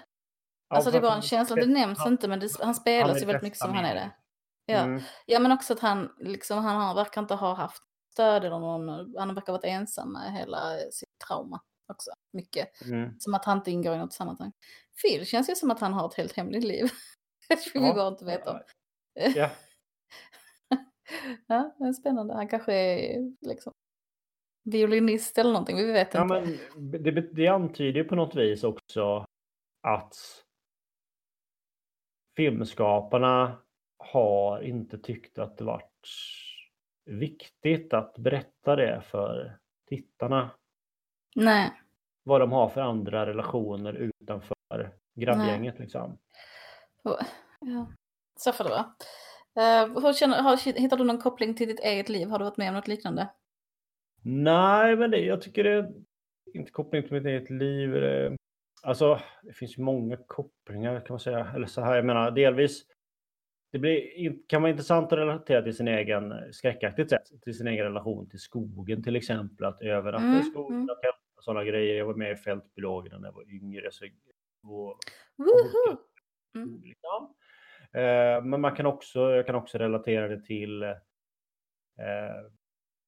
Ja, 0.69 0.77
Alltså 0.77 0.91
det 0.91 0.97
är 0.99 1.03
bara 1.03 1.15
en 1.15 1.23
känsla, 1.23 1.57
det 1.57 1.67
nämns 1.67 1.99
han- 1.99 2.13
inte 2.13 2.29
men 2.29 2.41
det, 2.41 2.49
han 2.63 2.75
spelas 2.75 3.11
han 3.11 3.21
ju 3.21 3.27
väldigt 3.27 3.43
mycket 3.43 3.59
som 3.59 3.73
han 3.73 3.85
är 3.85 3.95
det. 3.95 4.11
Ja. 4.67 4.79
Mm. 4.79 5.03
ja 5.27 5.39
men 5.41 5.53
också 5.53 5.73
att 5.73 5.81
han, 5.81 6.13
liksom, 6.19 6.59
han 6.65 6.77
har, 6.77 6.95
verkar 6.95 7.21
inte 7.21 7.35
ha 7.35 7.55
haft 7.55 7.83
stöd 8.13 8.45
eller 8.45 8.59
någon, 8.59 8.89
han 9.19 9.35
verkar 9.35 9.53
ha 9.53 9.59
varit 9.59 9.65
ensam 9.65 10.13
med 10.13 10.33
hela 10.33 10.77
sitt 10.91 11.19
trauma 11.29 11.61
också. 11.89 12.11
Mycket. 12.33 12.83
Mm. 12.83 13.11
Som 13.19 13.35
att 13.35 13.45
han 13.45 13.59
inte 13.59 13.71
ingår 13.71 13.95
i 13.95 13.99
något 13.99 14.13
sammanhang. 14.13 14.53
Phil 15.03 15.27
känns 15.27 15.51
ju 15.51 15.55
som 15.55 15.71
att 15.71 15.81
han 15.81 15.93
har 15.93 16.09
ett 16.09 16.15
helt 16.15 16.37
hemligt 16.37 16.65
liv. 16.65 16.89
Det 17.49 17.75
vill 17.75 17.83
vi 17.83 17.93
bara 17.93 18.09
inte 18.09 18.25
veta 18.25 18.53
om. 18.53 18.61
Ja. 19.35 19.51
Ja, 21.47 21.75
det 21.79 21.85
är 21.85 21.93
spännande. 21.93 22.35
Han 22.35 22.49
kanske 22.49 22.75
är 22.75 23.33
liksom 23.41 23.73
violinist 24.65 25.39
eller 25.39 25.53
någonting, 25.53 25.77
vi 25.77 25.93
vet 25.93 26.15
Ja, 26.15 26.23
inte. 26.23 26.59
men 26.77 27.03
det, 27.03 27.35
det 27.35 27.49
antyder 27.49 28.01
ju 28.01 28.05
på 28.05 28.15
något 28.15 28.35
vis 28.35 28.65
också 28.65 29.27
att 29.83 30.15
filmskaparna 32.37 33.64
har 34.13 34.63
inte 34.63 34.99
tyckt 34.99 35.39
att 35.39 35.57
det 35.57 35.65
varit 35.65 36.09
viktigt 37.05 37.95
att 37.95 38.19
berätta 38.19 38.77
det 38.77 39.03
för 39.11 39.59
tittarna. 39.89 40.51
Nej. 41.35 41.73
Vad 42.23 42.41
de 42.41 42.53
har 42.53 42.69
för 42.69 42.81
andra 42.81 43.27
relationer 43.27 43.93
utanför 43.93 44.55
grabbgänget 45.15 45.79
liksom. 45.79 46.19
Ja, 47.61 47.93
så 48.37 48.53
får 48.53 48.65
det 48.65 48.71
vara. 48.71 48.95
Uh, 49.59 50.01
hur 50.03 50.13
känner, 50.13 50.43
har, 50.43 50.81
hittar 50.81 50.97
du 50.97 51.05
någon 51.05 51.21
koppling 51.21 51.55
till 51.55 51.69
ditt 51.69 51.81
eget 51.81 52.09
liv? 52.09 52.29
Har 52.29 52.39
du 52.39 52.45
varit 52.45 52.57
med 52.57 52.69
om 52.69 52.75
något 52.75 52.89
liknande? 52.89 53.29
Nej, 54.23 54.97
men 54.97 55.11
det, 55.11 55.19
jag 55.19 55.43
tycker 55.43 55.65
det 55.65 55.71
är 55.71 55.93
inte 56.55 56.71
koppling 56.71 57.03
till 57.03 57.13
mitt 57.13 57.27
eget 57.27 57.51
liv. 57.51 57.91
Det, 57.91 58.37
alltså, 58.83 59.21
det 59.43 59.53
finns 59.53 59.79
ju 59.79 59.83
många 59.83 60.17
kopplingar 60.27 61.01
kan 61.01 61.15
man 61.15 61.21
säga. 61.21 61.53
Eller 61.55 61.67
så 61.67 61.81
här, 61.81 61.97
jag 61.97 62.05
menar 62.05 62.31
delvis. 62.31 62.85
Det 63.75 63.79
blir, 63.79 64.37
kan 64.47 64.63
vara 64.63 64.71
intressant 64.71 65.13
att 65.13 65.19
relatera 65.19 65.63
till 65.63 65.77
sin 65.77 65.89
egen 65.89 66.53
skräckaktigt 66.53 67.11
sätt, 67.11 67.43
till 67.43 67.57
sin 67.57 67.67
egen 67.67 67.85
relation 67.85 68.29
till 68.29 68.39
skogen 68.39 69.03
till 69.03 69.17
exempel, 69.17 69.67
att 69.67 69.83
övernatta 69.83 70.25
Mm, 70.25 70.41
i 70.41 70.43
skogen, 70.43 70.77
mm. 70.77 70.91
att 70.91 71.03
tälta 71.03 71.19
och 71.37 71.45
sådana 71.45 71.65
grejer. 71.65 71.95
Jag 71.95 72.07
var 72.07 72.15
med 72.15 72.33
i 72.33 72.37
Fältbiologerna 72.37 73.19
när 73.19 73.29
jag 73.29 73.33
var 73.33 73.51
yngre. 73.51 73.91
Så 73.91 74.05
och, 74.63 74.99
Woho! 75.37 75.99
Mm. 76.55 76.81
liksom. 76.83 77.35
eh, 77.93 78.45
men 78.45 78.61
man 78.61 78.77
kan 78.77 78.87
också, 78.87 79.21
jag 79.21 79.47
kan 79.47 79.55
också 79.55 79.79
relatera 79.79 80.29
det 80.29 80.45
till 80.45 80.83
eh, 80.83 80.93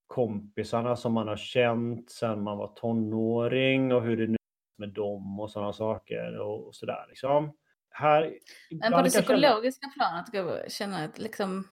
kompisarna 0.07 0.97
som 0.97 1.13
man 1.13 1.29
har 1.29 1.37
känt 1.37 2.11
sedan 2.11 2.43
man 2.43 2.59
var 2.59 2.69
tonåring 2.69 3.93
och 3.93 4.03
hur 4.03 4.17
det 4.17 4.27
nu 4.27 4.33
är 4.35 4.87
med 4.87 4.89
dem 4.89 5.41
och 5.41 5.51
sådana 5.51 5.73
saker 5.73 6.39
och, 6.39 6.67
och 6.67 6.75
sådär 6.75 7.07
liksom. 7.09 7.57
Här, 7.99 8.39
Men 8.71 8.93
på 8.93 9.03
det 9.03 9.11
psykologiska 9.11 9.87
planet 9.95 10.27
jag 10.33 10.73
känna 10.73 11.05
att 11.05 11.19
liksom, 11.19 11.69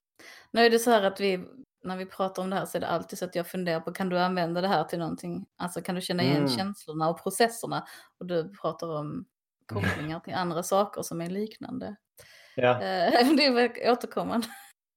nu 0.51 0.65
är 0.65 0.69
det 0.69 0.79
så 0.79 0.91
här 0.91 1.03
att 1.03 1.19
vi, 1.19 1.45
när 1.83 1.97
vi 1.97 2.05
pratar 2.05 2.43
om 2.43 2.49
det 2.49 2.55
här 2.55 2.65
så 2.65 2.77
är 2.77 2.81
det 2.81 2.87
alltid 2.87 3.19
så 3.19 3.25
att 3.25 3.35
jag 3.35 3.47
funderar 3.47 3.79
på 3.79 3.91
kan 3.91 4.09
du 4.09 4.19
använda 4.19 4.61
det 4.61 4.67
här 4.67 4.83
till 4.83 4.99
någonting? 4.99 5.45
Alltså 5.57 5.81
kan 5.81 5.95
du 5.95 6.01
känna 6.01 6.23
igen 6.23 6.37
Mm. 6.37 6.49
känslorna 6.49 7.09
och 7.09 7.23
processerna? 7.23 7.85
Och 8.19 8.25
du 8.25 8.53
pratar 8.61 8.87
om 8.87 9.25
kopplingar 9.65 10.19
till 10.19 10.33
andra 10.33 10.63
saker 10.63 11.01
som 11.01 11.21
är 11.21 11.29
liknande. 11.29 11.95
Ja, 12.55 12.81
Eh, 12.81 13.27
det 13.37 13.45
är 13.45 13.91
återkommande. 13.91 14.47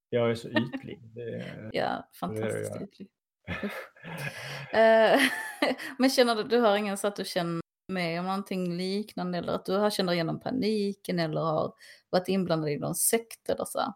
jag 0.09 0.31
är 0.31 0.35
så 0.35 0.49
ytlig. 0.49 1.01
Är... 1.17 1.71
Ja, 1.73 2.09
fantastiskt 2.21 2.83
ytlig. 2.83 3.09
Eh, 4.73 5.21
Men 5.99 6.11
känner 6.11 6.35
du, 6.35 6.43
du 6.45 6.59
har 6.59 6.77
ingen 6.77 6.97
så 6.99 7.07
att 7.07 7.17
du 7.17 7.25
känner 7.25 7.61
med 7.89 8.21
om 8.21 8.27
någonting 8.27 8.77
liknande 8.77 9.39
eller 9.39 9.53
att 9.53 9.65
du 9.67 9.77
har 9.77 9.91
känner 9.91 10.13
igenom 10.13 10.41
paniken 10.41 11.19
eller 11.19 11.41
har 11.41 11.75
varit 12.11 12.29
inblandad 12.29 12.71
i 12.71 12.79
någon 12.79 12.95
sekt 12.95 13.49
eller 13.51 13.65
så? 13.65 13.95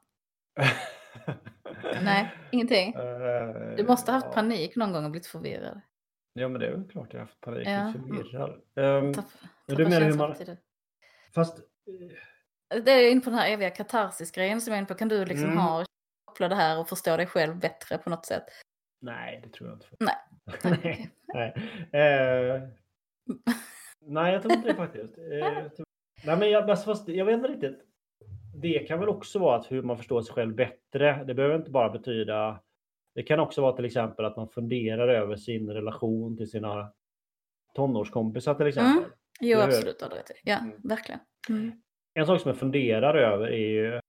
Nej, 2.02 2.32
ingenting. 2.52 2.94
Eh, 2.94 3.76
Du 3.76 3.84
måste 3.86 4.12
ha 4.12 4.18
haft 4.20 4.34
panik 4.34 4.76
någon 4.76 4.92
gång 4.92 5.04
och 5.04 5.10
blivit 5.10 5.26
förvirrad. 5.26 5.80
Ja, 6.32 6.48
men 6.48 6.60
det 6.60 6.66
är 6.66 6.72
väl 6.72 6.88
klart 6.88 7.12
jag 7.12 7.20
har 7.20 7.26
haft 7.26 7.40
panik. 7.40 7.68
Ja. 7.68 7.92
Förvirrad. 7.92 8.50
Um, 8.76 9.14
Tapp, 9.14 9.24
du 9.66 9.76
tappa 9.76 9.88
menar 9.88 10.06
hur 10.06 10.14
man- 10.14 10.36
fast 11.34 11.58
Det 12.84 12.90
är 12.92 13.10
in 13.10 13.20
på 13.20 13.30
den 13.30 13.38
här 13.38 13.50
eviga 13.50 13.70
katarsis-grejen 13.70 14.60
som 14.60 14.70
jag 14.72 14.76
är 14.76 14.78
inne 14.78 14.86
på. 14.88 14.94
Kan 14.94 15.08
du 15.08 15.24
liksom 15.24 15.46
Mm. 15.46 15.58
ha, 15.58 15.84
koppla 16.24 16.48
det 16.48 16.54
här 16.54 16.78
och 16.78 16.88
förstå 16.88 17.16
dig 17.16 17.26
själv 17.26 17.58
bättre 17.58 17.98
på 17.98 18.10
något 18.10 18.26
sätt? 18.26 18.44
nej, 19.04 19.40
det 19.44 19.48
tror 19.52 19.68
jag 19.70 19.76
inte. 19.76 19.86
Nej. 20.00 20.16
nej. 21.34 21.54
nej. 21.92 22.52
Eh, 22.56 22.62
nej, 24.06 24.32
jag 24.32 24.42
tror 24.42 24.54
inte 24.54 24.68
det 24.68 24.74
faktiskt. 24.74 25.18
Eh, 25.18 25.68
tror- 25.68 25.86
nej, 26.26 26.36
men 26.38 26.50
jag, 26.50 26.66
fast, 26.66 26.84
fast, 26.84 27.08
jag 27.08 27.24
vet 27.24 27.34
inte 27.34 27.48
riktigt. 27.48 27.78
Det 28.54 28.78
kan 28.78 29.00
väl 29.00 29.08
också 29.08 29.38
vara 29.38 29.56
att 29.58 29.72
hur 29.72 29.82
man 29.82 29.96
förstår 29.96 30.22
sig 30.22 30.34
själv 30.34 30.54
bättre. 30.54 31.24
Det 31.26 31.34
behöver 31.34 31.56
inte 31.56 31.70
bara 31.70 31.90
betyda. 31.90 32.60
Det 33.14 33.22
kan 33.22 33.40
också 33.40 33.62
vara 33.62 33.76
till 33.76 33.84
exempel 33.84 34.24
att 34.24 34.36
man 34.36 34.48
funderar 34.48 35.08
över 35.08 35.36
sin 35.36 35.70
relation 35.70 36.36
till 36.36 36.50
sina 36.50 36.92
tonårskompisar 37.74 38.54
till 38.54 38.66
exempel. 38.66 39.10
Jo, 39.40 39.58
Eller 39.58 39.66
hur? 39.66 39.88
absolut. 39.88 40.02
Ja, 40.44 40.58
Mm. 40.58 40.76
verkligen. 40.84 41.20
Mm. 41.48 41.72
En 42.14 42.26
sak 42.26 42.40
som 42.40 42.48
jag 42.48 42.58
funderar 42.58 43.14
över 43.14 43.46
är 43.46 43.56
ju 43.68 44.00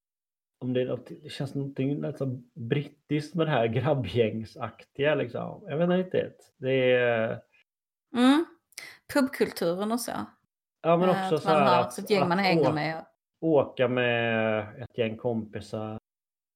om 0.59 0.73
det, 0.73 0.81
är 0.81 0.85
något, 0.85 1.11
det 1.23 1.29
känns 1.29 1.55
någonting 1.55 2.01
liksom 2.01 2.51
brittiskt 2.53 3.35
med 3.35 3.47
det 3.47 3.51
här 3.51 3.67
grabbgängsaktiga 3.67 5.15
liksom. 5.15 5.63
Jag 5.67 5.77
vet 5.77 5.83
inte 5.83 5.97
riktigt. 5.97 6.53
Det 6.57 6.91
är, 6.93 7.41
Mm. 8.15 8.45
Pubkulturen 9.14 9.91
och 9.91 9.99
så. 9.99 10.12
ja 10.82 10.97
men 10.97 11.10
Eh, 11.10 11.24
också 11.24 11.36
att 11.36 11.41
så 11.43 11.49
man 11.49 11.58
här 11.62 11.76
har 11.76 11.82
att, 11.84 11.97
ett 11.97 12.10
gäng 12.10 12.28
man 12.30 12.39
hänger 12.39 12.70
å- 12.70 12.74
med. 12.74 13.06
åka 13.41 13.88
med 13.88 14.60
ett 14.84 14.97
gäng 14.97 15.18
kompisar 15.18 15.99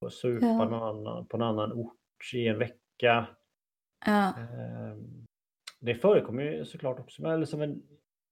och 0.06 0.14
supa 0.14 0.46
Ja. 0.46 0.66
någon 0.66 0.74
annan, 0.84 1.26
på 1.28 1.38
en 1.38 1.44
annan 1.44 1.74
ort 1.74 1.94
i 2.34 2.48
en 2.48 2.60
vecka. 2.60 3.28
Ja. 4.06 4.34
Ehm, 4.38 5.26
Det 5.80 5.96
förekommer 5.96 6.44
ju 6.44 6.66
såklart 6.66 7.00
också. 7.00 7.22
Men 7.22 7.40
liksom 7.40 7.62
en, 7.62 7.82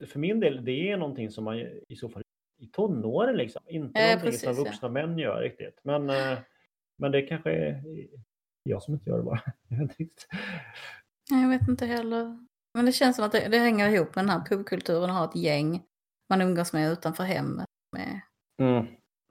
för 0.08 0.20
min 0.20 0.40
del, 0.40 0.66
det 0.66 0.92
är 0.92 0.98
någonting 0.98 1.32
som 1.32 1.44
man 1.44 1.58
i 1.88 1.96
så 1.96 2.10
fall 2.10 2.24
i 2.62 2.68
tonåren 2.68 3.38
liksom. 3.38 3.62
Inte 3.68 4.00
Ja, 4.00 4.06
någonting 4.06 4.26
precis, 4.32 4.42
som 4.44 4.54
ja. 4.56 4.64
vuxna 4.64 4.90
män 4.90 5.18
gör 5.18 5.42
riktigt. 5.42 5.80
Men, 5.84 6.10
eh, 6.10 6.38
men 6.98 7.12
det 7.12 7.22
kanske 7.22 7.52
är 7.52 7.84
jag 8.64 8.84
som 8.84 8.94
inte 8.94 9.10
gör 9.10 9.18
det 9.18 9.24
bara. 9.24 9.42
Jag 9.70 9.78
vet 9.78 9.82
inte 9.82 10.04
riktigt. 10.04 10.28
Nej, 11.32 11.42
Jag 11.42 11.50
vet 11.50 11.68
inte 11.68 11.86
heller. 11.86 12.46
Men 12.76 12.86
det 12.86 12.92
känns 12.92 13.16
som 13.16 13.26
att 13.26 13.32
det, 13.32 13.48
det 13.48 13.58
hänger 13.60 13.90
ihop 13.90 14.16
med 14.16 14.24
den 14.26 14.30
här 14.30 14.46
pubkulturen 14.46 15.10
och 15.10 15.16
ha 15.16 15.26
ett 15.26 15.36
gäng 15.36 15.84
man 16.30 16.42
umgås 16.42 16.74
med 16.74 16.92
utanför 16.92 17.24
hemmet 17.24 17.66
med 17.92 18.20
Mm. 18.62 18.86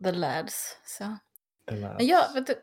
the 0.05 0.13
lads. 0.13 0.79
Så. 0.85 1.19
Det 1.67 1.77
lät- 1.77 1.97
Men 1.97 2.07
jag, 2.07 2.25
du, 2.47 2.55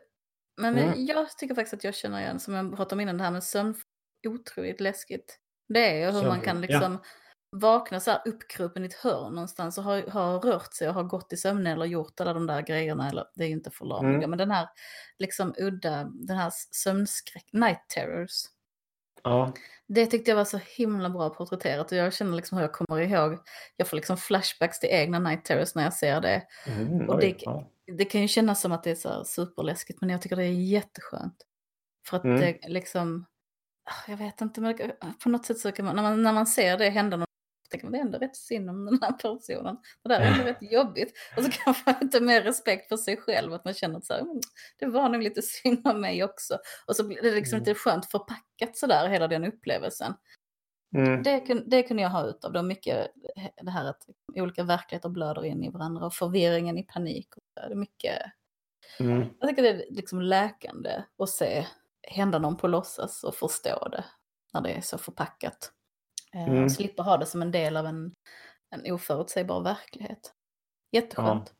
men 0.60 0.78
Mm. 0.78 1.06
jag 1.06 1.30
tycker 1.38 1.54
faktiskt 1.54 1.74
att 1.74 1.84
jag 1.84 1.94
känner 1.94 2.20
igen, 2.20 2.40
som 2.40 2.54
jag 2.54 2.76
pratade 2.76 2.94
om 2.94 3.00
innan, 3.00 3.18
det 3.18 3.24
här 3.24 3.30
med 3.30 3.44
sömn, 3.44 3.74
otroligt 4.28 4.80
läskigt. 4.80 5.38
Det 5.68 6.02
är 6.02 6.12
hur 6.12 6.22
man 6.28 6.40
kan 6.40 6.56
Sömn, 6.56 6.62
ja. 6.68 6.78
liksom 6.78 6.98
vakna 7.56 8.00
så 8.00 8.10
här 8.10 8.22
uppkrupen 8.26 8.84
i 8.84 8.86
ett 8.86 8.94
hörn 8.94 9.34
någonstans 9.34 9.78
och 9.78 9.84
ha, 9.84 10.10
ha 10.10 10.36
rört 10.38 10.74
sig 10.74 10.88
och 10.88 10.94
ha 10.94 11.02
gått 11.02 11.32
i 11.32 11.36
sömn 11.36 11.66
eller 11.66 11.86
gjort 11.86 12.20
alla 12.20 12.34
de 12.34 12.46
där 12.46 12.62
grejerna. 12.62 13.08
Eller, 13.08 13.24
det 13.34 13.44
är 13.44 13.48
ju 13.48 13.52
inte 13.54 13.70
förlamande, 13.70 14.16
Mm. 14.18 14.30
men 14.30 14.38
den 14.38 14.50
här 14.50 14.68
liksom 15.18 15.54
udda, 15.58 16.04
den 16.04 16.36
här 16.36 16.52
sömnskräck, 16.70 17.48
night 17.52 17.80
terrors. 17.88 18.42
Ja. 19.24 19.52
Det 19.88 20.06
tyckte 20.06 20.30
jag 20.30 20.36
var 20.36 20.44
så 20.44 20.60
himla 20.76 21.10
bra 21.10 21.30
porträtterat 21.30 21.92
och 21.92 21.98
jag 21.98 22.14
känner 22.14 22.36
liksom 22.36 22.58
hur 22.58 22.64
jag 22.64 22.72
kommer 22.72 23.00
ihåg, 23.00 23.38
jag 23.76 23.88
får 23.88 23.96
liksom 23.96 24.16
flashbacks 24.16 24.80
till 24.80 24.88
egna 24.92 25.18
night 25.18 25.44
terrors 25.44 25.74
när 25.74 25.82
jag 25.82 25.92
ser 25.94 26.20
det. 26.20 26.42
Mm, 26.66 27.08
Och 27.08 27.20
det- 27.20 27.36
ja. 27.38 27.68
Det 27.96 28.04
kan 28.04 28.20
ju 28.22 28.28
kännas 28.28 28.60
som 28.60 28.72
att 28.72 28.82
det 28.84 28.90
är 28.90 28.94
så 28.94 29.24
superläskigt 29.24 30.00
men 30.00 30.10
jag 30.10 30.22
tycker 30.22 30.36
det 30.36 30.44
är 30.44 30.52
jätteskönt. 30.52 31.36
För 32.08 32.16
att 32.16 32.24
Mm. 32.24 32.40
det 32.40 32.68
liksom, 32.68 33.26
ah, 33.90 34.10
jag 34.10 34.16
vet 34.16 34.40
inte, 34.40 34.60
men 34.60 34.78
på 35.22 35.28
något 35.28 35.46
sätt 35.46 35.58
så 35.58 35.72
kan 35.72 35.84
man, 35.84 35.96
när 35.96 36.02
man, 36.02 36.22
när 36.22 36.32
man 36.32 36.46
ser 36.46 36.78
det 36.78 36.90
hända 36.90 37.16
något, 37.16 37.28
tänker 37.72 37.86
man 37.86 37.92
det 37.92 37.98
är 37.98 38.02
ändå 38.02 38.18
rätt 38.18 38.36
synd 38.36 38.70
om 38.70 38.84
den 38.84 38.98
här 39.02 39.12
personen. 39.12 39.76
Det 40.02 40.08
där 40.08 40.20
är 40.20 40.32
ändå 40.32 40.44
rätt 40.44 40.72
jobbigt. 40.72 41.12
Och 41.36 41.42
så 41.44 41.50
kan 41.50 41.74
man 41.86 41.94
inte 42.02 42.20
mer 42.20 42.42
respekt 42.42 42.88
för 42.88 42.96
sig 42.96 43.16
själv, 43.16 43.52
att 43.52 43.64
man 43.64 43.74
känner 43.74 43.98
att 43.98 44.04
så 44.06 44.12
här, 44.14 44.20
"Mm, 44.20 44.40
det 44.78 44.86
var 44.86 45.08
nog 45.08 45.22
lite 45.22 45.42
synd 45.42 45.86
om 45.88 46.00
mig 46.00 46.24
också. 46.24 46.58
Och 46.86 46.96
så 46.96 47.04
blir 47.08 47.22
det 47.22 47.30
liksom 47.34 47.56
Mm. 47.56 47.64
lite 47.68 47.78
skönt 47.80 48.06
förpackat 48.10 48.76
sådär, 48.76 49.08
hela 49.08 49.28
den 49.28 49.44
upplevelsen. 49.44 50.14
Mm. 50.96 51.22
Det, 51.22 51.40
kun, 51.40 51.64
det 51.68 51.82
kunde 51.82 52.02
jag 52.02 52.10
ha 52.10 52.26
ut 52.26 52.44
av 52.44 52.52
det, 52.52 52.62
mycket 52.62 53.08
det 53.62 53.70
här 53.70 53.84
att 53.84 54.06
olika 54.34 54.62
verkligheter 54.64 55.08
blöder 55.08 55.44
in 55.44 55.64
i 55.64 55.70
varandra 55.70 56.06
och 56.06 56.14
förvirringen 56.14 56.78
i 56.78 56.82
panik. 56.82 57.36
Och 57.36 57.42
så 57.54 57.68
det 57.68 57.74
är 57.74 57.76
mycket, 57.76 58.22
Mm. 59.00 59.24
jag 59.40 59.48
tycker 59.48 59.62
det 59.62 59.68
är 59.68 59.84
liksom 59.90 60.20
läkande 60.20 61.02
att 61.18 61.28
se 61.28 61.66
hända 62.08 62.38
någon 62.38 62.56
på 62.56 62.66
låtsas 62.68 63.24
och 63.24 63.34
förstå 63.34 63.88
det 63.88 64.04
när 64.54 64.60
det 64.60 64.70
är 64.72 64.80
så 64.80 64.98
förpackat. 64.98 65.72
Eh, 66.34 66.48
Mm. 66.48 66.64
Och 66.64 66.72
slippa 66.72 67.02
ha 67.02 67.16
det 67.16 67.26
som 67.26 67.42
en 67.42 67.50
del 67.50 67.76
av 67.76 67.86
en, 67.86 68.14
en 68.70 68.92
oförutsägbar 68.92 69.60
verklighet. 69.60 70.32
Jätteskönt. 70.92 71.54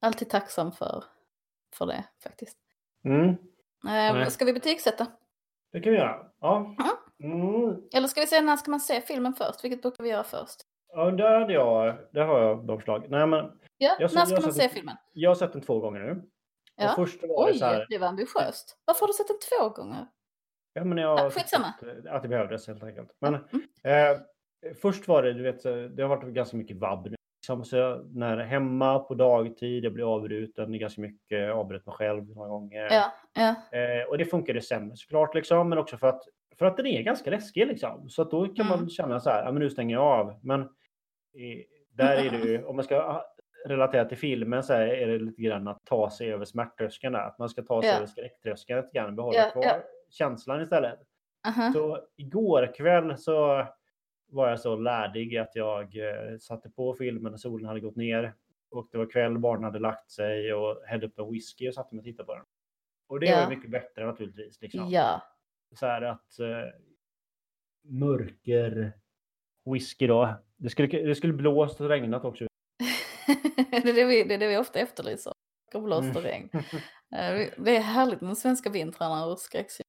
Alltid 0.00 0.30
tacksam 0.30 0.72
för, 0.72 1.04
för 1.74 1.86
det 1.86 2.04
faktiskt. 2.22 2.58
Mm. 3.04 3.36
Eh, 4.22 4.28
ska 4.28 4.44
vi 4.44 4.52
betygsätta? 4.52 5.06
Det 5.72 5.80
kan 5.80 5.92
vi 5.92 5.98
göra. 5.98 6.26
Ja. 6.40 6.74
Mm. 7.22 7.82
Eller 7.94 8.08
ska 8.08 8.20
vi 8.20 8.26
se 8.26 8.40
när 8.40 8.56
ska 8.56 8.70
man 8.70 8.80
se 8.80 9.00
filmen 9.00 9.34
först? 9.34 9.64
Vilket 9.64 9.82
brukar 9.82 10.04
vi 10.04 10.10
göra 10.10 10.24
först? 10.24 10.60
Ja, 10.88 11.10
där, 11.10 11.40
hade 11.40 11.52
jag, 11.52 11.98
där 12.12 12.24
har 12.24 12.40
jag 12.40 12.66
de 12.66 12.78
förslag. 12.78 13.06
Nej, 13.10 13.26
men 13.26 13.50
Ja, 13.76 13.96
Jag 14.00 14.14
när 14.14 14.24
ska 14.24 14.34
jag 14.34 14.42
man 14.42 14.52
se 14.52 14.68
filmen? 14.68 14.96
jag 15.12 15.30
har 15.30 15.34
sett 15.34 15.52
den 15.52 15.62
två 15.62 15.78
gånger 15.80 16.00
nu. 16.00 16.22
Ja. 16.76 16.88
Och 16.90 16.94
först 16.96 17.22
var 17.22 17.28
det 17.46 17.52
Oj, 17.52 17.58
så 17.58 17.64
här, 17.64 17.86
det 17.90 17.98
var 17.98 18.08
ambitiöst. 18.08 18.76
Varför 18.84 19.00
har 19.00 19.06
du 19.06 19.12
sett 19.12 19.28
den 19.28 19.36
två 19.58 19.68
gånger? 19.68 20.06
Ja, 20.74 20.84
men 20.84 20.98
jag 20.98 21.20
Ah, 21.20 21.30
skitsamma. 21.30 21.72
tyckte 21.80 22.10
att 22.10 22.22
det 22.22 22.28
behövdes 22.28 22.66
helt 22.68 22.82
enkelt. 22.84 23.16
Men 23.20 23.34
Mm. 23.34 24.12
eh, 24.14 24.20
först 24.82 25.08
var 25.08 25.22
det, 25.22 25.32
du 25.32 25.42
vet, 25.42 25.62
det 25.96 26.02
har 26.02 26.08
varit 26.08 26.34
ganska 26.34 26.56
mycket 26.56 26.76
vabb 26.76 27.06
nu. 27.10 27.16
Liksom, 27.42 27.64
så 27.64 27.76
jag, 27.76 28.16
när 28.16 28.36
hemma 28.36 28.98
på 28.98 29.14
dagtid, 29.14 29.84
jag 29.84 29.92
blir 29.92 30.14
avbruten 30.14 30.78
ganska 30.78 31.00
mycket, 31.00 31.52
avbröt 31.52 31.86
mig 31.86 31.94
själv 31.94 32.28
några 32.36 32.48
gånger. 32.48 32.88
Ja, 32.90 33.12
ja, 33.34 33.78
Eh, 33.78 34.08
och 34.08 34.18
det 34.18 34.24
funkade 34.24 34.60
sämre 34.62 34.96
såklart, 34.96 35.34
liksom, 35.34 35.68
men 35.68 35.78
också 35.78 35.96
för 35.96 36.06
att, 36.06 36.22
för 36.58 36.66
att 36.66 36.76
den 36.76 36.86
är 36.86 37.02
ganska 37.02 37.30
läskig. 37.30 37.66
Liksom. 37.66 38.08
Så 38.10 38.22
att 38.22 38.30
då 38.30 38.46
kan 38.46 38.66
Mm. 38.66 38.78
man 38.78 38.90
känna 38.90 39.20
så 39.20 39.30
här, 39.30 39.44
ja, 39.44 39.52
men 39.52 39.62
nu 39.62 39.70
stänger 39.70 39.94
jag 39.96 40.04
av. 40.04 40.40
Men 40.42 40.60
eh, 40.60 40.68
där 41.90 42.16
är 42.26 42.30
det 42.30 42.38
ju, 42.48 42.64
om 42.64 42.76
man 42.76 42.84
ska 42.84 43.22
relatera 43.66 44.04
till 44.04 44.18
filmen 44.18 44.62
så 44.62 44.72
här, 44.72 44.86
är 44.86 45.06
det 45.06 45.18
lite 45.18 45.42
grann 45.42 45.68
att 45.68 45.84
ta 45.84 46.10
sig 46.10 46.32
över 46.32 46.44
smärttröskeln. 46.44 47.12
där. 47.12 47.20
Att 47.20 47.38
man 47.38 47.48
ska 47.48 47.62
ta 47.62 47.82
sig 47.82 47.90
Ja. 47.90 47.96
över 47.96 48.06
skräcktröskeln 48.06 48.80
lite 48.80 48.98
grann, 48.98 49.16
behålla 49.16 49.38
Ja, 49.38 49.50
kvar 49.50 49.62
ja. 49.64 49.76
Känslan 50.12 50.62
istället. 50.62 50.98
aha. 51.48 51.72
Så 51.72 51.98
igår 52.16 52.74
kväll 52.76 53.18
så 53.18 53.66
var 54.28 54.48
jag 54.48 54.60
så 54.60 54.76
lärdig 54.76 55.36
att 55.36 55.56
jag 55.56 55.96
eh, 55.96 56.38
satte 56.38 56.70
på 56.70 56.94
filmen 56.94 57.32
när 57.32 57.38
solen 57.38 57.66
hade 57.68 57.80
gått 57.80 57.96
ner. 57.96 58.34
Och 58.70 58.88
det 58.92 58.98
var 58.98 59.10
kväll, 59.10 59.38
barnen 59.38 59.64
hade 59.64 59.78
lagt 59.78 60.10
sig 60.10 60.54
och 60.54 60.82
hällde 60.86 61.06
upp 61.06 61.18
en 61.18 61.32
whisky 61.32 61.68
och 61.68 61.74
satte 61.74 61.94
mig 61.94 62.00
och 62.00 62.04
tittade 62.04 62.26
på 62.26 62.34
den. 62.34 62.44
Och 63.08 63.20
det 63.20 63.26
Ja. 63.26 63.40
var 63.40 63.48
mycket 63.48 63.70
bättre 63.70 64.06
naturligtvis. 64.06 64.60
Liksom. 64.62 64.90
Ja, 64.90 65.22
Så 65.74 65.86
här 65.86 66.02
att 66.02 66.38
eh, 66.40 66.68
mörker 67.84 68.92
whisky 69.72 70.06
då. 70.06 70.34
Det 70.56 70.70
skulle, 70.70 70.88
det 70.88 71.14
skulle 71.14 71.32
blåst 71.32 71.80
och 71.80 71.88
regnat 71.88 72.24
också. 72.24 72.44
det, 73.70 73.76
är 73.76 73.94
det, 73.94 74.04
vi, 74.04 74.24
det 74.24 74.34
är 74.34 74.38
det 74.38 74.48
vi 74.48 74.56
ofta 74.56 74.78
efterlyser. 74.78 75.32
blåst 75.72 76.16
och 76.16 76.22
regn. 76.22 76.48
Eh, 77.16 77.48
Det 77.64 77.76
är 77.76 77.80
härligt 77.80 78.20
med 78.20 78.38
svenska 78.38 78.70
vintrarna 78.70 79.26
och 79.26 79.38
skräckfilm. 79.38 79.86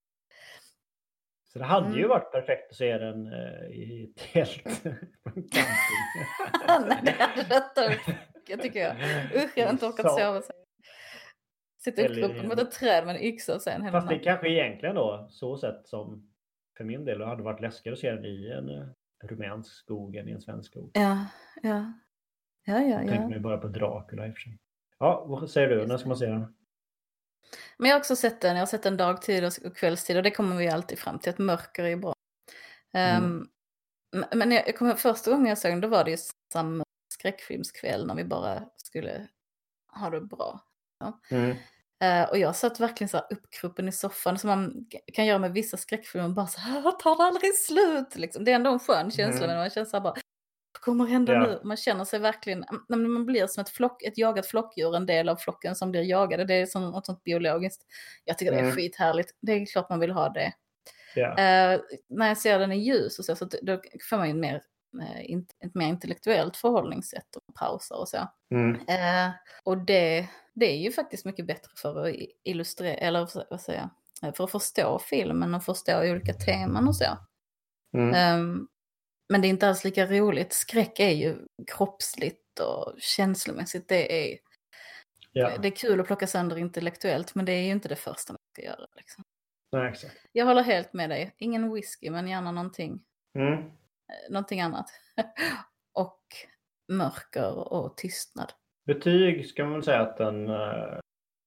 Så 1.53 1.59
det 1.59 1.65
hade 1.65 1.87
ju 1.89 1.97
Mm. 1.97 2.09
varit 2.09 2.31
perfekt 2.31 2.69
att 2.69 2.75
se 2.75 2.97
den 2.97 3.27
eh, 3.33 3.65
i 3.71 4.13
tält 4.33 4.63
på 5.23 5.29
en 5.29 5.43
camping. 5.49 6.87
Nej, 6.87 6.99
det 7.03 7.11
hade 7.11 7.43
detta 7.49 7.81
mycket 8.35 8.61
tycker 8.61 8.79
jag. 8.79 8.95
Usch, 9.43 9.51
jag 9.57 9.65
har 9.65 9.71
inte 9.73 9.85
orkat 9.85 10.11
Så. 10.11 10.17
sova. 10.17 10.41
sen. 10.41 10.55
Sitta 11.83 12.01
uppkroppen 12.07 12.47
mot 12.47 12.59
ett 12.59 12.71
träd 12.71 13.05
med 13.05 13.15
en 13.15 13.21
yxa 13.21 13.55
och 13.55 13.61
sen 13.61 13.81
hela 13.81 13.91
Fast 13.91 14.09
det 14.09 14.19
kanske 14.19 14.49
egentligen 14.49 14.95
då, 14.95 15.27
så 15.29 15.57
sett 15.57 15.87
som 15.87 16.29
för 16.77 16.83
min 16.83 17.05
del, 17.05 17.21
hade 17.21 17.43
varit 17.43 17.61
läskigare 17.61 17.93
att 17.93 17.99
se 17.99 18.11
den 18.11 18.25
i 18.25 18.47
en 18.57 18.69
eh, 18.69 18.85
rumänsk 19.23 19.73
skog 19.73 20.15
än 20.15 20.27
i 20.27 20.31
en 20.31 20.41
svensk 20.41 20.71
skog. 20.71 20.91
Ja, 20.93 21.25
ja. 21.63 21.93
Ja, 22.65 22.79
ja, 22.79 23.03
Jag 23.03 23.15
ja. 23.15 23.27
mig 23.27 23.39
bara 23.39 23.57
på 23.57 23.67
Dracula 23.67 24.27
i 24.27 24.29
och 24.29 24.33
för 24.33 24.39
sig. 24.41 24.59
Ja, 24.99 25.25
vad 25.27 25.49
säger 25.49 25.69
du? 25.69 25.85
När 25.87 25.97
ska 25.97 26.07
man 26.07 26.17
se 26.17 26.25
den? 26.25 26.55
Men 27.77 27.89
jag 27.89 27.95
har 27.95 27.99
också 27.99 28.15
sett 28.15 28.41
den. 28.41 28.55
Jag 28.55 28.61
har 28.61 28.65
sett 28.67 28.83
den 28.83 28.97
dagtid 28.97 29.45
och 29.45 29.75
kvällstid 29.77 30.17
och 30.17 30.23
det 30.23 30.31
kommer 30.31 30.55
vi 30.55 30.67
alltid 30.69 30.99
fram 30.99 31.19
till 31.19 31.29
att 31.29 31.37
mörker 31.37 31.83
är 31.83 31.95
bra. 31.95 32.15
Mm. 32.93 33.23
Ehm, 33.23 33.47
m- 34.15 34.25
men 34.39 34.51
jag, 34.51 34.67
jag 34.67 34.77
kommer 34.77 34.95
första 34.95 35.31
gången 35.31 35.45
jag 35.47 35.57
såg 35.57 35.71
den, 35.71 35.81
då 35.81 35.87
var 35.87 36.03
det 36.03 36.11
ju 36.11 36.17
samma 36.53 36.83
skräckfilmskväll 37.13 38.07
när 38.07 38.15
vi 38.15 38.23
bara 38.23 38.63
skulle 38.75 39.27
ha 39.87 40.09
det 40.09 40.21
bra. 40.21 40.59
Mm. 41.31 41.57
Eh, 42.03 42.29
och 42.29 42.37
jag 42.37 42.55
satt 42.55 42.79
verkligen 42.79 43.09
så 43.09 43.17
här 43.17 43.27
uppkruppen 43.29 43.87
i 43.87 43.91
soffan 43.91 44.37
som 44.37 44.47
man 44.47 44.85
kan 45.13 45.25
göra 45.25 45.39
med 45.39 45.51
vissa 45.53 45.77
skräckfilmer. 45.77 46.29
Bara 46.29 46.47
så 46.47 46.59
här, 46.59 46.91
tar 46.91 47.17
det 47.17 47.23
aldrig 47.23 47.55
slut? 47.57 48.15
Liksom. 48.15 48.45
Det 48.45 48.51
är 48.51 48.55
ändå 48.55 48.71
en 48.71 48.79
skön 48.79 49.11
känsla 49.11 49.43
Mm. 49.45 49.47
men 49.47 49.57
man 49.57 49.69
känner 49.69 49.85
så 49.85 49.97
här 49.97 50.01
bara, 50.03 50.15
kommer 50.85 51.05
hända 51.05 51.33
Ja. 51.33 51.39
nu? 51.43 51.59
Man 51.63 51.77
känner 51.77 52.05
sig 52.05 52.19
verkligen, 52.19 52.63
mm, 52.89 53.13
man 53.13 53.25
blir 53.25 53.47
som 53.47 53.61
ett, 53.61 53.69
flock, 53.69 54.03
ett 54.03 54.17
jagat 54.17 54.45
flockdjur, 54.45 54.95
en 54.95 55.05
del 55.05 55.29
av 55.29 55.35
flocken 55.35 55.75
som 55.75 55.91
blir 55.91 56.01
jagade. 56.01 56.45
Det 56.45 56.53
är 56.53 56.65
som 56.65 56.91
något 56.91 57.05
sånt 57.05 57.23
biologiskt. 57.23 57.81
Jag 58.25 58.37
tycker 58.37 58.51
det 58.51 58.57
är 58.57 58.63
Mm. 58.63 58.75
skithärligt. 58.75 59.35
Det 59.41 59.51
är 59.53 59.65
klart 59.65 59.89
man 59.89 59.99
vill 59.99 60.11
ha 60.11 60.29
det. 60.29 60.53
Ja. 61.15 61.27
Eh, 61.37 61.79
när 62.09 62.27
jag 62.27 62.37
ser 62.37 62.59
den 62.59 62.71
i 62.71 62.77
ljus 62.77 63.19
och 63.19 63.25
så, 63.25 63.35
så 63.35 63.45
då 63.61 63.81
får 64.09 64.17
man 64.17 64.27
ju 64.27 64.33
mer, 64.33 64.61
eh, 65.01 65.37
ett 65.67 65.75
mer 65.75 65.87
intellektuellt 65.87 66.57
förhållningssätt 66.57 67.35
och 67.35 67.55
pauser 67.55 67.99
och 67.99 68.09
så. 68.09 68.17
Mm. 68.51 68.75
Eh, 68.75 69.31
och 69.63 69.77
det, 69.77 70.27
det 70.53 70.65
är 70.71 70.77
ju 70.77 70.91
faktiskt 70.91 71.25
mycket 71.25 71.47
bättre 71.47 71.71
för 71.75 72.07
att 72.09 72.15
illustrera, 72.43 72.97
eller 72.97 73.27
vad- 73.49 73.61
säger 73.61 73.89
jag, 74.21 74.35
för 74.35 74.43
att 74.43 74.51
förstå 74.51 74.99
filmen 74.99 75.55
och 75.55 75.63
förstå 75.63 76.11
olika 76.11 76.33
teman 76.33 76.87
och 76.87 76.95
så. 76.95 77.05
Mm. 77.93 78.13
Ehm, 78.13 78.67
men 79.33 79.41
det 79.41 79.47
är 79.47 79.49
inte 79.49 79.67
alls 79.67 79.83
lika 79.83 80.05
roligt. 80.05 80.53
Skräck 80.53 80.99
är 80.99 81.09
ju 81.09 81.35
kroppsligt 81.71 82.59
och 82.59 82.93
känslomässigt. 82.99 83.87
Det 83.89 84.33
är, 84.33 84.39
Ja, 85.31 85.57
det 85.57 85.67
är 85.67 85.75
kul 85.75 85.99
att 85.99 86.07
plocka 86.07 86.27
sönder 86.27 86.57
intellektuellt, 86.57 87.35
men 87.35 87.45
det 87.45 87.51
är 87.51 87.61
ju 87.61 87.71
inte 87.71 87.89
det 87.89 87.95
första 87.95 88.33
man 88.33 88.39
ska 88.53 88.61
göra. 88.61 88.87
Liksom. 88.95 89.23
nej, 89.71 89.89
exakt. 89.89 90.17
Jag 90.31 90.45
håller 90.45 90.63
helt 90.63 90.93
med 90.93 91.09
dig. 91.09 91.35
Ingen 91.37 91.73
whisky, 91.73 92.09
men 92.09 92.27
gärna 92.27 92.51
någonting, 92.51 93.01
Mm. 93.35 93.53
eh, 93.53 93.65
någonting 94.29 94.61
annat. 94.61 94.89
och 95.93 96.21
mörker 96.91 97.73
och 97.73 97.97
tystnad. 97.97 98.53
Betyg 98.85 99.45
ska 99.49 99.63
man 99.63 99.73
väl 99.73 99.83
säga 99.83 100.01
att 100.01 100.17
den 100.17 100.49
eh, 100.49 100.99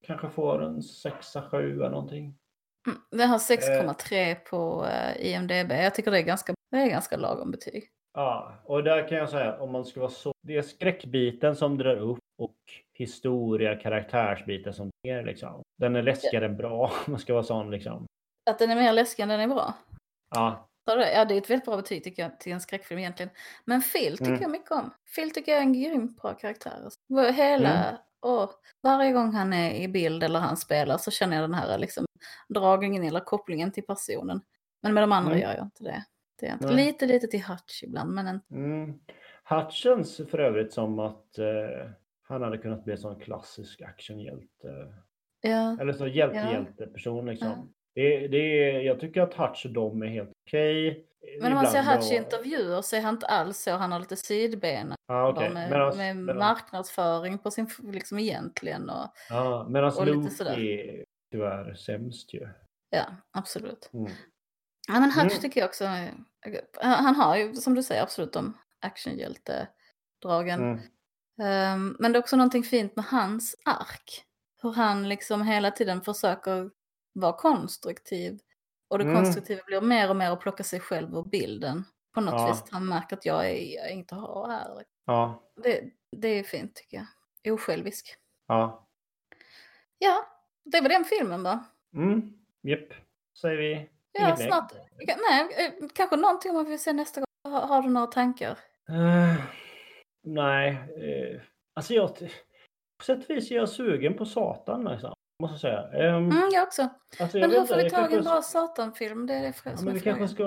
kanske 0.07 0.31
får 0.31 0.63
en 0.63 0.83
sexa, 0.83 1.49
sjua 1.51 1.89
någonting. 1.89 2.39
Mm, 2.87 3.01
Den 3.11 3.29
har 3.29 3.39
6,3 3.39 4.35
på 4.35 4.87
eh, 4.87 5.27
IMDB. 5.27 5.73
Jag 5.73 5.95
tycker 5.95 6.11
det 6.11 6.19
är 6.19 6.23
ganska, 6.23 6.55
det 6.77 6.83
är 6.83 6.91
ganska 6.91 7.17
lagom 7.17 7.51
betyg. 7.51 7.89
Ja, 8.15 8.55
och 8.65 8.85
där 8.85 9.09
kan 9.09 9.19
jag 9.19 9.29
säga 9.31 9.61
om 9.61 9.73
man 9.73 9.85
ska 9.85 10.01
vara 10.01 10.11
så. 10.11 10.33
Det 10.43 10.57
är 10.57 10.63
skräckbiten 10.63 11.57
som 11.57 11.79
drar 11.79 11.97
upp 11.97 12.19
och 12.39 12.57
historia, 12.93 13.77
karaktärsbiten 13.77 14.75
som 14.75 14.91
ger 15.03 15.23
liksom. 15.25 15.63
Den 15.79 15.97
är 15.97 16.03
läskigare 16.03 16.45
än 16.45 16.57
bra 16.57 16.81
om 17.07 17.13
man 17.13 17.21
ska 17.21 17.33
vara 17.33 17.43
sån 17.45 17.71
liksom. 17.71 18.07
Att 18.51 18.59
den 18.59 18.71
är 18.71 18.75
mer 18.77 18.93
läskig 18.93 19.23
än 19.23 19.29
den 19.29 19.41
är 19.41 19.49
bra. 19.49 19.75
Ja, 20.31 20.69
Ja, 20.89 20.95
det 21.25 21.35
är 21.35 21.39
ett 21.39 21.51
väldigt 21.51 21.65
bra 21.65 21.77
betyg 21.77 22.05
tycker 22.05 22.23
jag 22.23 22.41
till 22.41 22.53
en 22.53 22.61
skräckfilm 22.61 22.99
egentligen. 22.99 23.31
Men 23.65 23.83
Phil 23.83 24.13
tycker 24.19 24.31
Mm. 24.31 24.43
jag 24.43 24.51
mycket 24.51 24.71
om. 24.71 24.91
Phil 25.17 25.31
tycker 25.31 25.53
jag 25.53 25.59
är 25.59 25.63
en 25.63 25.73
grymt 25.83 26.23
bra 26.23 26.35
karaktär. 26.35 26.81
Alltså. 26.85 26.99
Hela, 27.33 27.85
Mm. 27.85 27.97
och 28.21 28.51
varje 28.83 29.13
gång 29.13 29.33
han 29.33 29.53
är 29.53 29.71
i 29.75 29.89
bild 29.89 30.23
eller 30.25 30.41
han 30.41 30.57
spelar 30.57 30.99
så 30.99 31.11
känner 31.11 31.37
jag 31.37 31.45
den 31.45 31.55
här 31.55 31.79
liksom, 31.79 32.05
dragningen 32.49 33.05
eller 33.05 33.21
kopplingen 33.21 33.73
till 33.73 33.83
personen. 33.87 34.41
Men 34.83 34.95
med 34.95 35.03
de 35.03 35.13
andra 35.13 35.31
Mm. 35.33 35.43
gör 35.43 35.55
jag 35.55 35.65
inte 35.65 35.85
det. 35.85 36.05
Det 36.41 36.47
är 36.47 36.53
inte. 36.53 36.67
Nej. 36.67 36.87
Lite, 36.87 37.07
lite 37.07 37.27
till 37.27 37.43
Hutch 37.45 37.83
ibland, 37.83 38.15
men 38.15 38.27
en, 38.27 38.41
Mm. 38.51 38.99
Hutchins 39.45 40.17
för 40.31 40.39
övrigt 40.39 40.73
som 40.73 40.99
att 40.99 41.39
eh, 41.39 41.91
han 42.23 42.43
hade 42.43 42.59
kunnat 42.59 42.85
bli 42.85 42.93
en 42.93 42.99
sån 42.99 43.21
klassisk 43.21 43.81
actionhjälte. 43.83 44.95
ja, 45.41 45.77
Eller 45.81 45.93
så 45.93 46.07
hjälte-hjälte-person 46.07 47.27
liksom. 47.27 47.73
Det, 47.95 48.29
det 48.29 48.39
är, 48.71 48.81
jag 48.81 49.01
tycker 49.01 49.23
att 49.23 49.35
Hutch 49.35 49.65
och 49.65 49.73
de 49.73 50.03
är 50.03 50.07
helt 50.07 50.31
okej. 50.47 51.07
men 51.41 51.53
om 51.53 51.57
man 51.57 51.67
ser 51.67 51.83
Hutch 51.95 52.13
i 52.13 52.17
intervjuer 52.17 52.83
så 52.83 52.97
är 52.97 53.01
han 53.01 53.15
inte 53.15 53.27
alls 53.27 53.59
så. 53.59 53.71
Han 53.71 53.93
har 53.93 54.01
lite 54.01 54.17
sidben 54.17 54.95
Ja, 55.07 55.29
okej. 55.29 55.51
med, 55.51 55.71
Medans- 55.73 55.97
med 55.97 56.17
medans- 56.17 56.39
marknadsföring 56.39 57.39
på 57.39 57.51
sin, 57.51 57.69
liksom 57.83 58.19
egentligen. 58.19 58.91
Och, 58.91 59.07
Ja, 59.31 59.67
medan 59.71 59.93
och 59.99 60.07
lite 60.07 60.45
Luke 60.45 60.45
är 60.63 61.05
tyvärr 61.33 61.75
sämst 61.75 62.35
ju. 62.35 62.49
ja, 62.91 63.05
absolut. 63.31 63.91
Mm. 63.93 64.13
Ja, 64.87 64.93
men 65.01 65.11
Hutch 65.13 65.19
Mm. 65.33 65.41
tycker 65.41 65.61
jag 65.61 65.69
också, 65.69 65.85
är- 65.85 66.15
han 66.83 67.15
har 67.17 67.37
ju 67.37 67.55
som 67.55 67.75
du 67.75 67.83
säger 67.83 68.03
absolut 68.03 68.33
de 68.33 68.59
actionhjälte-dragen. 68.81 70.61
Mm. 70.63 70.79
Ehm, 71.43 71.97
men 71.99 72.13
det 72.13 72.19
är 72.19 72.21
också 72.21 72.37
någonting 72.37 72.63
fint 72.65 72.97
med 72.97 73.05
hans 73.05 73.57
ark. 73.65 74.25
Hur 74.63 74.73
han 74.73 75.09
liksom 75.09 75.43
hela 75.43 75.71
tiden 75.71 76.01
försöker 76.03 76.71
vara 77.13 77.33
konstruktiv. 77.33 78.39
Och 78.89 78.99
det 78.99 79.05
Mm. 79.05 79.17
konstruktiva 79.17 79.63
blir 79.67 79.81
mer 79.81 80.11
och 80.11 80.17
mer 80.17 80.31
att 80.31 80.41
plocka 80.41 80.65
sig 80.65 80.81
själv 80.81 81.15
ur 81.15 81.25
bilden. 81.25 81.85
På 82.15 82.21
något 82.21 82.35
Ja. 82.35 82.49
vis. 82.49 82.65
Han 82.71 82.87
märker 82.87 83.17
att 83.17 83.25
jag 83.27 83.51
är, 83.51 83.75
jag 83.77 83.91
inte 83.91 84.15
att 84.15 84.21
ha 84.21 84.51
här. 84.51 84.85
Ja, 85.07 85.43
Det, 85.63 85.85
det 86.17 86.29
är 86.29 86.43
fint 86.43 86.75
tycker 86.75 86.97
jag. 87.43 87.55
Osjälvisk. 87.55 88.17
ja. 88.47 88.83
Ja, 89.99 90.27
det 90.65 90.81
var 90.81 90.89
den 90.89 91.05
filmen 91.05 91.43
va? 91.43 91.65
Mm. 91.95 92.33
Japp, 92.63 92.89
säger 93.41 93.57
vi. 93.57 93.91
Ja, 94.19 94.37
snart. 94.37 94.73
Nej, 95.31 95.67
eh, 95.67 95.89
kanske 95.95 96.17
någonting 96.17 96.55
man 96.55 96.65
vill 96.65 96.79
se 96.79 96.93
nästa 96.93 97.21
gång. 97.21 97.53
Har, 97.53 97.61
har 97.61 97.83
du 97.83 97.89
några 97.89 98.07
tankar? 98.07 98.59
Eh, 98.89 99.35
nej, 100.25 100.69
eh, 100.71 101.41
alltså 101.75 101.95
jag... 101.95 102.09
På 102.99 103.05
sätt 103.05 103.25
och 103.25 103.31
vis 103.37 103.51
är 103.51 103.57
jag 103.57 103.69
sugen 103.69 104.15
på 104.17 104.25
Satan 104.25 104.85
liksom, 104.85 105.15
måste 105.43 105.55
jag 105.55 105.61
säga. 105.93 106.09
Ehm, 106.09 106.31
Mm, 106.31 106.49
jag 106.53 106.63
också. 106.63 106.89
alltså, 107.21 107.39
jag 107.39 107.49
Men 107.51 107.61
hur 107.61 107.67
får 107.67 107.77
vi 107.77 107.91
tag 107.91 108.13
i 108.13 108.17
en 108.17 108.25
bra 108.25 108.43
Satan-film? 108.43 109.27
Det 109.27 109.35
är 109.35 109.43
det 109.43 109.53
Ja, 109.65 109.73
men 109.85 109.95
vi 109.95 110.01
kanske 110.01 110.29
ska 110.29 110.47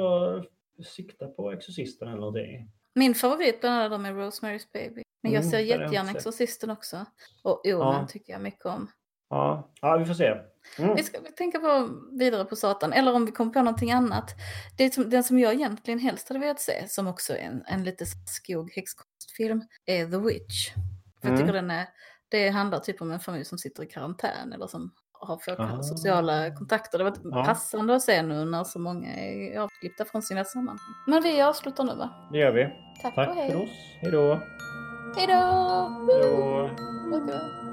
sikta 0.86 1.28
på 1.28 1.52
Exorcisten 1.52 2.08
eller 2.08 2.18
någonting. 2.20 2.72
Min 2.96 3.16
favorit 3.16 3.62
bland 3.62 3.76
alla 3.76 3.90
dem 3.90 4.06
är 4.06 4.14
Rosemary's 4.14 4.68
Baby. 4.74 5.04
Men 5.24 5.32
jag 5.32 5.40
Mm, 5.42 5.52
ser 5.52 5.58
jag 5.60 5.68
jättegärna. 5.68 6.12
Exorcisten 6.12 6.70
också. 6.70 7.06
Och 7.44 7.66
Omen 7.66 7.80
Ja. 8.02 8.08
tycker 8.10 8.34
jag 8.34 8.42
mycket 8.42 8.66
om. 8.66 8.92
Ja, 9.30 9.70
ja 9.82 9.98
vi 9.98 10.06
får 10.06 10.14
se. 10.14 10.36
Mm. 10.80 10.96
Vi 10.96 11.04
ska 11.04 11.18
tänka 11.38 11.60
på 11.60 11.90
vidare 12.12 12.46
på 12.46 12.56
Satan, 12.56 12.94
eller 12.94 13.14
om 13.14 13.26
vi 13.26 13.32
kommer 13.32 13.52
på 13.52 13.60
någonting 13.62 13.92
annat. 13.92 14.36
Det 14.78 14.94
som, 14.94 15.10
den 15.10 15.24
som 15.24 15.40
jag 15.40 15.54
egentligen 15.54 16.00
helst 16.00 16.28
hade 16.30 16.40
velat 16.40 16.60
se, 16.60 16.88
som 16.88 17.08
också 17.08 17.34
är 17.34 17.38
en, 17.38 17.64
en 17.68 17.84
lite 17.84 18.06
skog 18.26 18.72
häxkonstfilm, 18.72 19.62
är 19.86 20.06
The 20.06 20.18
Witch. 20.18 20.70
För 21.22 21.28
jag 21.28 21.30
Mm. 21.30 21.40
tycker 21.42 21.54
den 21.54 21.72
är, 21.72 21.86
det 22.30 22.50
handlar 22.50 22.80
typ 22.80 23.02
om 23.02 23.12
en 23.12 23.20
familj 23.20 23.46
som 23.46 23.58
sitter 23.58 23.84
i 23.84 23.86
karantän 23.86 24.54
eller 24.54 24.68
som 24.68 24.92
har 25.12 25.38
fått 25.38 25.60
Ah. 25.60 25.84
sociala 25.84 26.56
kontakter. 26.56 26.98
Det 26.98 27.04
var 27.04 27.14
Ja. 27.24 27.46
passande 27.46 27.96
att 27.96 28.02
se 28.02 28.22
nu 28.22 28.46
när 28.46 28.64
så 28.64 28.80
många 28.80 29.16
är 29.16 29.60
avklippta 29.60 30.06
från 30.06 30.22
sina 30.22 30.44
sammanhang. 30.46 30.78
Men 31.08 31.24
vi 31.24 31.42
avslutar 31.42 31.84
nu 31.84 31.96
va? 31.96 32.30
Det 32.32 32.38
gör 32.38 32.52
vi. 32.52 32.70
Tack, 33.02 33.16
Tack 33.16 33.30
och 33.30 33.36
hej. 33.36 33.52
för 33.52 33.62
oss. 33.64 33.70
Hej 34.02 34.12
då. 34.12 34.40
Hej 35.18 35.28
då! 35.28 35.34
Hej 36.08 36.22
då. 36.22 36.70
Woo! 37.12 37.69